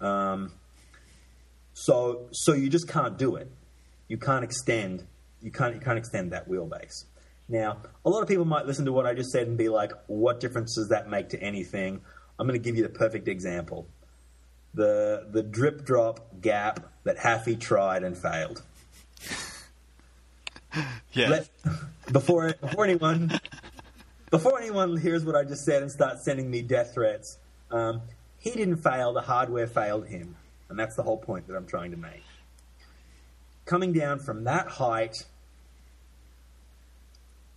Um, 0.00 0.52
so 1.74 2.28
so 2.32 2.52
you 2.52 2.68
just 2.68 2.88
can't 2.88 3.18
do 3.18 3.36
it. 3.36 3.50
You 4.08 4.18
can't 4.18 4.44
extend 4.44 5.06
you 5.42 5.50
can't 5.50 5.74
you 5.74 5.80
can't 5.80 5.98
extend 5.98 6.32
that 6.32 6.48
wheelbase. 6.48 7.04
Now, 7.48 7.78
a 8.04 8.10
lot 8.10 8.22
of 8.22 8.28
people 8.28 8.44
might 8.44 8.66
listen 8.66 8.84
to 8.86 8.92
what 8.92 9.04
I 9.04 9.14
just 9.14 9.30
said 9.30 9.46
and 9.48 9.58
be 9.58 9.68
like, 9.68 9.92
"What 10.06 10.40
difference 10.40 10.76
does 10.76 10.88
that 10.88 11.10
make 11.10 11.30
to 11.30 11.42
anything?" 11.42 12.00
I'm 12.38 12.46
going 12.46 12.58
to 12.58 12.64
give 12.64 12.76
you 12.76 12.82
the 12.82 12.88
perfect 12.88 13.28
example. 13.28 13.88
The 14.74 15.26
the 15.30 15.42
drip 15.42 15.84
drop 15.84 16.40
gap 16.40 16.88
that 17.04 17.18
Haffey 17.18 17.58
tried 17.58 18.04
and 18.04 18.16
failed. 18.16 18.62
yeah. 21.12 21.28
Let, 21.28 21.48
before 22.12 22.54
before 22.54 22.84
anyone 22.84 23.38
before 24.30 24.58
anyone 24.60 24.96
hears 24.96 25.24
what 25.24 25.34
I 25.34 25.44
just 25.44 25.64
said 25.64 25.82
and 25.82 25.90
starts 25.90 26.24
sending 26.24 26.50
me 26.50 26.62
death 26.62 26.94
threats, 26.94 27.38
um, 27.70 28.00
he 28.38 28.50
didn't 28.52 28.78
fail. 28.78 29.12
The 29.12 29.20
hardware 29.20 29.66
failed 29.66 30.06
him. 30.06 30.36
And 30.72 30.78
that's 30.78 30.96
the 30.96 31.02
whole 31.02 31.18
point 31.18 31.46
that 31.48 31.54
I'm 31.54 31.66
trying 31.66 31.90
to 31.90 31.98
make. 31.98 32.24
Coming 33.66 33.92
down 33.92 34.20
from 34.20 34.44
that 34.44 34.68
height 34.68 35.26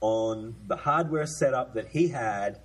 on 0.01 0.53
the 0.67 0.75
hardware 0.75 1.25
setup 1.25 1.75
that 1.75 1.87
he 1.87 2.09
had, 2.09 2.59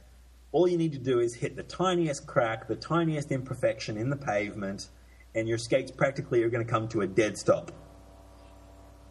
all 0.50 0.66
you 0.66 0.76
need 0.76 0.90
to 0.94 0.98
do 0.98 1.20
is 1.20 1.36
hit 1.36 1.54
the 1.54 1.62
tiniest 1.62 2.26
crack, 2.26 2.66
the 2.66 2.74
tiniest 2.74 3.30
imperfection 3.30 3.96
in 3.96 4.10
the 4.10 4.16
pavement, 4.16 4.88
and 5.36 5.46
your 5.46 5.56
skates 5.56 5.92
practically 5.92 6.42
are 6.42 6.50
going 6.50 6.66
to 6.66 6.70
come 6.70 6.88
to 6.88 7.02
a 7.02 7.06
dead 7.06 7.38
stop. 7.38 7.70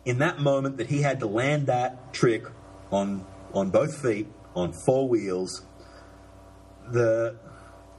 In 0.04 0.20
that 0.20 0.40
moment 0.40 0.76
that 0.76 0.88
he 0.88 1.02
had 1.02 1.22
to 1.22 1.26
land 1.26 1.68
that 1.68 2.14
trick 2.14 2.44
on 2.92 3.26
on 3.54 3.70
both 3.70 4.02
feet 4.02 4.28
on 4.56 4.74
four 4.74 5.08
wheels, 5.08 5.66
the 6.92 7.38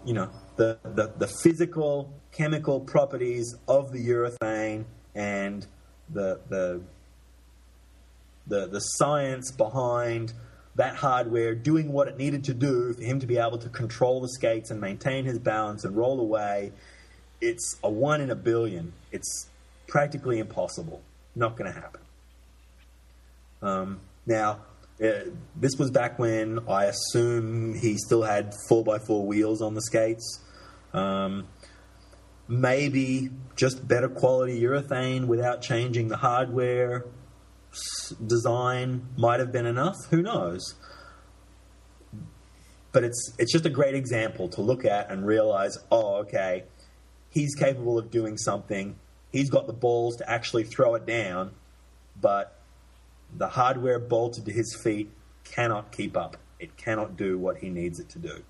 you 0.04 0.12
know 0.12 0.28
the, 0.56 0.78
the, 0.84 1.14
the 1.16 1.26
physical 1.26 2.19
chemical 2.32 2.80
properties 2.80 3.54
of 3.68 3.92
the 3.92 4.08
urethane 4.08 4.84
and 5.14 5.66
the, 6.08 6.40
the, 6.48 6.80
the, 8.46 8.66
the 8.66 8.80
science 8.80 9.50
behind 9.50 10.32
that 10.76 10.96
hardware 10.96 11.54
doing 11.54 11.92
what 11.92 12.08
it 12.08 12.16
needed 12.16 12.44
to 12.44 12.54
do 12.54 12.92
for 12.94 13.02
him 13.02 13.20
to 13.20 13.26
be 13.26 13.38
able 13.38 13.58
to 13.58 13.68
control 13.68 14.20
the 14.20 14.28
skates 14.28 14.70
and 14.70 14.80
maintain 14.80 15.24
his 15.24 15.38
balance 15.38 15.84
and 15.84 15.96
roll 15.96 16.20
away, 16.20 16.72
it's 17.40 17.78
a 17.82 17.90
one 17.90 18.20
in 18.20 18.30
a 18.30 18.36
billion. 18.36 18.92
It's 19.12 19.48
practically 19.88 20.38
impossible. 20.38 21.02
Not 21.34 21.56
going 21.56 21.72
to 21.72 21.78
happen. 21.78 22.00
Um, 23.62 24.00
now, 24.26 24.60
uh, 25.02 25.30
this 25.56 25.76
was 25.78 25.90
back 25.90 26.18
when 26.18 26.60
I 26.68 26.84
assume 26.84 27.74
he 27.74 27.96
still 27.96 28.22
had 28.22 28.54
4x4 28.70 29.24
wheels 29.24 29.62
on 29.62 29.74
the 29.74 29.82
skates. 29.82 30.40
Um, 30.92 31.46
maybe 32.50 33.30
just 33.54 33.86
better 33.86 34.08
quality 34.08 34.60
urethane 34.60 35.26
without 35.26 35.62
changing 35.62 36.08
the 36.08 36.16
hardware 36.16 37.06
design 38.26 39.06
might 39.16 39.38
have 39.38 39.52
been 39.52 39.66
enough. 39.66 39.96
Who 40.10 40.20
knows? 40.20 40.74
But 42.92 43.04
it's 43.04 43.32
it's 43.38 43.52
just 43.52 43.66
a 43.66 43.70
great 43.70 43.94
example 43.94 44.48
to 44.48 44.60
look 44.62 44.84
at 44.84 45.10
and 45.10 45.24
realize, 45.24 45.78
oh, 45.92 46.16
okay, 46.16 46.64
he's 47.30 47.54
capable 47.54 47.98
of 47.98 48.10
doing 48.10 48.36
something. 48.36 48.98
He's 49.30 49.48
got 49.48 49.68
the 49.68 49.72
balls 49.72 50.16
to 50.16 50.28
actually 50.28 50.64
throw 50.64 50.96
it 50.96 51.06
down, 51.06 51.52
but 52.20 52.58
the 53.32 53.46
hardware 53.46 54.00
bolted 54.00 54.44
to 54.46 54.52
his 54.52 54.76
feet 54.82 55.08
cannot 55.44 55.92
keep 55.92 56.16
up. 56.16 56.36
It 56.58 56.76
cannot 56.76 57.16
do 57.16 57.38
what 57.38 57.58
he 57.58 57.70
needs 57.70 58.00
it 58.00 58.08
to 58.10 58.18
do. 58.18 58.42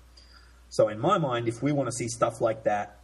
So, 0.69 0.87
in 0.87 0.99
my 0.99 1.19
mind, 1.19 1.47
if 1.47 1.61
we 1.61 1.71
want 1.71 1.87
to 1.87 1.95
see 1.95 2.07
stuff 2.07 2.41
like 2.41 2.63
that 2.63 3.00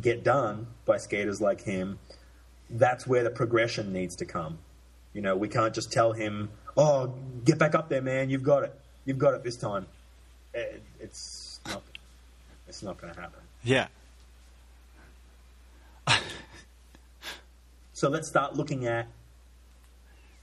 get 0.00 0.24
done 0.24 0.66
by 0.84 0.98
skaters 0.98 1.40
like 1.40 1.62
him, 1.62 1.98
that's 2.70 3.06
where 3.06 3.24
the 3.24 3.30
progression 3.30 3.92
needs 3.92 4.16
to 4.16 4.24
come. 4.24 4.58
You 5.12 5.20
know, 5.20 5.36
we 5.36 5.48
can't 5.48 5.74
just 5.74 5.92
tell 5.92 6.12
him, 6.12 6.50
"Oh, 6.76 7.14
get 7.44 7.58
back 7.58 7.74
up 7.74 7.88
there, 7.88 8.02
man. 8.02 8.30
You've 8.30 8.42
got 8.42 8.62
it. 8.62 8.74
You've 9.04 9.18
got 9.18 9.34
it 9.34 9.44
this 9.44 9.56
time." 9.56 9.86
It, 10.54 10.82
it's 11.00 11.60
not. 11.66 11.82
It's 12.68 12.82
not 12.82 12.98
going 12.98 13.12
to 13.12 13.20
happen. 13.20 13.40
Yeah. 13.62 13.88
So 18.02 18.08
let's 18.08 18.26
start 18.26 18.56
looking 18.56 18.86
at 18.86 19.06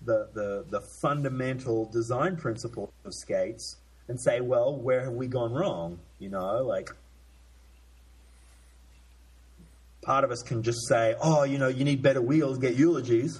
the, 0.01 0.29
the, 0.33 0.63
the 0.69 0.79
fundamental 0.79 1.83
design 1.83 2.37
principle 2.37 2.89
of 3.03 3.13
skates 3.13 3.75
and 4.07 4.17
say, 4.17 4.39
well, 4.39 4.73
where 4.73 5.03
have 5.03 5.11
we 5.11 5.27
gone 5.27 5.51
wrong? 5.51 5.99
You 6.19 6.29
know, 6.29 6.63
like 6.63 6.89
part 10.09 10.23
of 10.23 10.31
us 10.31 10.41
can 10.41 10.63
just 10.63 10.87
say, 10.87 11.13
oh, 11.21 11.43
you 11.43 11.59
know, 11.59 11.67
you 11.67 11.83
need 11.83 12.01
better 12.01 12.19
wheels, 12.19 12.57
get 12.57 12.73
eulogies. 12.73 13.39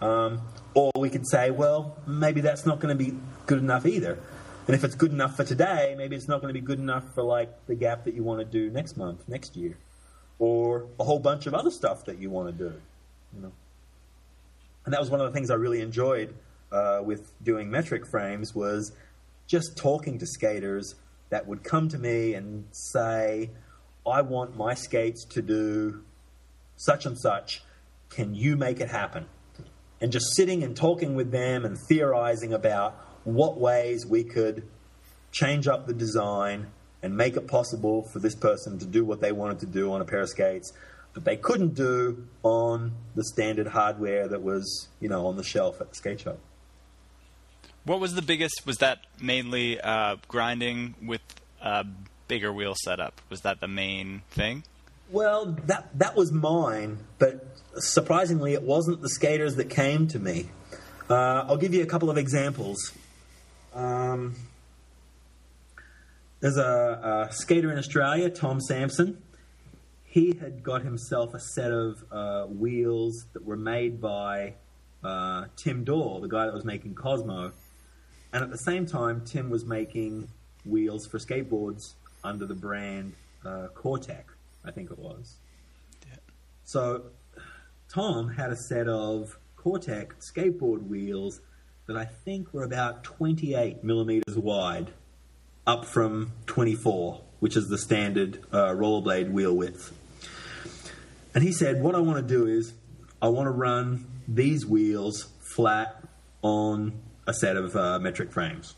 Um, 0.00 0.40
or 0.72 0.90
we 0.96 1.10
could 1.10 1.28
say, 1.28 1.50
well, 1.50 1.98
maybe 2.06 2.40
that's 2.40 2.64
not 2.64 2.80
going 2.80 2.96
to 2.96 3.04
be 3.04 3.14
good 3.44 3.58
enough 3.58 3.84
either. 3.84 4.18
And 4.66 4.74
if 4.74 4.84
it's 4.84 4.94
good 4.94 5.12
enough 5.12 5.36
for 5.36 5.44
today, 5.44 5.94
maybe 5.98 6.16
it's 6.16 6.28
not 6.28 6.40
going 6.40 6.48
to 6.48 6.58
be 6.58 6.64
good 6.64 6.78
enough 6.78 7.04
for 7.14 7.22
like 7.22 7.66
the 7.66 7.74
gap 7.74 8.04
that 8.04 8.14
you 8.14 8.22
want 8.22 8.40
to 8.40 8.46
do 8.46 8.70
next 8.70 8.96
month, 8.96 9.28
next 9.28 9.54
year, 9.54 9.76
or 10.38 10.86
a 10.98 11.04
whole 11.04 11.18
bunch 11.18 11.46
of 11.46 11.52
other 11.52 11.70
stuff 11.70 12.06
that 12.06 12.18
you 12.18 12.30
want 12.30 12.56
to 12.56 12.70
do. 12.70 12.74
You 13.36 13.42
know, 13.42 13.52
and 14.86 14.94
that 14.94 15.00
was 15.00 15.10
one 15.10 15.20
of 15.20 15.30
the 15.30 15.34
things 15.34 15.50
I 15.50 15.56
really 15.56 15.82
enjoyed 15.82 16.34
uh, 16.72 17.02
with 17.04 17.34
doing 17.42 17.70
metric 17.70 18.06
frames 18.06 18.54
was 18.54 18.92
just 19.46 19.76
talking 19.76 20.18
to 20.20 20.26
skaters 20.26 20.94
that 21.28 21.46
would 21.46 21.62
come 21.62 21.90
to 21.90 21.98
me 21.98 22.32
and 22.32 22.64
say, 22.70 23.50
"I 24.06 24.22
want 24.22 24.56
my 24.56 24.74
skates 24.74 25.24
to 25.30 25.42
do 25.42 26.02
such 26.76 27.06
and 27.06 27.18
such. 27.18 27.62
Can 28.10 28.34
you 28.34 28.56
make 28.56 28.80
it 28.80 28.88
happen?" 28.88 29.26
And 30.00 30.10
just 30.10 30.34
sitting 30.34 30.62
and 30.64 30.76
talking 30.76 31.14
with 31.14 31.30
them 31.30 31.64
and 31.64 31.78
theorizing 31.88 32.52
about 32.52 32.94
what 33.24 33.58
ways 33.58 34.04
we 34.04 34.24
could 34.24 34.66
change 35.30 35.68
up 35.68 35.86
the 35.86 35.94
design 35.94 36.66
and 37.02 37.16
make 37.16 37.36
it 37.36 37.48
possible 37.48 38.08
for 38.12 38.18
this 38.18 38.34
person 38.34 38.78
to 38.78 38.86
do 38.86 39.04
what 39.04 39.20
they 39.20 39.32
wanted 39.32 39.60
to 39.60 39.66
do 39.66 39.92
on 39.92 40.00
a 40.00 40.04
pair 40.04 40.20
of 40.20 40.28
skates 40.28 40.72
that 41.14 41.24
they 41.24 41.36
couldn't 41.36 41.74
do 41.74 42.26
on 42.42 42.92
the 43.14 43.24
standard 43.24 43.66
hardware 43.66 44.28
that 44.28 44.42
was, 44.42 44.88
you 45.00 45.08
know, 45.08 45.26
on 45.26 45.36
the 45.36 45.44
shelf 45.44 45.80
at 45.80 45.90
the 45.90 45.94
skate 45.94 46.20
shop. 46.20 46.38
What 47.84 48.00
was 48.00 48.14
the 48.14 48.22
biggest? 48.22 48.62
Was 48.64 48.78
that 48.78 49.00
mainly 49.20 49.80
uh, 49.80 50.16
grinding 50.28 50.94
with 51.02 51.20
a 51.60 51.84
bigger 52.32 52.50
wheel 52.50 52.74
setup? 52.74 53.20
Was 53.28 53.42
that 53.42 53.60
the 53.60 53.68
main 53.68 54.22
thing? 54.30 54.64
Well, 55.10 55.54
that 55.66 55.90
that 55.98 56.16
was 56.16 56.32
mine, 56.32 56.96
but 57.18 57.44
surprisingly, 57.74 58.54
it 58.54 58.62
wasn't 58.62 59.02
the 59.02 59.10
skaters 59.10 59.56
that 59.56 59.68
came 59.68 60.08
to 60.08 60.18
me. 60.18 60.48
Uh, 61.10 61.44
I'll 61.46 61.58
give 61.58 61.74
you 61.74 61.82
a 61.82 61.86
couple 61.86 62.08
of 62.08 62.16
examples. 62.16 62.78
Um, 63.74 64.34
there's 66.40 66.56
a, 66.56 67.28
a 67.28 67.32
skater 67.34 67.70
in 67.70 67.76
Australia, 67.76 68.30
Tom 68.30 68.62
Sampson. 68.62 69.22
He 70.06 70.32
had 70.32 70.62
got 70.62 70.80
himself 70.80 71.34
a 71.34 71.40
set 71.40 71.70
of 71.70 72.02
uh, 72.10 72.44
wheels 72.46 73.26
that 73.34 73.44
were 73.44 73.58
made 73.58 74.00
by 74.00 74.54
uh, 75.04 75.48
Tim 75.62 75.84
Dorr, 75.84 76.22
the 76.22 76.28
guy 76.28 76.46
that 76.46 76.54
was 76.54 76.64
making 76.64 76.94
Cosmo. 76.94 77.52
And 78.32 78.42
at 78.42 78.50
the 78.50 78.56
same 78.56 78.86
time, 78.86 79.22
Tim 79.26 79.50
was 79.50 79.66
making 79.66 80.28
wheels 80.64 81.06
for 81.06 81.18
skateboards 81.18 81.92
under 82.24 82.46
the 82.46 82.54
brand 82.54 83.14
uh, 83.44 83.68
Cortec, 83.74 84.24
I 84.64 84.70
think 84.70 84.90
it 84.90 84.98
was. 84.98 85.36
So 86.64 87.06
Tom 87.92 88.30
had 88.30 88.50
a 88.50 88.56
set 88.56 88.88
of 88.88 89.38
Cortec 89.56 90.12
skateboard 90.20 90.86
wheels 90.86 91.40
that 91.86 91.96
I 91.96 92.04
think 92.04 92.54
were 92.54 92.64
about 92.64 93.04
28 93.04 93.84
millimeters 93.84 94.38
wide, 94.38 94.92
up 95.66 95.84
from 95.84 96.32
24, 96.46 97.20
which 97.40 97.56
is 97.56 97.68
the 97.68 97.78
standard 97.78 98.42
uh, 98.52 98.68
rollerblade 98.68 99.30
wheel 99.30 99.54
width. 99.54 99.92
And 101.34 101.44
he 101.44 101.52
said, 101.52 101.82
What 101.82 101.94
I 101.94 101.98
want 101.98 102.26
to 102.26 102.34
do 102.34 102.46
is, 102.46 102.72
I 103.20 103.28
want 103.28 103.46
to 103.46 103.50
run 103.50 104.06
these 104.26 104.64
wheels 104.64 105.28
flat 105.40 106.02
on 106.40 107.02
a 107.26 107.34
set 107.34 107.56
of 107.56 107.76
uh, 107.76 107.98
metric 107.98 108.32
frames. 108.32 108.74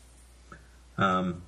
Um, 0.97 1.43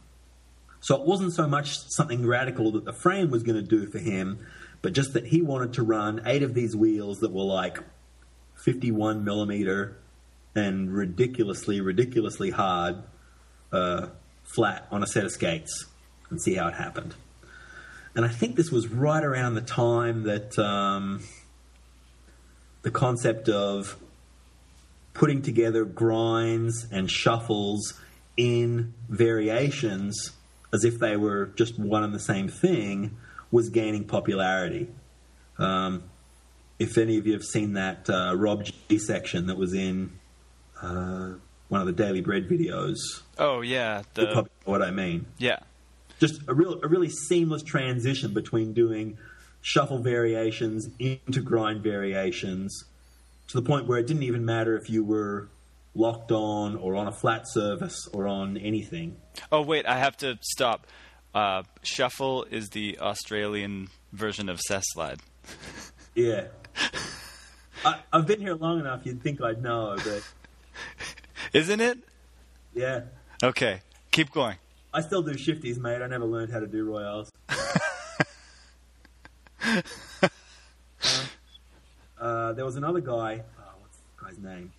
so 0.79 0.95
it 0.95 1.05
wasn't 1.07 1.33
so 1.33 1.47
much 1.47 1.79
something 1.89 2.25
radical 2.25 2.71
that 2.73 2.85
the 2.85 2.93
frame 2.93 3.29
was 3.29 3.43
going 3.43 3.55
to 3.55 3.67
do 3.67 3.87
for 3.87 3.99
him, 3.99 4.45
but 4.81 4.93
just 4.93 5.13
that 5.13 5.27
he 5.27 5.41
wanted 5.41 5.73
to 5.73 5.83
run 5.83 6.21
eight 6.25 6.43
of 6.43 6.53
these 6.53 6.75
wheels 6.75 7.19
that 7.19 7.31
were 7.31 7.43
like 7.43 7.79
51 8.55 9.23
millimeter 9.23 9.97
and 10.55 10.91
ridiculously, 10.91 11.81
ridiculously 11.81 12.51
hard 12.51 13.03
uh, 13.71 14.07
flat 14.43 14.87
on 14.91 15.03
a 15.03 15.07
set 15.07 15.23
of 15.23 15.31
skates 15.31 15.85
and 16.29 16.41
see 16.41 16.55
how 16.55 16.67
it 16.67 16.73
happened. 16.73 17.15
And 18.15 18.25
I 18.25 18.29
think 18.29 18.55
this 18.55 18.71
was 18.71 18.87
right 18.87 19.23
around 19.23 19.55
the 19.55 19.61
time 19.61 20.23
that 20.23 20.57
um, 20.57 21.21
the 22.81 22.91
concept 22.91 23.49
of 23.49 23.95
putting 25.13 25.41
together 25.41 25.85
grinds 25.85 26.87
and 26.91 27.09
shuffles 27.09 27.93
in 28.35 28.93
variations 29.09 30.31
as 30.73 30.83
if 30.83 30.99
they 30.99 31.15
were 31.17 31.47
just 31.55 31.79
one 31.79 32.03
and 32.03 32.13
the 32.13 32.19
same 32.19 32.47
thing 32.47 33.17
was 33.51 33.69
gaining 33.69 34.03
popularity. 34.03 34.87
Um, 35.57 36.03
if 36.79 36.97
any 36.97 37.17
of 37.17 37.25
you 37.25 37.33
have 37.33 37.43
seen 37.43 37.73
that 37.73 38.09
uh, 38.09 38.35
Rob 38.35 38.65
G 38.89 38.97
section 38.99 39.47
that 39.47 39.57
was 39.57 39.73
in 39.73 40.11
uh, 40.81 41.33
one 41.69 41.81
of 41.81 41.87
the 41.87 41.93
Daily 41.93 42.21
Bread 42.21 42.47
videos, 42.47 42.97
Oh 43.37 43.61
yeah, 43.61 44.03
the 44.13 44.47
what 44.65 44.81
I 44.81 44.91
mean. 44.91 45.25
yeah. 45.37 45.59
Just 46.19 46.41
a 46.47 46.53
real, 46.53 46.79
a 46.83 46.87
really 46.87 47.09
seamless 47.09 47.61
transition 47.61 48.33
between 48.33 48.73
doing 48.73 49.17
shuffle 49.61 49.99
variations 49.99 50.87
into 50.99 51.41
grind 51.41 51.83
variations 51.83 52.85
to 53.47 53.59
the 53.59 53.61
point 53.61 53.87
where 53.87 53.99
it 53.99 54.07
didn't 54.07 54.23
even 54.23 54.43
matter 54.43 54.75
if 54.75 54.89
you 54.89 55.03
were 55.03 55.47
locked 55.97 56.31
on 56.31 56.75
or 56.77 56.95
on 56.95 57.07
a 57.07 57.11
flat 57.11 57.47
surface 57.47 58.07
or 58.13 58.27
on 58.27 58.55
anything. 58.57 59.17
Oh 59.51 59.61
wait, 59.61 59.85
I 59.85 59.97
have 59.97 60.15
to 60.17 60.37
stop. 60.41 60.87
Uh, 61.33 61.63
Shuffle 61.83 62.45
is 62.45 62.69
the 62.69 62.99
Australian 62.99 63.89
version 64.13 64.47
of 64.49 64.59
Cess 64.61 64.83
Slide. 64.93 65.19
Yeah. 66.15 66.45
I, 67.85 67.99
I've 68.11 68.25
been 68.25 68.39
here 68.41 68.55
long 68.55 68.79
enough, 68.79 69.05
you'd 69.05 69.21
think 69.21 69.39
I'd 69.39 69.61
know, 69.61 69.95
but 70.03 70.23
Isn't 71.53 71.79
it? 71.79 71.99
yeah. 72.73 73.01
Okay, 73.43 73.81
keep 74.09 74.31
going. 74.31 74.55
I 74.91 75.01
still 75.01 75.21
do 75.21 75.33
shifties, 75.33 75.77
mate. 75.77 76.01
I 76.01 76.07
never 76.07 76.25
learned 76.25 76.51
how 76.51 76.59
to 76.59 76.65
do 76.65 76.85
royals. 76.85 77.31
uh, 79.63 79.81
uh, 82.19 82.53
there 82.53 82.65
was 82.65 82.77
another 82.77 82.99
guy. 82.99 83.43
Oh, 83.59 83.71
what's 83.79 83.97
the 83.97 84.25
guy's 84.25 84.39
name? 84.39 84.71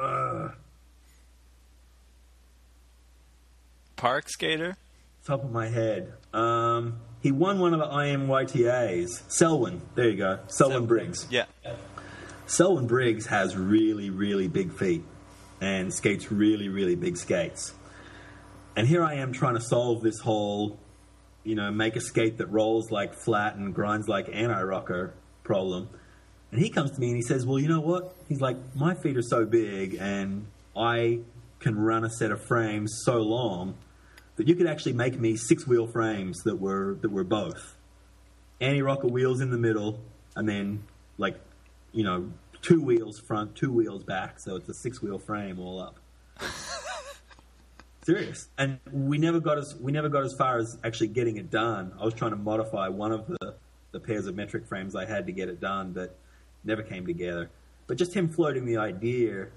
Uh, 0.00 0.48
Park 3.96 4.28
skater. 4.28 4.76
top 5.26 5.44
of 5.44 5.50
my 5.52 5.68
head. 5.68 6.12
Um, 6.32 7.00
he 7.22 7.32
won 7.32 7.58
one 7.58 7.72
of 7.72 7.80
the 7.80 7.86
IMYTAs. 7.86 9.30
Selwyn. 9.30 9.80
There 9.94 10.08
you 10.10 10.16
go. 10.16 10.40
Selwyn 10.48 10.86
Briggs. 10.86 11.26
Yeah. 11.30 11.46
Selwyn 12.46 12.86
Briggs 12.86 13.26
has 13.26 13.56
really, 13.56 14.10
really 14.10 14.48
big 14.48 14.72
feet. 14.72 15.02
and 15.60 15.94
skates 15.94 16.30
really, 16.30 16.68
really 16.68 16.94
big 16.96 17.16
skates. 17.16 17.72
And 18.76 18.86
here 18.86 19.02
I 19.02 19.14
am 19.14 19.32
trying 19.32 19.54
to 19.54 19.60
solve 19.62 20.02
this 20.02 20.18
whole, 20.18 20.78
you 21.44 21.54
know, 21.54 21.70
make 21.70 21.96
a 21.96 22.00
skate 22.00 22.36
that 22.38 22.46
rolls 22.48 22.90
like 22.90 23.14
flat 23.14 23.54
and 23.54 23.72
grinds 23.72 24.06
like 24.08 24.28
anti 24.30 24.60
rocker 24.62 25.14
problem. 25.44 25.88
And 26.54 26.62
he 26.62 26.70
comes 26.70 26.92
to 26.92 27.00
me 27.00 27.08
and 27.08 27.16
he 27.16 27.22
says, 27.22 27.44
Well, 27.44 27.58
you 27.58 27.66
know 27.66 27.80
what? 27.80 28.14
He's 28.28 28.40
like, 28.40 28.56
My 28.76 28.94
feet 28.94 29.16
are 29.16 29.22
so 29.22 29.44
big 29.44 29.96
and 29.98 30.46
I 30.76 31.18
can 31.58 31.76
run 31.76 32.04
a 32.04 32.10
set 32.10 32.30
of 32.30 32.46
frames 32.46 33.00
so 33.04 33.16
long 33.16 33.74
that 34.36 34.46
you 34.46 34.54
could 34.54 34.68
actually 34.68 34.92
make 34.92 35.18
me 35.18 35.36
six 35.36 35.66
wheel 35.66 35.88
frames 35.88 36.44
that 36.44 36.60
were 36.60 36.96
that 37.00 37.10
were 37.10 37.24
both 37.24 37.76
anti 38.60 38.82
rocker 38.82 39.08
wheels 39.08 39.40
in 39.40 39.50
the 39.50 39.58
middle 39.58 39.98
and 40.36 40.48
then 40.48 40.84
like 41.18 41.40
you 41.90 42.04
know 42.04 42.30
two 42.62 42.80
wheels 42.80 43.18
front, 43.18 43.56
two 43.56 43.72
wheels 43.72 44.04
back, 44.04 44.38
so 44.38 44.54
it's 44.54 44.68
a 44.68 44.74
six 44.74 45.02
wheel 45.02 45.18
frame 45.18 45.58
all 45.58 45.80
up. 45.80 45.98
Serious, 48.04 48.48
and 48.56 48.78
we 48.92 49.18
never 49.18 49.40
got 49.40 49.58
as 49.58 49.74
we 49.80 49.90
never 49.90 50.08
got 50.08 50.22
as 50.22 50.34
far 50.38 50.58
as 50.58 50.78
actually 50.84 51.08
getting 51.08 51.36
it 51.36 51.50
done. 51.50 51.94
I 52.00 52.04
was 52.04 52.14
trying 52.14 52.30
to 52.30 52.36
modify 52.36 52.90
one 52.90 53.10
of 53.10 53.26
the 53.26 53.56
the 53.90 53.98
pairs 53.98 54.26
of 54.26 54.36
metric 54.36 54.66
frames 54.68 54.94
I 54.94 55.04
had 55.04 55.26
to 55.26 55.32
get 55.32 55.48
it 55.48 55.60
done, 55.60 55.92
but 55.92 56.16
never 56.64 56.82
came 56.82 57.06
together. 57.06 57.50
But 57.86 57.98
just 57.98 58.14
him 58.14 58.28
floating 58.28 58.64
the 58.64 58.78
idea 58.78 59.48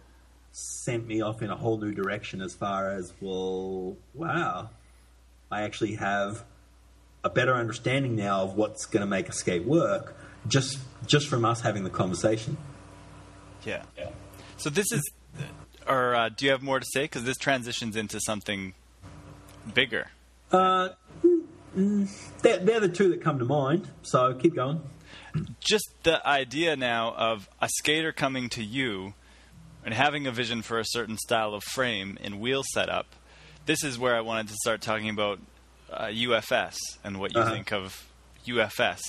sent 0.52 1.06
me 1.06 1.22
off 1.22 1.42
in 1.42 1.50
a 1.50 1.56
whole 1.56 1.78
new 1.78 1.94
direction 1.94 2.42
as 2.42 2.54
far 2.54 2.92
as 2.92 3.14
well, 3.22 3.96
wow, 4.14 4.70
I 5.52 5.62
actually 5.62 5.96
have 5.96 6.44
a 7.24 7.30
better 7.30 7.54
understanding 7.54 8.16
now 8.16 8.42
of 8.42 8.56
what's 8.56 8.86
going 8.86 9.02
to 9.02 9.08
make 9.08 9.30
Escape 9.30 9.66
work 9.66 10.18
just 10.48 10.80
just 11.06 11.28
from 11.28 11.46
us 11.46 11.62
having 11.62 11.84
the 11.84 11.90
conversation. 11.90 12.58
Yeah. 13.64 13.84
yeah. 13.98 14.10
So 14.58 14.70
this 14.70 14.92
is, 14.92 15.10
or 15.88 16.16
uh, 16.16 16.30
do 16.30 16.46
you 16.46 16.52
have 16.52 16.64
more 16.64 16.80
to 16.80 16.86
say? 16.94 17.04
Because 17.04 17.24
this 17.24 17.38
transitions 17.38 17.96
into 17.96 18.20
something 18.20 18.74
bigger. 19.74 20.08
Uh, 20.52 20.90
mm, 21.76 22.10
they're, 22.42 22.60
they're 22.60 22.80
the 22.80 22.90
two 22.90 23.10
that 23.10 23.22
come 23.22 23.40
to 23.40 23.46
mind. 23.46 23.90
So 24.04 24.34
keep 24.34 24.56
going. 24.56 24.82
Just 25.60 25.90
the 26.04 26.26
idea 26.28 26.76
now 26.76 27.14
of 27.16 27.50
a 27.62 27.70
skater 27.78 28.12
coming 28.12 28.50
to 28.50 28.64
you 28.64 29.14
and 29.84 29.94
having 29.94 30.28
a 30.28 30.32
vision 30.32 30.62
for 30.62 30.80
a 30.80 30.86
certain 30.86 31.18
style 31.18 31.54
of 31.54 31.64
frame 31.64 32.18
and 32.22 32.40
wheel 32.40 32.64
setup. 32.74 33.08
This 33.66 33.84
is 33.84 33.98
where 33.98 34.16
I 34.16 34.22
wanted 34.22 34.50
to 34.50 34.56
start 34.56 34.82
talking 34.82 35.10
about 35.10 35.40
uh, 35.92 36.06
UFS 36.06 36.76
and 37.04 37.20
what 37.20 37.34
you 37.34 37.42
uh-huh. 37.42 37.52
think 37.52 37.72
of 37.72 38.06
UFS. 38.46 39.00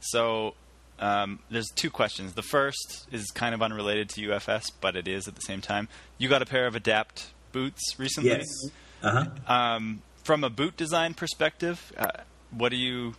So 0.00 0.54
um, 0.98 1.40
there's 1.50 1.68
two 1.74 1.90
questions. 1.90 2.34
The 2.34 2.42
first 2.42 3.08
is 3.10 3.30
kind 3.30 3.54
of 3.54 3.62
unrelated 3.62 4.08
to 4.10 4.28
UFS, 4.28 4.64
but 4.80 4.96
it 4.96 5.08
is 5.08 5.26
at 5.26 5.34
the 5.34 5.40
same 5.40 5.60
time. 5.60 5.88
You 6.18 6.28
got 6.28 6.42
a 6.42 6.46
pair 6.46 6.66
of 6.66 6.76
Adapt 6.76 7.30
boots 7.52 7.98
recently. 7.98 8.30
Yes. 8.30 8.46
Uh-huh. 9.02 9.52
Um, 9.52 10.02
from 10.22 10.44
a 10.44 10.50
boot 10.50 10.76
design 10.76 11.14
perspective, 11.14 11.92
uh, 11.96 12.08
what 12.50 12.70
do 12.70 12.76
you 12.76 13.14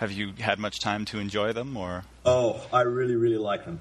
have 0.00 0.12
you 0.12 0.32
had 0.40 0.58
much 0.58 0.80
time 0.80 1.04
to 1.06 1.18
enjoy 1.18 1.52
them 1.52 1.76
or? 1.76 2.04
Oh, 2.24 2.60
I 2.72 2.82
really 2.82 3.16
really 3.16 3.38
like 3.38 3.64
them. 3.64 3.80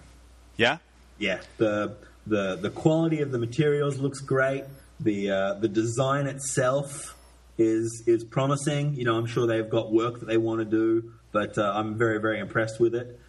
Yeah. 0.55 0.77
Yeah. 1.17 1.39
The 1.57 1.95
the 2.27 2.55
the 2.55 2.69
quality 2.69 3.21
of 3.21 3.31
the 3.31 3.39
materials 3.39 3.97
looks 3.97 4.19
great. 4.19 4.63
The 4.99 5.31
uh, 5.31 5.53
the 5.55 5.67
design 5.67 6.27
itself 6.27 7.17
is 7.57 8.03
is 8.05 8.23
promising. 8.23 8.95
You 8.95 9.05
know, 9.05 9.15
I'm 9.15 9.25
sure 9.25 9.47
they've 9.47 9.69
got 9.69 9.91
work 9.91 10.19
that 10.19 10.27
they 10.27 10.37
want 10.37 10.59
to 10.59 10.65
do, 10.65 11.11
but 11.31 11.57
uh, 11.57 11.73
I'm 11.75 11.97
very 11.97 12.19
very 12.19 12.39
impressed 12.39 12.79
with 12.79 12.93
it 12.93 13.19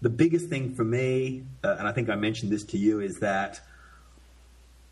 the 0.00 0.10
biggest 0.10 0.48
thing 0.48 0.74
for 0.74 0.84
me, 0.84 1.44
uh, 1.64 1.76
and 1.78 1.88
I 1.88 1.92
think 1.92 2.08
I 2.08 2.14
mentioned 2.14 2.52
this 2.52 2.64
to 2.66 2.78
you, 2.78 3.00
is 3.00 3.18
that 3.20 3.60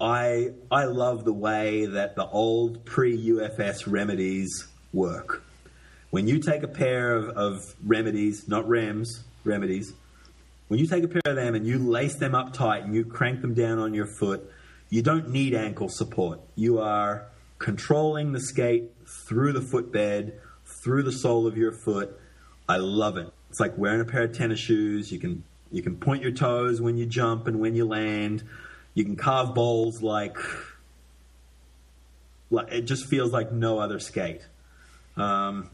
I 0.00 0.50
I 0.70 0.84
love 0.84 1.24
the 1.24 1.32
way 1.32 1.86
that 1.86 2.16
the 2.16 2.26
old 2.26 2.84
pre 2.84 3.16
UFS 3.30 3.90
remedies 3.90 4.66
work. 4.92 5.42
When 6.11 6.28
you 6.28 6.39
take 6.39 6.62
a 6.62 6.69
pair 6.69 7.15
of, 7.15 7.28
of 7.31 7.74
remedies, 7.85 8.49
not 8.49 8.65
rems, 8.66 9.20
remedies, 9.45 9.93
when 10.69 10.81
you 10.81 10.87
take 10.87 11.05
a 11.05 11.09
pair 11.09 11.23
of 11.24 11.37
them 11.37 11.55
and 11.55 11.66
you 11.66 11.78
lace 11.78 12.16
them 12.16 12.35
up 12.35 12.53
tight 12.53 12.85
and 12.85 12.95
you 12.95 13.05
crank 13.05 13.41
them 13.41 13.55
down 13.55 13.78
on 13.78 13.95
your 13.95 14.07
foot, 14.07 14.51
you 14.89 15.03
don't 15.03 15.31
need 15.31 15.55
ankle 15.55 15.89
support. 15.89 16.41
You 16.55 16.81
are 16.81 17.27
controlling 17.59 18.33
the 18.33 18.41
skate 18.41 18.91
through 19.07 19.53
the 19.53 19.61
footbed, 19.61 20.41
through 20.83 21.03
the 21.03 21.12
sole 21.12 21.47
of 21.47 21.57
your 21.57 21.73
foot. 21.73 22.19
I 22.69 22.77
love 22.78 23.16
it. 23.16 23.33
It's 23.51 23.61
like 23.61 23.77
wearing 23.78 24.01
a 24.01 24.05
pair 24.05 24.24
of 24.24 24.37
tennis 24.37 24.59
shoes. 24.59 25.11
You 25.12 25.19
can 25.19 25.45
you 25.73 25.83
can 25.83 25.97
point 25.97 26.23
your 26.23 26.33
toes 26.33 26.81
when 26.81 26.97
you 26.97 27.07
jump 27.07 27.47
and 27.47 27.61
when 27.61 27.74
you 27.74 27.85
land. 27.85 28.45
You 28.95 29.05
can 29.05 29.16
carve 29.16 29.55
bowls 29.55 30.03
like 30.03 30.37
like 32.51 32.73
it 32.73 32.83
just 32.83 33.07
feels 33.07 33.33
like 33.33 33.53
no 33.53 33.78
other 33.78 33.99
skate. 33.99 34.43
Um, 35.16 35.70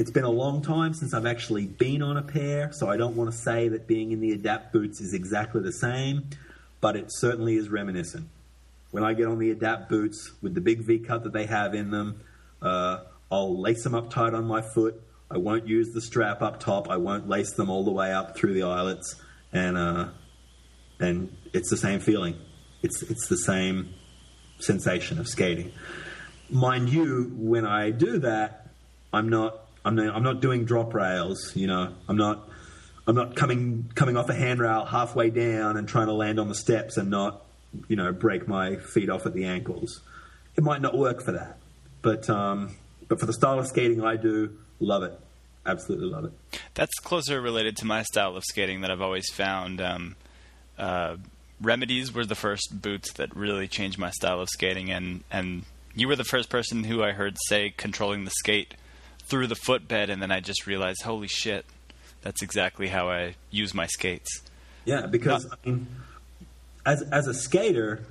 it's 0.00 0.10
been 0.10 0.24
a 0.24 0.30
long 0.30 0.62
time 0.62 0.94
since 0.94 1.12
I've 1.12 1.26
actually 1.26 1.66
been 1.66 2.00
on 2.00 2.16
a 2.16 2.22
pair, 2.22 2.72
so 2.72 2.88
I 2.88 2.96
don't 2.96 3.16
want 3.16 3.30
to 3.30 3.36
say 3.36 3.68
that 3.68 3.86
being 3.86 4.12
in 4.12 4.20
the 4.20 4.32
Adapt 4.32 4.72
boots 4.72 4.98
is 4.98 5.12
exactly 5.12 5.60
the 5.60 5.74
same, 5.74 6.30
but 6.80 6.96
it 6.96 7.08
certainly 7.08 7.56
is 7.56 7.68
reminiscent. 7.68 8.26
When 8.92 9.04
I 9.04 9.12
get 9.12 9.26
on 9.26 9.38
the 9.38 9.50
Adapt 9.50 9.90
boots 9.90 10.32
with 10.40 10.54
the 10.54 10.62
big 10.62 10.86
V 10.86 11.00
cut 11.00 11.24
that 11.24 11.34
they 11.34 11.44
have 11.44 11.74
in 11.74 11.90
them, 11.90 12.22
uh, 12.62 13.00
I'll 13.30 13.60
lace 13.60 13.84
them 13.84 13.94
up 13.94 14.08
tight 14.08 14.32
on 14.32 14.46
my 14.46 14.62
foot. 14.62 15.02
I 15.30 15.36
won't 15.36 15.68
use 15.68 15.90
the 15.92 16.00
strap 16.00 16.40
up 16.40 16.60
top. 16.60 16.88
I 16.88 16.96
won't 16.96 17.28
lace 17.28 17.52
them 17.52 17.68
all 17.68 17.84
the 17.84 17.92
way 17.92 18.10
up 18.10 18.34
through 18.38 18.54
the 18.54 18.62
eyelets, 18.62 19.16
and 19.52 19.76
uh, 19.76 20.08
and 20.98 21.36
it's 21.52 21.68
the 21.68 21.76
same 21.76 22.00
feeling. 22.00 22.36
It's 22.82 23.02
it's 23.02 23.28
the 23.28 23.36
same 23.36 23.90
sensation 24.60 25.18
of 25.18 25.28
skating. 25.28 25.72
Mind 26.48 26.88
you, 26.88 27.34
when 27.36 27.66
I 27.66 27.90
do 27.90 28.18
that, 28.20 28.70
I'm 29.12 29.28
not 29.28 29.66
I'm 29.84 29.94
not, 29.94 30.14
I'm 30.14 30.22
not 30.22 30.40
doing 30.40 30.64
drop 30.64 30.94
rails. 30.94 31.52
You 31.54 31.66
know, 31.66 31.94
I'm 32.08 32.16
not 32.16 32.48
I'm 33.06 33.16
not 33.16 33.36
coming 33.36 33.90
coming 33.94 34.16
off 34.16 34.28
a 34.28 34.34
handrail 34.34 34.84
halfway 34.84 35.30
down 35.30 35.76
and 35.76 35.88
trying 35.88 36.06
to 36.06 36.12
land 36.12 36.38
on 36.38 36.48
the 36.48 36.54
steps 36.54 36.96
and 36.96 37.10
not 37.10 37.42
you 37.88 37.96
know 37.96 38.12
break 38.12 38.48
my 38.48 38.76
feet 38.76 39.10
off 39.10 39.26
at 39.26 39.34
the 39.34 39.44
ankles. 39.44 40.00
It 40.56 40.64
might 40.64 40.82
not 40.82 40.96
work 40.96 41.22
for 41.22 41.32
that, 41.32 41.58
but 42.02 42.28
um, 42.28 42.76
but 43.08 43.20
for 43.20 43.26
the 43.26 43.32
style 43.32 43.58
of 43.58 43.66
skating 43.66 44.04
I 44.04 44.16
do, 44.16 44.58
Love 44.80 45.02
it. 45.02 45.18
Absolutely 45.66 46.08
love 46.08 46.24
it. 46.24 46.32
That's 46.74 46.94
closer 47.00 47.40
related 47.40 47.76
to 47.78 47.84
my 47.84 48.02
style 48.02 48.34
of 48.34 48.42
skating 48.44 48.80
that 48.80 48.90
I've 48.90 49.02
always 49.02 49.28
found. 49.30 49.80
Um, 49.80 50.16
uh, 50.78 51.16
Remedies 51.60 52.12
were 52.14 52.24
the 52.24 52.34
first 52.34 52.80
boots 52.80 53.12
that 53.14 53.36
really 53.36 53.68
changed 53.68 53.98
my 53.98 54.10
style 54.10 54.40
of 54.40 54.48
skating, 54.48 54.90
and, 54.90 55.22
and 55.30 55.64
you 55.94 56.08
were 56.08 56.16
the 56.16 56.24
first 56.24 56.48
person 56.48 56.84
who 56.84 57.02
I 57.02 57.12
heard 57.12 57.36
say 57.48 57.74
controlling 57.76 58.24
the 58.24 58.30
skate 58.30 58.74
through 59.30 59.46
the 59.46 59.54
footbed, 59.54 60.10
and 60.10 60.20
then 60.20 60.30
I 60.30 60.40
just 60.40 60.66
realized, 60.66 61.02
holy 61.02 61.28
shit, 61.28 61.64
that's 62.22 62.42
exactly 62.42 62.88
how 62.88 63.08
I 63.08 63.36
use 63.50 63.72
my 63.72 63.86
skates. 63.86 64.42
Yeah, 64.84 65.06
because 65.06 65.46
Not, 65.46 65.58
I 65.64 65.68
mean, 65.68 65.86
as 66.84 67.02
as 67.02 67.26
a 67.26 67.34
skater, 67.34 68.04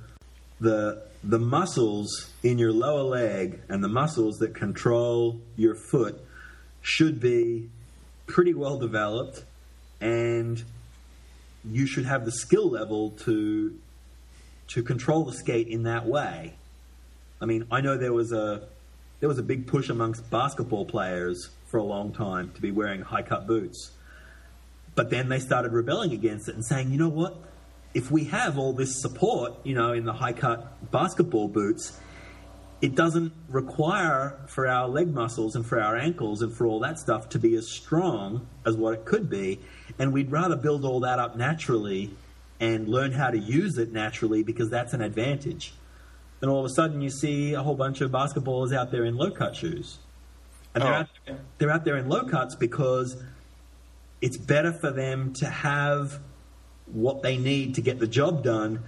the 0.60 1.02
the 1.22 1.38
muscles 1.38 2.30
in 2.42 2.58
your 2.58 2.72
lower 2.72 3.02
leg 3.02 3.60
and 3.68 3.84
the 3.84 3.88
muscles 3.88 4.38
that 4.38 4.54
control 4.54 5.40
your 5.56 5.74
foot 5.74 6.20
should 6.80 7.20
be 7.20 7.68
pretty 8.26 8.54
well 8.54 8.78
developed, 8.78 9.44
and 10.00 10.62
you 11.64 11.86
should 11.86 12.06
have 12.06 12.24
the 12.24 12.32
skill 12.32 12.70
level 12.70 13.10
to 13.10 13.78
to 14.68 14.82
control 14.82 15.24
the 15.24 15.32
skate 15.32 15.68
in 15.68 15.82
that 15.82 16.06
way. 16.06 16.54
I 17.40 17.46
mean, 17.46 17.66
I 17.70 17.80
know 17.80 17.96
there 17.96 18.12
was 18.12 18.32
a 18.32 18.68
there 19.20 19.28
was 19.28 19.38
a 19.38 19.42
big 19.42 19.66
push 19.66 19.88
amongst 19.88 20.28
basketball 20.30 20.86
players 20.86 21.50
for 21.66 21.76
a 21.76 21.84
long 21.84 22.12
time 22.12 22.50
to 22.54 22.60
be 22.60 22.70
wearing 22.70 23.02
high 23.02 23.22
cut 23.22 23.46
boots. 23.46 23.92
But 24.94 25.10
then 25.10 25.28
they 25.28 25.38
started 25.38 25.72
rebelling 25.72 26.12
against 26.12 26.48
it 26.48 26.54
and 26.54 26.64
saying, 26.64 26.90
you 26.90 26.98
know 26.98 27.08
what? 27.08 27.36
If 27.94 28.10
we 28.10 28.24
have 28.24 28.58
all 28.58 28.72
this 28.72 29.00
support, 29.00 29.54
you 29.64 29.74
know, 29.74 29.92
in 29.92 30.04
the 30.04 30.12
high 30.12 30.32
cut 30.32 30.90
basketball 30.90 31.48
boots, 31.48 31.98
it 32.80 32.94
doesn't 32.94 33.32
require 33.48 34.38
for 34.46 34.66
our 34.66 34.88
leg 34.88 35.12
muscles 35.12 35.54
and 35.54 35.66
for 35.66 35.80
our 35.80 35.96
ankles 35.96 36.40
and 36.40 36.52
for 36.52 36.66
all 36.66 36.80
that 36.80 36.98
stuff 36.98 37.28
to 37.30 37.38
be 37.38 37.54
as 37.56 37.70
strong 37.70 38.46
as 38.64 38.76
what 38.76 38.94
it 38.94 39.04
could 39.04 39.28
be. 39.28 39.60
And 39.98 40.12
we'd 40.12 40.30
rather 40.30 40.56
build 40.56 40.84
all 40.84 41.00
that 41.00 41.18
up 41.18 41.36
naturally 41.36 42.10
and 42.58 42.88
learn 42.88 43.12
how 43.12 43.30
to 43.30 43.38
use 43.38 43.76
it 43.76 43.92
naturally 43.92 44.42
because 44.42 44.70
that's 44.70 44.94
an 44.94 45.02
advantage. 45.02 45.74
Then 46.40 46.50
all 46.50 46.60
of 46.60 46.66
a 46.66 46.74
sudden 46.74 47.00
you 47.00 47.10
see 47.10 47.54
a 47.54 47.62
whole 47.62 47.74
bunch 47.74 48.00
of 48.00 48.10
basketballers 48.10 48.74
out 48.74 48.90
there 48.90 49.04
in 49.04 49.16
low 49.16 49.30
cut 49.30 49.54
shoes. 49.54 49.98
And 50.74 50.84
they're, 50.84 50.92
oh. 50.92 50.96
out, 50.96 51.08
they're 51.58 51.70
out 51.70 51.84
there 51.84 51.96
in 51.96 52.08
low 52.08 52.24
cuts 52.24 52.54
because 52.54 53.16
it's 54.20 54.36
better 54.36 54.72
for 54.72 54.90
them 54.90 55.32
to 55.34 55.46
have 55.46 56.20
what 56.86 57.22
they 57.22 57.36
need 57.36 57.74
to 57.76 57.80
get 57.80 57.98
the 57.98 58.06
job 58.06 58.42
done 58.42 58.82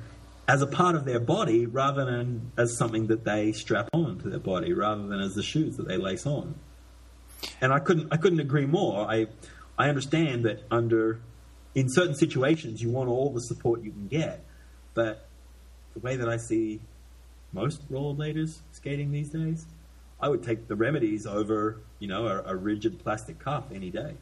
as 0.48 0.60
a 0.60 0.66
part 0.66 0.94
of 0.94 1.04
their 1.04 1.20
body 1.20 1.66
rather 1.66 2.04
than 2.04 2.52
as 2.56 2.76
something 2.76 3.06
that 3.06 3.24
they 3.24 3.52
strap 3.52 3.88
on 3.92 4.18
to 4.18 4.28
their 4.28 4.40
body 4.40 4.72
rather 4.72 5.06
than 5.06 5.20
as 5.20 5.34
the 5.34 5.42
shoes 5.42 5.76
that 5.76 5.86
they 5.86 5.96
lace 5.96 6.26
on. 6.26 6.54
And 7.60 7.72
I 7.72 7.78
couldn't 7.78 8.12
I 8.12 8.16
couldn't 8.16 8.40
agree 8.40 8.66
more. 8.66 9.08
I 9.08 9.26
I 9.78 9.88
understand 9.88 10.44
that 10.44 10.62
under 10.70 11.20
in 11.74 11.88
certain 11.88 12.14
situations 12.14 12.82
you 12.82 12.90
want 12.90 13.08
all 13.08 13.30
the 13.30 13.40
support 13.40 13.82
you 13.82 13.90
can 13.90 14.08
get, 14.08 14.44
but 14.94 15.26
the 15.94 16.00
way 16.00 16.16
that 16.16 16.28
I 16.28 16.36
see 16.36 16.80
most 17.52 17.90
rollerbladers 17.90 18.58
skating 18.72 19.12
these 19.12 19.30
days, 19.30 19.66
I 20.20 20.28
would 20.28 20.42
take 20.42 20.68
the 20.68 20.76
remedies 20.76 21.26
over, 21.26 21.78
you 21.98 22.08
know, 22.08 22.26
a, 22.26 22.52
a 22.52 22.56
rigid 22.56 22.98
plastic 23.00 23.38
cuff 23.38 23.64
any 23.72 23.90
day. 23.90 24.14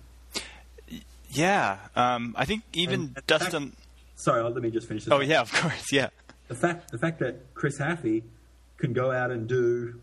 Yeah, 1.33 1.79
um, 1.95 2.35
I 2.37 2.45
think 2.45 2.65
even 2.73 3.13
And 3.15 3.27
Dustin. 3.27 3.77
Sorry, 4.17 4.43
let 4.43 4.55
me 4.57 4.71
just 4.71 4.89
finish 4.89 5.05
this. 5.05 5.13
Oh 5.13 5.21
yeah, 5.21 5.41
of 5.41 5.53
course, 5.53 5.93
yeah. 5.93 6.09
the 6.49 6.55
fact 6.55 6.91
the 6.91 6.99
fact 6.99 7.21
that 7.21 7.55
Chris 7.55 7.79
Haffey 7.79 8.25
can 8.79 8.93
go 8.93 9.13
out 9.13 9.31
and 9.31 9.49
do 9.49 10.01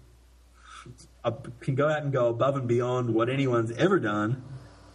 uh, 1.26 1.32
can 1.60 1.76
go 1.76 1.90
out 1.90 2.04
and 2.04 2.14
go 2.14 2.28
above 2.30 2.56
and 2.56 2.68
beyond 2.68 3.14
what 3.14 3.30
anyone's 3.30 3.72
ever 3.74 4.00
done 4.00 4.42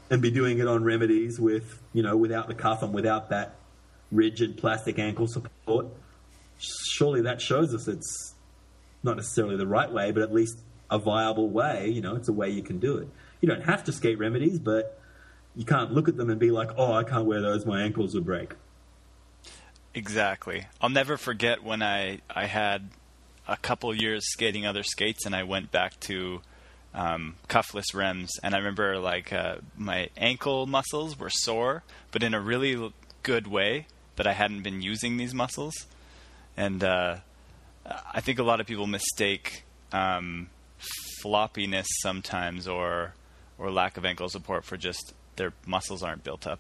and 0.09 0.23
be 0.23 0.31
doing 0.31 0.59
it 0.59 0.67
on 0.67 0.85
remedies 0.85 1.39
with 1.39 1.81
you 1.93 2.03
know 2.03 2.17
without 2.17 2.49
the 2.49 2.55
cuff 2.55 2.83
and 2.83 2.95
without 2.95 3.29
that 3.29 3.57
rigid 4.11 4.57
plastic 4.57 4.99
ankle 4.99 5.27
support 5.27 5.87
surely 6.63 7.23
that 7.23 7.41
shows 7.41 7.75
us 7.75 7.89
it's 7.89 8.35
not 9.03 9.17
necessarily 9.17 9.57
the 9.57 9.67
right 9.67 9.93
way 9.93 10.13
but 10.13 10.23
at 10.23 10.33
least 10.33 10.59
a 10.91 10.99
viable 10.99 11.49
way 11.49 11.89
you 11.89 12.01
know 12.01 12.15
it's 12.15 12.29
a 12.29 12.33
way 12.33 12.49
you 12.49 12.63
can 12.63 12.79
do 12.79 12.99
it. 12.99 13.09
You 13.41 13.49
don't 13.49 13.65
have 13.65 13.85
to 13.85 13.93
skate 13.93 14.19
remedies 14.19 14.59
but 14.59 14.99
you 15.57 15.65
can't 15.65 15.93
look 15.93 16.09
at 16.09 16.17
them 16.17 16.31
and 16.31 16.39
be 16.39 16.51
like 16.51 16.71
oh 16.77 16.93
i 16.93 17.05
can't 17.05 17.27
wear 17.27 17.41
those. 17.41 17.67
My 17.67 17.83
ankles 17.83 18.15
will 18.15 18.23
break. 18.23 18.55
Exactly. 19.95 20.67
I'll 20.81 20.89
never 20.89 21.17
forget 21.17 21.63
when 21.63 21.83
I 21.83 22.21
I 22.31 22.47
had 22.47 22.91
a 23.47 23.57
couple 23.57 23.95
years 23.95 24.25
skating 24.31 24.67
other 24.67 24.83
skates, 24.83 25.27
and 25.27 25.35
I 25.35 25.43
went 25.43 25.71
back 25.71 25.99
to 26.01 26.41
um, 26.95 27.37
cuffless 27.49 27.95
rims, 27.95 28.31
and 28.43 28.55
I 28.55 28.59
remember 28.59 28.99
like 28.99 29.33
uh, 29.33 29.57
my 29.77 30.09
ankle 30.17 30.67
muscles 30.67 31.19
were 31.19 31.31
sore, 31.31 31.83
but 32.11 32.23
in 32.23 32.35
a 32.35 32.41
really 32.41 32.93
good 33.23 33.47
way 33.47 33.87
that 34.17 34.27
I 34.27 34.33
hadn't 34.33 34.63
been 34.63 34.83
using 34.83 35.17
these 35.17 35.35
muscles, 35.35 35.75
and 36.57 36.83
uh, 36.85 37.17
I 38.13 38.21
think 38.21 38.39
a 38.39 38.43
lot 38.43 38.61
of 38.61 38.67
people 38.67 38.87
mistake 38.87 39.65
um, 39.93 40.49
floppiness 41.25 41.87
sometimes 42.03 42.67
or 42.69 43.15
or 43.59 43.71
lack 43.71 43.97
of 43.97 44.05
ankle 44.05 44.29
support 44.29 44.65
for 44.65 44.77
just 44.77 45.13
their 45.37 45.53
muscles 45.67 46.03
aren't 46.03 46.25
built 46.25 46.47
up 46.47 46.59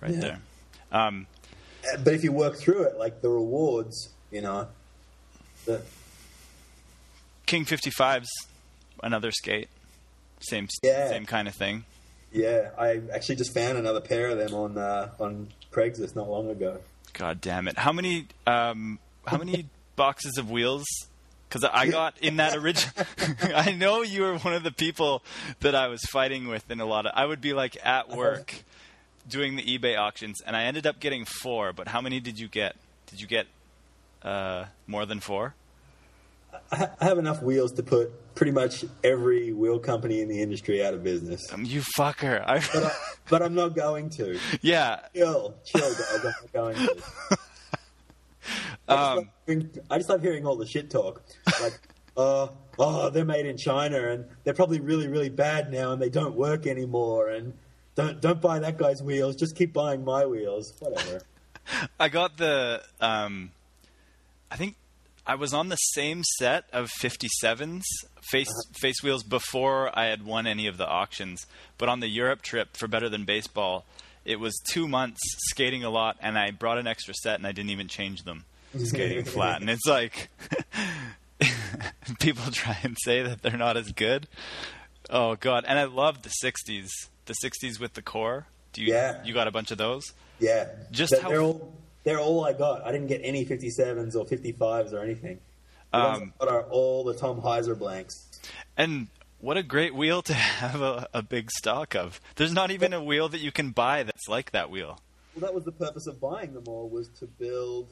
right 0.00 0.12
Yeah. 0.14 0.20
there. 0.20 0.38
Um, 0.92 1.26
but 2.04 2.14
if 2.14 2.24
you 2.24 2.32
work 2.32 2.56
through 2.56 2.82
it 2.84 2.96
like 2.98 3.20
the 3.22 3.28
rewards 3.28 4.10
you 4.30 4.40
know 4.40 4.68
the 5.66 5.82
King 7.46 7.64
55's 7.64 8.28
another 9.02 9.30
skate. 9.32 9.68
Same 10.40 10.68
Yeah. 10.82 11.08
same 11.08 11.26
kind 11.26 11.48
of 11.48 11.54
thing. 11.54 11.84
Yeah, 12.32 12.70
I 12.78 13.00
actually 13.12 13.36
just 13.36 13.52
found 13.52 13.76
another 13.76 14.00
pair 14.00 14.28
of 14.30 14.38
them 14.38 14.54
on 14.54 14.78
uh, 14.78 15.10
on 15.18 15.48
Craigslist 15.72 16.14
not 16.16 16.28
long 16.30 16.48
ago. 16.48 16.80
God 17.12 17.40
damn 17.40 17.66
it. 17.68 17.76
How 17.78 17.92
many 17.92 18.26
um 18.46 18.98
how 19.30 19.38
many 19.38 19.66
boxes 19.96 20.38
of 20.38 20.50
wheels 20.50 20.84
cuz 21.50 21.64
I 21.64 21.86
got 21.88 22.18
in 22.20 22.36
that 22.36 22.56
original 22.56 22.94
I 23.54 23.72
know 23.72 24.02
you 24.02 24.22
were 24.22 24.38
one 24.38 24.54
of 24.54 24.62
the 24.62 24.70
people 24.72 25.22
that 25.60 25.74
I 25.74 25.88
was 25.88 26.00
fighting 26.10 26.48
with 26.48 26.70
in 26.70 26.80
a 26.80 26.86
lot 26.86 27.06
of 27.06 27.12
I 27.14 27.24
would 27.26 27.40
be 27.40 27.52
like 27.52 27.76
at 27.84 28.08
work 28.08 28.54
doing 29.28 29.56
the 29.56 29.62
eBay 29.62 29.98
auctions 29.98 30.36
and 30.46 30.56
I 30.56 30.64
ended 30.64 30.86
up 30.86 30.98
getting 31.00 31.24
4, 31.24 31.72
but 31.72 31.88
how 31.88 32.00
many 32.00 32.20
did 32.20 32.38
you 32.38 32.48
get? 32.48 32.76
Did 33.06 33.20
you 33.20 33.26
get 33.26 33.46
uh 34.22 34.66
more 34.86 35.06
than 35.06 35.20
4? 35.20 35.54
I 36.72 36.88
have 37.00 37.18
enough 37.18 37.42
wheels 37.42 37.72
to 37.72 37.82
put 37.82 38.34
pretty 38.34 38.52
much 38.52 38.84
every 39.04 39.52
wheel 39.52 39.78
company 39.78 40.20
in 40.20 40.28
the 40.28 40.40
industry 40.42 40.84
out 40.84 40.94
of 40.94 41.02
business, 41.04 41.40
Um, 41.52 41.64
you 41.64 41.80
fucker. 41.96 42.42
I, 42.46 42.62
but, 43.28 43.42
I, 43.42 43.44
I'm 43.44 43.54
not 43.54 43.74
going 43.74 44.10
to. 44.10 44.38
yeah. 44.60 45.00
Chill, 45.14 45.54
chill, 45.64 45.80
guys. 45.80 46.10
I'm 46.14 46.22
not 46.24 46.52
going 46.52 46.76
to. 46.76 47.02
I 48.88 48.94
just, 48.96 49.10
Um, 49.10 49.16
love 49.16 49.26
hearing, 49.46 49.70
I 49.90 49.96
just 49.98 50.08
love 50.10 50.22
hearing 50.22 50.46
all 50.46 50.56
the 50.56 50.66
shit 50.66 50.90
talk. 50.90 51.22
Like, 51.60 51.80
uh, 52.16 52.48
oh, 52.78 53.10
they're 53.10 53.24
made 53.24 53.46
in 53.46 53.56
China 53.56 54.10
and 54.10 54.24
they're 54.44 54.54
probably 54.54 54.80
really, 54.80 55.08
really 55.08 55.28
bad 55.28 55.70
now 55.70 55.92
and 55.92 56.00
they 56.00 56.08
don't 56.08 56.34
work 56.34 56.66
anymore. 56.66 57.28
And 57.28 57.54
don't 57.94 58.20
don't 58.20 58.40
buy 58.40 58.58
that 58.60 58.78
guy's 58.78 59.02
wheels. 59.02 59.36
Just 59.36 59.56
keep 59.56 59.72
buying 59.72 60.04
my 60.04 60.24
wheels. 60.26 60.72
Whatever. 60.78 61.22
I 62.00 62.08
got 62.08 62.36
the 62.36 62.82
um 63.00 63.50
I 64.50 64.56
think 64.56 64.76
I 65.26 65.34
was 65.34 65.52
on 65.52 65.68
the 65.68 65.76
same 65.76 66.22
set 66.38 66.64
of 66.72 66.90
57s 67.00 67.82
face 68.22 68.48
face 68.80 69.02
wheels 69.02 69.22
before 69.22 69.96
I 69.96 70.06
had 70.06 70.24
won 70.24 70.46
any 70.46 70.66
of 70.66 70.76
the 70.78 70.88
auctions, 70.88 71.46
but 71.78 71.88
on 71.88 72.00
the 72.00 72.08
Europe 72.08 72.42
trip 72.42 72.76
for 72.76 72.88
Better 72.88 73.08
Than 73.08 73.24
Baseball, 73.24 73.84
it 74.24 74.38
was 74.40 74.58
2 74.70 74.86
months 74.88 75.20
skating 75.50 75.84
a 75.84 75.90
lot 75.90 76.16
and 76.20 76.38
I 76.38 76.50
brought 76.50 76.78
an 76.78 76.86
extra 76.86 77.14
set 77.14 77.36
and 77.36 77.46
I 77.46 77.52
didn't 77.52 77.70
even 77.70 77.88
change 77.88 78.22
them 78.24 78.44
skating 78.84 79.24
flat. 79.24 79.60
And 79.60 79.70
it's 79.70 79.86
like 79.86 80.28
people 82.20 82.50
try 82.52 82.76
and 82.82 82.96
say 83.02 83.22
that 83.22 83.42
they're 83.42 83.56
not 83.56 83.76
as 83.76 83.92
good. 83.92 84.26
Oh 85.08 85.36
god, 85.36 85.64
and 85.66 85.78
I 85.78 85.84
love 85.84 86.22
the 86.22 86.30
60s. 86.44 86.88
The 87.26 87.34
60s 87.44 87.80
with 87.80 87.94
the 87.94 88.02
core. 88.02 88.46
Do 88.72 88.82
you 88.82 88.92
Yeah. 88.92 89.22
you 89.24 89.34
got 89.34 89.48
a 89.48 89.50
bunch 89.50 89.70
of 89.70 89.78
those? 89.78 90.04
Yeah, 90.38 90.66
Just 90.90 91.12
they're, 91.12 91.20
how- 91.22 91.28
they're 91.28 91.40
all 91.42 91.72
they're 92.04 92.20
all 92.20 92.44
I 92.44 92.52
got. 92.52 92.86
I 92.86 92.92
didn't 92.92 93.08
get 93.08 93.20
any 93.22 93.44
57s 93.44 94.14
or 94.16 94.24
55s 94.24 94.92
or 94.92 95.00
anything. 95.00 95.38
The 95.92 95.98
Um, 95.98 96.32
are 96.40 96.62
all 96.64 97.04
the 97.04 97.14
Tom 97.14 97.42
Hyser 97.42 97.76
blanks. 97.78 98.26
And 98.76 99.08
what 99.40 99.56
a 99.56 99.62
great 99.62 99.94
wheel 99.94 100.22
to 100.22 100.34
have 100.34 100.80
a, 100.80 101.08
a 101.14 101.22
big 101.22 101.50
stock 101.50 101.94
of. 101.94 102.20
There's 102.36 102.52
not 102.52 102.70
even 102.70 102.92
a 102.92 103.02
wheel 103.02 103.28
that 103.28 103.40
you 103.40 103.52
can 103.52 103.70
buy 103.70 104.02
that's 104.02 104.28
like 104.28 104.52
that 104.52 104.70
wheel. 104.70 105.00
Well, 105.34 105.40
that 105.42 105.54
was 105.54 105.64
the 105.64 105.72
purpose 105.72 106.06
of 106.06 106.20
buying 106.20 106.54
them 106.54 106.64
all 106.66 106.88
was 106.88 107.08
to 107.20 107.26
build, 107.26 107.88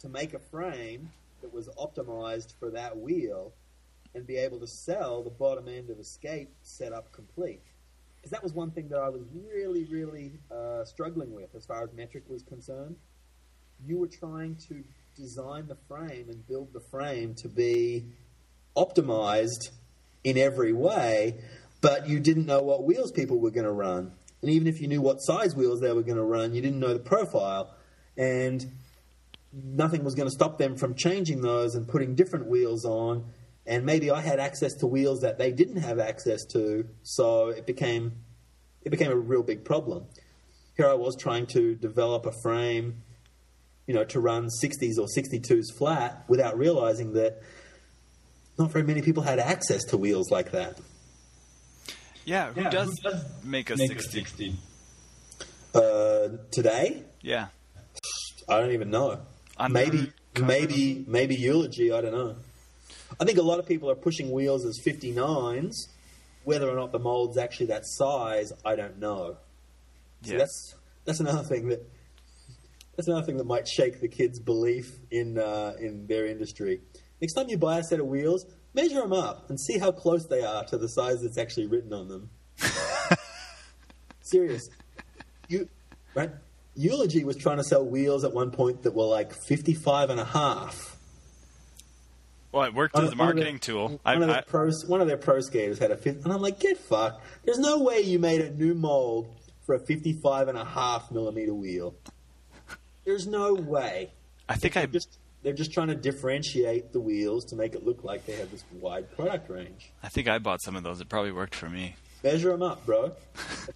to 0.00 0.08
make 0.08 0.34
a 0.34 0.38
frame 0.38 1.10
that 1.40 1.52
was 1.52 1.68
optimized 1.78 2.54
for 2.58 2.70
that 2.70 2.98
wheel, 2.98 3.52
and 4.14 4.26
be 4.26 4.36
able 4.36 4.58
to 4.58 4.66
sell 4.66 5.22
the 5.22 5.30
bottom 5.30 5.68
end 5.68 5.90
of 5.90 5.98
Escape 5.98 6.50
set 6.62 6.92
up 6.92 7.12
complete. 7.12 7.62
Because 8.16 8.32
that 8.32 8.42
was 8.42 8.52
one 8.52 8.72
thing 8.72 8.88
that 8.88 8.98
I 8.98 9.08
was 9.08 9.22
really, 9.32 9.84
really 9.84 10.32
uh, 10.50 10.84
struggling 10.84 11.32
with 11.32 11.54
as 11.54 11.64
far 11.64 11.84
as 11.84 11.92
metric 11.92 12.24
was 12.28 12.42
concerned. 12.42 12.96
You 13.86 13.98
were 13.98 14.08
trying 14.08 14.56
to 14.68 14.82
design 15.16 15.68
the 15.68 15.76
frame 15.86 16.26
and 16.28 16.46
build 16.48 16.72
the 16.72 16.80
frame 16.80 17.34
to 17.36 17.48
be 17.48 18.06
optimized 18.76 19.70
in 20.24 20.36
every 20.36 20.72
way, 20.72 21.38
but 21.80 22.08
you 22.08 22.20
didn't 22.20 22.46
know 22.46 22.62
what 22.62 22.84
wheels 22.84 23.12
people 23.12 23.38
were 23.38 23.50
going 23.50 23.66
to 23.66 23.72
run. 23.72 24.12
And 24.42 24.50
even 24.50 24.66
if 24.68 24.80
you 24.80 24.88
knew 24.88 25.00
what 25.00 25.18
size 25.20 25.54
wheels 25.54 25.80
they 25.80 25.92
were 25.92 26.02
going 26.02 26.16
to 26.16 26.24
run, 26.24 26.54
you 26.54 26.62
didn't 26.62 26.78
know 26.78 26.92
the 26.92 27.00
profile. 27.00 27.74
And 28.16 28.64
nothing 29.52 30.04
was 30.04 30.14
going 30.14 30.28
to 30.28 30.34
stop 30.34 30.58
them 30.58 30.76
from 30.76 30.94
changing 30.94 31.42
those 31.42 31.74
and 31.74 31.88
putting 31.88 32.14
different 32.14 32.46
wheels 32.46 32.84
on. 32.84 33.26
And 33.66 33.84
maybe 33.84 34.10
I 34.10 34.20
had 34.20 34.40
access 34.40 34.74
to 34.74 34.86
wheels 34.86 35.20
that 35.20 35.38
they 35.38 35.52
didn't 35.52 35.76
have 35.82 35.98
access 35.98 36.44
to, 36.52 36.88
so 37.02 37.48
it 37.48 37.66
became 37.66 38.12
it 38.82 38.90
became 38.90 39.10
a 39.10 39.16
real 39.16 39.42
big 39.42 39.64
problem. 39.64 40.06
Here 40.76 40.88
I 40.88 40.94
was 40.94 41.16
trying 41.16 41.46
to 41.48 41.74
develop 41.74 42.24
a 42.24 42.32
frame, 42.42 43.02
you 43.86 43.92
know, 43.92 44.04
to 44.04 44.20
run 44.20 44.48
60s 44.62 44.96
or 44.98 45.06
62s 45.06 45.76
flat 45.76 46.24
without 46.28 46.56
realizing 46.56 47.12
that 47.14 47.42
not 48.58 48.70
very 48.70 48.84
many 48.84 49.02
people 49.02 49.22
had 49.22 49.38
access 49.38 49.84
to 49.84 49.96
wheels 49.96 50.30
like 50.30 50.50
that. 50.52 50.78
Yeah, 52.24 52.52
who 52.52 52.62
Yeah, 52.62 52.70
does 52.70 52.98
who 53.02 53.10
does 53.10 53.24
make 53.44 53.70
a 53.70 53.76
Make 53.76 53.88
60? 53.92 54.18
60. 54.20 54.56
Uh, 55.74 56.28
today, 56.50 57.02
Yeah. 57.22 57.48
I 58.48 58.58
don't 58.60 58.72
even 58.72 58.90
know. 58.90 59.20
Under- 59.56 59.72
maybe, 59.74 60.12
maybe, 60.40 61.04
maybe 61.06 61.34
eulogy. 61.34 61.92
I 61.92 62.00
don't 62.00 62.12
know. 62.12 62.36
I 63.20 63.24
think 63.24 63.38
a 63.38 63.42
lot 63.42 63.58
of 63.58 63.66
people 63.66 63.90
are 63.90 63.94
pushing 63.94 64.30
wheels 64.30 64.64
as 64.64 64.78
59s. 64.84 65.74
Whether 66.44 66.68
or 66.70 66.76
not 66.76 66.92
the 66.92 66.98
mold's 66.98 67.36
actually 67.36 67.66
that 67.66 67.82
size, 67.84 68.52
I 68.64 68.74
don't 68.74 68.98
know. 68.98 69.36
So 70.22 70.32
Yeah. 70.32 70.38
that's 70.38 70.74
that's 71.04 71.20
another 71.20 71.42
thing 71.46 71.68
that 71.68 71.80
that's 72.96 73.06
another 73.08 73.24
thing 73.26 73.36
that 73.36 73.44
might 73.46 73.68
shake 73.68 74.00
the 74.00 74.08
kids' 74.08 74.40
belief 74.40 74.98
in 75.10 75.38
uh, 75.38 75.74
in 75.78 76.06
their 76.06 76.26
industry. 76.26 76.80
Next 77.20 77.34
time 77.34 77.48
you 77.48 77.58
buy 77.58 77.78
a 77.78 77.82
set 77.82 78.00
of 78.00 78.06
wheels, 78.06 78.46
measure 78.74 79.00
them 79.00 79.12
up 79.12 79.48
and 79.50 79.58
see 79.60 79.78
how 79.78 79.92
close 79.92 80.26
they 80.26 80.42
are 80.42 80.64
to 80.66 80.78
the 80.78 80.88
size 80.88 81.22
that's 81.22 81.38
actually 81.38 81.66
written 81.66 81.92
on 81.92 82.08
them. 82.08 82.30
Serious. 84.20 84.68
You 85.48 85.68
right? 86.14 86.30
Eulogy 86.74 87.24
was 87.24 87.36
trying 87.36 87.56
to 87.56 87.64
sell 87.64 87.84
wheels 87.84 88.24
at 88.24 88.32
one 88.32 88.50
point 88.50 88.82
that 88.82 88.94
were 88.94 89.04
like 89.04 89.32
55 89.32 90.10
and 90.10 90.20
a 90.20 90.24
half. 90.24 90.96
Well, 92.52 92.64
it 92.64 92.72
worked 92.74 92.94
One 92.94 93.04
as 93.04 93.12
a 93.12 93.16
marketing 93.16 93.54
their- 93.54 93.58
tool. 93.58 93.88
One, 93.88 94.16
of 94.16 94.22
I, 94.22 94.26
their 94.26 94.36
I, 94.36 94.40
pro, 94.42 94.70
one 94.86 95.00
of 95.00 95.06
their 95.08 95.16
pro 95.16 95.40
skaters 95.40 95.78
had 95.78 95.90
a 95.90 95.96
50, 95.96 96.22
and 96.24 96.32
I'm 96.32 96.40
like, 96.40 96.60
get 96.60 96.78
fucked. 96.78 97.22
There's 97.44 97.58
no 97.58 97.82
way 97.82 98.00
you 98.00 98.18
made 98.18 98.40
a 98.40 98.50
new 98.50 98.74
mold 98.74 99.34
for 99.66 99.74
a 99.74 99.78
55 99.80 100.48
and 100.48 100.56
a 100.56 100.64
half 100.64 101.10
millimeter 101.10 101.52
wheel. 101.52 101.94
There's 103.04 103.26
no 103.26 103.54
way. 103.54 104.12
I 104.48 104.54
think 104.54 104.76
I 104.76 104.86
just 104.86 105.17
they're 105.42 105.52
just 105.52 105.72
trying 105.72 105.88
to 105.88 105.94
differentiate 105.94 106.92
the 106.92 107.00
wheels 107.00 107.44
to 107.46 107.56
make 107.56 107.74
it 107.74 107.86
look 107.86 108.04
like 108.04 108.26
they 108.26 108.34
have 108.34 108.50
this 108.50 108.64
wide 108.72 109.10
product 109.14 109.48
range. 109.48 109.92
I 110.02 110.08
think 110.08 110.28
I 110.28 110.38
bought 110.38 110.62
some 110.62 110.76
of 110.76 110.82
those. 110.82 111.00
It 111.00 111.08
probably 111.08 111.32
worked 111.32 111.54
for 111.54 111.68
me. 111.68 111.96
Measure 112.22 112.50
them 112.50 112.62
up, 112.62 112.84
bro. 112.84 113.12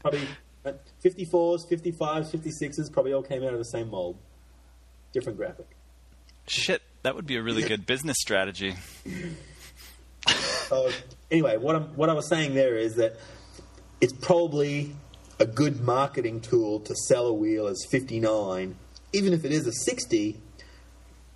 Probably 0.00 0.26
uh, 0.64 0.72
54s, 1.04 1.68
55s, 1.68 2.30
56s 2.30 2.92
probably 2.92 3.12
all 3.12 3.22
came 3.22 3.44
out 3.44 3.52
of 3.52 3.58
the 3.58 3.64
same 3.64 3.90
mold. 3.90 4.16
Different 5.12 5.38
graphic. 5.38 5.66
Shit. 6.48 6.82
that 7.02 7.14
would 7.14 7.26
be 7.26 7.36
a 7.36 7.42
really 7.42 7.62
good 7.62 7.86
business 7.86 8.16
strategy. 8.18 8.74
So 10.26 10.90
anyway, 11.30 11.56
what 11.58 11.76
I'm 11.76 11.84
what 11.96 12.08
I 12.08 12.14
was 12.14 12.28
saying 12.28 12.54
there 12.54 12.78
is 12.78 12.94
that 12.96 13.16
it's 14.00 14.12
probably 14.12 14.96
a 15.38 15.46
good 15.46 15.80
marketing 15.80 16.40
tool 16.40 16.80
to 16.80 16.94
sell 16.94 17.26
a 17.26 17.32
wheel 17.32 17.66
as 17.66 17.84
59, 17.90 18.74
even 19.12 19.32
if 19.32 19.44
it 19.44 19.52
is 19.52 19.66
a 19.66 19.72
60, 19.72 20.40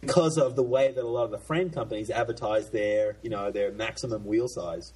because 0.07 0.39
of 0.39 0.57
the 0.57 0.63
way 0.63 0.93
that 0.93 1.03
a 1.03 1.09
lot 1.09 1.25
of 1.25 1.31
the 1.31 1.39
frame 1.39 1.71
companies 1.71 2.11
advertise 2.11 2.71
their 2.71 3.17
you 3.23 3.31
know 3.31 3.51
their 3.51 3.73
maximum 3.73 4.25
wheel 4.25 4.49
size. 4.49 4.93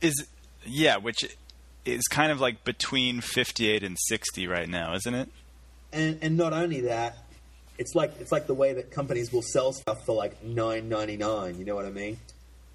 Is 0.00 0.26
yeah, 0.64 0.96
which 0.96 1.24
is 1.84 2.06
kind 2.08 2.30
of 2.32 2.40
like 2.40 2.64
between 2.64 3.20
58 3.20 3.82
and 3.82 3.96
60 3.98 4.46
right 4.46 4.68
now, 4.68 4.94
isn't 4.94 5.14
it? 5.14 5.28
And 5.92 6.18
and 6.22 6.36
not 6.36 6.52
only 6.52 6.82
that, 6.82 7.18
it's 7.78 7.94
like 7.94 8.12
it's 8.20 8.30
like 8.30 8.46
the 8.46 8.54
way 8.54 8.74
that 8.74 8.90
companies 8.90 9.32
will 9.32 9.42
sell 9.42 9.72
stuff 9.72 10.04
for 10.04 10.14
like 10.14 10.42
9.99. 10.44 11.58
You 11.58 11.64
know 11.64 11.74
what 11.74 11.86
I 11.86 11.90
mean? 11.90 12.18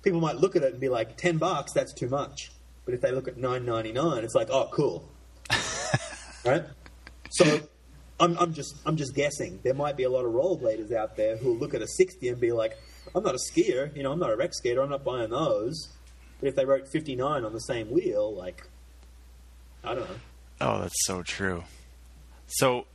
People 0.01 0.19
might 0.19 0.37
look 0.37 0.55
at 0.55 0.63
it 0.63 0.71
and 0.71 0.79
be 0.79 0.89
like, 0.89 1.17
10 1.17 1.37
bucks, 1.37 1.73
that's 1.73 1.93
too 1.93 2.09
much. 2.09 2.51
But 2.85 2.93
if 2.93 3.01
they 3.01 3.11
look 3.11 3.27
at 3.27 3.37
9.99, 3.37 4.23
it's 4.23 4.35
like, 4.35 4.49
oh, 4.51 4.69
cool. 4.71 5.09
right? 6.45 6.63
So 7.31 7.61
I'm, 8.19 8.37
I'm 8.37 8.53
just 8.53 8.75
I'm 8.85 8.95
just 8.95 9.13
guessing. 9.13 9.59
There 9.63 9.73
might 9.73 9.97
be 9.97 10.03
a 10.03 10.09
lot 10.09 10.25
of 10.25 10.31
rollerbladers 10.31 10.93
out 10.93 11.17
there 11.17 11.37
who 11.37 11.53
look 11.53 11.73
at 11.73 11.81
a 11.81 11.87
60 11.87 12.29
and 12.29 12.39
be 12.39 12.51
like, 12.51 12.77
I'm 13.13 13.23
not 13.23 13.35
a 13.35 13.37
skier, 13.37 13.95
you 13.95 14.03
know, 14.03 14.11
I'm 14.11 14.19
not 14.19 14.31
a 14.31 14.35
rec 14.35 14.53
skater, 14.53 14.81
I'm 14.81 14.89
not 14.89 15.03
buying 15.03 15.29
those. 15.29 15.89
But 16.39 16.49
if 16.49 16.55
they 16.55 16.65
wrote 16.65 16.87
59 16.87 17.43
on 17.43 17.53
the 17.53 17.59
same 17.59 17.89
wheel, 17.89 18.33
like, 18.33 18.67
I 19.83 19.95
don't 19.95 20.09
know. 20.09 20.15
Oh, 20.61 20.81
that's 20.81 21.05
so 21.05 21.23
true. 21.23 21.63
So 22.47 22.85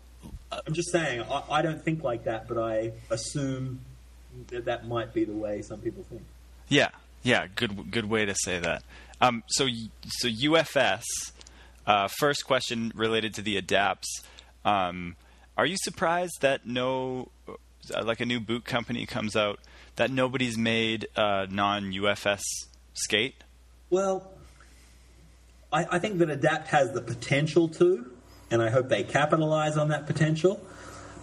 I'm 0.51 0.73
just 0.73 0.91
saying, 0.91 1.23
I, 1.23 1.43
I 1.51 1.63
don't 1.63 1.83
think 1.83 2.03
like 2.03 2.25
that, 2.25 2.49
but 2.49 2.59
I 2.59 2.93
assume 3.11 3.81
that 4.49 4.65
that 4.67 4.87
might 4.87 5.13
be 5.13 5.25
the 5.25 5.33
way 5.33 5.63
some 5.63 5.81
people 5.81 6.05
think. 6.09 6.23
Yeah, 6.69 6.91
yeah, 7.23 7.47
good 7.55 7.91
good 7.91 8.07
way 8.07 8.25
to 8.25 8.35
say 8.35 8.59
that. 8.59 8.83
Um, 9.21 9.43
so 9.49 9.69
so 10.07 10.29
UFS. 10.29 11.05
Uh, 11.87 12.07
first 12.19 12.45
question 12.45 12.93
related 12.95 13.35
to 13.35 13.43
the 13.43 13.57
adapts. 13.57 14.23
Um, 14.65 15.16
are 15.57 15.66
you 15.66 15.77
surprised 15.78 16.41
that 16.41 16.66
no, 16.66 17.28
uh, 17.49 18.05
like 18.05 18.20
a 18.20 18.27
new 18.27 18.41
boot 18.41 18.65
company 18.65 19.07
comes 19.07 19.37
out 19.37 19.61
that 19.97 20.11
nobody's 20.11 20.57
made 20.57 21.07
a 21.16 21.47
non 21.51 21.93
UFS 21.93 22.43
skate? 22.95 23.45
Well, 23.91 24.31
I, 25.73 25.87
I 25.91 25.99
think 25.99 26.19
that 26.19 26.31
Adapt 26.31 26.69
has 26.69 26.93
the 26.93 27.03
potential 27.03 27.69
to, 27.69 28.11
and 28.51 28.62
I 28.62 28.70
hope 28.70 28.89
they 28.89 29.03
capitalize 29.03 29.77
on 29.77 29.89
that 29.89 30.07
potential. 30.07 30.61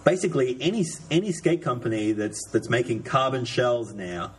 Basically, 0.04 0.56
any 0.60 0.84
any 1.10 1.32
skate 1.32 1.62
company 1.62 2.12
that's 2.12 2.40
that's 2.52 2.68
making 2.70 3.02
carbon 3.02 3.44
shells 3.44 3.92
now 3.92 4.34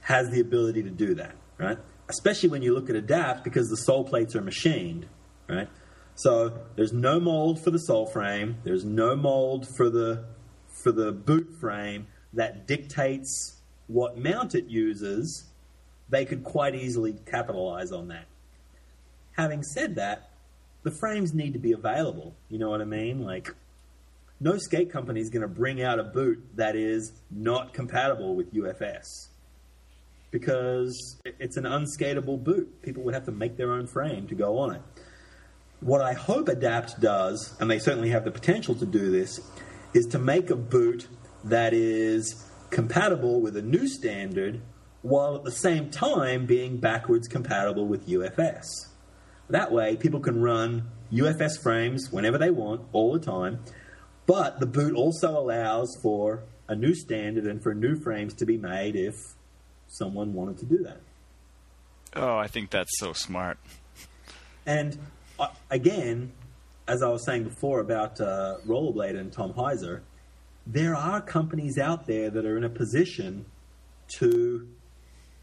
has 0.00 0.30
the 0.30 0.40
ability 0.40 0.82
to 0.84 0.90
do 0.90 1.14
that, 1.14 1.34
right? 1.58 1.78
Especially 2.08 2.48
when 2.48 2.62
you 2.62 2.72
look 2.72 2.88
at 2.88 2.96
Adapt 2.96 3.44
because 3.44 3.68
the 3.68 3.76
sole 3.76 4.04
plates 4.04 4.34
are 4.34 4.40
machined, 4.40 5.06
right? 5.48 5.68
So 6.16 6.58
there's 6.76 6.94
no 6.94 7.20
mold 7.20 7.62
for 7.62 7.70
the 7.70 7.78
sole 7.78 8.06
frame. 8.06 8.56
There's 8.64 8.84
no 8.84 9.14
mold 9.14 9.68
for 9.76 9.90
the 9.90 10.24
for 10.68 10.90
the 10.90 11.12
boot 11.12 11.48
frame 11.60 12.06
that 12.32 12.66
dictates 12.66 13.60
what 13.86 14.18
mount 14.18 14.54
it 14.54 14.66
uses. 14.66 15.44
They 16.08 16.24
could 16.24 16.42
quite 16.42 16.74
easily 16.74 17.16
capitalize 17.26 17.92
on 17.92 18.08
that. 18.08 18.26
Having 19.32 19.62
said 19.64 19.96
that, 19.96 20.30
the 20.82 20.90
frames 20.90 21.34
need 21.34 21.52
to 21.52 21.58
be 21.58 21.72
available. 21.72 22.34
You 22.48 22.58
know 22.58 22.70
what 22.70 22.80
I 22.80 22.84
mean? 22.84 23.24
Like, 23.24 23.54
no 24.40 24.56
skate 24.56 24.90
company 24.90 25.20
is 25.20 25.28
going 25.28 25.42
to 25.42 25.48
bring 25.48 25.82
out 25.82 25.98
a 25.98 26.04
boot 26.04 26.42
that 26.56 26.76
is 26.76 27.12
not 27.30 27.74
compatible 27.74 28.34
with 28.34 28.54
UFS 28.54 29.28
because 30.30 31.20
it's 31.38 31.56
an 31.56 31.64
unskatable 31.64 32.42
boot. 32.42 32.82
People 32.82 33.02
would 33.02 33.14
have 33.14 33.24
to 33.24 33.32
make 33.32 33.56
their 33.56 33.72
own 33.72 33.86
frame 33.86 34.26
to 34.28 34.34
go 34.34 34.58
on 34.58 34.76
it. 34.76 34.82
What 35.80 36.00
I 36.00 36.14
hope 36.14 36.48
Adapt 36.48 37.00
does, 37.00 37.54
and 37.60 37.70
they 37.70 37.78
certainly 37.78 38.10
have 38.10 38.24
the 38.24 38.30
potential 38.30 38.74
to 38.76 38.86
do 38.86 39.10
this, 39.10 39.40
is 39.92 40.06
to 40.06 40.18
make 40.18 40.50
a 40.50 40.56
boot 40.56 41.06
that 41.44 41.72
is 41.72 42.44
compatible 42.70 43.40
with 43.40 43.56
a 43.56 43.62
new 43.62 43.86
standard 43.86 44.60
while 45.02 45.36
at 45.36 45.44
the 45.44 45.52
same 45.52 45.90
time 45.90 46.46
being 46.46 46.78
backwards 46.78 47.28
compatible 47.28 47.86
with 47.86 48.08
UFS. 48.08 48.64
That 49.48 49.70
way, 49.70 49.96
people 49.96 50.20
can 50.20 50.40
run 50.40 50.90
UFS 51.12 51.62
frames 51.62 52.10
whenever 52.10 52.38
they 52.38 52.50
want, 52.50 52.82
all 52.92 53.12
the 53.12 53.20
time, 53.20 53.60
but 54.26 54.58
the 54.58 54.66
boot 54.66 54.94
also 54.94 55.38
allows 55.38 55.96
for 56.02 56.42
a 56.68 56.74
new 56.74 56.94
standard 56.94 57.46
and 57.46 57.62
for 57.62 57.74
new 57.74 57.94
frames 57.94 58.34
to 58.34 58.44
be 58.44 58.56
made 58.56 58.96
if 58.96 59.14
someone 59.86 60.34
wanted 60.34 60.58
to 60.58 60.66
do 60.66 60.78
that. 60.82 61.00
Oh, 62.14 62.36
I 62.36 62.48
think 62.48 62.70
that's 62.70 62.98
so 62.98 63.12
smart. 63.12 63.58
And 64.64 64.98
uh, 65.38 65.48
again, 65.70 66.32
as 66.88 67.02
I 67.02 67.08
was 67.08 67.24
saying 67.24 67.44
before 67.44 67.80
about 67.80 68.20
uh, 68.20 68.56
Rollerblade 68.66 69.18
and 69.18 69.32
Tom 69.32 69.52
Hyser, 69.52 70.00
there 70.66 70.94
are 70.94 71.20
companies 71.20 71.78
out 71.78 72.06
there 72.06 72.30
that 72.30 72.44
are 72.44 72.56
in 72.56 72.64
a 72.64 72.68
position 72.68 73.46
to 74.18 74.68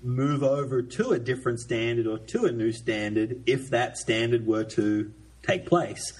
move 0.01 0.43
over 0.43 0.81
to 0.81 1.11
a 1.11 1.19
different 1.19 1.59
standard 1.59 2.05
or 2.07 2.17
to 2.17 2.45
a 2.45 2.51
new 2.51 2.71
standard 2.71 3.41
if 3.45 3.69
that 3.69 3.97
standard 3.97 4.45
were 4.45 4.65
to 4.65 5.11
take 5.43 5.65
place. 5.65 6.13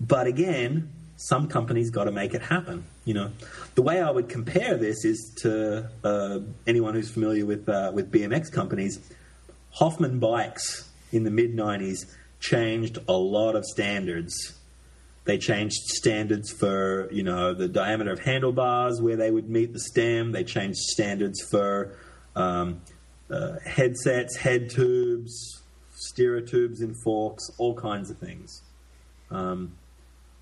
But 0.00 0.26
again, 0.26 0.90
some 1.16 1.48
companies 1.48 1.90
got 1.90 2.04
to 2.04 2.12
make 2.12 2.34
it 2.34 2.42
happen. 2.42 2.84
You 3.04 3.14
know, 3.14 3.30
the 3.74 3.82
way 3.82 4.00
I 4.00 4.10
would 4.10 4.28
compare 4.28 4.76
this 4.76 5.04
is 5.04 5.32
to 5.42 5.88
uh, 6.04 6.40
anyone 6.66 6.94
who's 6.94 7.10
familiar 7.10 7.46
with 7.46 7.68
uh, 7.68 7.90
with 7.94 8.10
BMX 8.10 8.52
companies. 8.52 9.00
Hoffman 9.72 10.18
bikes 10.18 10.88
in 11.12 11.24
the 11.24 11.30
mid 11.30 11.54
'90s 11.54 12.06
changed 12.40 12.98
a 13.08 13.12
lot 13.12 13.56
of 13.56 13.64
standards. 13.64 14.54
They 15.24 15.38
changed 15.38 15.76
standards 15.88 16.50
for 16.50 17.08
you 17.12 17.22
know 17.22 17.54
the 17.54 17.68
diameter 17.68 18.12
of 18.12 18.20
handlebars 18.20 19.00
where 19.00 19.16
they 19.16 19.30
would 19.30 19.48
meet 19.48 19.72
the 19.72 19.80
stem. 19.80 20.32
They 20.32 20.44
changed 20.44 20.78
standards 20.78 21.42
for 21.50 21.96
um, 22.34 22.80
uh, 23.30 23.58
headsets, 23.64 24.36
head 24.36 24.70
tubes, 24.70 25.62
steerer 25.94 26.40
tubes 26.40 26.80
in 26.80 26.94
forks, 27.04 27.50
all 27.58 27.74
kinds 27.74 28.10
of 28.10 28.18
things. 28.18 28.62
Um, 29.30 29.76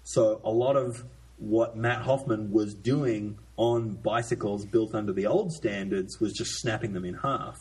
so 0.05 0.41
a 0.45 0.51
lot 0.51 0.77
of 0.77 1.05
what 1.39 1.77
Matt 1.77 2.03
Hoffman 2.03 2.53
was 2.53 2.75
doing 2.75 3.39
on 3.57 3.91
bicycles 3.91 4.65
built 4.65 4.95
under 4.95 5.13
the 5.13 5.27
old 5.27 5.53
standards 5.53 6.21
was 6.21 6.33
just 6.33 6.53
snapping 6.61 6.93
them 6.93 7.05
in 7.05 7.15
half. 7.15 7.57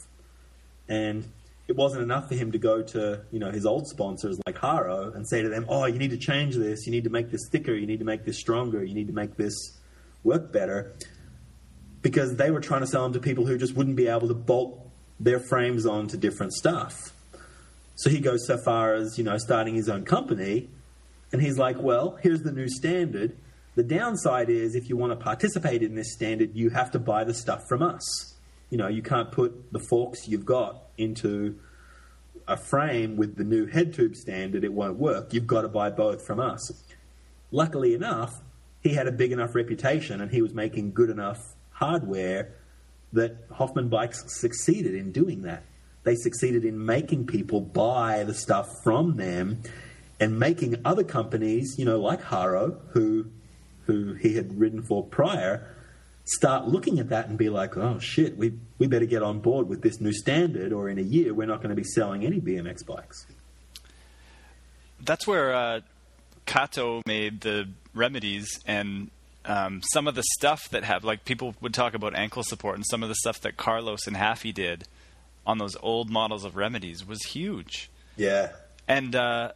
And 0.87 1.25
it 1.67 1.75
wasn't 1.75 2.03
enough 2.03 2.29
for 2.29 2.35
him 2.35 2.51
to 2.51 2.57
go 2.57 2.81
to, 2.81 3.21
you 3.31 3.39
know, 3.39 3.51
his 3.51 3.65
old 3.65 3.87
sponsors 3.87 4.39
like 4.45 4.57
Haro 4.57 5.11
and 5.13 5.27
say 5.27 5.41
to 5.41 5.49
them, 5.49 5.65
"Oh, 5.67 5.85
you 5.85 5.97
need 5.97 6.11
to 6.11 6.17
change 6.17 6.55
this. 6.55 6.85
You 6.85 6.91
need 6.91 7.03
to 7.05 7.09
make 7.09 7.31
this 7.31 7.47
thicker. 7.51 7.73
You 7.73 7.87
need 7.87 7.99
to 7.99 8.05
make 8.05 8.25
this 8.25 8.37
stronger. 8.37 8.83
You 8.83 8.93
need 8.93 9.07
to 9.07 9.13
make 9.13 9.35
this 9.35 9.53
work 10.23 10.51
better." 10.51 10.93
Because 12.01 12.35
they 12.35 12.51
were 12.51 12.61
trying 12.61 12.81
to 12.81 12.87
sell 12.87 13.03
them 13.03 13.13
to 13.13 13.19
people 13.19 13.47
who 13.47 13.57
just 13.57 13.75
wouldn't 13.75 13.95
be 13.95 14.07
able 14.07 14.27
to 14.27 14.35
bolt 14.35 14.79
their 15.19 15.39
frames 15.39 15.85
onto 15.85 16.17
different 16.17 16.53
stuff. 16.53 17.13
So 17.95 18.09
he 18.09 18.19
goes 18.19 18.45
so 18.45 18.57
far 18.57 18.93
as, 18.93 19.17
you 19.17 19.23
know, 19.23 19.37
starting 19.37 19.75
his 19.75 19.89
own 19.89 20.05
company 20.05 20.69
and 21.31 21.41
he's 21.41 21.57
like, 21.57 21.81
"Well, 21.81 22.19
here's 22.21 22.43
the 22.43 22.51
new 22.51 22.69
standard 22.69 23.35
the 23.75 23.83
downside 23.83 24.49
is 24.49 24.73
if 24.73 24.89
you 24.89 24.95
want 24.95 25.11
to 25.11 25.17
participate 25.17 25.83
in 25.83 25.95
this 25.95 26.13
standard, 26.13 26.55
you 26.55 26.69
have 26.69 26.91
to 26.91 26.99
buy 26.99 27.25
the 27.25 27.33
stuff 27.33 27.63
from 27.67 27.81
us. 27.81 28.34
You 28.69 28.77
know, 28.77 28.87
you 28.87 29.01
can't 29.01 29.31
put 29.31 29.71
the 29.71 29.79
forks 29.79 30.27
you've 30.27 30.45
got 30.45 30.83
into 30.97 31.59
a 32.47 32.57
frame 32.57 33.15
with 33.15 33.37
the 33.37 33.43
new 33.43 33.65
head 33.65 33.93
tube 33.93 34.15
standard, 34.15 34.63
it 34.63 34.73
won't 34.73 34.97
work. 34.97 35.33
You've 35.33 35.47
got 35.47 35.61
to 35.61 35.67
buy 35.67 35.89
both 35.89 36.25
from 36.25 36.39
us. 36.39 36.71
Luckily 37.51 37.93
enough, 37.93 38.41
he 38.81 38.93
had 38.93 39.07
a 39.07 39.11
big 39.11 39.31
enough 39.31 39.55
reputation 39.55 40.21
and 40.21 40.31
he 40.31 40.41
was 40.41 40.53
making 40.53 40.93
good 40.93 41.09
enough 41.09 41.39
hardware 41.71 42.53
that 43.13 43.37
Hoffman 43.51 43.89
Bikes 43.89 44.23
succeeded 44.27 44.93
in 44.93 45.11
doing 45.11 45.41
that. 45.43 45.63
They 46.03 46.15
succeeded 46.15 46.65
in 46.65 46.85
making 46.85 47.25
people 47.25 47.61
buy 47.61 48.23
the 48.23 48.33
stuff 48.33 48.67
from 48.83 49.17
them 49.17 49.63
and 50.19 50.37
making 50.39 50.75
other 50.85 51.03
companies, 51.03 51.75
you 51.77 51.85
know, 51.85 51.99
like 51.99 52.21
Haro, 52.21 52.79
who 52.89 53.27
who 53.85 54.13
he 54.13 54.35
had 54.35 54.59
ridden 54.59 54.81
for 54.81 55.03
prior, 55.03 55.74
start 56.25 56.67
looking 56.67 56.99
at 56.99 57.09
that 57.09 57.29
and 57.29 57.37
be 57.37 57.49
like, 57.49 57.77
oh 57.77 57.99
shit, 57.99 58.37
we, 58.37 58.53
we 58.77 58.87
better 58.87 59.05
get 59.05 59.23
on 59.23 59.39
board 59.39 59.69
with 59.69 59.81
this 59.81 60.01
new 60.01 60.11
standard, 60.11 60.73
or 60.73 60.89
in 60.89 60.97
a 60.97 61.03
year 61.03 61.33
we're 61.33 61.47
not 61.47 61.57
going 61.57 61.69
to 61.69 61.75
be 61.75 61.83
selling 61.83 62.25
any 62.25 62.41
BMX 62.41 62.85
bikes. 62.85 63.25
That's 64.99 65.27
where 65.27 65.53
uh, 65.53 65.81
Kato 66.45 67.01
made 67.05 67.41
the 67.41 67.69
remedies 67.93 68.59
and 68.65 69.11
um, 69.45 69.81
some 69.93 70.07
of 70.07 70.15
the 70.15 70.23
stuff 70.37 70.69
that 70.69 70.83
have 70.83 71.03
like 71.03 71.25
people 71.25 71.55
would 71.61 71.73
talk 71.73 71.93
about 71.93 72.15
ankle 72.15 72.43
support 72.43 72.75
and 72.75 72.85
some 72.89 73.03
of 73.03 73.09
the 73.09 73.15
stuff 73.15 73.39
that 73.41 73.57
Carlos 73.57 74.07
and 74.07 74.15
Haffey 74.15 74.53
did 74.53 74.85
on 75.45 75.59
those 75.59 75.75
old 75.81 76.09
models 76.09 76.43
of 76.43 76.55
remedies 76.55 77.05
was 77.05 77.21
huge. 77.25 77.89
Yeah, 78.17 78.51
and 78.87 79.15
uh, 79.15 79.51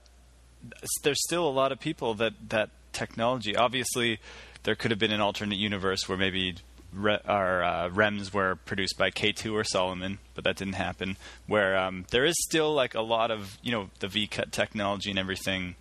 there's 1.04 1.22
still 1.24 1.48
a 1.48 1.50
lot 1.50 1.72
of 1.72 1.80
people 1.80 2.14
that 2.16 2.34
that 2.50 2.70
technology. 2.94 3.56
Obviously, 3.56 4.20
there 4.64 4.76
could 4.76 4.92
have 4.92 5.00
been 5.00 5.12
an 5.12 5.22
alternate 5.22 5.58
universe 5.58 6.08
where 6.08 6.18
maybe 6.18 6.56
re- 6.94 7.20
our 7.26 7.64
uh, 7.64 7.90
Remz 7.90 8.34
were 8.34 8.56
produced 8.56 8.98
by 8.98 9.12
K2 9.12 9.54
or 9.54 9.64
Salomon, 9.64 10.20
but 10.36 10.44
that 10.44 10.58
didn't 10.58 10.74
happen. 10.74 11.18
Where 11.48 11.78
um, 11.78 12.06
there 12.12 12.26
is 12.26 12.36
still 12.42 12.74
like 12.74 12.96
a 12.96 13.02
lot 13.02 13.32
of 13.32 13.58
you 13.62 13.72
know 13.72 13.90
the 14.00 14.08
V-cut 14.08 14.52
technology 14.52 15.10
and 15.10 15.20
everything 15.20 15.76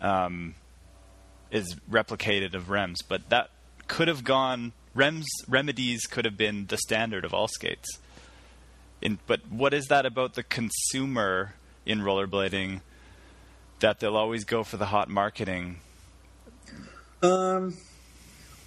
um, 0.00 0.54
is 1.50 1.76
replicated 1.90 2.54
of 2.54 2.64
Remz, 2.64 2.96
but 3.06 3.28
that 3.30 3.50
could 3.88 4.08
have 4.08 4.24
gone. 4.24 4.72
Remz 4.96 5.24
remedies 5.48 6.06
could 6.06 6.24
have 6.24 6.36
been 6.36 6.66
the 6.66 6.76
standard 6.76 7.24
of 7.24 7.34
all 7.34 7.48
skates. 7.48 7.98
In, 9.02 9.18
but 9.26 9.40
what 9.50 9.74
is 9.74 9.86
that 9.86 10.06
about 10.06 10.34
the 10.34 10.42
consumer 10.42 11.54
in 11.84 12.00
rollerblading 12.00 12.80
that 13.80 14.00
they'll 14.00 14.16
always 14.16 14.44
go 14.44 14.62
for 14.62 14.76
the 14.76 14.86
hot 14.86 15.10
marketing? 15.10 15.80
Um, 17.22 17.76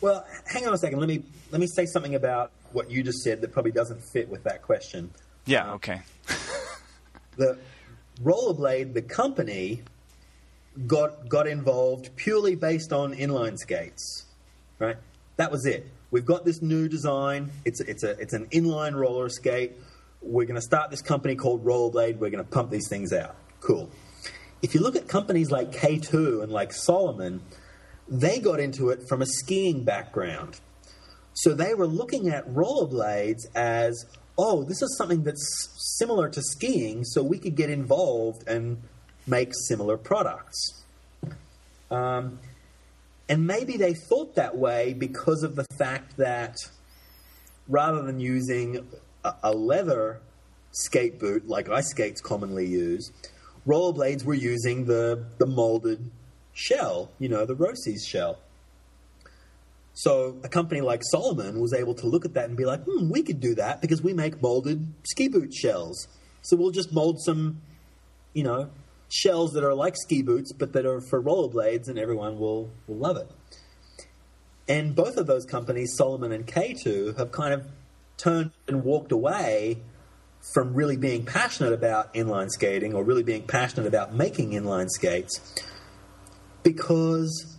well, 0.02 0.26
hang 0.46 0.68
on 0.68 0.74
a 0.74 0.78
second. 0.78 1.00
Let 1.00 1.10
me 1.10 1.24
let 1.52 1.62
me 1.62 1.68
say 1.68 1.86
something 1.86 2.16
about 2.16 2.52
what 2.72 2.92
you 2.92 3.04
just 3.04 3.20
said 3.20 3.42
that 3.42 3.52
probably 3.52 3.72
doesn't 3.72 4.02
fit 4.14 4.30
with 4.30 4.44
that 4.44 4.62
question. 4.62 5.12
Yeah. 5.46 5.74
Okay. 5.74 6.02
The 7.38 7.60
Rollerblade, 8.24 8.96
the 8.96 9.04
company, 9.04 9.84
got 10.86 11.30
got 11.30 11.48
involved 11.48 12.16
purely 12.16 12.56
based 12.56 12.92
on 12.92 13.14
inline 13.14 13.58
skates, 13.58 14.26
right? 14.80 14.98
That 15.38 15.52
was 15.52 15.66
it. 15.66 15.88
We've 16.10 16.26
got 16.26 16.46
this 16.46 16.62
new 16.62 16.88
design. 16.90 17.52
It's 17.64 17.80
it's 17.82 18.04
a 18.04 18.12
it's 18.20 18.34
an 18.34 18.48
inline 18.48 18.96
roller 18.96 19.30
skate. 19.30 19.74
We're 20.22 20.46
going 20.46 20.56
to 20.56 20.62
start 20.62 20.90
this 20.90 21.04
company 21.04 21.36
called 21.36 21.64
Rollerblade. 21.64 22.18
We're 22.18 22.32
going 22.32 22.44
to 22.44 22.50
pump 22.50 22.72
these 22.72 22.90
things 22.90 23.14
out. 23.14 23.36
Cool. 23.60 23.90
If 24.64 24.74
you 24.74 24.82
look 24.82 24.96
at 24.96 25.08
companies 25.08 25.52
like 25.52 25.72
K2 25.72 26.42
and 26.42 26.52
like 26.52 26.74
Salomon, 26.74 27.42
they 28.10 28.40
got 28.40 28.60
into 28.60 28.90
it 28.90 29.08
from 29.08 29.22
a 29.22 29.26
skiing 29.26 29.84
background. 29.84 30.60
So 31.34 31.54
they 31.54 31.74
were 31.74 31.88
looking 31.88 32.30
at 32.30 32.48
rollerblades 32.50 33.42
as, 33.54 34.06
oh, 34.38 34.64
this 34.64 34.82
is 34.82 34.98
something 34.98 35.24
that's 35.24 35.70
similar 35.98 36.30
to 36.30 36.42
skiing, 36.42 37.04
so 37.04 37.22
we 37.22 37.38
could 37.38 37.56
get 37.56 37.70
involved 37.70 38.48
and 38.48 38.82
make 39.28 39.52
similar 39.68 39.98
products. 39.98 40.84
Um, 41.92 42.40
and 43.30 43.46
maybe 43.46 43.78
they 43.78 43.94
thought 43.94 44.36
that 44.36 44.58
way 44.58 44.94
because 44.94 45.44
of 45.44 45.56
the 45.56 45.66
fact 45.78 46.18
that 46.18 46.56
rather 47.68 48.02
than 48.02 48.20
using 48.20 48.88
a, 49.24 49.34
a 49.44 49.52
leather 49.52 50.22
skate 50.72 51.20
boot 51.20 51.48
like 51.48 51.70
ice 51.70 51.90
skates 51.90 52.22
commonly 52.22 52.66
use, 52.66 53.12
rollerblades 53.66 54.24
were 54.24 54.34
using 54.34 54.86
the, 54.86 55.26
the 55.38 55.46
molded 55.46 56.10
shell, 56.58 57.12
you 57.20 57.30
know, 57.30 57.46
the 57.46 57.56
Rosie's 57.56 58.06
shell. 58.06 58.40
So 59.94 60.38
a 60.44 60.50
company 60.50 60.82
like 60.82 61.04
Salomon 61.04 61.60
was 61.60 61.74
able 61.74 61.94
to 61.96 62.08
look 62.08 62.26
at 62.26 62.34
that 62.34 62.46
and 62.46 62.58
be 62.58 62.66
like, 62.66 62.84
hmm, 62.84 63.10
we 63.10 63.22
could 63.22 63.40
do 63.40 63.56
that 63.56 63.80
because 63.80 64.02
we 64.02 64.14
make 64.14 64.42
molded 64.42 64.94
ski 65.04 65.28
boot 65.28 65.54
shells. 65.54 66.08
So 66.42 66.58
we'll 66.58 66.72
just 66.72 66.92
mold 66.92 67.22
some, 67.22 67.62
you 68.34 68.44
know, 68.44 68.70
shells 69.10 69.54
that 69.54 69.64
are 69.64 69.74
like 69.74 69.96
ski 69.96 70.22
boots 70.22 70.52
but 70.52 70.74
that 70.74 70.86
are 70.86 71.00
for 71.00 71.22
rollerblades 71.22 71.88
and 71.88 71.98
everyone 71.98 72.40
will, 72.40 72.70
will 72.88 72.98
love 72.98 73.18
it. 73.18 73.30
And 74.68 74.96
both 74.96 75.18
of 75.18 75.28
those 75.28 75.46
companies, 75.46 75.96
Salomon 75.96 76.32
and 76.32 76.46
K2, 76.46 77.18
have 77.18 77.32
kind 77.32 77.54
of 77.54 77.68
turned 78.18 78.52
and 78.68 78.84
walked 78.84 79.12
away 79.12 79.78
from 80.54 80.74
really 80.74 80.98
being 80.98 81.24
passionate 81.24 81.74
about 81.74 82.14
inline 82.14 82.50
skating 82.50 82.94
or 82.94 83.04
really 83.04 83.24
being 83.24 83.44
passionate 83.44 83.88
about 83.88 84.14
making 84.14 84.52
inline 84.52 84.90
skates 84.90 85.40
because 86.68 87.56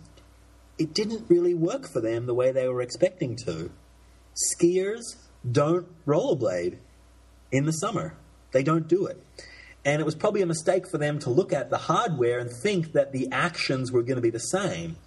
it 0.77 0.93
didn't 0.93 1.25
really 1.29 1.55
work 1.55 1.91
for 1.91 1.99
them 1.99 2.27
the 2.27 2.33
way 2.35 2.51
they 2.51 2.67
were 2.67 2.79
expecting 2.79 3.35
to. 3.35 3.71
Skiers 4.53 5.01
don't 5.51 5.87
rollerblade 6.05 6.77
in 7.51 7.65
the 7.65 7.71
summer, 7.71 8.13
they 8.51 8.61
don't 8.61 8.87
do 8.87 9.07
it. 9.07 9.17
And 9.83 9.99
it 9.99 10.05
was 10.05 10.13
probably 10.13 10.43
a 10.43 10.45
mistake 10.45 10.83
for 10.91 10.99
them 10.99 11.17
to 11.19 11.31
look 11.31 11.51
at 11.51 11.71
the 11.71 11.77
hardware 11.77 12.37
and 12.37 12.51
think 12.51 12.91
that 12.91 13.11
the 13.11 13.27
actions 13.31 13.91
were 13.91 14.03
going 14.03 14.17
to 14.17 14.21
be 14.21 14.29
the 14.29 14.37
same. 14.37 14.97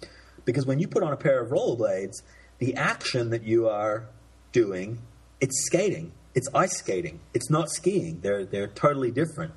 Because 0.43 0.65
when 0.65 0.79
you 0.79 0.87
put 0.89 1.01
on 1.03 1.13
a 1.13 1.17
pair 1.17 1.39
of 1.39 1.51
rollerblades, 1.51 2.23
the 2.57 2.75
action 2.75 3.29
that 3.29 3.43
you 3.43 3.69
are 3.69 4.09
doing, 4.51 4.99
it's 5.39 5.65
skating. 5.67 6.11
It's 6.35 6.49
ice 6.53 6.77
skating. 6.77 7.21
It's 7.33 7.49
not 7.49 7.69
skiing. 7.69 8.19
They're, 8.19 8.43
they're 8.43 8.67
totally 8.67 9.11
different. 9.11 9.53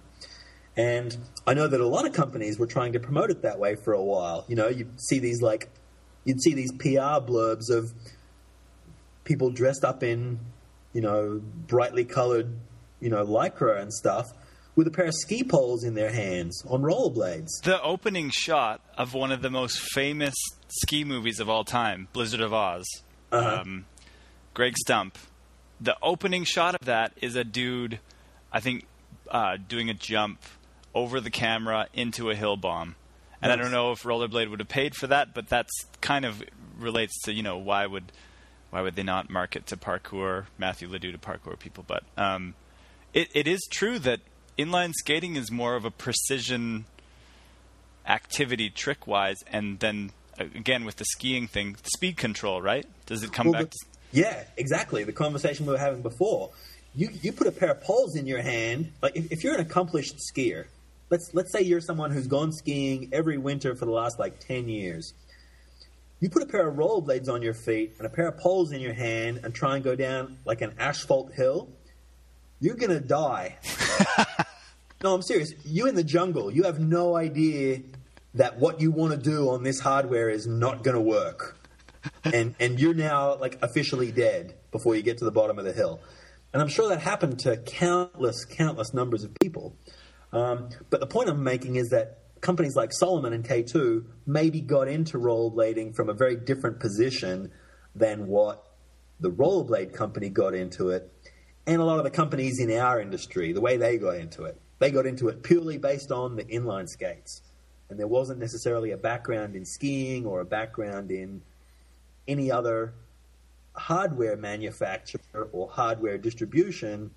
And 0.76 1.16
I 1.46 1.54
know 1.54 1.66
that 1.68 1.80
a 1.80 1.86
lot 1.86 2.06
of 2.06 2.12
companies 2.12 2.58
were 2.58 2.66
trying 2.66 2.92
to 2.92 3.00
promote 3.00 3.30
it 3.30 3.42
that 3.42 3.58
way 3.58 3.76
for 3.76 3.92
a 3.94 4.02
while. 4.02 4.44
You 4.48 4.56
know, 4.56 4.68
you 4.68 4.88
see 4.98 5.18
these 5.18 5.40
like, 5.40 5.70
you'd 6.24 6.40
see 6.42 6.52
these 6.54 6.72
PR 6.72 7.20
blurbs 7.24 7.70
of 7.70 7.92
people 9.24 9.50
dressed 9.50 9.84
up 9.84 10.02
in, 10.02 10.38
you 10.92 11.00
know, 11.00 11.40
brightly 11.66 12.04
colored, 12.04 12.48
you 13.00 13.08
know, 13.08 13.24
lycra 13.24 13.80
and 13.80 13.92
stuff 13.92 14.32
with 14.74 14.86
a 14.86 14.90
pair 14.90 15.06
of 15.06 15.14
ski 15.14 15.42
poles 15.42 15.82
in 15.84 15.94
their 15.94 16.12
hands 16.12 16.62
on 16.68 16.82
rollerblades. 16.82 17.48
The 17.64 17.80
opening 17.82 18.28
shot 18.30 18.82
of 18.98 19.14
one 19.14 19.32
of 19.32 19.40
the 19.40 19.48
most 19.50 19.78
famous 19.78 20.34
ski 20.68 21.02
movies 21.04 21.40
of 21.40 21.48
all 21.48 21.64
time, 21.64 22.08
Blizzard 22.12 22.40
of 22.40 22.50
Aahhh's, 22.52 23.02
Uh-huh. 23.32 23.60
um, 23.62 23.86
Greg 24.52 24.74
Stump. 24.76 25.16
The 25.80 25.96
opening 26.02 26.44
shot 26.44 26.74
of 26.74 26.86
that 26.86 27.12
is 27.20 27.36
a 27.36 27.44
dude, 27.44 28.00
I 28.52 28.60
think, 28.60 28.86
uh, 29.30 29.56
doing 29.68 29.88
a 29.90 29.94
jump 29.94 30.40
over 30.96 31.20
the 31.20 31.30
camera 31.30 31.86
into 31.94 32.30
a 32.30 32.34
hill 32.34 32.56
bomb. 32.56 32.96
And 33.42 33.52
I 33.52 33.56
don't 33.56 33.70
know 33.70 33.92
if 33.92 34.02
Rollerblade 34.02 34.48
would 34.50 34.60
have 34.60 34.68
paid 34.68 34.94
for 34.96 35.06
that, 35.08 35.34
but 35.34 35.46
that's 35.48 35.70
kind 36.00 36.24
of 36.24 36.42
relates 36.80 37.20
to 37.24 37.32
you 37.32 37.42
know 37.42 37.58
why 37.58 37.86
would 37.86 38.10
why 38.70 38.80
would 38.80 38.96
they 38.96 39.02
not 39.02 39.28
market 39.30 39.66
to 39.66 39.76
parkour 39.76 40.46
Matthew 40.58 40.88
Ledoux 40.88 41.12
to 41.12 41.18
parkour 41.18 41.58
people? 41.58 41.84
But 41.86 42.02
um, 42.16 42.54
it 43.12 43.28
it 43.34 43.46
is 43.46 43.60
true 43.70 43.98
that 44.00 44.20
inline 44.58 44.92
skating 44.94 45.36
is 45.36 45.50
more 45.52 45.76
of 45.76 45.84
a 45.84 45.90
precision 45.90 46.86
activity 48.08 48.70
trick 48.70 49.06
wise, 49.06 49.36
and 49.52 49.78
then 49.80 50.10
uh, 50.40 50.44
again 50.54 50.84
with 50.84 50.96
the 50.96 51.04
skiing 51.04 51.46
thing, 51.46 51.76
speed 51.94 52.16
control, 52.16 52.62
right? 52.62 52.86
Does 53.04 53.22
it 53.22 53.32
come 53.32 53.48
Well, 53.50 53.62
back? 53.64 53.70
the- 53.70 53.78
to, 53.78 53.86
yeah, 54.12 54.44
exactly. 54.56 55.04
The 55.04 55.12
conversation 55.12 55.66
we 55.66 55.72
were 55.72 55.78
having 55.78 56.02
before. 56.02 56.50
You 56.94 57.10
you 57.22 57.32
put 57.32 57.46
a 57.46 57.52
pair 57.52 57.70
of 57.72 57.82
poles 57.82 58.16
in 58.16 58.26
your 58.26 58.40
hand. 58.40 58.92
Like 59.02 59.14
if, 59.16 59.30
if 59.30 59.44
you're 59.44 59.54
an 59.54 59.60
accomplished 59.60 60.14
skier, 60.32 60.66
let's 61.10 61.34
let's 61.34 61.52
say 61.52 61.62
you're 61.62 61.80
someone 61.80 62.10
who's 62.10 62.26
gone 62.26 62.52
skiing 62.52 63.10
every 63.12 63.38
winter 63.38 63.74
for 63.74 63.84
the 63.84 63.92
last 63.92 64.18
like 64.18 64.38
ten 64.40 64.68
years. 64.68 65.14
You 66.20 66.30
put 66.30 66.42
a 66.42 66.46
pair 66.46 66.66
of 66.66 66.76
rollerblades 66.76 67.28
on 67.28 67.42
your 67.42 67.54
feet 67.54 67.94
and 67.98 68.06
a 68.06 68.10
pair 68.10 68.28
of 68.28 68.38
poles 68.38 68.72
in 68.72 68.80
your 68.80 68.94
hand 68.94 69.40
and 69.44 69.54
try 69.54 69.74
and 69.74 69.84
go 69.84 69.94
down 69.94 70.38
like 70.44 70.62
an 70.62 70.74
asphalt 70.78 71.32
hill. 71.34 71.68
You're 72.60 72.76
gonna 72.76 73.00
die. 73.00 73.58
no, 75.02 75.14
I'm 75.14 75.22
serious. 75.22 75.52
You 75.64 75.86
in 75.86 75.94
the 75.94 76.04
jungle. 76.04 76.50
You 76.50 76.62
have 76.64 76.80
no 76.80 77.16
idea 77.16 77.82
that 78.34 78.58
what 78.58 78.80
you 78.80 78.90
want 78.90 79.12
to 79.12 79.18
do 79.18 79.50
on 79.50 79.62
this 79.62 79.80
hardware 79.80 80.28
is 80.28 80.46
not 80.46 80.82
going 80.82 80.94
to 80.94 81.00
work 81.00 81.56
and 82.24 82.54
and 82.60 82.78
you're 82.80 82.94
now 82.94 83.36
like 83.36 83.58
officially 83.62 84.12
dead 84.12 84.54
before 84.72 84.94
you 84.94 85.02
get 85.02 85.18
to 85.18 85.24
the 85.24 85.30
bottom 85.30 85.58
of 85.58 85.64
the 85.64 85.72
hill. 85.72 86.00
And 86.52 86.62
I'm 86.62 86.68
sure 86.68 86.88
that 86.88 87.00
happened 87.00 87.40
to 87.40 87.56
countless, 87.58 88.44
countless 88.44 88.94
numbers 88.94 89.24
of 89.24 89.34
people. 89.42 89.76
Um, 90.32 90.70
but 90.90 91.00
the 91.00 91.06
point 91.06 91.28
I'm 91.28 91.42
making 91.42 91.76
is 91.76 91.88
that 91.90 92.18
companies 92.40 92.76
like 92.76 92.92
Salomon 92.92 93.32
and 93.32 93.44
K2 93.44 94.04
maybe 94.26 94.60
got 94.60 94.88
into 94.88 95.18
rollerblading 95.18 95.94
from 95.94 96.08
a 96.08 96.14
very 96.14 96.36
different 96.36 96.80
position 96.80 97.50
than 97.94 98.26
what 98.26 98.64
the 99.20 99.30
rollerblade 99.30 99.94
company 99.94 100.28
got 100.28 100.54
into 100.54 100.90
it, 100.90 101.10
and 101.66 101.80
a 101.80 101.84
lot 101.84 101.98
of 101.98 102.04
the 102.04 102.10
companies 102.10 102.60
in 102.60 102.70
our 102.70 103.00
industry, 103.00 103.52
the 103.52 103.60
way 103.60 103.76
they 103.76 103.96
got 103.96 104.16
into 104.16 104.44
it. 104.44 104.60
They 104.78 104.90
got 104.90 105.06
into 105.06 105.28
it 105.28 105.42
purely 105.42 105.78
based 105.78 106.12
on 106.12 106.36
the 106.36 106.44
inline 106.44 106.88
skates. 106.88 107.42
And 107.88 107.98
there 107.98 108.06
wasn't 108.06 108.40
necessarily 108.40 108.90
a 108.90 108.96
background 108.96 109.56
in 109.56 109.64
skiing 109.64 110.26
or 110.26 110.40
a 110.40 110.44
background 110.44 111.10
in 111.10 111.40
any 112.28 112.50
other 112.50 112.92
hardware 113.74 114.36
manufacturer 114.36 115.48
or 115.52 115.68
hardware 115.70 116.18
distribution 116.18 117.10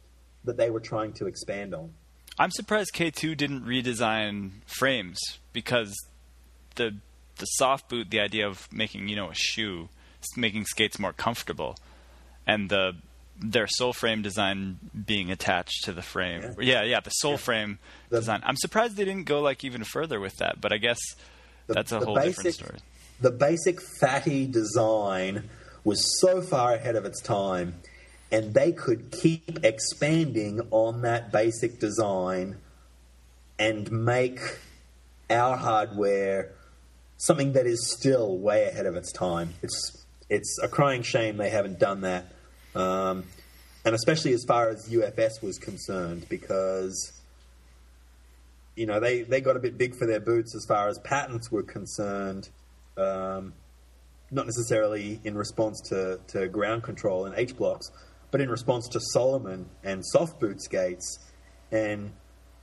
that 0.45 0.57
they 0.57 0.69
were 0.69 0.79
trying 0.79 1.13
to 1.13 1.27
expand 1.27 1.73
on. 1.73 1.91
I'm 2.39 2.51
surprised 2.51 2.91
K2 2.95 3.35
didn't 3.35 3.65
redesign 3.65 4.51
frames 4.65 5.19
because 5.53 5.93
the 6.75 6.95
the 7.37 7.45
soft 7.45 7.87
boot, 7.89 8.09
the 8.09 8.19
idea 8.19 8.47
of 8.47 8.67
making 8.71 9.07
you 9.09 9.15
know 9.15 9.29
a 9.29 9.35
shoe, 9.35 9.89
making 10.37 10.65
skates 10.65 10.97
more 10.99 11.13
comfortable, 11.13 11.77
and 12.47 12.69
the 12.69 12.93
their 13.41 13.67
sole 13.67 13.93
frame 13.93 14.21
design 14.21 14.77
being 15.05 15.31
attached 15.31 15.83
to 15.85 15.93
the 15.93 16.01
frame. 16.01 16.41
Yeah. 16.59 16.81
Yeah, 16.81 16.83
yeah, 16.83 16.99
the 16.99 17.09
sole 17.11 17.37
frame 17.37 17.79
The- 18.09 18.19
design. 18.19 18.41
I'm 18.43 18.57
surprised 18.57 18.97
they 18.97 19.05
didn't 19.05 19.23
go 19.25 19.41
like 19.41 19.63
even 19.63 19.83
further 19.85 20.19
with 20.19 20.35
that, 20.37 20.59
but 20.59 20.73
I 20.73 20.77
guess 20.77 20.99
The- 21.67 21.73
that's 21.75 21.91
a 21.93 21.99
whole 21.99 22.15
different 22.15 22.43
basic- 22.43 22.53
story. 22.65 22.79
The 23.21 23.31
basic 23.31 23.79
fatty 23.99 24.45
design 24.45 25.49
was 25.85 26.19
so 26.21 26.41
far 26.41 26.73
ahead 26.73 26.95
of 26.97 27.05
its 27.05 27.21
time, 27.21 27.75
and 28.31 28.53
they 28.53 28.71
could 28.71 29.11
keep 29.11 29.63
expanding 29.63 30.61
on 30.71 31.01
that 31.01 31.31
basic 31.31 31.79
design 31.79 32.57
and 33.57 33.91
make 33.91 34.39
our 35.29 35.57
hardware 35.57 36.51
something 37.17 37.53
that 37.53 37.65
is 37.65 37.91
still 37.91 38.37
way 38.37 38.65
ahead 38.65 38.85
of 38.85 38.95
its 38.95 39.11
time. 39.11 39.53
It's 39.61 40.05
it's 40.29 40.59
a 40.61 40.67
crying 40.67 41.01
shame 41.01 41.37
they 41.37 41.49
haven't 41.49 41.79
done 41.79 42.01
that, 42.01 42.25
um, 42.75 43.25
and 43.83 43.95
especially 43.95 44.33
as 44.33 44.45
far 44.47 44.69
as 44.69 44.87
UFS 44.89 45.41
was 45.41 45.57
concerned, 45.57 46.27
because 46.29 47.19
you 48.75 48.85
know 48.85 48.99
they, 48.99 49.23
they 49.23 49.41
got 49.41 49.57
a 49.57 49.59
bit 49.59 49.77
big 49.77 49.95
for 49.95 50.05
their 50.05 50.19
boots 50.19 50.55
as 50.55 50.65
far 50.67 50.87
as 50.87 50.99
patents 50.99 51.51
were 51.51 51.63
concerned. 51.63 52.49
Um, 52.95 53.53
not 54.31 54.45
necessarily 54.45 55.19
in 55.23 55.35
response 55.35 55.81
to, 55.89 56.19
to 56.27 56.47
ground 56.47 56.83
control 56.83 57.25
and 57.25 57.33
H 57.35 57.57
blocks, 57.57 57.89
but 58.31 58.41
in 58.41 58.49
response 58.49 58.87
to 58.89 58.99
Salomon 58.99 59.69
and 59.83 60.05
soft 60.05 60.39
boot 60.39 60.61
skates. 60.61 61.19
And 61.71 62.13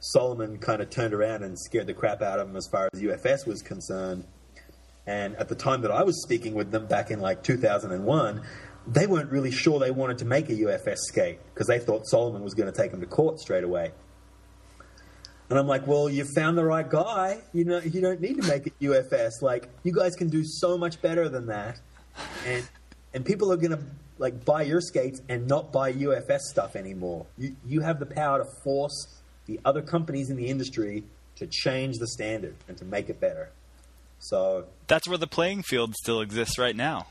Salomon 0.00 0.58
kind 0.58 0.80
of 0.82 0.90
turned 0.90 1.14
around 1.14 1.42
and 1.42 1.58
scared 1.58 1.86
the 1.86 1.94
crap 1.94 2.22
out 2.22 2.38
of 2.38 2.48
them 2.48 2.56
as 2.56 2.68
far 2.70 2.88
as 2.92 3.00
UFS 3.00 3.46
was 3.46 3.62
concerned. 3.62 4.24
And 5.06 5.36
at 5.36 5.48
the 5.48 5.54
time 5.54 5.82
that 5.82 5.90
I 5.90 6.02
was 6.02 6.22
speaking 6.22 6.54
with 6.54 6.70
them 6.70 6.86
back 6.86 7.10
in 7.10 7.20
like 7.20 7.42
2001, 7.42 8.42
they 8.88 9.06
weren't 9.06 9.30
really 9.30 9.50
sure 9.50 9.78
they 9.78 9.90
wanted 9.90 10.18
to 10.18 10.24
make 10.24 10.48
a 10.48 10.54
UFS 10.54 10.98
skate 10.98 11.38
because 11.52 11.66
they 11.66 11.78
thought 11.78 12.06
Salomon 12.06 12.42
was 12.42 12.54
going 12.54 12.72
to 12.72 12.76
take 12.76 12.90
them 12.90 13.00
to 13.00 13.06
court 13.06 13.40
straight 13.40 13.64
away. 13.64 13.92
And 15.48 15.58
I'm 15.58 15.68
like, 15.68 15.86
well, 15.86 16.08
you 16.08 16.24
found 16.34 16.58
the 16.58 16.64
right 16.64 16.88
guy. 16.88 17.40
You 17.52 17.64
know, 17.64 17.78
you 17.78 18.00
don't 18.00 18.20
need 18.20 18.42
to 18.42 18.48
make 18.48 18.66
it 18.66 18.74
UFS. 18.80 19.42
Like, 19.42 19.68
you 19.84 19.92
guys 19.92 20.16
can 20.16 20.28
do 20.28 20.42
so 20.44 20.76
much 20.76 21.00
better 21.00 21.28
than 21.28 21.46
that. 21.46 21.80
And 22.46 22.68
and 23.14 23.24
people 23.24 23.52
are 23.52 23.56
gonna 23.56 23.80
like 24.18 24.44
buy 24.44 24.62
your 24.62 24.80
skates 24.80 25.20
and 25.28 25.46
not 25.46 25.72
buy 25.72 25.92
UFS 25.92 26.40
stuff 26.40 26.76
anymore. 26.76 27.26
You 27.36 27.56
you 27.66 27.80
have 27.80 27.98
the 27.98 28.06
power 28.06 28.38
to 28.38 28.50
force 28.64 29.20
the 29.46 29.60
other 29.64 29.82
companies 29.82 30.30
in 30.30 30.36
the 30.36 30.48
industry 30.48 31.04
to 31.36 31.46
change 31.46 31.98
the 31.98 32.06
standard 32.08 32.56
and 32.68 32.76
to 32.78 32.84
make 32.84 33.08
it 33.08 33.20
better. 33.20 33.50
So 34.18 34.66
That's 34.86 35.06
where 35.06 35.18
the 35.18 35.26
playing 35.26 35.62
field 35.62 35.94
still 35.94 36.20
exists 36.20 36.58
right 36.58 36.74
now. 36.74 37.06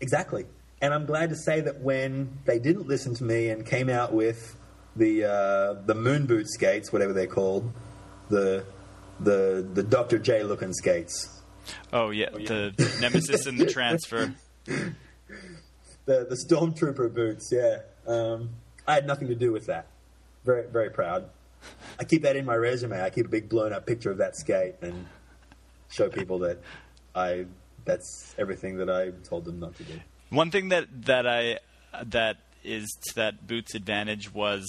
Exactly. 0.00 0.46
And 0.80 0.92
I'm 0.92 1.06
glad 1.06 1.30
to 1.30 1.36
say 1.36 1.60
that 1.60 1.80
when 1.80 2.38
they 2.44 2.58
didn't 2.58 2.86
listen 2.86 3.14
to 3.16 3.24
me 3.24 3.48
and 3.48 3.64
came 3.64 3.88
out 3.88 4.12
with 4.12 4.56
the 4.94 5.24
uh, 5.24 5.74
the 5.84 5.94
moon 5.94 6.26
boot 6.26 6.48
skates, 6.48 6.92
whatever 6.92 7.12
they're 7.12 7.26
called, 7.26 7.70
the 8.28 8.64
the 9.20 9.66
the 9.74 9.82
Dr. 9.82 10.18
J 10.18 10.42
looking 10.42 10.72
skates, 10.72 11.36
Oh 11.92 12.10
yeah, 12.10 12.30
the 12.30 12.98
Nemesis 13.00 13.46
and 13.46 13.58
the 13.58 13.66
transfer. 13.66 14.34
the 16.06 16.26
the 16.28 16.36
Stormtrooper 16.36 17.12
boots. 17.12 17.50
Yeah, 17.52 17.80
um, 18.06 18.50
I 18.86 18.94
had 18.94 19.06
nothing 19.06 19.28
to 19.28 19.34
do 19.34 19.52
with 19.52 19.66
that. 19.66 19.86
Very 20.44 20.66
very 20.68 20.90
proud. 20.90 21.28
I 21.98 22.04
keep 22.04 22.22
that 22.22 22.36
in 22.36 22.44
my 22.44 22.54
resume. 22.54 23.00
I 23.00 23.10
keep 23.10 23.26
a 23.26 23.28
big 23.28 23.48
blown 23.48 23.72
up 23.72 23.86
picture 23.86 24.10
of 24.10 24.18
that 24.18 24.36
skate 24.36 24.76
and 24.82 25.06
show 25.88 26.08
people 26.08 26.38
that 26.40 26.60
I 27.14 27.46
that's 27.84 28.34
everything 28.38 28.78
that 28.78 28.90
I 28.90 29.10
told 29.28 29.44
them 29.44 29.60
not 29.60 29.76
to 29.76 29.84
do. 29.84 30.00
One 30.30 30.50
thing 30.50 30.70
that 30.70 30.86
that 31.06 31.26
I 31.26 31.58
that 32.04 32.38
is 32.64 32.86
to 33.08 33.14
that 33.16 33.46
boot's 33.46 33.74
advantage 33.74 34.32
was 34.32 34.66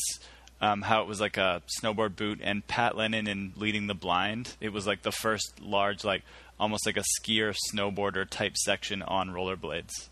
um, 0.61 0.81
how 0.81 1.01
it 1.01 1.07
was 1.07 1.19
like 1.19 1.37
a 1.37 1.61
snowboard 1.79 2.15
boot, 2.15 2.39
and 2.41 2.65
Pat 2.65 2.95
Lennon 2.95 3.27
in 3.27 3.53
Leading 3.55 3.87
the 3.87 3.93
Blind, 3.93 4.55
it 4.59 4.69
was 4.69 4.87
like 4.87 5.01
the 5.03 5.11
first 5.11 5.59
large, 5.61 6.03
like 6.03 6.23
almost 6.59 6.85
like 6.85 6.97
a 6.97 7.03
skier 7.19 7.55
snowboarder 7.73 8.27
type 8.27 8.57
section 8.57 9.01
on 9.01 9.29
rollerblades. 9.29 10.09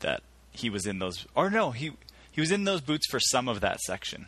That 0.00 0.22
he 0.56 0.70
was 0.70 0.86
in 0.86 0.98
those, 0.98 1.26
or 1.34 1.50
no, 1.50 1.70
he 1.70 1.92
he 2.30 2.40
was 2.40 2.50
in 2.50 2.64
those 2.64 2.80
boots 2.80 3.06
for 3.10 3.20
some 3.20 3.48
of 3.48 3.60
that 3.60 3.80
section. 3.80 4.26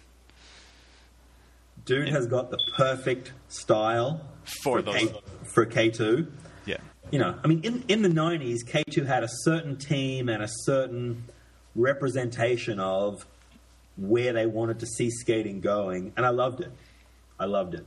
Dude 1.84 2.08
has 2.08 2.26
got 2.26 2.50
the 2.50 2.58
perfect 2.76 3.32
style 3.48 4.20
For 4.62 4.82
K, 4.82 5.06
those. 5.06 5.20
for 5.54 5.64
K 5.64 5.90
two. 5.90 6.30
Yeah, 6.66 6.78
you 7.10 7.18
know, 7.18 7.38
I 7.42 7.46
mean, 7.46 7.60
in, 7.62 7.84
in 7.88 8.02
the 8.02 8.08
90s, 8.10 8.58
K2 8.66 9.06
had 9.06 9.24
a 9.24 9.28
certain 9.28 9.76
team 9.76 10.28
and 10.28 10.42
a 10.42 10.48
certain 10.48 11.24
representation 11.74 12.78
of 12.80 13.24
where 13.96 14.32
they 14.32 14.46
wanted 14.46 14.80
to 14.80 14.86
see 14.86 15.10
skating 15.10 15.60
going, 15.60 16.12
and 16.16 16.26
I 16.26 16.30
loved 16.30 16.60
it. 16.60 16.70
I 17.38 17.46
loved 17.46 17.74
it. 17.74 17.86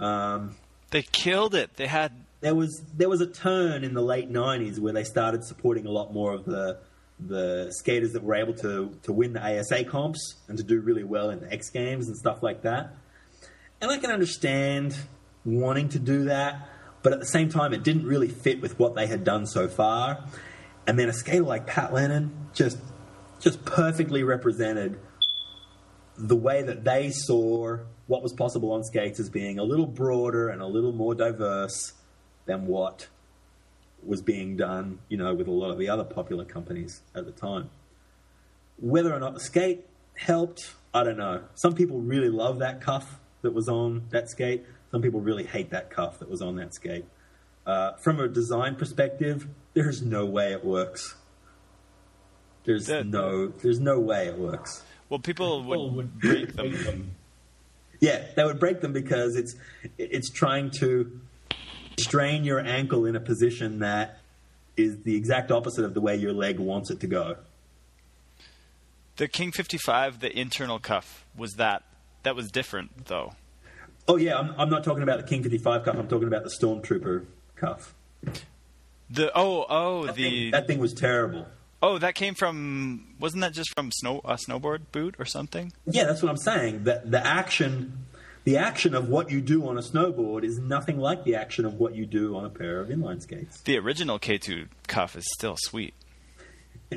Um, 0.00 0.56
they 0.90 1.02
killed 1.02 1.54
it. 1.54 1.76
They 1.76 1.86
had 1.86 2.12
there 2.40 2.54
was 2.54 2.82
there 2.96 3.08
was 3.08 3.20
a 3.20 3.26
turn 3.26 3.84
in 3.84 3.94
the 3.94 4.02
late 4.02 4.30
90s 4.30 4.78
where 4.78 4.92
they 4.92 5.04
started 5.04 5.44
supporting 5.44 5.86
a 5.86 5.90
lot 5.90 6.12
more 6.12 6.32
of 6.32 6.44
the 6.44 6.78
the 7.18 7.70
skaters 7.70 8.12
that 8.12 8.22
were 8.22 8.34
able 8.34 8.54
to 8.54 8.98
to 9.02 9.12
win 9.12 9.32
the 9.32 9.42
ASA 9.42 9.84
comps 9.84 10.36
and 10.48 10.58
to 10.58 10.64
do 10.64 10.80
really 10.80 11.04
well 11.04 11.30
in 11.30 11.40
the 11.40 11.52
X 11.52 11.70
Games 11.70 12.08
and 12.08 12.16
stuff 12.16 12.42
like 12.42 12.62
that. 12.62 12.94
And 13.80 13.90
I 13.90 13.98
can 13.98 14.10
understand 14.10 14.96
wanting 15.44 15.88
to 15.90 15.98
do 15.98 16.24
that, 16.24 16.68
but 17.02 17.12
at 17.12 17.20
the 17.20 17.26
same 17.26 17.48
time, 17.48 17.72
it 17.72 17.82
didn't 17.82 18.06
really 18.06 18.28
fit 18.28 18.60
with 18.60 18.78
what 18.78 18.94
they 18.94 19.06
had 19.06 19.24
done 19.24 19.46
so 19.46 19.68
far. 19.68 20.24
And 20.86 20.98
then 20.98 21.08
a 21.08 21.12
skater 21.12 21.44
like 21.44 21.66
Pat 21.66 21.92
Lennon 21.92 22.48
just 22.54 22.78
just 23.40 23.64
perfectly 23.64 24.22
represented 24.22 24.98
the 26.16 26.36
way 26.36 26.62
that 26.62 26.84
they 26.84 27.10
saw 27.10 27.76
what 28.06 28.22
was 28.22 28.32
possible 28.32 28.72
on 28.72 28.82
skates 28.82 29.20
as 29.20 29.28
being 29.28 29.58
a 29.58 29.62
little 29.62 29.86
broader 29.86 30.48
and 30.48 30.62
a 30.62 30.66
little 30.66 30.92
more 30.92 31.14
diverse 31.14 31.92
than 32.46 32.66
what 32.66 33.08
was 34.06 34.22
being 34.22 34.56
done, 34.56 34.98
you 35.08 35.16
know, 35.16 35.34
with 35.34 35.48
a 35.48 35.52
lot 35.52 35.70
of 35.70 35.78
the 35.78 35.88
other 35.88 36.04
popular 36.04 36.44
companies 36.44 37.02
at 37.14 37.24
the 37.26 37.32
time. 37.32 37.70
Whether 38.78 39.12
or 39.14 39.18
not 39.20 39.34
the 39.34 39.40
skate 39.40 39.84
helped, 40.16 40.74
I 40.94 41.02
don't 41.04 41.16
know. 41.16 41.42
Some 41.54 41.74
people 41.74 42.00
really 42.00 42.28
love 42.28 42.58
that 42.60 42.80
cuff 42.80 43.18
that 43.42 43.52
was 43.54 43.68
on 43.68 44.04
that 44.10 44.28
skate. 44.30 44.64
Some 44.90 45.02
people 45.02 45.20
really 45.20 45.44
hate 45.44 45.70
that 45.70 45.90
cuff 45.90 46.18
that 46.20 46.30
was 46.30 46.40
on 46.42 46.56
that 46.56 46.74
skate. 46.74 47.04
Uh, 47.66 47.92
from 47.94 48.20
a 48.20 48.28
design 48.28 48.76
perspective, 48.76 49.48
there's 49.74 50.02
no 50.02 50.24
way 50.24 50.52
it 50.52 50.64
works. 50.64 51.16
There's 52.64 52.86
That- 52.86 53.06
no, 53.06 53.48
there's 53.48 53.80
no 53.80 53.98
way 53.98 54.26
it 54.28 54.38
works. 54.38 54.82
well, 55.08 55.18
people 55.20 55.62
would 55.64 56.18
break 56.18 56.54
them. 56.54 57.12
Yeah, 58.00 58.26
they 58.36 58.44
would 58.44 58.60
break 58.60 58.80
them 58.82 58.92
because 58.92 59.36
it's 59.36 59.54
it's 59.96 60.28
trying 60.30 60.70
to 60.80 61.18
strain 61.98 62.44
your 62.44 62.60
ankle 62.60 63.04
in 63.06 63.16
a 63.16 63.20
position 63.20 63.80
that 63.80 64.18
is 64.76 65.02
the 65.02 65.16
exact 65.16 65.50
opposite 65.50 65.84
of 65.84 65.94
the 65.94 66.00
way 66.00 66.16
your 66.16 66.32
leg 66.32 66.58
wants 66.58 66.90
it 66.90 67.00
to 67.00 67.06
go. 67.06 67.36
The 69.16 69.28
King 69.28 69.50
55, 69.50 70.20
the 70.20 70.38
internal 70.38 70.78
cuff 70.78 71.24
was 71.36 71.54
that. 71.54 71.82
That 72.22 72.36
was 72.36 72.50
different 72.50 73.06
though. 73.06 73.34
Oh 74.08 74.16
yeah, 74.16 74.38
I'm, 74.38 74.54
I'm 74.58 74.70
not 74.70 74.84
talking 74.84 75.02
about 75.02 75.18
the 75.18 75.26
King 75.26 75.42
55 75.42 75.84
cuff. 75.84 75.96
I'm 75.96 76.08
talking 76.08 76.28
about 76.28 76.44
the 76.44 76.50
Stormtrooper 76.50 77.24
cuff. 77.56 77.94
The 79.08 79.30
oh 79.34 79.64
oh 79.68 80.12
the 80.12 80.50
that 80.50 80.66
thing 80.66 80.78
was 80.78 80.92
terrible. 80.92 81.46
oh 81.82 81.98
that 81.98 82.14
came 82.16 82.34
from 82.34 83.14
wasn't 83.20 83.42
that 83.42 83.52
just 83.52 83.72
from 83.74 83.92
snow 83.92 84.20
a 84.24 84.34
snowboard 84.34 84.82
boot 84.92 85.14
or 85.18 85.24
something? 85.24 85.72
Yeah, 85.86 86.04
that's 86.04 86.22
what 86.22 86.30
I'm 86.30 86.36
saying. 86.36 86.84
That 86.84 87.10
the 87.10 87.24
action, 87.24 88.05
the 88.46 88.56
action 88.58 88.94
of 88.94 89.08
what 89.08 89.28
you 89.28 89.40
do 89.40 89.66
on 89.66 89.76
a 89.76 89.80
snowboard 89.80 90.44
is 90.44 90.60
nothing 90.60 90.98
like 90.98 91.24
the 91.24 91.34
action 91.34 91.64
of 91.64 91.74
what 91.74 91.96
you 91.96 92.06
do 92.06 92.36
on 92.36 92.44
a 92.44 92.48
pair 92.48 92.78
of 92.78 92.90
inline 92.90 93.20
skates. 93.20 93.60
The 93.62 93.76
original 93.76 94.20
K2 94.20 94.68
cuff 94.86 95.16
is 95.16 95.24
still 95.34 95.56
sweet. 95.58 95.94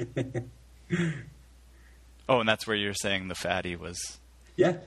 oh, 2.30 2.40
and 2.40 2.48
that's 2.48 2.68
where 2.68 2.76
you're 2.76 2.94
saying 2.94 3.30
the 3.30 3.36
fatty 3.36 3.76
was. 3.76 4.20
Yeah. 4.58 4.78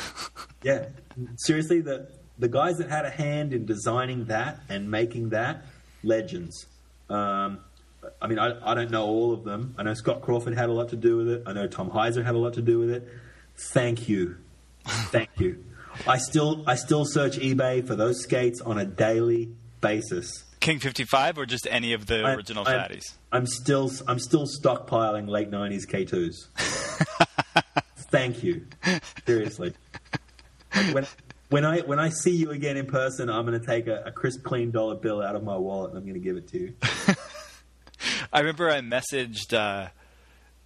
yeah. 0.62 0.88
Seriously, 1.36 1.80
the 1.80 2.10
the 2.38 2.48
guys 2.48 2.76
that 2.76 2.90
had 2.90 3.06
a 3.06 3.10
hand 3.10 3.54
in 3.54 3.64
designing 3.64 4.26
that 4.26 4.60
and 4.68 4.90
making 4.90 5.30
that, 5.30 5.64
legends. 6.02 6.66
Um, 7.08 7.60
I 8.20 8.26
mean, 8.26 8.38
I, 8.38 8.70
I 8.70 8.74
don't 8.74 8.90
know 8.90 9.06
all 9.06 9.32
of 9.32 9.44
them. 9.44 9.74
I 9.78 9.82
know 9.84 9.94
Scott 9.94 10.20
Crawford 10.20 10.58
had 10.58 10.68
a 10.68 10.72
lot 10.72 10.90
to 10.90 10.96
do 10.96 11.16
with 11.16 11.28
it. 11.28 11.44
I 11.46 11.54
know 11.54 11.68
Tom 11.68 11.90
Hyser 11.90 12.22
had 12.22 12.34
a 12.34 12.38
lot 12.38 12.52
to 12.54 12.62
do 12.62 12.78
with 12.78 12.90
it. 12.90 13.08
Thank 13.56 14.10
you. 14.10 14.36
Thank 14.84 15.30
you. 15.38 15.64
I 16.06 16.18
still 16.18 16.64
I 16.66 16.74
still 16.76 17.04
search 17.04 17.36
eBay 17.38 17.86
for 17.86 17.94
those 17.94 18.22
skates 18.22 18.60
on 18.60 18.78
a 18.78 18.84
daily 18.84 19.50
basis. 19.80 20.44
King 20.60 20.78
55 20.78 21.38
or 21.38 21.46
just 21.46 21.66
any 21.70 21.92
of 21.92 22.06
the 22.06 22.22
I- 22.22 22.34
original 22.34 22.66
I'm- 22.66 22.78
fatties? 22.90 23.14
I'm 23.32 23.46
still 23.46 23.90
I'm 24.06 24.18
still 24.18 24.46
stockpiling 24.46 25.28
late 25.28 25.50
'90s 25.50 25.86
K2s. 25.86 26.48
Thank 28.10 28.42
you, 28.42 28.66
seriously. 29.26 29.72
When 30.92 31.06
when 31.48 31.64
I 31.64 31.80
when 31.80 31.98
I 31.98 32.10
see 32.10 32.32
you 32.36 32.50
again 32.50 32.76
in 32.76 32.86
person, 32.86 33.30
I'm 33.30 33.46
going 33.46 33.58
to 33.58 33.66
take 33.66 33.86
a, 33.86 34.02
a 34.06 34.12
crisp, 34.12 34.42
clean 34.42 34.70
dollar 34.70 34.96
bill 34.96 35.22
out 35.22 35.34
of 35.34 35.42
my 35.42 35.56
wallet 35.56 35.90
and 35.90 35.98
I'm 35.98 36.04
going 36.04 36.14
to 36.14 36.20
give 36.20 36.36
it 36.36 36.48
to 36.48 36.58
you. 36.58 36.74
I 38.32 38.40
remember 38.40 38.70
I 38.70 38.80
messaged 38.80 39.54
uh, 39.54 39.88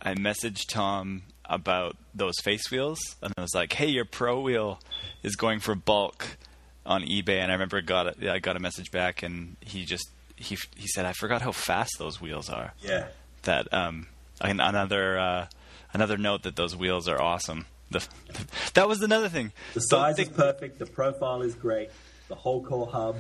I 0.03 0.15
messaged 0.15 0.69
Tom 0.69 1.23
about 1.49 1.97
those 2.15 2.35
face 2.43 2.71
wheels, 2.71 2.99
and 3.23 3.33
I 3.37 3.41
was 3.41 3.55
like, 3.55 3.73
"Hey, 3.73 3.87
your 3.89 4.05
pro 4.05 4.41
wheel 4.41 4.81
is 5.23 5.37
going 5.37 5.61
for 5.61 5.75
bulk 5.75 6.37
on 6.85 7.03
eBay." 7.03 7.39
And 7.41 7.51
I 7.51 7.55
remember 7.55 7.81
got 7.83 8.07
it. 8.07 8.29
I 8.29 8.39
got 8.39 8.57
a 8.57 8.61
message 8.61 8.91
back, 8.91 9.23
and 9.23 9.57
he 9.61 9.85
just 9.85 10.09
he 10.37 10.57
he 10.77 10.87
said, 10.89 11.05
"I 11.07 11.13
forgot 11.13 11.43
how 11.43 11.53
fast 11.53 11.93
those 11.99 12.21
wheels 12.21 12.49
are." 12.51 12.73
Yeah, 12.83 13.07
That 13.43 13.73
um, 13.73 14.07
another 14.41 15.19
uh, 15.19 15.47
another 15.93 16.17
note 16.19 16.43
that 16.45 16.57
those 16.57 16.77
wheels 16.77 17.09
are 17.09 17.21
awesome. 17.21 17.67
The, 17.91 18.07
that 18.75 18.89
was 18.89 19.01
another 19.03 19.29
thing. 19.29 19.53
the 19.75 19.81
size 19.81 20.17
they- 20.17 20.25
is 20.25 20.29
perfect. 20.29 20.79
The 20.79 20.87
profile 20.87 21.43
is 21.43 21.55
great. 21.55 21.91
The 22.29 22.35
whole 22.35 22.65
core 22.65 22.89
hub 22.89 23.17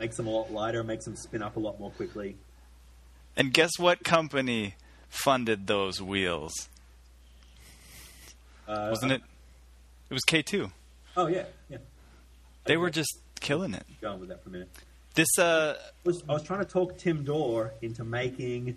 makes 0.00 0.16
them 0.16 0.26
a 0.26 0.30
lot 0.30 0.52
lighter, 0.52 0.82
makes 0.82 1.04
them 1.04 1.14
spin 1.16 1.42
up 1.42 1.56
a 1.56 1.60
lot 1.60 1.78
more 1.78 1.90
quickly. 1.92 2.36
And 3.36 3.52
guess 3.52 3.70
what 3.78 4.02
company 4.02 4.74
funded 5.08 5.68
those 5.68 6.02
wheels? 6.02 6.52
Uh, 8.68 8.88
Wasn't 8.90 9.12
it? 9.12 9.22
It 10.10 10.14
was 10.14 10.22
K2. 10.24 10.70
Oh 11.16 11.26
yeah, 11.26 11.44
yeah. 11.68 11.78
They 12.64 12.76
were 12.76 12.90
just 12.90 13.18
killing 13.40 13.74
it. 13.74 13.84
Going 14.00 14.20
with 14.20 14.28
that 14.28 14.42
for 14.42 14.50
a 14.50 14.52
minute. 14.52 14.68
This 15.14 15.38
uh 15.38 15.76
I 15.78 15.90
was, 16.04 16.22
I 16.28 16.32
was 16.34 16.42
trying 16.42 16.60
to 16.60 16.66
talk 16.70 16.98
Tim 16.98 17.24
Dorr 17.24 17.72
into 17.82 18.04
making 18.04 18.76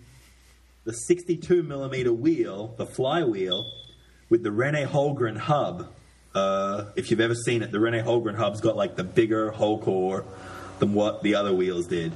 the 0.84 0.92
62 0.92 1.62
millimeter 1.62 2.12
wheel, 2.12 2.74
the 2.76 2.86
flywheel, 2.86 3.70
with 4.28 4.42
the 4.42 4.50
Rene 4.50 4.84
Hulgreen 4.86 5.36
hub. 5.36 5.88
Uh, 6.34 6.86
if 6.96 7.10
you've 7.10 7.20
ever 7.20 7.34
seen 7.34 7.62
it, 7.62 7.70
the 7.70 7.78
Rene 7.78 8.00
Hulgreen 8.00 8.34
hub's 8.34 8.60
got 8.60 8.74
like 8.74 8.96
the 8.96 9.04
bigger 9.04 9.52
whole 9.52 9.78
core 9.78 10.24
than 10.80 10.94
what 10.94 11.22
the 11.22 11.34
other 11.34 11.52
wheels 11.52 11.86
did. 11.86 12.12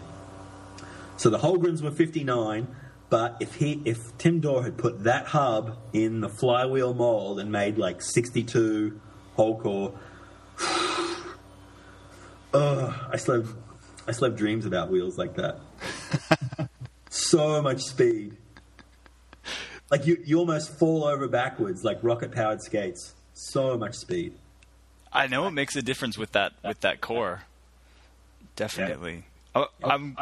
So 1.18 1.30
the 1.30 1.38
Hulgreens 1.38 1.82
were 1.82 1.90
59, 1.90 2.66
but 3.08 3.36
if 3.40 3.54
he, 3.54 3.80
if 3.84 4.16
Tim 4.18 4.40
Dorr 4.40 4.64
had 4.64 4.76
put 4.76 5.04
that 5.04 5.26
hub 5.26 5.76
in 5.92 6.20
the 6.20 6.28
flywheel 6.28 6.94
mold 6.94 7.38
and 7.38 7.52
made 7.52 7.78
like 7.78 8.02
62 8.02 9.00
whole 9.34 9.60
core, 9.60 9.94
Ugh, 12.54 12.94
I 13.12 13.16
still 13.16 13.42
have, 13.42 13.54
I 14.08 14.12
still 14.12 14.30
have 14.30 14.38
dreams 14.38 14.66
about 14.66 14.90
wheels 14.90 15.18
like 15.18 15.34
that. 15.36 15.58
so 17.10 17.60
much 17.60 17.82
speed. 17.82 18.36
Like 19.90 20.06
you, 20.06 20.20
you 20.24 20.38
almost 20.38 20.70
fall 20.70 21.04
over 21.04 21.28
backwards 21.28 21.84
like 21.84 21.98
rocket 22.02 22.32
powered 22.32 22.62
skates. 22.62 23.14
So 23.34 23.76
much 23.76 23.94
speed. 23.94 24.32
I 25.12 25.26
know 25.26 25.46
it 25.46 25.52
makes 25.52 25.76
a 25.76 25.82
difference 25.82 26.18
with 26.18 26.32
that 26.32 26.52
with 26.64 26.80
that 26.80 27.00
core. 27.00 27.42
Definitely. 28.56 29.24
Oh, 29.54 29.66
I'm 29.84 30.16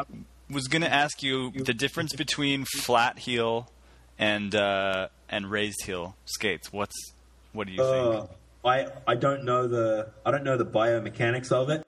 was 0.50 0.68
going 0.68 0.82
to 0.82 0.92
ask 0.92 1.22
you 1.22 1.50
the 1.52 1.74
difference 1.74 2.12
between 2.12 2.64
flat 2.64 3.18
heel 3.20 3.70
and 4.18 4.54
uh, 4.54 5.08
and 5.28 5.50
raised 5.50 5.84
heel 5.84 6.16
skates. 6.24 6.72
What's 6.72 7.12
what 7.52 7.66
do 7.66 7.72
you 7.72 7.82
Uh, 7.82 8.20
think? 8.20 8.30
I 8.64 8.86
I 9.06 9.14
don't 9.16 9.44
know 9.44 9.66
the 9.68 10.10
I 10.24 10.30
don't 10.30 10.44
know 10.44 10.56
the 10.56 10.66
biomechanics 10.66 11.52
of 11.52 11.70
it. 11.70 11.86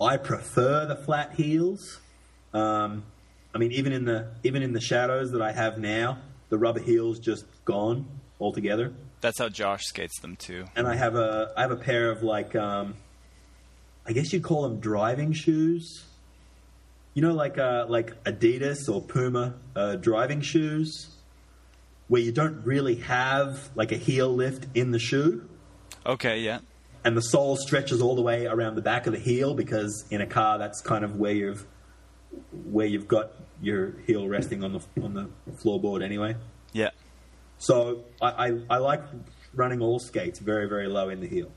I 0.00 0.16
prefer 0.16 0.86
the 0.86 0.96
flat 0.96 1.34
heels. 1.34 1.98
Um, 2.54 3.04
I 3.54 3.58
mean, 3.58 3.72
even 3.72 3.92
in 3.92 4.04
the 4.04 4.28
even 4.44 4.62
in 4.62 4.72
the 4.72 4.80
shadows 4.80 5.32
that 5.32 5.42
I 5.42 5.52
have 5.52 5.78
now, 5.78 6.18
the 6.50 6.58
rubber 6.58 6.80
heels 6.80 7.18
just 7.18 7.44
gone 7.64 8.06
altogether. 8.40 8.92
That's 9.20 9.38
how 9.38 9.48
Josh 9.48 9.84
skates 9.86 10.20
them 10.20 10.36
too. 10.36 10.66
and 10.76 10.86
I 10.86 10.94
have 10.94 11.16
a 11.16 11.52
I 11.56 11.62
have 11.62 11.72
a 11.72 11.76
pair 11.76 12.10
of 12.10 12.22
like 12.22 12.54
um, 12.54 12.94
I 14.06 14.12
guess 14.12 14.32
you'd 14.32 14.44
call 14.44 14.62
them 14.62 14.78
driving 14.80 15.32
shoes. 15.32 16.04
You 17.14 17.22
know, 17.22 17.32
like 17.32 17.58
uh, 17.58 17.86
like 17.88 18.22
Adidas 18.24 18.88
or 18.88 19.02
Puma 19.02 19.54
uh, 19.74 19.96
driving 19.96 20.40
shoes, 20.40 21.08
where 22.06 22.22
you 22.22 22.32
don't 22.32 22.64
really 22.64 22.96
have 22.96 23.70
like 23.74 23.90
a 23.92 23.96
heel 23.96 24.32
lift 24.34 24.66
in 24.76 24.92
the 24.92 24.98
shoe, 24.98 25.48
Okay, 26.06 26.40
yeah. 26.40 26.60
and 27.04 27.16
the 27.16 27.22
sole 27.22 27.56
stretches 27.56 28.00
all 28.00 28.14
the 28.14 28.22
way 28.22 28.46
around 28.46 28.76
the 28.76 28.82
back 28.82 29.06
of 29.06 29.12
the 29.12 29.18
heel 29.18 29.54
because 29.54 30.04
in 30.10 30.20
a 30.20 30.26
car 30.26 30.58
that's 30.58 30.80
kind 30.80 31.04
of 31.04 31.16
where 31.16 31.32
you've 31.32 31.66
where 32.70 32.86
you've 32.86 33.08
got 33.08 33.32
your 33.60 33.94
heel 34.06 34.28
resting 34.28 34.62
on 34.62 34.72
the 34.74 34.80
on 35.02 35.14
the 35.14 35.28
floorboard 35.52 36.04
anyway. 36.04 36.36
Yeah. 36.72 36.90
So 37.58 38.04
I, 38.22 38.48
I, 38.48 38.60
I 38.70 38.76
like 38.76 39.02
running 39.54 39.80
all 39.82 39.98
skates 39.98 40.38
very 40.38 40.68
very 40.68 40.86
low 40.86 41.08
in 41.08 41.20
the 41.20 41.26
heel. 41.26 41.50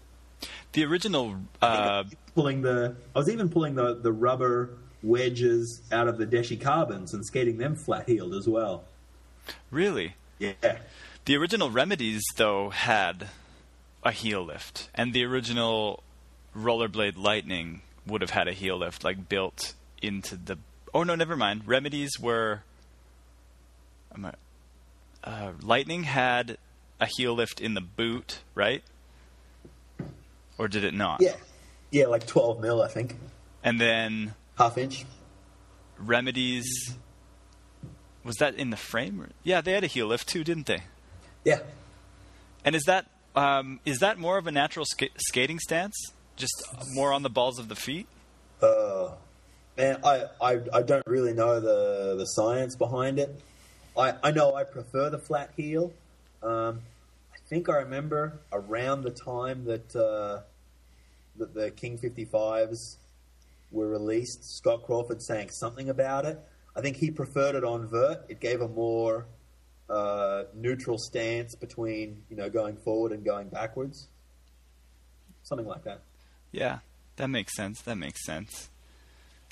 The 0.72 0.86
original 0.86 1.36
uh, 1.62 2.06
pulling 2.34 2.64
the 2.64 2.96
I 3.16 3.20
was 3.20 3.30
even 3.30 3.50
pulling 3.50 3.76
the, 3.76 3.94
the 3.94 4.12
rubber 4.12 4.78
wedges 5.04 5.82
out 5.92 6.08
of 6.08 6.18
the 6.18 6.26
Deshi 6.26 6.60
carbons 6.60 7.14
and 7.14 7.26
skating 7.26 7.58
them 7.58 7.76
flat 7.76 8.08
heeled 8.08 8.34
as 8.34 8.48
well. 8.48 8.84
really 9.70 10.16
Yeah. 10.40 10.54
The 11.26 11.36
original 11.38 11.70
Remedies, 11.70 12.24
though, 12.36 12.70
had 12.72 13.28
a 14.04 14.12
heel 14.12 14.44
lift, 14.44 14.90
and 14.96 15.14
the 15.14 15.24
original 15.24 16.04
Rollerblade 16.56 17.16
Lightning 17.16 17.82
would 18.08 18.22
have 18.22 18.32
had 18.32 18.48
a 18.48 18.54
heel 18.54 18.78
lift, 18.78 19.04
like 19.04 19.30
built 19.30 19.74
into 20.02 20.36
the. 20.36 20.58
Oh 20.94 21.04
no, 21.04 21.16
never 21.16 21.38
mind. 21.38 21.68
Remedies 21.68 22.20
were. 22.20 22.64
Uh, 25.24 25.52
Lightning 25.62 26.04
had 26.04 26.58
a 27.00 27.06
heel 27.06 27.34
lift 27.36 27.62
in 27.62 27.76
the 27.76 27.82
boot, 27.82 28.40
right? 28.56 28.84
Or 30.58 30.68
did 30.68 30.84
it 30.84 30.94
not? 30.94 31.22
Yeah. 31.22 31.36
Yeah, 31.92 32.08
like 32.08 32.26
12 32.26 32.60
mil, 32.62 32.82
I 32.82 32.88
think. 32.88 33.16
And 33.64 33.80
then 33.80 34.34
Half 34.62 34.78
inch. 34.78 35.06
Remedies. 35.98 36.96
Was 38.24 38.36
that 38.36 38.54
in 38.54 38.70
the 38.70 38.78
frame? 38.78 39.32
Yeah, 39.44 39.62
they 39.62 39.72
had 39.74 39.84
a 39.84 39.88
heel 39.88 40.06
lift 40.06 40.28
too, 40.28 40.44
didn't 40.44 40.68
they? 40.68 40.84
Yeah. 41.44 41.62
And 42.64 42.76
is 42.76 42.84
that 42.84 43.08
um, 43.36 43.80
is 43.86 44.00
that 44.00 44.20
more 44.20 44.38
of 44.38 44.46
a 44.46 44.52
natural 44.52 44.86
ska- 44.86 45.10
skating 45.18 45.58
stance? 45.58 45.96
Just 46.36 46.64
more 46.94 47.12
on 47.12 47.24
the 47.24 47.30
balls 47.30 47.58
of 47.58 47.70
the 47.70 47.76
feet? 47.76 48.08
Uh, 48.62 49.12
man, 49.78 49.98
I, 50.04 50.26
I, 50.40 50.60
I 50.74 50.82
don't 50.84 51.06
really 51.08 51.34
know 51.34 51.60
the, 51.60 52.16
the 52.18 52.26
science 52.26 52.76
behind 52.76 53.18
it. 53.20 53.42
I, 53.98 54.14
I 54.24 54.32
know 54.32 54.54
I 54.54 54.64
prefer 54.64 55.10
the 55.10 55.18
flat 55.18 55.52
heel. 55.58 55.92
Um, 56.44 56.82
I 57.34 57.38
think 57.50 57.70
I 57.70 57.78
remember 57.78 58.40
around 58.52 59.04
the 59.04 59.12
time 59.12 59.66
that, 59.66 59.96
uh, 59.96 60.42
that 61.38 61.54
the 61.54 61.72
King 61.72 61.98
55s 61.98 62.98
were 63.72 63.88
released, 63.88 64.44
Scott 64.58 64.84
Crawford 64.84 65.22
saying 65.22 65.50
something 65.52 65.90
about 65.90 66.26
it. 66.26 66.40
I 66.76 66.82
think 66.82 66.98
he 66.98 67.12
preferred 67.12 67.56
it 67.56 67.64
on 67.64 67.88
vert. 67.90 68.26
It 68.30 68.40
gave 68.40 68.62
a 68.62 68.68
more 68.68 69.28
uh, 69.90 70.44
neutral 70.54 70.98
stance 70.98 71.56
between 71.56 72.24
you 72.30 72.36
know 72.38 72.50
going 72.50 72.78
forward 72.78 73.12
and 73.12 73.24
going 73.26 73.50
backwards, 73.50 74.08
something 75.44 75.68
like 75.68 75.84
that. 75.84 76.02
Yeah, 76.52 76.80
that 77.18 77.28
makes 77.30 77.56
sense. 77.56 77.82
That 77.82 77.96
makes 77.98 78.26
sense. 78.26 78.70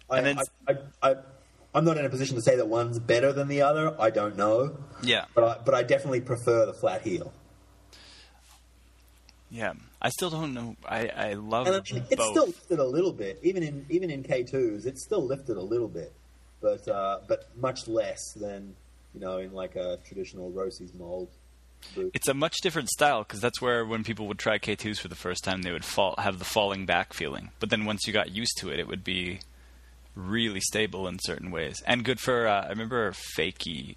I, 0.10 0.18
And 0.18 0.26
then- 0.26 0.40
I, 0.68 0.72
I, 1.02 1.12
I, 1.12 1.16
I'm 1.74 1.86
not 1.86 1.98
in 1.98 2.06
a 2.06 2.10
position 2.10 2.36
to 2.36 2.42
say 2.42 2.56
that 2.56 2.68
one's 2.68 2.98
better 3.00 3.32
than 3.32 3.48
the 3.48 3.62
other. 3.62 4.00
I 4.02 4.10
don't 4.10 4.36
know, 4.36 4.78
Yeah, 5.04 5.26
but 5.36 5.44
I, 5.44 5.58
but 5.64 5.76
I 5.76 5.84
definitely 5.84 6.22
prefer 6.22 6.66
the 6.66 6.74
flat 6.74 7.04
heel. 7.04 7.32
Yeah. 9.52 9.74
I 10.02 10.10
still 10.10 10.30
don't 10.30 10.54
know. 10.54 10.76
I 10.88 11.08
I 11.08 11.34
love 11.34 11.68
And 11.68 11.76
I 11.76 11.82
mean, 11.94 12.04
it's 12.10 12.24
still 12.24 12.46
lifted 12.46 12.80
a 12.80 12.86
little 12.86 13.12
bit, 13.12 13.40
even 13.44 13.64
in 13.64 13.86
even 13.90 14.10
in 14.10 14.24
K2s. 14.24 14.86
It's 14.86 15.04
still 15.04 15.26
lifted 15.26 15.58
a 15.58 15.62
little 15.62 15.88
bit, 15.88 16.14
but 16.62 16.88
uh, 16.88 17.20
but 17.28 17.50
much 17.58 17.88
less 17.88 18.20
than 18.36 18.76
you 19.14 19.20
know 19.20 19.38
in 19.38 19.54
like 19.54 19.76
a 19.76 19.98
traditional 20.08 20.52
Roces 20.52 20.94
mold. 20.94 21.30
boot. 21.96 22.12
It's 22.14 22.28
a 22.28 22.34
much 22.34 22.58
different 22.62 22.90
style 22.90 23.24
because 23.24 23.42
that's 23.42 23.62
where 23.62 23.86
when 23.86 24.04
people 24.04 24.28
would 24.28 24.40
try 24.40 24.58
K2s 24.58 25.00
for 25.00 25.08
the 25.08 25.16
first 25.16 25.44
time, 25.44 25.64
they 25.64 25.72
would 25.72 25.86
fall 25.86 26.16
have 26.18 26.40
the 26.40 26.46
falling 26.46 26.86
back 26.86 27.14
feeling. 27.14 27.50
But 27.60 27.70
then 27.70 27.86
once 27.86 28.08
you 28.08 28.14
got 28.14 28.32
used 28.32 28.58
to 28.60 28.70
it, 28.70 28.80
it 28.80 28.88
would 28.88 29.04
be 29.04 29.40
really 30.16 30.60
stable 30.62 31.08
in 31.08 31.18
certain 31.20 31.52
ways 31.52 31.76
and 31.86 32.06
good 32.06 32.20
for. 32.20 32.48
Uh, 32.48 32.66
I 32.66 32.70
remember 32.70 33.12
Fakey 33.38 33.96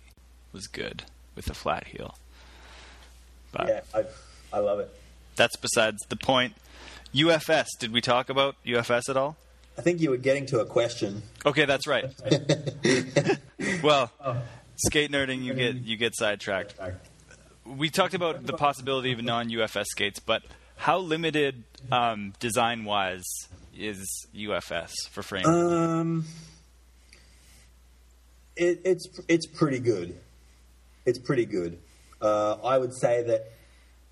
was 0.53 0.67
good 0.67 1.05
with 1.37 1.49
a 1.49 1.55
flat 1.55 1.87
heel. 1.87 2.17
But 3.53 3.69
Yeah, 3.69 3.81
I 3.95 4.05
I 4.53 4.59
love 4.59 4.81
it. 4.81 4.93
That's 5.37 5.57
besides 5.57 5.99
the 6.09 6.17
point. 6.17 6.55
UFS. 7.15 7.67
Did 7.79 7.93
we 7.93 8.01
talk 8.01 8.31
about 8.31 8.57
UFS 8.65 9.09
at 9.09 9.17
all? 9.17 9.37
I 9.77 9.83
think 9.83 10.01
you 10.01 10.11
were 10.11 10.17
getting 10.17 10.47
to 10.47 10.61
a 10.61 10.67
question. 10.67 11.23
Okay, 11.45 11.65
that's 11.65 11.87
right. 11.87 12.05
well, 13.83 14.11
skate 14.77 15.11
nerding, 15.11 15.43
you 15.43 15.55
get 15.55 15.77
you 15.77 15.97
get 15.97 16.15
sidetracked. 16.15 16.75
We 17.65 17.91
talked 17.91 18.15
about 18.15 18.45
the 18.45 18.53
possibility 18.53 19.13
of 19.13 19.23
non-UFS 19.23 19.87
skates, 19.87 20.19
but 20.19 20.43
how 20.77 20.99
limited 20.99 21.63
um, 21.91 22.35
design-wise 22.41 23.25
is 23.77 24.27
UFS 24.35 24.91
for 25.11 25.23
frame? 25.23 25.47
Um, 25.47 26.25
it, 28.57 28.81
it's 28.85 29.07
it's 29.29 29.47
pretty 29.47 29.79
good. 29.79 30.19
It's 31.07 31.19
pretty 31.19 31.47
good. 31.47 31.79
Uh, 32.21 32.55
I 32.65 32.79
would 32.79 32.95
say 32.95 33.23
that 33.23 33.53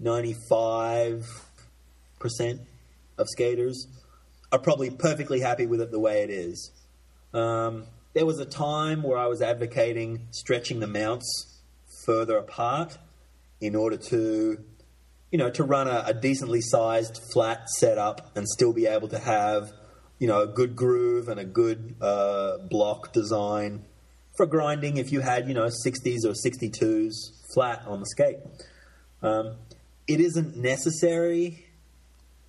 ninety 0.00 0.34
five 0.48 1.26
percent 2.18 2.60
of 3.18 3.28
skaters 3.28 3.86
are 4.52 4.58
probably 4.58 4.90
perfectly 4.90 5.40
happy 5.40 5.66
with 5.66 5.80
it 5.80 5.90
the 5.90 6.00
way 6.00 6.22
it 6.22 6.30
is. 6.30 6.72
Um, 7.32 7.86
there 8.14 8.26
was 8.26 8.40
a 8.40 8.44
time 8.44 9.02
where 9.02 9.18
I 9.18 9.26
was 9.26 9.40
advocating 9.40 10.26
stretching 10.32 10.80
the 10.80 10.88
mounts 10.88 11.60
further 12.04 12.36
apart 12.36 12.98
in 13.60 13.76
order 13.76 13.96
to, 13.96 14.58
you 15.30 15.38
know, 15.38 15.50
to 15.50 15.62
run 15.62 15.86
a, 15.86 16.04
a 16.06 16.14
decently 16.14 16.60
sized 16.60 17.20
flat 17.32 17.68
setup 17.68 18.36
and 18.36 18.48
still 18.48 18.72
be 18.72 18.86
able 18.86 19.08
to 19.08 19.18
have, 19.18 19.72
you 20.18 20.26
know, 20.26 20.40
a 20.40 20.46
good 20.46 20.74
groove 20.74 21.28
and 21.28 21.38
a 21.38 21.44
good 21.44 21.94
uh, 22.00 22.58
block 22.68 23.12
design 23.12 23.84
for 24.36 24.46
grinding 24.46 24.96
if 24.96 25.12
you 25.12 25.20
had, 25.20 25.46
you 25.46 25.54
know, 25.54 25.66
60s 25.66 26.24
or 26.24 26.32
62s 26.32 27.12
flat 27.54 27.82
on 27.86 28.00
the 28.00 28.06
skate. 28.06 28.38
Um, 29.22 29.56
it 30.10 30.20
isn't 30.20 30.56
necessary. 30.56 31.66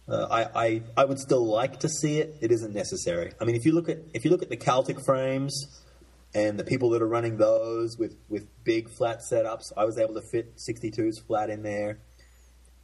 Uh, 0.10 0.28
I, 0.32 0.66
I 0.66 0.82
I 0.98 1.06
would 1.06 1.20
still 1.20 1.46
like 1.46 1.82
to 1.82 1.90
see 1.90 2.20
it. 2.20 2.36
It 2.42 2.52
isn't 2.52 2.74
necessary. 2.74 3.34
I 3.40 3.46
mean, 3.46 3.56
if 3.56 3.66
you 3.66 3.74
look 3.74 3.88
at 3.88 4.00
if 4.14 4.26
you 4.26 4.32
look 4.32 4.42
at 4.42 4.50
the 4.50 4.58
Kaltik 4.58 5.06
frames, 5.06 5.68
and 6.34 6.58
the 6.58 6.64
people 6.64 6.90
that 6.92 7.02
are 7.04 7.08
running 7.08 7.38
those 7.38 7.98
with 8.00 8.18
with 8.30 8.48
big 8.64 8.90
flat 8.90 9.20
setups, 9.20 9.72
I 9.78 9.86
was 9.86 10.00
able 10.00 10.16
to 10.16 10.22
fit 10.22 10.58
62s 10.58 11.22
flat 11.22 11.52
in 11.52 11.62
there. 11.62 12.00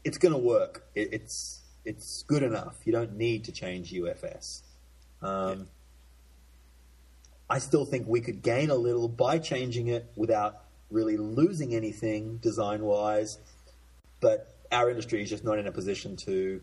It's 0.03 0.19
going 0.19 0.33
to 0.33 0.39
work. 0.39 0.85
It, 0.93 1.09
it's 1.11 1.61
it's 1.83 2.23
good 2.27 2.43
enough. 2.43 2.75
You 2.85 2.91
don't 2.91 3.15
need 3.15 3.45
to 3.45 3.51
change 3.51 3.91
UFS. 3.91 4.61
Um, 5.23 5.69
I 7.49 7.57
still 7.59 7.85
think 7.85 8.07
we 8.07 8.21
could 8.21 8.43
gain 8.43 8.69
a 8.69 8.75
little 8.75 9.07
by 9.07 9.39
changing 9.39 9.87
it 9.87 10.11
without 10.15 10.63
really 10.91 11.17
losing 11.17 11.73
anything 11.73 12.37
design 12.37 12.83
wise, 12.83 13.39
but 14.19 14.56
our 14.71 14.89
industry 14.89 15.21
is 15.21 15.29
just 15.29 15.43
not 15.43 15.59
in 15.59 15.67
a 15.67 15.71
position 15.71 16.15
to 16.25 16.61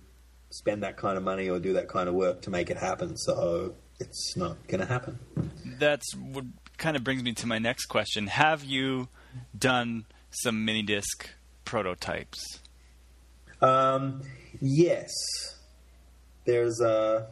spend 0.50 0.82
that 0.82 0.96
kind 0.96 1.16
of 1.16 1.24
money 1.24 1.48
or 1.48 1.58
do 1.58 1.72
that 1.74 1.88
kind 1.88 2.08
of 2.08 2.14
work 2.14 2.42
to 2.42 2.50
make 2.50 2.70
it 2.70 2.76
happen. 2.76 3.16
So 3.16 3.74
it's 3.98 4.36
not 4.36 4.66
going 4.68 4.80
to 4.80 4.86
happen. 4.86 5.18
That's 5.78 6.14
what 6.14 6.44
kind 6.76 6.96
of 6.96 7.04
brings 7.04 7.22
me 7.22 7.32
to 7.34 7.46
my 7.46 7.58
next 7.58 7.86
question. 7.86 8.26
Have 8.28 8.64
you 8.64 9.08
done 9.56 10.06
some 10.30 10.64
mini 10.64 10.82
disc 10.82 11.30
prototypes? 11.64 12.60
Um, 13.60 14.22
yes. 14.60 15.10
There's 16.44 16.80
a 16.80 17.28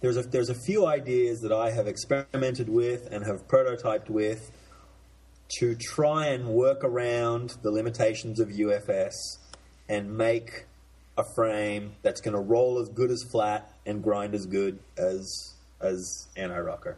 there's 0.00 0.16
a 0.16 0.22
there's 0.22 0.50
a 0.50 0.54
few 0.54 0.86
ideas 0.86 1.40
that 1.40 1.52
I 1.52 1.70
have 1.70 1.86
experimented 1.86 2.68
with 2.68 3.08
and 3.10 3.24
have 3.24 3.48
prototyped 3.48 4.10
with 4.10 4.50
to 5.58 5.74
try 5.74 6.26
and 6.26 6.48
work 6.48 6.82
around 6.84 7.56
the 7.62 7.70
limitations 7.70 8.40
of 8.40 8.48
UFS 8.48 9.12
and 9.88 10.16
make 10.16 10.66
a 11.18 11.24
frame 11.34 11.92
that's 12.02 12.20
going 12.20 12.34
to 12.34 12.40
roll 12.40 12.78
as 12.78 12.88
good 12.88 13.10
as 13.10 13.22
flat 13.30 13.70
and 13.84 14.02
grind 14.02 14.34
as 14.34 14.46
good 14.46 14.78
as 14.96 15.54
as 15.80 16.28
anti 16.36 16.58
rocker. 16.58 16.96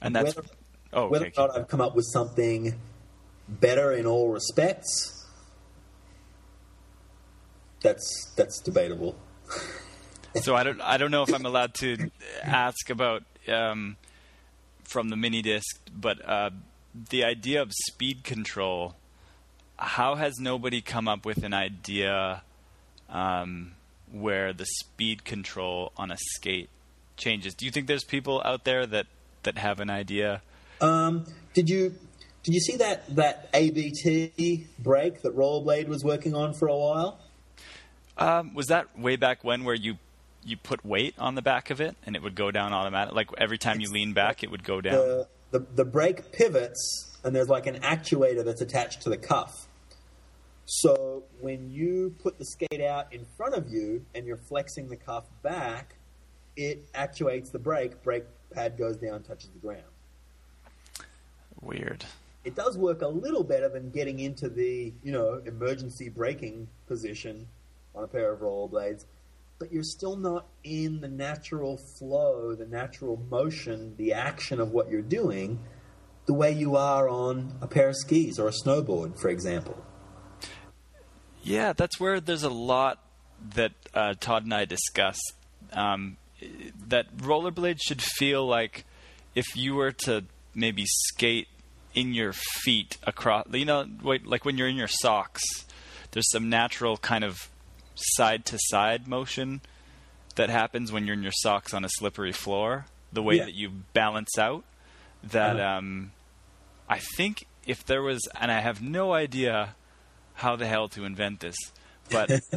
And 0.00 0.14
that's 0.14 0.36
whether, 0.36 0.48
oh, 0.92 1.08
whether 1.08 1.26
okay. 1.26 1.40
or 1.40 1.48
not 1.48 1.58
I've 1.58 1.68
come 1.68 1.80
up 1.80 1.96
with 1.96 2.06
something 2.12 2.78
better 3.48 3.92
in 3.92 4.06
all 4.06 4.28
respects, 4.28 5.26
that's 7.80 8.32
that's 8.36 8.60
debatable. 8.60 9.16
so 10.34 10.54
I 10.54 10.62
don't 10.62 10.80
I 10.80 10.96
don't 10.96 11.10
know 11.10 11.22
if 11.22 11.34
I'm 11.34 11.46
allowed 11.46 11.74
to 11.74 12.10
ask 12.42 12.90
about 12.90 13.24
um, 13.48 13.96
from 14.92 15.08
the 15.08 15.16
mini 15.16 15.40
disc, 15.40 15.80
but 15.92 16.28
uh, 16.28 16.50
the 17.10 17.24
idea 17.24 17.62
of 17.62 17.72
speed 17.72 18.22
control. 18.22 18.94
How 19.78 20.14
has 20.14 20.38
nobody 20.38 20.80
come 20.80 21.08
up 21.08 21.24
with 21.24 21.42
an 21.42 21.54
idea 21.54 22.42
um, 23.08 23.72
where 24.12 24.52
the 24.52 24.66
speed 24.66 25.24
control 25.24 25.92
on 25.96 26.12
a 26.12 26.16
skate 26.18 26.68
changes? 27.16 27.54
Do 27.54 27.64
you 27.64 27.72
think 27.72 27.86
there's 27.86 28.04
people 28.04 28.42
out 28.44 28.64
there 28.64 28.86
that 28.86 29.06
that 29.42 29.58
have 29.58 29.80
an 29.80 29.90
idea? 29.90 30.42
Um, 30.80 31.24
did 31.54 31.68
you 31.68 31.94
did 32.42 32.54
you 32.54 32.60
see 32.60 32.76
that 32.76 33.16
that 33.16 33.48
ABT 33.54 34.66
brake 34.78 35.22
that 35.22 35.36
Rollerblade 35.36 35.88
was 35.88 36.04
working 36.04 36.34
on 36.34 36.54
for 36.54 36.68
a 36.68 36.76
while? 36.76 37.18
Um, 38.18 38.54
was 38.54 38.66
that 38.66 38.96
way 38.96 39.16
back 39.16 39.42
when, 39.42 39.64
where 39.64 39.74
you 39.74 39.96
you 40.44 40.56
put 40.56 40.84
weight 40.84 41.14
on 41.18 41.34
the 41.34 41.42
back 41.42 41.70
of 41.70 41.80
it 41.80 41.96
and 42.04 42.16
it 42.16 42.22
would 42.22 42.34
go 42.34 42.50
down 42.50 42.72
automatic? 42.72 43.14
Like 43.14 43.28
every 43.38 43.58
time 43.58 43.80
you 43.80 43.90
lean 43.90 44.12
back, 44.12 44.42
it 44.42 44.50
would 44.50 44.64
go 44.64 44.80
down. 44.80 44.94
The, 44.94 45.28
the 45.50 45.58
the 45.74 45.84
brake 45.84 46.32
pivots, 46.32 47.18
and 47.24 47.34
there's 47.34 47.48
like 47.48 47.66
an 47.66 47.80
actuator 47.80 48.44
that's 48.44 48.60
attached 48.60 49.02
to 49.02 49.10
the 49.10 49.16
cuff. 49.16 49.68
So 50.64 51.24
when 51.40 51.70
you 51.70 52.14
put 52.22 52.38
the 52.38 52.44
skate 52.44 52.80
out 52.80 53.12
in 53.12 53.26
front 53.36 53.54
of 53.54 53.68
you 53.68 54.04
and 54.14 54.26
you're 54.26 54.36
flexing 54.36 54.88
the 54.88 54.96
cuff 54.96 55.24
back, 55.42 55.96
it 56.56 56.88
actuates 56.94 57.50
the 57.50 57.58
brake. 57.58 58.02
Brake 58.02 58.24
pad 58.52 58.78
goes 58.78 58.96
down, 58.96 59.22
touches 59.22 59.50
the 59.50 59.58
ground. 59.58 59.82
Weird. 61.60 62.04
It 62.44 62.56
does 62.56 62.76
work 62.76 63.02
a 63.02 63.08
little 63.08 63.44
better 63.44 63.68
than 63.68 63.90
getting 63.90 64.18
into 64.18 64.48
the 64.48 64.92
you 65.02 65.12
know 65.12 65.40
emergency 65.46 66.08
braking 66.08 66.68
position 66.86 67.46
on 67.94 68.04
a 68.04 68.08
pair 68.08 68.32
of 68.32 68.40
rollerblades, 68.40 69.04
but 69.62 69.72
you're 69.72 69.84
still 69.84 70.16
not 70.16 70.48
in 70.64 71.00
the 71.00 71.08
natural 71.08 71.76
flow, 71.76 72.52
the 72.52 72.66
natural 72.66 73.16
motion, 73.30 73.94
the 73.96 74.12
action 74.12 74.58
of 74.58 74.72
what 74.72 74.90
you're 74.90 75.00
doing, 75.00 75.60
the 76.26 76.34
way 76.34 76.50
you 76.50 76.74
are 76.74 77.08
on 77.08 77.56
a 77.60 77.68
pair 77.68 77.90
of 77.90 77.94
skis 77.94 78.40
or 78.40 78.48
a 78.48 78.50
snowboard, 78.50 79.16
for 79.20 79.28
example. 79.28 79.80
Yeah, 81.44 81.74
that's 81.74 82.00
where 82.00 82.18
there's 82.18 82.42
a 82.42 82.50
lot 82.50 83.04
that 83.54 83.70
uh, 83.94 84.14
Todd 84.18 84.42
and 84.42 84.52
I 84.52 84.64
discuss. 84.64 85.20
Um, 85.72 86.16
that 86.88 87.16
rollerblades 87.18 87.82
should 87.82 88.02
feel 88.02 88.44
like 88.44 88.84
if 89.36 89.54
you 89.54 89.76
were 89.76 89.92
to 89.92 90.24
maybe 90.56 90.86
skate 90.86 91.46
in 91.94 92.14
your 92.14 92.32
feet 92.32 92.96
across, 93.04 93.46
you 93.52 93.64
know, 93.64 93.86
like 94.02 94.44
when 94.44 94.58
you're 94.58 94.66
in 94.66 94.74
your 94.74 94.88
socks, 94.88 95.44
there's 96.10 96.28
some 96.32 96.50
natural 96.50 96.96
kind 96.96 97.22
of 97.22 97.48
side 97.94 98.44
to 98.46 98.58
side 98.58 99.06
motion 99.06 99.60
that 100.36 100.48
happens 100.50 100.90
when 100.92 101.06
you're 101.06 101.14
in 101.14 101.22
your 101.22 101.32
socks 101.32 101.74
on 101.74 101.84
a 101.84 101.88
slippery 101.88 102.32
floor. 102.32 102.86
The 103.12 103.22
way 103.22 103.36
Yeah. 103.36 103.44
that 103.44 103.54
you 103.54 103.70
balance 103.92 104.38
out. 104.38 104.64
That 105.22 105.60
Uh-huh. 105.60 105.78
um, 105.78 106.12
I 106.88 106.98
think 107.16 107.46
if 107.66 107.84
there 107.84 108.02
was, 108.02 108.26
and 108.40 108.50
I 108.50 108.60
have 108.60 108.80
no 108.82 109.12
idea 109.12 109.74
how 110.34 110.56
the 110.56 110.66
hell 110.66 110.88
to 110.90 111.04
invent 111.04 111.40
this, 111.40 111.54
but 112.10 112.30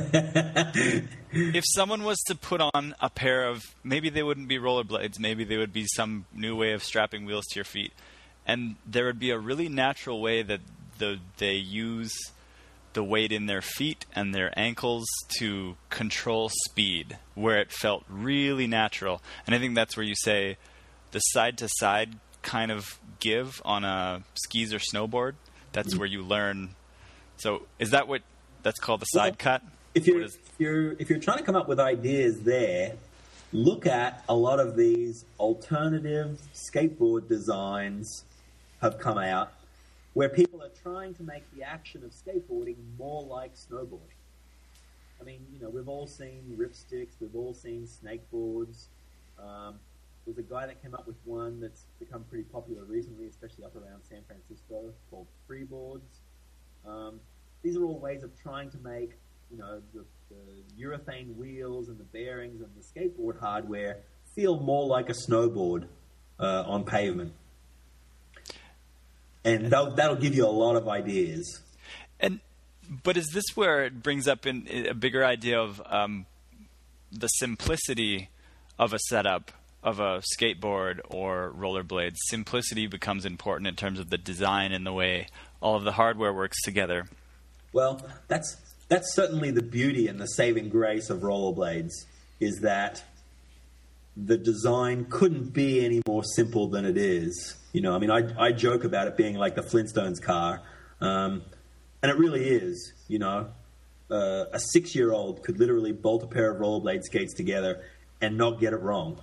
if 1.32 1.64
someone 1.68 2.04
was 2.04 2.18
to 2.28 2.36
put 2.36 2.62
on 2.62 2.96
a 3.00 3.10
pair 3.10 3.48
of 3.48 3.62
maybe 3.84 4.10
they 4.10 4.24
wouldn't 4.24 4.48
be 4.48 4.58
rollerblades, 4.58 5.20
maybe 5.20 5.44
they 5.44 5.58
would 5.58 5.74
be 5.74 5.86
some 5.96 6.26
new 6.34 6.56
way 6.56 6.72
of 6.74 6.84
strapping 6.84 7.26
wheels 7.26 7.46
to 7.52 7.56
your 7.56 7.66
feet, 7.66 7.94
and 8.48 8.76
there 8.86 9.06
would 9.06 9.20
be 9.20 9.30
a 9.32 9.38
really 9.38 9.70
natural 9.70 10.22
way 10.22 10.42
that 10.42 10.62
the 10.98 11.20
they 11.38 11.54
use 11.56 12.14
the 12.96 13.04
weight 13.04 13.32
in 13.32 13.46
their 13.46 13.62
feet 13.62 14.06
and 14.16 14.34
their 14.34 14.52
ankles 14.58 15.06
to 15.38 15.76
control 15.90 16.50
speed, 16.66 17.18
where 17.36 17.58
it 17.60 17.72
felt 17.72 18.04
really 18.10 18.66
natural. 18.66 19.22
And 19.46 19.54
I 19.56 19.60
think 19.60 19.76
that's 19.76 19.96
where 19.96 20.06
you 20.06 20.16
say 20.16 20.58
the 21.12 21.20
side 21.20 21.60
to 21.60 21.70
side 21.78 22.16
kind 22.42 22.72
of 22.72 23.00
give 23.20 23.62
on 23.64 23.86
a 23.86 24.24
skis 24.34 24.74
or 24.74 24.80
snowboard. 24.80 25.34
That's 25.72 25.96
where 25.96 26.08
you 26.08 26.24
learn. 26.24 26.70
So 27.38 27.68
is 27.80 27.92
that 27.92 28.08
what 28.08 28.22
that's 28.64 28.80
called 28.80 29.02
the 29.02 29.06
side 29.06 29.32
Well, 29.34 29.36
cut? 29.60 29.62
If 29.94 30.08
you're, 30.08 30.24
is- 30.24 30.36
if 30.36 30.60
you're 30.60 30.92
if 30.94 31.10
you're 31.10 31.20
trying 31.20 31.38
to 31.38 31.44
come 31.44 31.56
up 31.56 31.68
with 31.68 31.80
ideas 31.80 32.40
there, 32.42 32.94
look 33.54 33.86
at 33.86 34.24
a 34.28 34.36
lot 34.36 34.60
of 34.60 34.76
these 34.76 35.26
alternative 35.40 36.40
skateboard 36.54 37.28
designs 37.28 38.24
have 38.82 39.00
come 39.00 39.18
out 39.18 39.52
where 40.16 40.30
people 40.30 40.64
are 40.64 40.72
trying 40.82 41.14
to 41.14 41.24
make 41.24 41.44
the 41.56 41.62
action 41.62 42.02
of 42.04 42.12
skateboarding 42.12 42.78
more 42.98 43.22
like 43.22 43.54
snowboarding. 43.54 44.16
I 45.20 45.26
mean, 45.26 45.46
you 45.54 45.60
know, 45.60 45.70
we've 45.70 45.90
all 45.90 46.08
seen 46.08 46.58
ripsticks, 46.58 47.20
we've 47.20 47.36
all 47.36 47.54
seen 47.54 47.86
snakeboards. 47.86 48.88
Um, 49.38 49.76
there's 50.26 50.38
a 50.38 50.42
guy 50.42 50.68
that 50.68 50.82
came 50.82 50.94
up 50.94 51.06
with 51.06 51.18
one 51.26 51.60
that's 51.60 51.84
become 52.00 52.24
pretty 52.30 52.46
popular 52.46 52.84
recently, 52.86 53.28
especially 53.28 53.66
up 53.66 53.76
around 53.76 54.04
San 54.10 54.22
Francisco, 54.26 54.94
called 55.12 55.28
freeboards. 55.50 56.22
Um, 56.88 57.20
these 57.62 57.76
are 57.76 57.84
all 57.84 58.00
ways 58.00 58.24
of 58.24 58.32
trying 58.42 58.70
to 58.72 58.78
make, 58.78 59.12
you 59.52 59.58
know, 59.58 59.82
the, 59.94 60.06
the 60.30 60.82
urethane 60.82 61.36
wheels 61.36 61.90
and 61.90 62.00
the 62.00 62.06
bearings 62.06 62.62
and 62.62 62.70
the 62.78 62.82
skateboard 62.82 63.38
hardware 63.38 63.98
feel 64.34 64.62
more 64.62 64.88
like 64.88 65.10
a 65.10 65.14
snowboard 65.14 65.88
uh, 66.40 66.64
on 66.66 66.86
pavement. 66.86 67.34
And 69.46 69.70
that'll, 69.70 69.92
that'll 69.92 70.16
give 70.18 70.36
you 70.36 70.46
a 70.46 70.50
lot 70.50 70.76
of 70.76 70.90
ideas. 70.90 71.62
And 72.20 72.40
but 73.04 73.18
is 73.18 73.30
this 73.30 73.46
where 73.56 73.86
it 73.86 74.04
brings 74.04 74.28
up 74.28 74.46
in, 74.46 74.68
a 74.90 74.94
bigger 74.94 75.24
idea 75.24 75.60
of 75.60 75.82
um, 75.86 76.26
the 77.12 77.28
simplicity 77.28 78.30
of 78.78 78.94
a 78.94 79.00
setup 79.00 79.52
of 79.84 80.00
a 80.00 80.22
skateboard 80.38 81.00
or 81.10 81.54
rollerblades? 81.58 82.16
Simplicity 82.28 82.88
becomes 82.88 83.26
important 83.26 83.68
in 83.68 83.76
terms 83.76 84.00
of 84.00 84.10
the 84.10 84.18
design 84.18 84.72
and 84.72 84.86
the 84.86 84.94
way 84.94 85.28
all 85.62 85.76
of 85.76 85.84
the 85.84 85.94
hardware 85.94 86.34
works 86.34 86.62
together. 86.64 87.08
Well, 87.74 88.02
that's 88.28 88.58
that's 88.88 89.14
certainly 89.14 89.52
the 89.52 89.64
beauty 89.64 90.08
and 90.08 90.20
the 90.20 90.28
saving 90.28 90.70
grace 90.70 91.10
of 91.10 91.22
rollerblades 91.22 92.06
is 92.40 92.60
that 92.62 93.04
the 94.16 94.38
design 94.38 95.06
couldn't 95.10 95.54
be 95.54 95.84
any 95.84 96.02
more 96.08 96.24
simple 96.24 96.68
than 96.68 96.86
it 96.86 96.98
is. 96.98 97.56
You 97.76 97.82
know, 97.82 97.94
I 97.94 98.00
mean, 98.00 98.10
I, 98.10 98.22
I 98.42 98.52
joke 98.54 98.86
about 98.86 99.10
it 99.10 99.18
being 99.18 99.36
like 99.36 99.56
the 99.56 99.62
Flintstones 99.62 100.22
car, 100.22 100.62
um, 101.02 101.44
and 102.02 102.10
it 102.10 102.18
really 102.18 102.48
is. 102.48 102.94
You 103.10 103.20
know, 103.20 103.50
uh, 104.10 104.46
a 104.54 104.60
six-year-old 104.60 105.44
could 105.44 105.60
literally 105.60 105.92
bolt 105.92 106.24
a 106.24 106.28
pair 106.28 106.50
of 106.50 106.62
rollerblade 106.62 107.04
skates 107.04 107.34
together 107.34 107.84
and 108.22 108.38
not 108.38 108.62
get 108.62 108.72
it 108.72 108.78
wrong. 108.78 109.20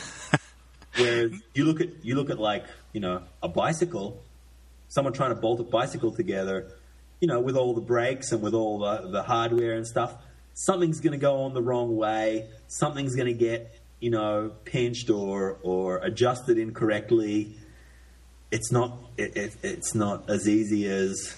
Whereas 0.96 1.32
you 1.54 1.64
look 1.64 1.80
at 1.80 1.88
you 2.04 2.14
look 2.14 2.30
at 2.30 2.38
like 2.38 2.64
you 2.92 3.00
know 3.00 3.24
a 3.42 3.48
bicycle, 3.48 4.22
someone 4.86 5.12
trying 5.12 5.34
to 5.34 5.40
bolt 5.40 5.58
a 5.58 5.64
bicycle 5.64 6.12
together, 6.12 6.70
you 7.18 7.26
know, 7.26 7.40
with 7.40 7.56
all 7.56 7.74
the 7.74 7.80
brakes 7.80 8.30
and 8.30 8.40
with 8.40 8.54
all 8.54 8.78
the, 8.78 9.08
the 9.08 9.24
hardware 9.24 9.72
and 9.72 9.84
stuff, 9.84 10.14
something's 10.52 11.00
going 11.00 11.10
to 11.10 11.18
go 11.18 11.42
on 11.42 11.54
the 11.54 11.62
wrong 11.62 11.96
way. 11.96 12.46
Something's 12.68 13.16
going 13.16 13.26
to 13.26 13.34
get 13.34 13.80
you 14.04 14.10
know, 14.10 14.52
pinched 14.66 15.08
or 15.08 15.58
or 15.62 15.96
adjusted 15.98 16.58
incorrectly, 16.58 17.56
it's 18.54 18.70
not 18.70 18.96
it, 19.16 19.36
it, 19.36 19.56
it's 19.64 19.96
not 19.96 20.30
as 20.30 20.48
easy 20.48 20.86
as 20.86 21.34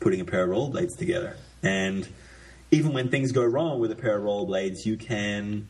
putting 0.00 0.20
a 0.20 0.24
pair 0.24 0.44
of 0.44 0.50
rollerblades 0.50 0.98
together. 0.98 1.34
And 1.62 2.06
even 2.70 2.92
when 2.92 3.08
things 3.08 3.32
go 3.32 3.42
wrong 3.42 3.80
with 3.80 3.90
a 3.90 3.96
pair 3.96 4.18
of 4.18 4.24
rollerblades, 4.24 4.84
you 4.84 4.98
can 4.98 5.66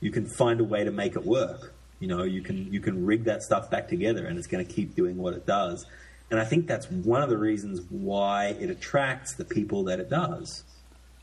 you 0.00 0.12
can 0.12 0.26
find 0.38 0.60
a 0.60 0.64
way 0.64 0.84
to 0.84 0.92
make 0.92 1.16
it 1.16 1.24
work. 1.24 1.74
You 1.98 2.06
know, 2.06 2.22
you 2.22 2.42
can 2.42 2.72
you 2.72 2.78
can 2.78 3.04
rig 3.04 3.24
that 3.24 3.42
stuff 3.42 3.70
back 3.70 3.88
together, 3.88 4.24
and 4.24 4.38
it's 4.38 4.46
going 4.46 4.64
to 4.64 4.72
keep 4.72 4.94
doing 4.94 5.16
what 5.16 5.34
it 5.34 5.46
does. 5.46 5.84
And 6.30 6.38
I 6.38 6.44
think 6.44 6.68
that's 6.68 6.88
one 6.88 7.20
of 7.20 7.28
the 7.28 7.36
reasons 7.36 7.80
why 7.90 8.56
it 8.60 8.70
attracts 8.70 9.34
the 9.34 9.44
people 9.44 9.84
that 9.84 9.98
it 9.98 10.08
does. 10.08 10.62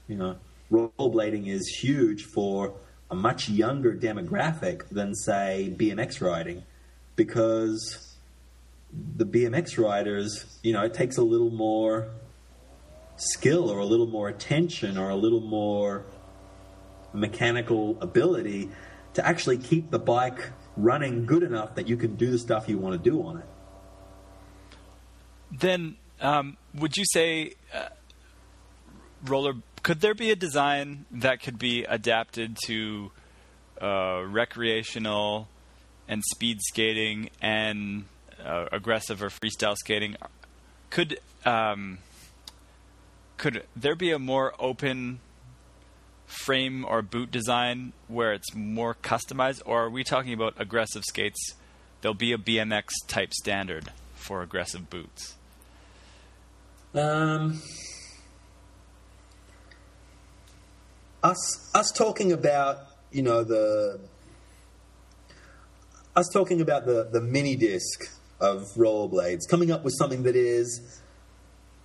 You 0.09 0.17
know, 0.17 0.35
rollerblading 0.69 1.47
is 1.47 1.65
huge 1.67 2.25
for 2.25 2.73
a 3.09 3.15
much 3.15 3.47
younger 3.47 3.93
demographic 3.93 4.87
than, 4.89 5.15
say, 5.15 5.73
BMX 5.75 6.21
riding, 6.21 6.63
because 7.15 8.08
the 8.91 9.25
BMX 9.25 9.77
riders, 9.77 10.59
you 10.63 10.73
know, 10.73 10.83
it 10.83 10.93
takes 10.93 11.17
a 11.17 11.21
little 11.21 11.51
more 11.51 12.09
skill 13.17 13.69
or 13.69 13.79
a 13.79 13.85
little 13.85 14.07
more 14.07 14.29
attention 14.29 14.97
or 14.97 15.09
a 15.09 15.15
little 15.15 15.41
more 15.41 16.05
mechanical 17.13 17.97
ability 18.01 18.69
to 19.13 19.25
actually 19.25 19.57
keep 19.57 19.91
the 19.91 19.99
bike 19.99 20.51
running 20.77 21.25
good 21.25 21.43
enough 21.43 21.75
that 21.75 21.87
you 21.87 21.97
can 21.97 22.15
do 22.15 22.31
the 22.31 22.39
stuff 22.39 22.69
you 22.69 22.77
want 22.77 23.01
to 23.01 23.09
do 23.09 23.21
on 23.23 23.37
it. 23.37 23.45
Then, 25.51 25.97
um, 26.21 26.57
would 26.73 26.95
you 26.95 27.05
say 27.05 27.53
uh, 27.73 27.89
roller? 29.25 29.53
Could 29.83 30.01
there 30.01 30.13
be 30.13 30.31
a 30.31 30.35
design 30.35 31.05
that 31.11 31.41
could 31.41 31.57
be 31.57 31.83
adapted 31.83 32.57
to 32.65 33.11
uh, 33.81 34.23
recreational 34.27 35.47
and 36.07 36.23
speed 36.23 36.59
skating 36.61 37.29
and 37.41 38.05
uh, 38.43 38.65
aggressive 38.71 39.21
or 39.21 39.29
freestyle 39.29 39.75
skating? 39.75 40.15
Could 40.89 41.19
um, 41.45 41.99
could 43.37 43.63
there 43.75 43.95
be 43.95 44.11
a 44.11 44.19
more 44.19 44.53
open 44.59 45.19
frame 46.25 46.85
or 46.85 47.01
boot 47.01 47.31
design 47.31 47.93
where 48.07 48.33
it's 48.33 48.53
more 48.53 48.95
customized, 48.95 49.61
or 49.65 49.85
are 49.85 49.89
we 49.89 50.03
talking 50.03 50.33
about 50.33 50.53
aggressive 50.57 51.03
skates? 51.03 51.55
There'll 52.01 52.13
be 52.13 52.33
a 52.33 52.37
BMX 52.37 52.89
type 53.07 53.33
standard 53.33 53.91
for 54.15 54.41
aggressive 54.41 54.89
boots. 54.89 55.35
Um, 56.93 57.61
us 61.23 61.75
us 61.75 61.91
talking 61.91 62.31
about 62.31 62.77
you 63.11 63.21
know 63.21 63.43
the 63.43 63.99
us 66.15 66.29
talking 66.33 66.61
about 66.61 66.85
the 66.85 67.09
the 67.11 67.21
mini 67.21 67.55
disc 67.55 68.18
of 68.39 68.73
rollerblades, 68.75 69.47
coming 69.49 69.71
up 69.71 69.83
with 69.83 69.93
something 69.97 70.23
that 70.23 70.35
is 70.35 71.01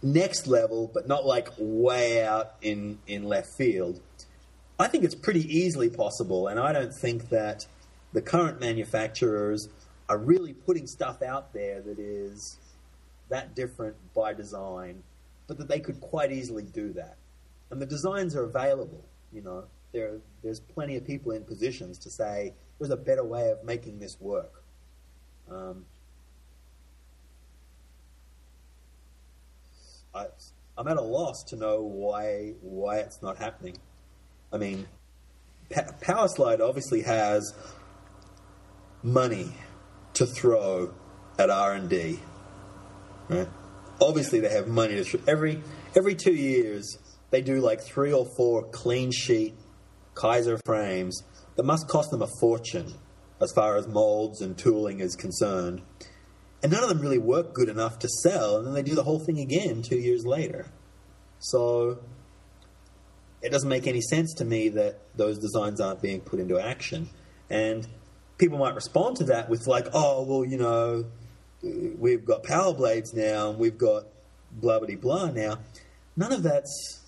next 0.02 0.46
level, 0.46 0.90
but 0.92 1.08
not 1.08 1.26
like 1.26 1.48
way 1.58 2.24
out 2.24 2.54
in 2.62 2.98
in 3.06 3.24
left 3.24 3.48
field. 3.56 4.00
I 4.78 4.88
think 4.88 5.04
it's 5.04 5.14
pretty 5.14 5.42
easily 5.42 5.88
possible, 5.88 6.48
and 6.48 6.58
I 6.58 6.72
don't 6.72 6.92
think 6.92 7.28
that 7.30 7.66
the 8.12 8.22
current 8.22 8.60
manufacturers 8.60 9.68
are 10.08 10.18
really 10.18 10.52
putting 10.52 10.86
stuff 10.86 11.22
out 11.22 11.52
there 11.52 11.80
that 11.80 11.98
is 11.98 12.58
that 13.28 13.54
different 13.54 13.96
by 14.14 14.34
design, 14.34 15.02
but 15.46 15.58
that 15.58 15.68
they 15.68 15.80
could 15.80 16.00
quite 16.00 16.30
easily 16.30 16.64
do 16.64 16.92
that. 16.92 17.16
And 17.70 17.80
the 17.80 17.86
designs 17.86 18.36
are 18.36 18.44
available, 18.44 19.04
you 19.32 19.42
know. 19.42 19.64
There, 19.92 20.18
there's 20.42 20.58
plenty 20.58 20.96
of 20.96 21.06
people 21.06 21.30
in 21.32 21.44
positions 21.44 21.98
to 21.98 22.10
say 22.10 22.52
there's 22.78 22.90
a 22.90 22.96
better 22.96 23.24
way 23.24 23.50
of 23.50 23.64
making 23.64 24.00
this 24.00 24.20
work. 24.20 24.64
Um, 25.48 25.84
I, 30.14 30.26
I'm 30.78 30.88
at 30.88 30.96
a 30.96 31.02
loss 31.02 31.42
to 31.48 31.56
know 31.56 31.82
why 31.82 32.54
why 32.60 32.98
it's 32.98 33.20
not 33.22 33.38
happening. 33.38 33.76
I 34.52 34.58
mean, 34.58 34.86
pa- 35.70 35.92
Powerslide 36.00 36.60
obviously 36.60 37.02
has 37.02 37.52
money 39.02 39.52
to 40.14 40.26
throw 40.26 40.94
at 41.38 41.50
R 41.50 41.74
and 41.74 41.88
D. 41.88 42.20
Right? 43.28 43.48
Obviously, 44.00 44.40
they 44.40 44.50
have 44.50 44.68
money 44.68 44.94
to 44.94 45.04
throw. 45.04 45.20
every 45.26 45.62
every 45.96 46.14
two 46.14 46.34
years 46.34 46.98
they 47.30 47.42
do 47.42 47.60
like 47.60 47.82
three 47.82 48.12
or 48.12 48.26
four 48.36 48.68
clean 48.70 49.10
sheet 49.10 49.54
Kizer 50.14 50.60
frames 50.64 51.22
that 51.56 51.64
must 51.64 51.88
cost 51.88 52.10
them 52.10 52.22
a 52.22 52.28
fortune 52.40 52.94
as 53.40 53.52
far 53.52 53.76
as 53.76 53.88
molds 53.88 54.40
and 54.40 54.56
tooling 54.56 55.00
is 55.00 55.16
concerned. 55.16 55.82
And 56.64 56.72
none 56.72 56.82
of 56.82 56.88
them 56.88 57.00
really 57.00 57.18
work 57.18 57.52
good 57.52 57.68
enough 57.68 57.98
to 57.98 58.08
sell, 58.08 58.56
and 58.56 58.66
then 58.66 58.72
they 58.72 58.82
do 58.82 58.94
the 58.94 59.02
whole 59.02 59.18
thing 59.18 59.38
again 59.38 59.82
two 59.82 59.98
years 59.98 60.24
later. 60.24 60.64
So 61.38 61.98
it 63.42 63.52
doesn't 63.52 63.68
make 63.68 63.86
any 63.86 64.00
sense 64.00 64.32
to 64.36 64.46
me 64.46 64.70
that 64.70 64.98
those 65.14 65.38
designs 65.38 65.78
aren't 65.78 66.00
being 66.00 66.22
put 66.22 66.40
into 66.40 66.58
action. 66.58 67.10
And 67.50 67.86
people 68.38 68.56
might 68.56 68.74
respond 68.74 69.18
to 69.18 69.24
that 69.24 69.50
with 69.50 69.66
like, 69.66 69.88
oh, 69.92 70.22
well, 70.22 70.42
you 70.42 70.56
know, 70.56 71.04
we've 71.62 72.24
got 72.24 72.42
power 72.44 72.72
blades 72.72 73.12
now, 73.12 73.50
and 73.50 73.58
we've 73.58 73.76
got 73.76 74.04
blah 74.50 74.78
blah 74.78 74.96
blah 74.96 75.30
now. 75.32 75.58
None 76.16 76.32
of 76.32 76.42
that's 76.42 77.02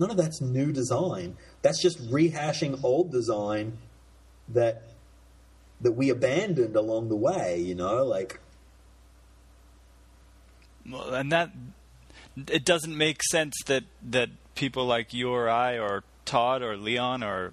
none 0.00 0.10
of 0.10 0.16
that's 0.16 0.40
new 0.40 0.72
design. 0.72 1.36
That's 1.62 1.80
just 1.80 2.04
rehashing 2.10 2.82
old 2.82 3.12
design 3.12 3.78
that 4.48 4.82
that 5.82 5.92
we 5.92 6.10
abandoned 6.10 6.74
along 6.74 7.10
the 7.10 7.16
way. 7.16 7.60
You 7.60 7.76
know, 7.76 8.02
like. 8.02 8.40
And 10.92 11.32
that 11.32 11.50
it 12.46 12.64
doesn't 12.64 12.96
make 12.96 13.22
sense 13.24 13.54
that 13.66 13.84
that 14.10 14.30
people 14.54 14.86
like 14.86 15.12
you 15.12 15.30
or 15.30 15.48
I 15.48 15.78
or 15.78 16.04
Todd 16.24 16.62
or 16.62 16.76
Leon 16.76 17.22
or 17.22 17.52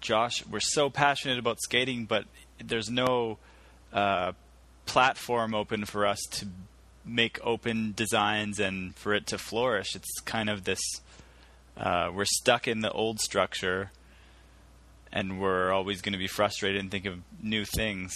Josh 0.00 0.44
we're 0.46 0.60
so 0.60 0.90
passionate 0.90 1.38
about 1.38 1.60
skating, 1.60 2.04
but 2.04 2.24
there's 2.62 2.90
no 2.90 3.38
uh, 3.92 4.32
platform 4.86 5.54
open 5.54 5.84
for 5.84 6.06
us 6.06 6.20
to 6.32 6.46
make 7.04 7.38
open 7.42 7.94
designs 7.96 8.58
and 8.58 8.94
for 8.96 9.14
it 9.14 9.26
to 9.28 9.38
flourish. 9.38 9.94
It's 9.94 10.20
kind 10.20 10.50
of 10.50 10.64
this 10.64 10.80
uh, 11.78 12.10
we're 12.12 12.24
stuck 12.24 12.66
in 12.66 12.80
the 12.80 12.90
old 12.90 13.20
structure, 13.20 13.92
and 15.12 15.40
we're 15.40 15.70
always 15.70 16.02
going 16.02 16.12
to 16.12 16.18
be 16.18 16.26
frustrated 16.26 16.80
and 16.80 16.90
think 16.90 17.06
of 17.06 17.20
new 17.40 17.64
things. 17.64 18.14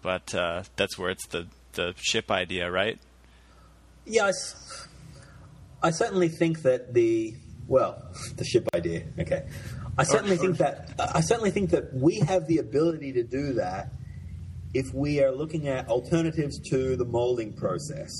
But 0.00 0.32
uh, 0.32 0.62
that's 0.76 0.96
where 0.96 1.10
it's 1.10 1.26
the 1.26 1.48
the 1.72 1.94
ship 1.96 2.30
idea, 2.30 2.70
right? 2.70 2.98
Yes, 4.08 4.88
I 5.82 5.90
certainly 5.90 6.28
think 6.28 6.62
that 6.62 6.94
the 6.94 7.34
well, 7.66 8.02
the 8.36 8.44
ship 8.44 8.66
idea. 8.74 9.04
Okay, 9.18 9.46
I 9.98 10.04
certainly 10.04 10.38
think 10.38 10.56
that 10.58 10.94
I 10.98 11.20
certainly 11.20 11.50
think 11.50 11.70
that 11.70 11.92
we 11.92 12.20
have 12.20 12.46
the 12.46 12.58
ability 12.58 13.12
to 13.12 13.22
do 13.22 13.52
that 13.54 13.92
if 14.72 14.94
we 14.94 15.22
are 15.22 15.30
looking 15.30 15.68
at 15.68 15.88
alternatives 15.88 16.58
to 16.70 16.96
the 16.96 17.04
molding 17.04 17.52
process, 17.52 18.10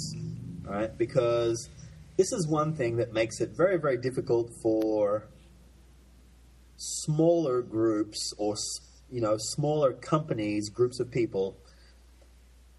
right? 0.63 0.97
Because 0.97 1.71
this 2.19 2.33
is 2.33 2.47
one 2.47 2.75
thing 2.75 2.97
that 2.97 3.13
makes 3.15 3.41
it 3.41 3.51
very, 3.57 3.79
very 3.79 3.97
difficult 3.97 4.51
for 4.63 5.29
smaller 6.77 7.63
groups 7.63 8.33
or 8.37 8.57
you 9.11 9.23
know 9.23 9.37
smaller 9.39 9.95
companies, 9.95 10.69
groups 10.69 11.01
of 11.01 11.11
people, 11.11 11.57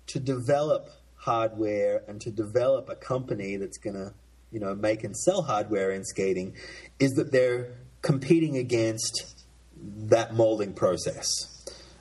to 0.05 0.19
develop 0.19 0.89
hardware 1.29 2.01
and 2.07 2.19
to 2.21 2.31
develop 2.31 2.89
a 2.89 2.95
company 2.95 3.55
that's 3.55 3.77
going 3.77 3.95
to 3.95 4.13
you 4.51 4.59
know 4.59 4.73
make 4.73 5.03
and 5.03 5.15
sell 5.15 5.43
hardware 5.43 5.91
in 5.91 6.03
skating, 6.03 6.55
is 6.99 7.11
that 7.11 7.31
they're 7.31 7.69
competing 8.01 8.57
against 8.57 9.45
that 10.15 10.33
molding 10.33 10.73
process. 10.73 11.27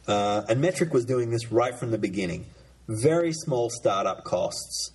Uh, 0.06 0.42
and 0.48 0.60
Metric 0.60 0.94
was 0.94 1.04
doing 1.04 1.30
this 1.30 1.52
right 1.52 1.78
from 1.78 1.90
the 1.90 1.98
beginning. 1.98 2.46
Very 2.88 3.32
small 3.32 3.68
startup 3.68 4.24
costs, 4.24 4.90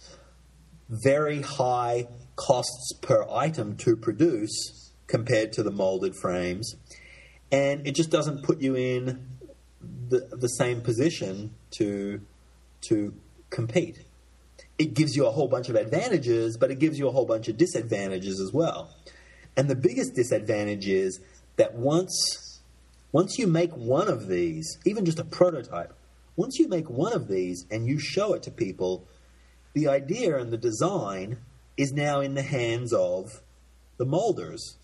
very 0.89 1.41
high 1.43 2.07
costs 2.35 2.93
per 3.03 3.23
item 3.30 3.77
to 3.77 3.95
produce 3.95 4.91
compared 5.05 5.53
to 5.53 5.61
the 5.61 5.72
molded 5.72 6.15
frames, 6.15 6.76
and 7.51 7.85
it 7.88 7.93
just 7.93 8.10
doesn't 8.10 8.43
put 8.43 8.61
you 8.61 8.76
in 8.76 9.27
the, 10.10 10.27
the 10.31 10.47
same 10.47 10.81
position 10.81 11.53
to 11.77 12.19
to 12.89 13.14
compete. 13.51 14.03
It 14.84 14.95
gives 14.95 15.15
you 15.15 15.26
a 15.26 15.31
whole 15.31 15.47
bunch 15.47 15.69
of 15.69 15.76
advantages, 15.76 16.57
but 16.57 16.69
it 16.69 16.77
gives 16.77 16.99
you 16.99 17.07
a 17.07 17.11
whole 17.11 17.26
bunch 17.26 17.47
of 17.47 17.55
disadvantages 17.55 18.41
as 18.41 18.51
well. 18.51 18.93
And 19.55 19.69
the 19.69 19.76
biggest 19.76 20.14
disadvantage 20.14 20.89
is 20.89 21.22
that 21.55 21.76
once 21.76 22.60
once 23.14 23.38
you 23.38 23.47
make 23.47 23.72
one 23.77 24.10
of 24.10 24.27
these, 24.27 24.77
even 24.85 25.05
just 25.05 25.19
a 25.19 25.23
prototype, 25.23 25.93
once 26.35 26.57
you 26.60 26.68
make 26.68 26.89
one 26.89 27.14
of 27.14 27.30
these 27.30 27.65
and 27.72 27.88
you 27.88 27.97
show 27.97 28.34
it 28.34 28.43
to 28.43 28.51
people, 28.51 29.07
the 29.73 29.88
idea 29.88 30.35
and 30.38 30.51
the 30.51 30.57
design 30.57 31.38
is 31.77 31.93
now 31.93 32.19
in 32.19 32.34
the 32.34 32.41
hands 32.41 32.91
of 32.91 33.41
the 33.97 34.05
molders. 34.05 34.77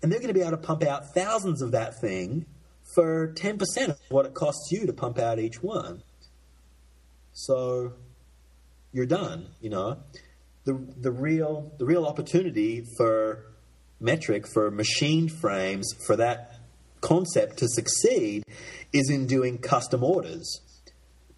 And 0.00 0.10
they're 0.10 0.20
going 0.20 0.32
to 0.32 0.34
be 0.34 0.40
able 0.40 0.52
to 0.52 0.56
pump 0.56 0.82
out 0.82 1.12
thousands 1.12 1.60
of 1.60 1.72
that 1.72 2.00
thing 2.00 2.46
for 2.94 3.34
10% 3.34 3.88
of 3.88 3.98
what 4.08 4.24
it 4.24 4.32
costs 4.32 4.70
you 4.70 4.86
to 4.86 4.92
pump 4.92 5.18
out 5.18 5.38
each 5.38 5.62
one. 5.62 6.04
So 7.32 7.92
you're 8.92 9.06
done, 9.06 9.48
you 9.60 9.70
know. 9.70 9.98
The, 10.64 10.74
the 11.00 11.10
real 11.10 11.72
the 11.78 11.86
real 11.86 12.04
opportunity 12.04 12.84
for 12.98 13.46
metric 13.98 14.46
for 14.46 14.70
machined 14.70 15.32
frames 15.32 15.92
for 16.06 16.16
that 16.16 16.60
concept 17.00 17.58
to 17.58 17.68
succeed 17.68 18.42
is 18.92 19.10
in 19.10 19.26
doing 19.26 19.58
custom 19.58 20.04
orders. 20.04 20.60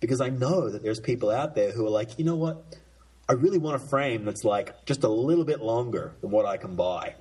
Because 0.01 0.21
I 0.21 0.31
know 0.31 0.69
that 0.69 0.83
there's 0.83 0.99
people 0.99 1.31
out 1.31 1.55
there 1.55 1.71
who 1.71 1.87
are 1.87 1.91
like, 1.91 2.19
you 2.19 2.25
know 2.25 2.37
what? 2.37 2.65
I 3.29 3.35
really 3.35 3.59
want 3.59 3.83
a 3.83 3.89
frame 3.89 4.25
that's 4.25 4.45
like 4.45 4.85
just 4.85 5.05
a 5.05 5.09
little 5.09 5.45
bit 5.45 5.61
longer 5.61 6.15
than 6.21 6.31
what 6.31 6.45
I 6.45 6.57
can 6.57 6.75
buy. 6.75 7.15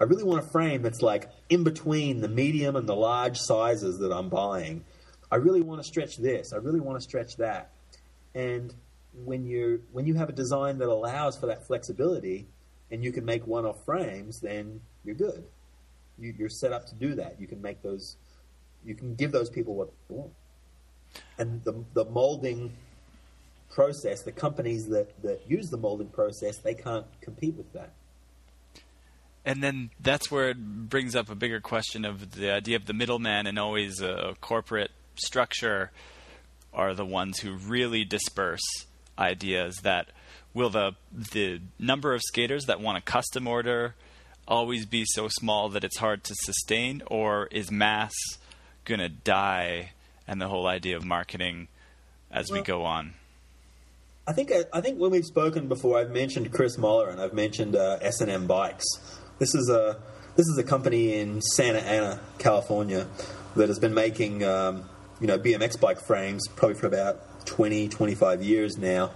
I 0.00 0.04
really 0.04 0.22
want 0.22 0.44
a 0.44 0.48
frame 0.50 0.82
that's 0.82 1.02
like 1.02 1.28
in 1.48 1.64
between 1.64 2.20
the 2.20 2.28
medium 2.28 2.76
and 2.76 2.86
the 2.86 2.94
large 2.94 3.38
sizes 3.38 3.98
that 3.98 4.12
I'm 4.12 4.28
buying. 4.28 4.84
I 5.30 5.36
really 5.36 5.62
want 5.62 5.82
to 5.82 5.84
stretch 5.88 6.16
this. 6.16 6.52
I 6.52 6.58
really 6.58 6.80
want 6.80 6.98
to 6.98 7.02
stretch 7.02 7.36
that. 7.38 7.70
And 8.34 8.74
when 9.24 9.44
you 9.44 9.82
when 9.92 10.06
you 10.06 10.14
have 10.14 10.28
a 10.28 10.32
design 10.32 10.78
that 10.78 10.88
allows 10.88 11.36
for 11.36 11.46
that 11.46 11.66
flexibility, 11.66 12.46
and 12.90 13.02
you 13.02 13.12
can 13.12 13.24
make 13.24 13.46
one-off 13.46 13.84
frames, 13.84 14.40
then 14.40 14.80
you're 15.04 15.14
good. 15.14 15.44
You, 16.18 16.34
you're 16.36 16.48
set 16.48 16.72
up 16.72 16.86
to 16.86 16.94
do 16.94 17.14
that. 17.16 17.40
You 17.40 17.46
can 17.46 17.62
make 17.62 17.82
those. 17.82 18.16
You 18.84 18.94
can 18.94 19.14
give 19.14 19.32
those 19.32 19.50
people 19.50 19.74
what 19.74 19.90
they 20.08 20.14
want. 20.14 20.32
And 21.38 21.62
the 21.64 21.84
the 21.94 22.04
molding 22.04 22.72
process, 23.70 24.22
the 24.22 24.32
companies 24.32 24.86
that, 24.88 25.22
that 25.22 25.42
use 25.48 25.68
the 25.70 25.76
molding 25.76 26.08
process, 26.08 26.58
they 26.58 26.74
can't 26.74 27.06
compete 27.20 27.54
with 27.54 27.72
that. 27.74 27.92
And 29.44 29.62
then 29.62 29.90
that's 30.00 30.30
where 30.30 30.50
it 30.50 30.88
brings 30.88 31.14
up 31.14 31.30
a 31.30 31.34
bigger 31.34 31.60
question 31.60 32.04
of 32.04 32.32
the 32.32 32.50
idea 32.50 32.76
of 32.76 32.86
the 32.86 32.92
middleman 32.92 33.46
and 33.46 33.58
always 33.58 34.00
a 34.00 34.34
corporate 34.40 34.90
structure 35.14 35.90
are 36.72 36.94
the 36.94 37.04
ones 37.04 37.38
who 37.38 37.54
really 37.56 38.04
disperse 38.04 38.86
ideas 39.18 39.76
that 39.82 40.08
will 40.54 40.70
the 40.70 40.94
the 41.12 41.60
number 41.78 42.14
of 42.14 42.22
skaters 42.22 42.66
that 42.66 42.80
want 42.80 42.98
a 42.98 43.00
custom 43.00 43.46
order 43.46 43.94
always 44.46 44.86
be 44.86 45.04
so 45.06 45.28
small 45.28 45.68
that 45.68 45.84
it's 45.84 45.98
hard 45.98 46.24
to 46.24 46.34
sustain 46.34 47.02
or 47.06 47.46
is 47.50 47.70
mass 47.70 48.14
going 48.84 49.00
to 49.00 49.08
die 49.08 49.92
and 50.26 50.40
the 50.40 50.48
whole 50.48 50.66
idea 50.66 50.96
of 50.96 51.04
marketing 51.04 51.68
as 52.30 52.50
well, 52.50 52.60
we 52.60 52.64
go 52.64 52.84
on? 52.84 53.14
I 54.26 54.32
think 54.32 54.52
I 54.72 54.80
think 54.80 54.98
when 54.98 55.10
we've 55.10 55.24
spoken 55.24 55.68
before 55.68 55.98
I've 55.98 56.10
mentioned 56.10 56.52
Chris 56.52 56.76
Moeller 56.76 57.08
and 57.08 57.20
I've 57.20 57.32
mentioned 57.32 57.76
uh, 57.76 57.98
S&M 58.00 58.46
Bikes. 58.46 58.84
This 59.38 59.54
is 59.54 59.70
a 59.70 59.98
this 60.36 60.46
is 60.46 60.58
a 60.58 60.62
company 60.62 61.14
in 61.14 61.40
Santa 61.40 61.80
Ana 61.80 62.20
California 62.38 63.06
that 63.56 63.68
has 63.68 63.78
been 63.78 63.94
making 63.94 64.44
um, 64.44 64.88
you 65.20 65.26
know 65.26 65.38
BMX 65.38 65.80
bike 65.80 66.00
frames 66.00 66.46
probably 66.56 66.78
for 66.78 66.86
about 66.86 67.20
20 67.48 67.88
25 67.88 68.42
years 68.42 68.78
now 68.78 69.10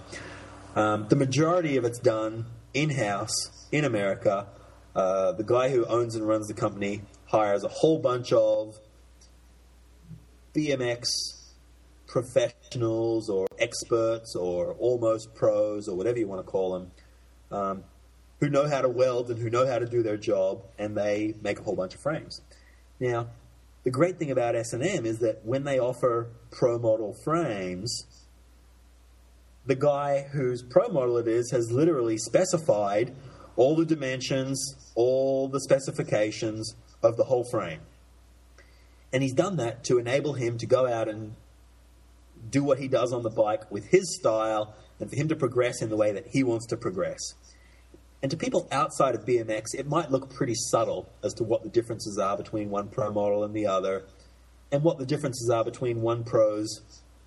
um, 0.75 1.07
the 1.09 1.17
majority 1.17 1.77
of 1.77 1.85
it's 1.85 1.99
done 1.99 2.47
in 2.73 2.91
house 2.91 3.69
in 3.71 3.85
America. 3.85 4.47
Uh, 4.95 5.33
the 5.33 5.45
guy 5.45 5.69
who 5.69 5.85
owns 5.87 6.15
and 6.15 6.27
runs 6.27 6.49
the 6.49 6.55
company 6.55 7.03
hires 7.27 7.65
a 7.65 7.69
whole 7.69 7.99
bunch 7.99 8.33
of 8.33 8.79
BMX 10.55 11.09
professionals 12.07 13.29
or 13.31 13.47
experts 13.59 14.35
or 14.37 14.73
almost 14.75 15.35
pros 15.35 15.89
or 15.89 15.97
whatever 15.97 16.19
you 16.19 16.29
want 16.29 16.45
to 16.45 16.51
call 16.51 16.73
them, 16.73 16.91
um, 17.51 17.85
who 18.41 18.49
know 18.49 18.69
how 18.69 18.83
to 18.83 18.89
weld 18.89 19.31
and 19.31 19.39
who 19.39 19.49
know 19.49 19.67
how 19.67 19.79
to 19.79 19.87
do 19.87 20.03
their 20.03 20.17
job, 20.17 20.63
and 20.79 20.97
they 20.97 21.35
make 21.43 21.59
a 21.59 21.63
whole 21.63 21.77
bunch 21.77 21.95
of 21.95 22.01
frames. 22.01 22.41
Now, 22.99 23.29
the 23.85 23.91
great 23.91 24.19
thing 24.19 24.31
about 24.31 24.55
S&M 24.55 25.07
is 25.07 25.19
that 25.19 25.45
when 25.45 25.65
they 25.65 25.79
offer 25.79 26.29
pro 26.51 26.79
model 26.79 27.15
frames, 27.25 28.07
the 29.67 29.75
guy 29.75 30.27
whose 30.33 30.63
pro 30.63 30.89
model 30.89 31.19
it 31.19 31.29
is 31.29 31.51
has 31.51 31.71
literally 31.71 32.19
specified 32.19 33.15
all 33.57 33.77
the 33.77 33.85
dimensions, 33.85 34.75
all 34.95 35.49
the 35.49 35.61
specifications 35.61 36.75
of 37.03 37.17
the 37.17 37.25
whole 37.25 37.45
frame. 37.45 37.81
And 39.13 39.23
he's 39.23 39.35
done 39.35 39.57
that 39.57 39.85
to 39.85 39.99
enable 39.99 40.33
him 40.33 40.59
to 40.59 40.67
go 40.67 40.87
out 40.87 41.09
and 41.09 41.35
do 42.51 42.65
what 42.65 42.79
he 42.79 42.89
does 42.89 43.13
on 43.13 43.23
the 43.23 43.31
bike 43.31 43.71
with 43.71 43.87
his 43.87 44.17
style 44.17 44.75
and 44.99 45.11
for 45.11 45.17
him 45.17 45.29
to 45.29 45.37
progress 45.37 45.83
in 45.83 45.91
the 45.91 45.97
way 45.97 46.13
that 46.13 46.29
he 46.29 46.43
wants 46.43 46.67
to 46.67 46.77
progress. 46.77 47.21
And 48.23 48.31
to 48.31 48.37
people 48.37 48.69
outside 48.71 49.15
of 49.15 49.25
BMX, 49.25 49.75
it 49.75 49.87
might 49.87 50.11
look 50.11 50.33
pretty 50.33 50.55
subtle 50.55 51.09
as 51.23 51.35
to 51.35 51.45
what 51.45 51.63
the 51.63 51.69
differences 51.69 52.19
are 52.19 52.37
between 52.37 52.71
one 52.71 52.89
pro 52.89 53.13
model 53.13 53.43
and 53.45 53.55
the 53.55 53.67
other, 53.67 54.05
and 54.71 54.83
what 54.83 54.99
the 54.99 55.07
differences 55.07 55.51
are 55.51 55.65
between 55.65 56.01
one 56.01 56.25
pro's 56.25 56.81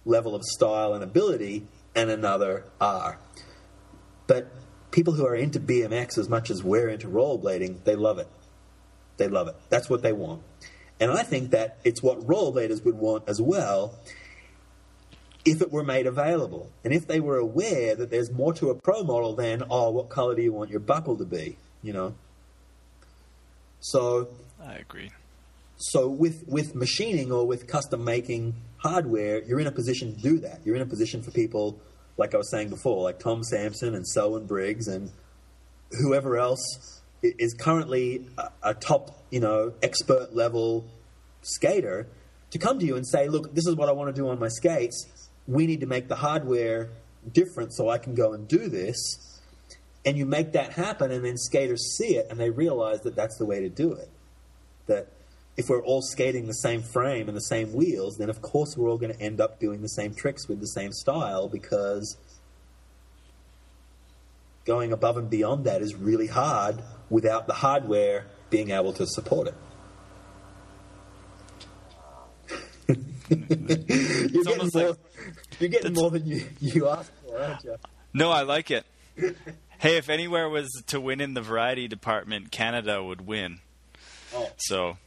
level 0.06 0.36
of 0.36 0.44
style 0.44 0.94
and 0.94 1.04
ability 1.04 1.68
and 1.96 2.10
another 2.10 2.66
are. 2.80 3.18
But 4.28 4.52
people 4.92 5.14
who 5.14 5.26
are 5.26 5.36
into 5.36 5.60
BMX 5.60 6.18
as 6.18 6.30
much 6.30 6.50
as 6.50 6.64
we're 6.64 6.90
into 6.90 7.08
rollerblading, 7.08 7.84
they 7.84 7.96
love 7.96 8.20
it. 8.20 8.28
They 9.18 9.28
love 9.28 9.48
it. 9.48 9.56
That's 9.70 9.90
what 9.90 10.02
they 10.02 10.14
want. 10.14 10.42
And 11.00 11.12
I 11.12 11.24
think 11.24 11.52
that 11.52 11.78
it's 11.84 12.02
what 12.02 12.20
rollerbladers 12.22 12.84
would 12.86 12.96
want 12.96 13.28
as 13.28 13.42
well 13.42 13.96
if 15.46 15.62
it 15.62 15.72
were 15.72 15.84
made 15.84 16.08
available. 16.08 16.72
And 16.84 16.94
if 16.94 17.08
they 17.08 17.20
were 17.20 17.38
aware 17.38 17.96
that 17.96 18.10
there's 18.10 18.32
more 18.32 18.54
to 18.54 18.70
a 18.72 18.76
pro 18.76 19.04
model 19.04 19.36
than, 19.36 19.64
oh, 19.70 19.92
what 19.92 20.10
color 20.10 20.36
do 20.36 20.42
you 20.42 20.52
want 20.52 20.72
your 20.72 20.80
buckle 20.80 21.18
to 21.18 21.26
be? 21.26 21.58
You 21.84 21.94
know? 21.94 22.16
So. 23.80 24.30
I 24.64 24.76
agree. 24.76 25.12
So 25.78 26.08
with, 26.08 26.48
with 26.48 26.74
machining 26.74 27.32
or 27.32 27.46
with 27.46 27.68
custom 27.68 28.04
making 28.04 28.56
hardware, 28.88 29.44
you're 29.44 29.60
in 29.60 29.68
a 29.68 29.72
position 29.72 30.16
to 30.16 30.22
do 30.22 30.40
that. 30.40 30.62
You're 30.64 30.76
in 30.76 30.82
a 30.82 30.86
position 30.86 31.24
for 31.24 31.32
people, 31.32 31.80
like 32.18 32.36
I 32.36 32.38
was 32.38 32.52
saying 32.52 32.70
before, 32.70 33.02
like 33.04 33.20
Tom 33.20 33.44
Sampson 33.44 33.96
and 33.96 34.08
Selwyn 34.08 34.46
Briggs 34.46 34.88
and 34.88 35.12
whoever 36.02 36.38
else 36.38 37.02
is 37.24 37.56
currently 37.56 38.28
a, 38.38 38.50
a 38.62 38.74
top, 38.74 39.24
you 39.32 39.40
know, 39.40 39.74
expert 39.82 40.36
level 40.36 40.86
skater 41.42 42.08
to 42.52 42.60
come 42.60 42.80
to 42.80 42.86
you 42.86 42.96
and 42.96 43.08
say, 43.08 43.28
look, 43.28 43.54
this 43.56 43.66
is 43.66 43.76
what 43.76 43.90
I 43.90 43.92
want 43.92 44.16
to 44.16 44.22
do 44.22 44.30
on 44.30 44.40
my 44.40 44.50
skates. 44.50 45.30
We 45.48 45.66
need 45.66 45.80
to 45.80 45.88
make 45.88 46.08
the 46.08 46.16
hardware 46.16 46.90
different 47.32 47.74
so 47.74 47.90
I 47.90 47.98
can 47.98 48.14
go 48.14 48.34
and 48.34 48.48
do 48.48 48.70
this. 48.70 48.98
And 50.06 50.16
you 50.18 50.28
make 50.28 50.52
that 50.52 50.74
happen, 50.74 51.12
and 51.12 51.26
then 51.26 51.36
skaters 51.36 51.98
see 51.98 52.16
it 52.16 52.28
and 52.30 52.40
they 52.40 52.52
realize 52.52 53.02
that 53.02 53.16
that's 53.16 53.38
the 53.40 53.46
way 53.46 53.62
to 53.62 53.70
do 53.70 53.94
it. 53.94 54.10
That 54.86 55.08
if 55.58 55.70
we're 55.70 55.84
all 55.84 56.02
skating 56.02 56.48
the 56.48 56.54
same 56.54 56.82
frame 56.82 57.28
and 57.28 57.36
the 57.36 57.42
same 57.42 57.74
wheels, 57.74 58.18
then 58.18 58.30
of 58.30 58.42
course 58.42 58.76
we're 58.76 58.90
all 58.90 58.98
going 58.98 59.14
to 59.14 59.22
end 59.22 59.40
up 59.40 59.60
doing 59.60 59.82
the 59.82 59.90
same 59.90 60.14
tricks 60.14 60.48
with 60.48 60.60
the 60.60 60.68
same 60.68 60.92
style 60.92 61.48
because 61.48 62.18
going 64.66 64.92
above 64.92 65.18
and 65.18 65.30
beyond 65.30 65.66
that 65.66 65.82
is 65.82 65.96
really 65.96 66.28
hard 66.28 66.82
without 67.10 67.48
the 67.48 67.54
hardware 67.54 68.26
being 68.50 68.72
able 68.72 68.92
to 68.94 69.06
support 69.08 69.48
it. 69.48 69.56
you're, 73.30 74.44
getting 74.44 74.70
more, 74.74 74.88
like, 74.90 74.98
you're 75.60 75.70
getting 75.70 75.94
more 75.94 76.12
than 76.12 76.26
you, 76.26 76.46
you 76.60 76.88
asked 76.88 77.12
for, 77.24 77.40
aren't 77.40 77.64
you? 77.64 77.76
No, 78.14 78.30
I 78.30 78.44
like 78.44 78.70
it. 78.70 78.86
hey, 79.80 79.98
if 79.98 80.10
anywhere 80.10 80.50
was 80.50 80.70
to 80.88 81.00
win 81.00 81.22
in 81.22 81.34
the 81.34 81.42
variety 81.42 81.88
department, 81.88 82.52
Canada 82.52 83.04
would 83.04 83.26
win. 83.26 83.60
Oh. 84.36 84.52
So 84.58 84.98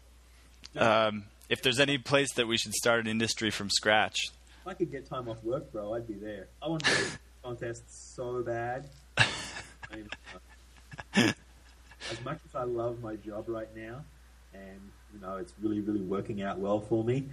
um, 0.78 1.24
if 1.48 1.62
there's 1.62 1.80
any 1.80 1.98
place 1.98 2.32
that 2.34 2.46
we 2.46 2.56
should 2.56 2.74
start 2.74 3.00
an 3.00 3.06
industry 3.06 3.50
from 3.50 3.70
scratch. 3.70 4.28
If 4.62 4.66
I 4.66 4.74
could 4.74 4.90
get 4.90 5.08
time 5.08 5.28
off 5.28 5.42
work, 5.42 5.72
bro, 5.72 5.94
I'd 5.94 6.06
be 6.06 6.14
there. 6.14 6.48
I 6.62 6.68
want 6.68 6.84
to 6.84 6.94
do 6.94 7.04
contests 7.42 8.14
so 8.14 8.42
bad. 8.42 8.88
as 11.14 11.34
much 12.24 12.38
as 12.44 12.54
I 12.54 12.64
love 12.64 13.00
my 13.02 13.16
job 13.16 13.44
right 13.48 13.74
now, 13.74 14.02
and 14.52 14.80
you 15.12 15.20
know 15.20 15.36
it's 15.36 15.52
really, 15.60 15.80
really 15.80 16.00
working 16.00 16.42
out 16.42 16.58
well 16.58 16.80
for 16.80 17.02
me, 17.02 17.28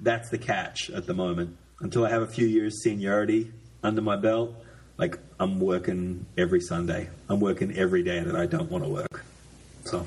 that's 0.00 0.30
the 0.30 0.38
catch 0.38 0.90
at 0.90 1.06
the 1.06 1.14
moment. 1.14 1.56
Until 1.80 2.04
I 2.04 2.10
have 2.10 2.22
a 2.22 2.26
few 2.26 2.46
years 2.46 2.82
seniority 2.82 3.52
under 3.82 4.02
my 4.02 4.16
belt, 4.16 4.54
like 4.98 5.18
I'm 5.38 5.60
working 5.60 6.26
every 6.36 6.60
Sunday. 6.60 7.08
I'm 7.28 7.40
working 7.40 7.76
every 7.76 8.02
day 8.02 8.20
that 8.20 8.36
I 8.36 8.46
don't 8.46 8.70
want 8.70 8.84
to 8.84 8.90
work. 8.90 9.24
So. 9.84 10.06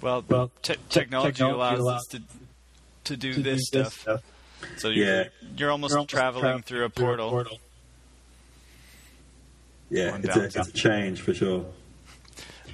Well, 0.00 0.24
well 0.28 0.50
te- 0.62 0.74
technology, 0.88 1.32
technology, 1.32 1.42
allows, 1.42 1.78
allows 1.78 2.00
us 2.00 2.06
to 2.06 2.22
to 3.04 3.16
do, 3.16 3.34
to 3.34 3.42
this, 3.42 3.70
do 3.70 3.84
stuff. 3.84 4.00
stuff. 4.00 4.22
So 4.76 4.88
you're, 4.88 5.06
yeah. 5.06 5.24
you're 5.56 5.70
almost, 5.70 5.92
you're 5.92 5.98
almost 5.98 6.10
traveling 6.10 6.58
tra- 6.58 6.62
through, 6.62 6.84
a 6.84 6.88
through 6.90 7.14
a 7.14 7.16
portal. 7.16 7.58
Yeah, 9.88 10.16
it's 10.16 10.36
a, 10.36 10.44
it's 10.44 10.68
a, 10.68 10.72
change 10.72 11.20
for 11.20 11.34
sure. 11.34 11.66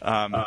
Um, 0.02 0.34
uh, 0.34 0.44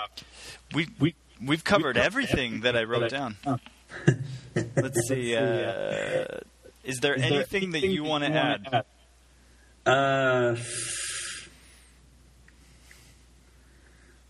we 0.73 0.87
we 0.99 1.15
we've 1.43 1.63
covered 1.63 1.97
everything 1.97 2.61
that 2.61 2.77
I 2.77 2.83
wrote 2.83 3.09
down. 3.09 3.37
Let's 4.55 5.07
see. 5.07 5.35
Uh, 5.35 6.25
is 6.83 6.99
there 6.99 7.15
is 7.15 7.23
anything 7.23 7.71
there 7.71 7.81
that 7.81 7.87
you 7.87 8.03
want 8.03 8.23
to 8.23 8.31
add? 8.31 8.85
Uh, 9.85 10.55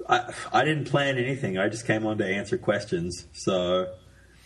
I, 0.10 0.34
I 0.52 0.66
didn't 0.66 0.86
plan 0.86 1.18
anything. 1.18 1.58
I 1.58 1.70
just 1.70 1.86
came 1.86 2.06
on 2.06 2.18
to 2.18 2.26
answer 2.26 2.58
questions. 2.58 3.26
So 3.34 3.94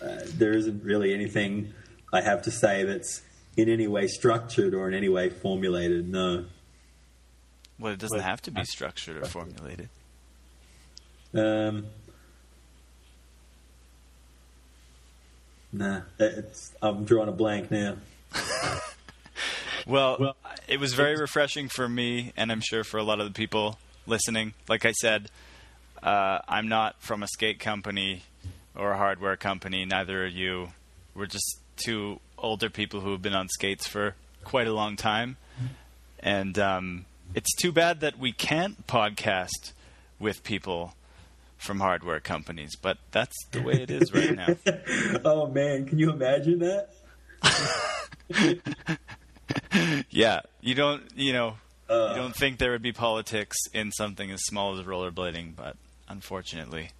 uh, 0.01 0.19
there 0.35 0.51
isn't 0.51 0.83
really 0.83 1.13
anything 1.13 1.73
I 2.11 2.21
have 2.21 2.41
to 2.43 2.51
say 2.51 2.83
that's 2.83 3.21
in 3.55 3.69
any 3.69 3.87
way 3.87 4.07
structured 4.07 4.73
or 4.73 4.89
in 4.89 4.93
any 4.93 5.09
way 5.09 5.29
formulated. 5.29 6.09
No. 6.09 6.45
Well, 7.79 7.93
it 7.93 7.99
doesn't 7.99 8.19
have 8.19 8.41
to 8.43 8.51
be 8.51 8.65
structured 8.65 9.17
or 9.17 9.25
formulated. 9.25 9.89
Um, 11.33 11.87
nah, 15.71 16.01
it's, 16.19 16.73
I'm 16.81 17.05
drawing 17.05 17.29
a 17.29 17.31
blank 17.31 17.71
now. 17.71 17.95
Well, 19.85 20.17
well, 20.19 20.35
it 20.67 20.79
was 20.79 20.93
very 20.93 21.17
refreshing 21.17 21.67
for 21.67 21.89
me, 21.89 22.31
and 22.37 22.51
I'm 22.51 22.61
sure 22.61 22.83
for 22.83 22.97
a 22.97 23.03
lot 23.03 23.19
of 23.19 23.25
the 23.27 23.33
people 23.33 23.77
listening. 24.07 24.53
Like 24.69 24.85
I 24.85 24.93
said, 24.93 25.29
uh, 26.03 26.39
I'm 26.47 26.67
not 26.67 27.01
from 27.01 27.23
a 27.23 27.27
skate 27.27 27.59
company 27.59 28.23
or 28.75 28.91
a 28.91 28.97
hardware 28.97 29.37
company. 29.37 29.85
Neither 29.85 30.23
are 30.23 30.27
you. 30.27 30.69
We're 31.15 31.27
just 31.27 31.59
two 31.77 32.19
older 32.37 32.69
people 32.69 32.99
who 32.99 33.11
have 33.11 33.21
been 33.21 33.33
on 33.33 33.47
skates 33.47 33.87
for 33.87 34.15
quite 34.43 34.67
a 34.67 34.73
long 34.73 34.97
time, 34.97 35.37
and 36.19 36.59
um, 36.59 37.05
it's 37.33 37.55
too 37.55 37.71
bad 37.71 38.01
that 38.01 38.19
we 38.19 38.33
can't 38.33 38.85
podcast 38.85 39.71
with 40.19 40.43
people 40.43 40.93
from 41.57 41.79
hardware 41.79 42.19
companies. 42.19 42.75
But 42.75 42.97
that's 43.11 43.35
the 43.51 43.61
way 43.61 43.73
it 43.73 43.89
is 43.89 44.13
right 44.13 44.35
now. 44.35 44.57
oh 45.25 45.47
man, 45.47 45.85
can 45.85 45.99
you 45.99 46.11
imagine 46.11 46.59
that? 46.59 46.89
yeah, 50.09 50.41
you 50.59 50.75
don't, 50.75 51.03
you 51.15 51.31
know, 51.31 51.55
uh, 51.89 52.09
you 52.09 52.15
don't 52.21 52.35
think 52.35 52.59
there 52.59 52.71
would 52.71 52.81
be 52.81 52.91
politics 52.91 53.55
in 53.73 53.91
something 53.91 54.31
as 54.31 54.43
small 54.43 54.77
as 54.77 54.85
rollerblading, 54.85 55.55
but 55.55 55.77
unfortunately. 56.13 56.91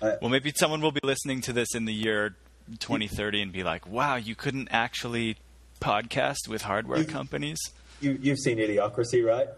I, 0.00 0.16
well, 0.20 0.30
maybe 0.30 0.52
someone 0.54 0.80
will 0.80 0.92
be 0.92 1.00
listening 1.02 1.40
to 1.42 1.52
this 1.52 1.74
in 1.74 1.86
the 1.86 1.92
year 1.92 2.36
2030 2.78 3.42
and 3.42 3.52
be 3.52 3.64
like, 3.64 3.86
"Wow, 3.86 4.16
you 4.16 4.34
couldn't 4.34 4.68
actually 4.70 5.36
podcast 5.80 6.46
with 6.48 6.62
hardware 6.62 7.00
you, 7.00 7.06
companies." 7.06 7.58
You, 8.00 8.18
you've 8.22 8.38
seen 8.38 8.58
Idiocracy, 8.58 9.26
right? 9.26 9.48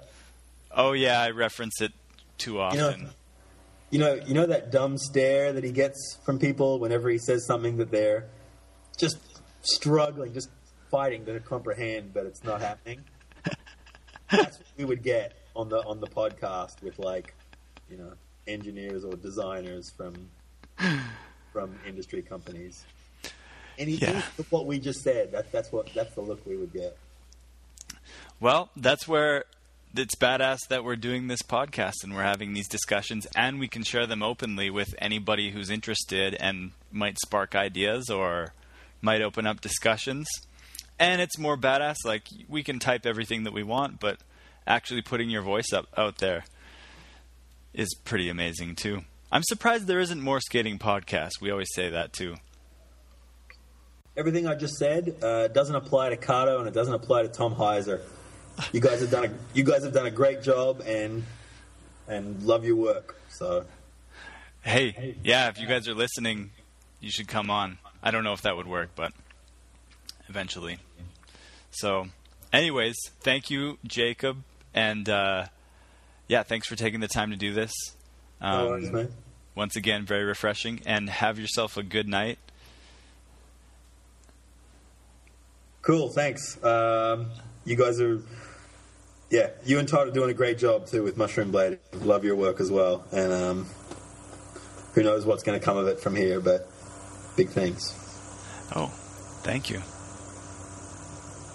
Oh 0.70 0.92
yeah, 0.92 1.20
I 1.20 1.30
reference 1.30 1.80
it 1.80 1.92
too 2.38 2.60
often. 2.60 2.78
You 3.90 3.98
know, 3.98 4.14
you 4.14 4.16
know, 4.16 4.26
you 4.26 4.34
know 4.34 4.46
that 4.46 4.72
dumb 4.72 4.96
stare 4.96 5.52
that 5.52 5.64
he 5.64 5.70
gets 5.70 6.18
from 6.24 6.38
people 6.38 6.78
whenever 6.78 7.10
he 7.10 7.18
says 7.18 7.44
something 7.46 7.76
that 7.76 7.90
they're 7.90 8.26
just 8.96 9.18
struggling, 9.60 10.32
just 10.32 10.48
fighting 10.90 11.24
to 11.26 11.38
comprehend, 11.40 12.14
but 12.14 12.26
it's 12.26 12.42
not 12.42 12.60
happening. 12.60 13.04
That's 14.30 14.58
what 14.58 14.66
we 14.78 14.84
would 14.84 15.02
get 15.02 15.34
on 15.54 15.68
the 15.68 15.78
on 15.84 16.00
the 16.00 16.06
podcast 16.06 16.82
with 16.82 16.98
like, 16.98 17.34
you 17.90 17.98
know, 17.98 18.12
engineers 18.46 19.04
or 19.04 19.14
designers 19.14 19.90
from 19.90 20.14
from 21.52 21.74
industry 21.86 22.22
companies. 22.22 22.84
Anything 23.78 24.16
yeah. 24.16 24.44
what 24.50 24.66
we 24.66 24.78
just 24.78 25.02
said, 25.02 25.32
that, 25.32 25.50
that's 25.50 25.72
what 25.72 25.88
that's 25.94 26.14
the 26.14 26.20
look 26.20 26.44
we 26.46 26.56
would 26.56 26.72
get. 26.72 26.96
Well, 28.40 28.70
that's 28.76 29.06
where 29.06 29.44
it's 29.94 30.14
badass 30.14 30.58
that 30.68 30.84
we're 30.84 30.96
doing 30.96 31.28
this 31.28 31.42
podcast 31.42 32.02
and 32.02 32.14
we're 32.14 32.22
having 32.22 32.54
these 32.54 32.68
discussions 32.68 33.26
and 33.36 33.58
we 33.58 33.68
can 33.68 33.82
share 33.82 34.06
them 34.06 34.22
openly 34.22 34.70
with 34.70 34.94
anybody 34.98 35.50
who's 35.50 35.70
interested 35.70 36.34
and 36.34 36.72
might 36.90 37.18
spark 37.18 37.54
ideas 37.54 38.08
or 38.08 38.54
might 39.02 39.20
open 39.20 39.46
up 39.46 39.60
discussions 39.60 40.26
and 40.98 41.20
it's 41.20 41.38
more 41.38 41.56
badass. 41.56 41.96
Like 42.04 42.28
we 42.48 42.62
can 42.62 42.78
type 42.78 43.06
everything 43.06 43.44
that 43.44 43.52
we 43.52 43.62
want, 43.62 44.00
but 44.00 44.18
actually 44.66 45.02
putting 45.02 45.30
your 45.30 45.42
voice 45.42 45.72
up 45.72 45.86
out 45.96 46.18
there 46.18 46.44
is 47.74 47.94
pretty 48.04 48.28
amazing 48.28 48.74
too. 48.74 49.02
I'm 49.30 49.42
surprised 49.42 49.86
there 49.86 50.00
isn't 50.00 50.20
more 50.20 50.40
skating 50.40 50.78
podcasts. 50.78 51.40
We 51.40 51.50
always 51.50 51.72
say 51.74 51.88
that 51.90 52.12
too. 52.12 52.36
Everything 54.16 54.46
I 54.46 54.54
just 54.54 54.76
said 54.76 55.16
uh, 55.22 55.48
doesn't 55.48 55.74
apply 55.74 56.10
to 56.10 56.16
Kato 56.16 56.58
and 56.58 56.68
it 56.68 56.74
doesn't 56.74 56.92
apply 56.92 57.22
to 57.22 57.28
Tom 57.28 57.54
Hyser. 57.54 58.00
You 58.72 58.80
guys 58.80 59.00
have 59.00 59.10
done 59.10 59.24
a 59.24 59.30
you 59.54 59.64
guys 59.64 59.84
have 59.84 59.94
done 59.94 60.04
a 60.04 60.10
great 60.10 60.42
job 60.42 60.82
and 60.86 61.24
and 62.06 62.42
love 62.42 62.66
your 62.66 62.76
work. 62.76 63.16
So 63.30 63.64
hey, 64.62 65.16
yeah, 65.24 65.48
if 65.48 65.58
you 65.58 65.66
guys 65.66 65.88
are 65.88 65.94
listening, 65.94 66.50
you 67.00 67.10
should 67.10 67.28
come 67.28 67.50
on. 67.50 67.78
I 68.02 68.10
don't 68.10 68.24
know 68.24 68.34
if 68.34 68.42
that 68.42 68.56
would 68.56 68.66
work, 68.66 68.90
but 68.94 69.12
eventually. 70.28 70.78
So, 71.70 72.08
anyways, 72.52 72.96
thank 73.20 73.50
you, 73.50 73.78
Jacob, 73.86 74.42
and 74.74 75.08
uh, 75.08 75.46
yeah, 76.32 76.42
thanks 76.42 76.66
for 76.66 76.76
taking 76.76 77.00
the 77.00 77.08
time 77.08 77.30
to 77.30 77.36
do 77.36 77.52
this. 77.52 77.74
Um, 78.40 78.66
worries. 78.66 79.08
Once 79.54 79.76
again, 79.76 80.06
very 80.06 80.24
refreshing, 80.24 80.80
and 80.86 81.10
have 81.10 81.38
yourself 81.38 81.76
a 81.76 81.82
good 81.82 82.08
night. 82.08 82.38
Cool, 85.82 86.08
thanks. 86.08 86.56
Um, 86.64 87.28
you 87.66 87.76
guys 87.76 88.00
are, 88.00 88.22
yeah, 89.30 89.50
you 89.66 89.78
and 89.78 89.86
Todd 89.86 90.08
are 90.08 90.10
doing 90.10 90.30
a 90.30 90.34
great 90.34 90.56
job 90.56 90.86
too 90.86 91.02
with 91.02 91.18
Mushroom 91.18 91.50
Blade. 91.50 91.78
Love 92.00 92.24
your 92.24 92.34
work 92.34 92.60
as 92.60 92.70
well, 92.70 93.04
and 93.12 93.30
um, 93.30 93.66
who 94.94 95.02
knows 95.02 95.26
what's 95.26 95.42
going 95.42 95.60
to 95.60 95.62
come 95.62 95.76
of 95.76 95.86
it 95.86 96.00
from 96.00 96.16
here, 96.16 96.40
but 96.40 96.66
big 97.36 97.50
thanks. 97.50 97.92
Oh, 98.74 98.86
thank 99.42 99.68
you. 99.68 99.82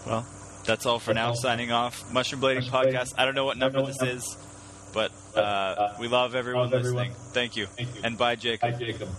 Well, 0.05 0.23
that's 0.67 0.85
all 0.85 0.99
for 0.99 1.15
now. 1.15 1.33
Signing 1.33 1.71
off. 1.71 2.13
Mushroom 2.13 2.41
Blading 2.41 2.69
Podcast. 2.69 3.15
I 3.17 3.25
don't 3.25 3.33
know 3.33 3.45
what 3.45 3.57
number 3.57 3.83
this 3.83 4.03
is, 4.03 4.37
but 4.91 5.11
uh, 5.35 5.77
we 5.97 6.07
love 6.07 6.35
everyone 6.35 6.71
listening. 6.71 7.15
Thank 7.33 7.55
you. 7.55 7.67
And 8.03 8.17
bye, 8.17 8.35
Jacob. 8.35 8.71
Bye, 8.71 8.77
Jacob. 8.77 9.09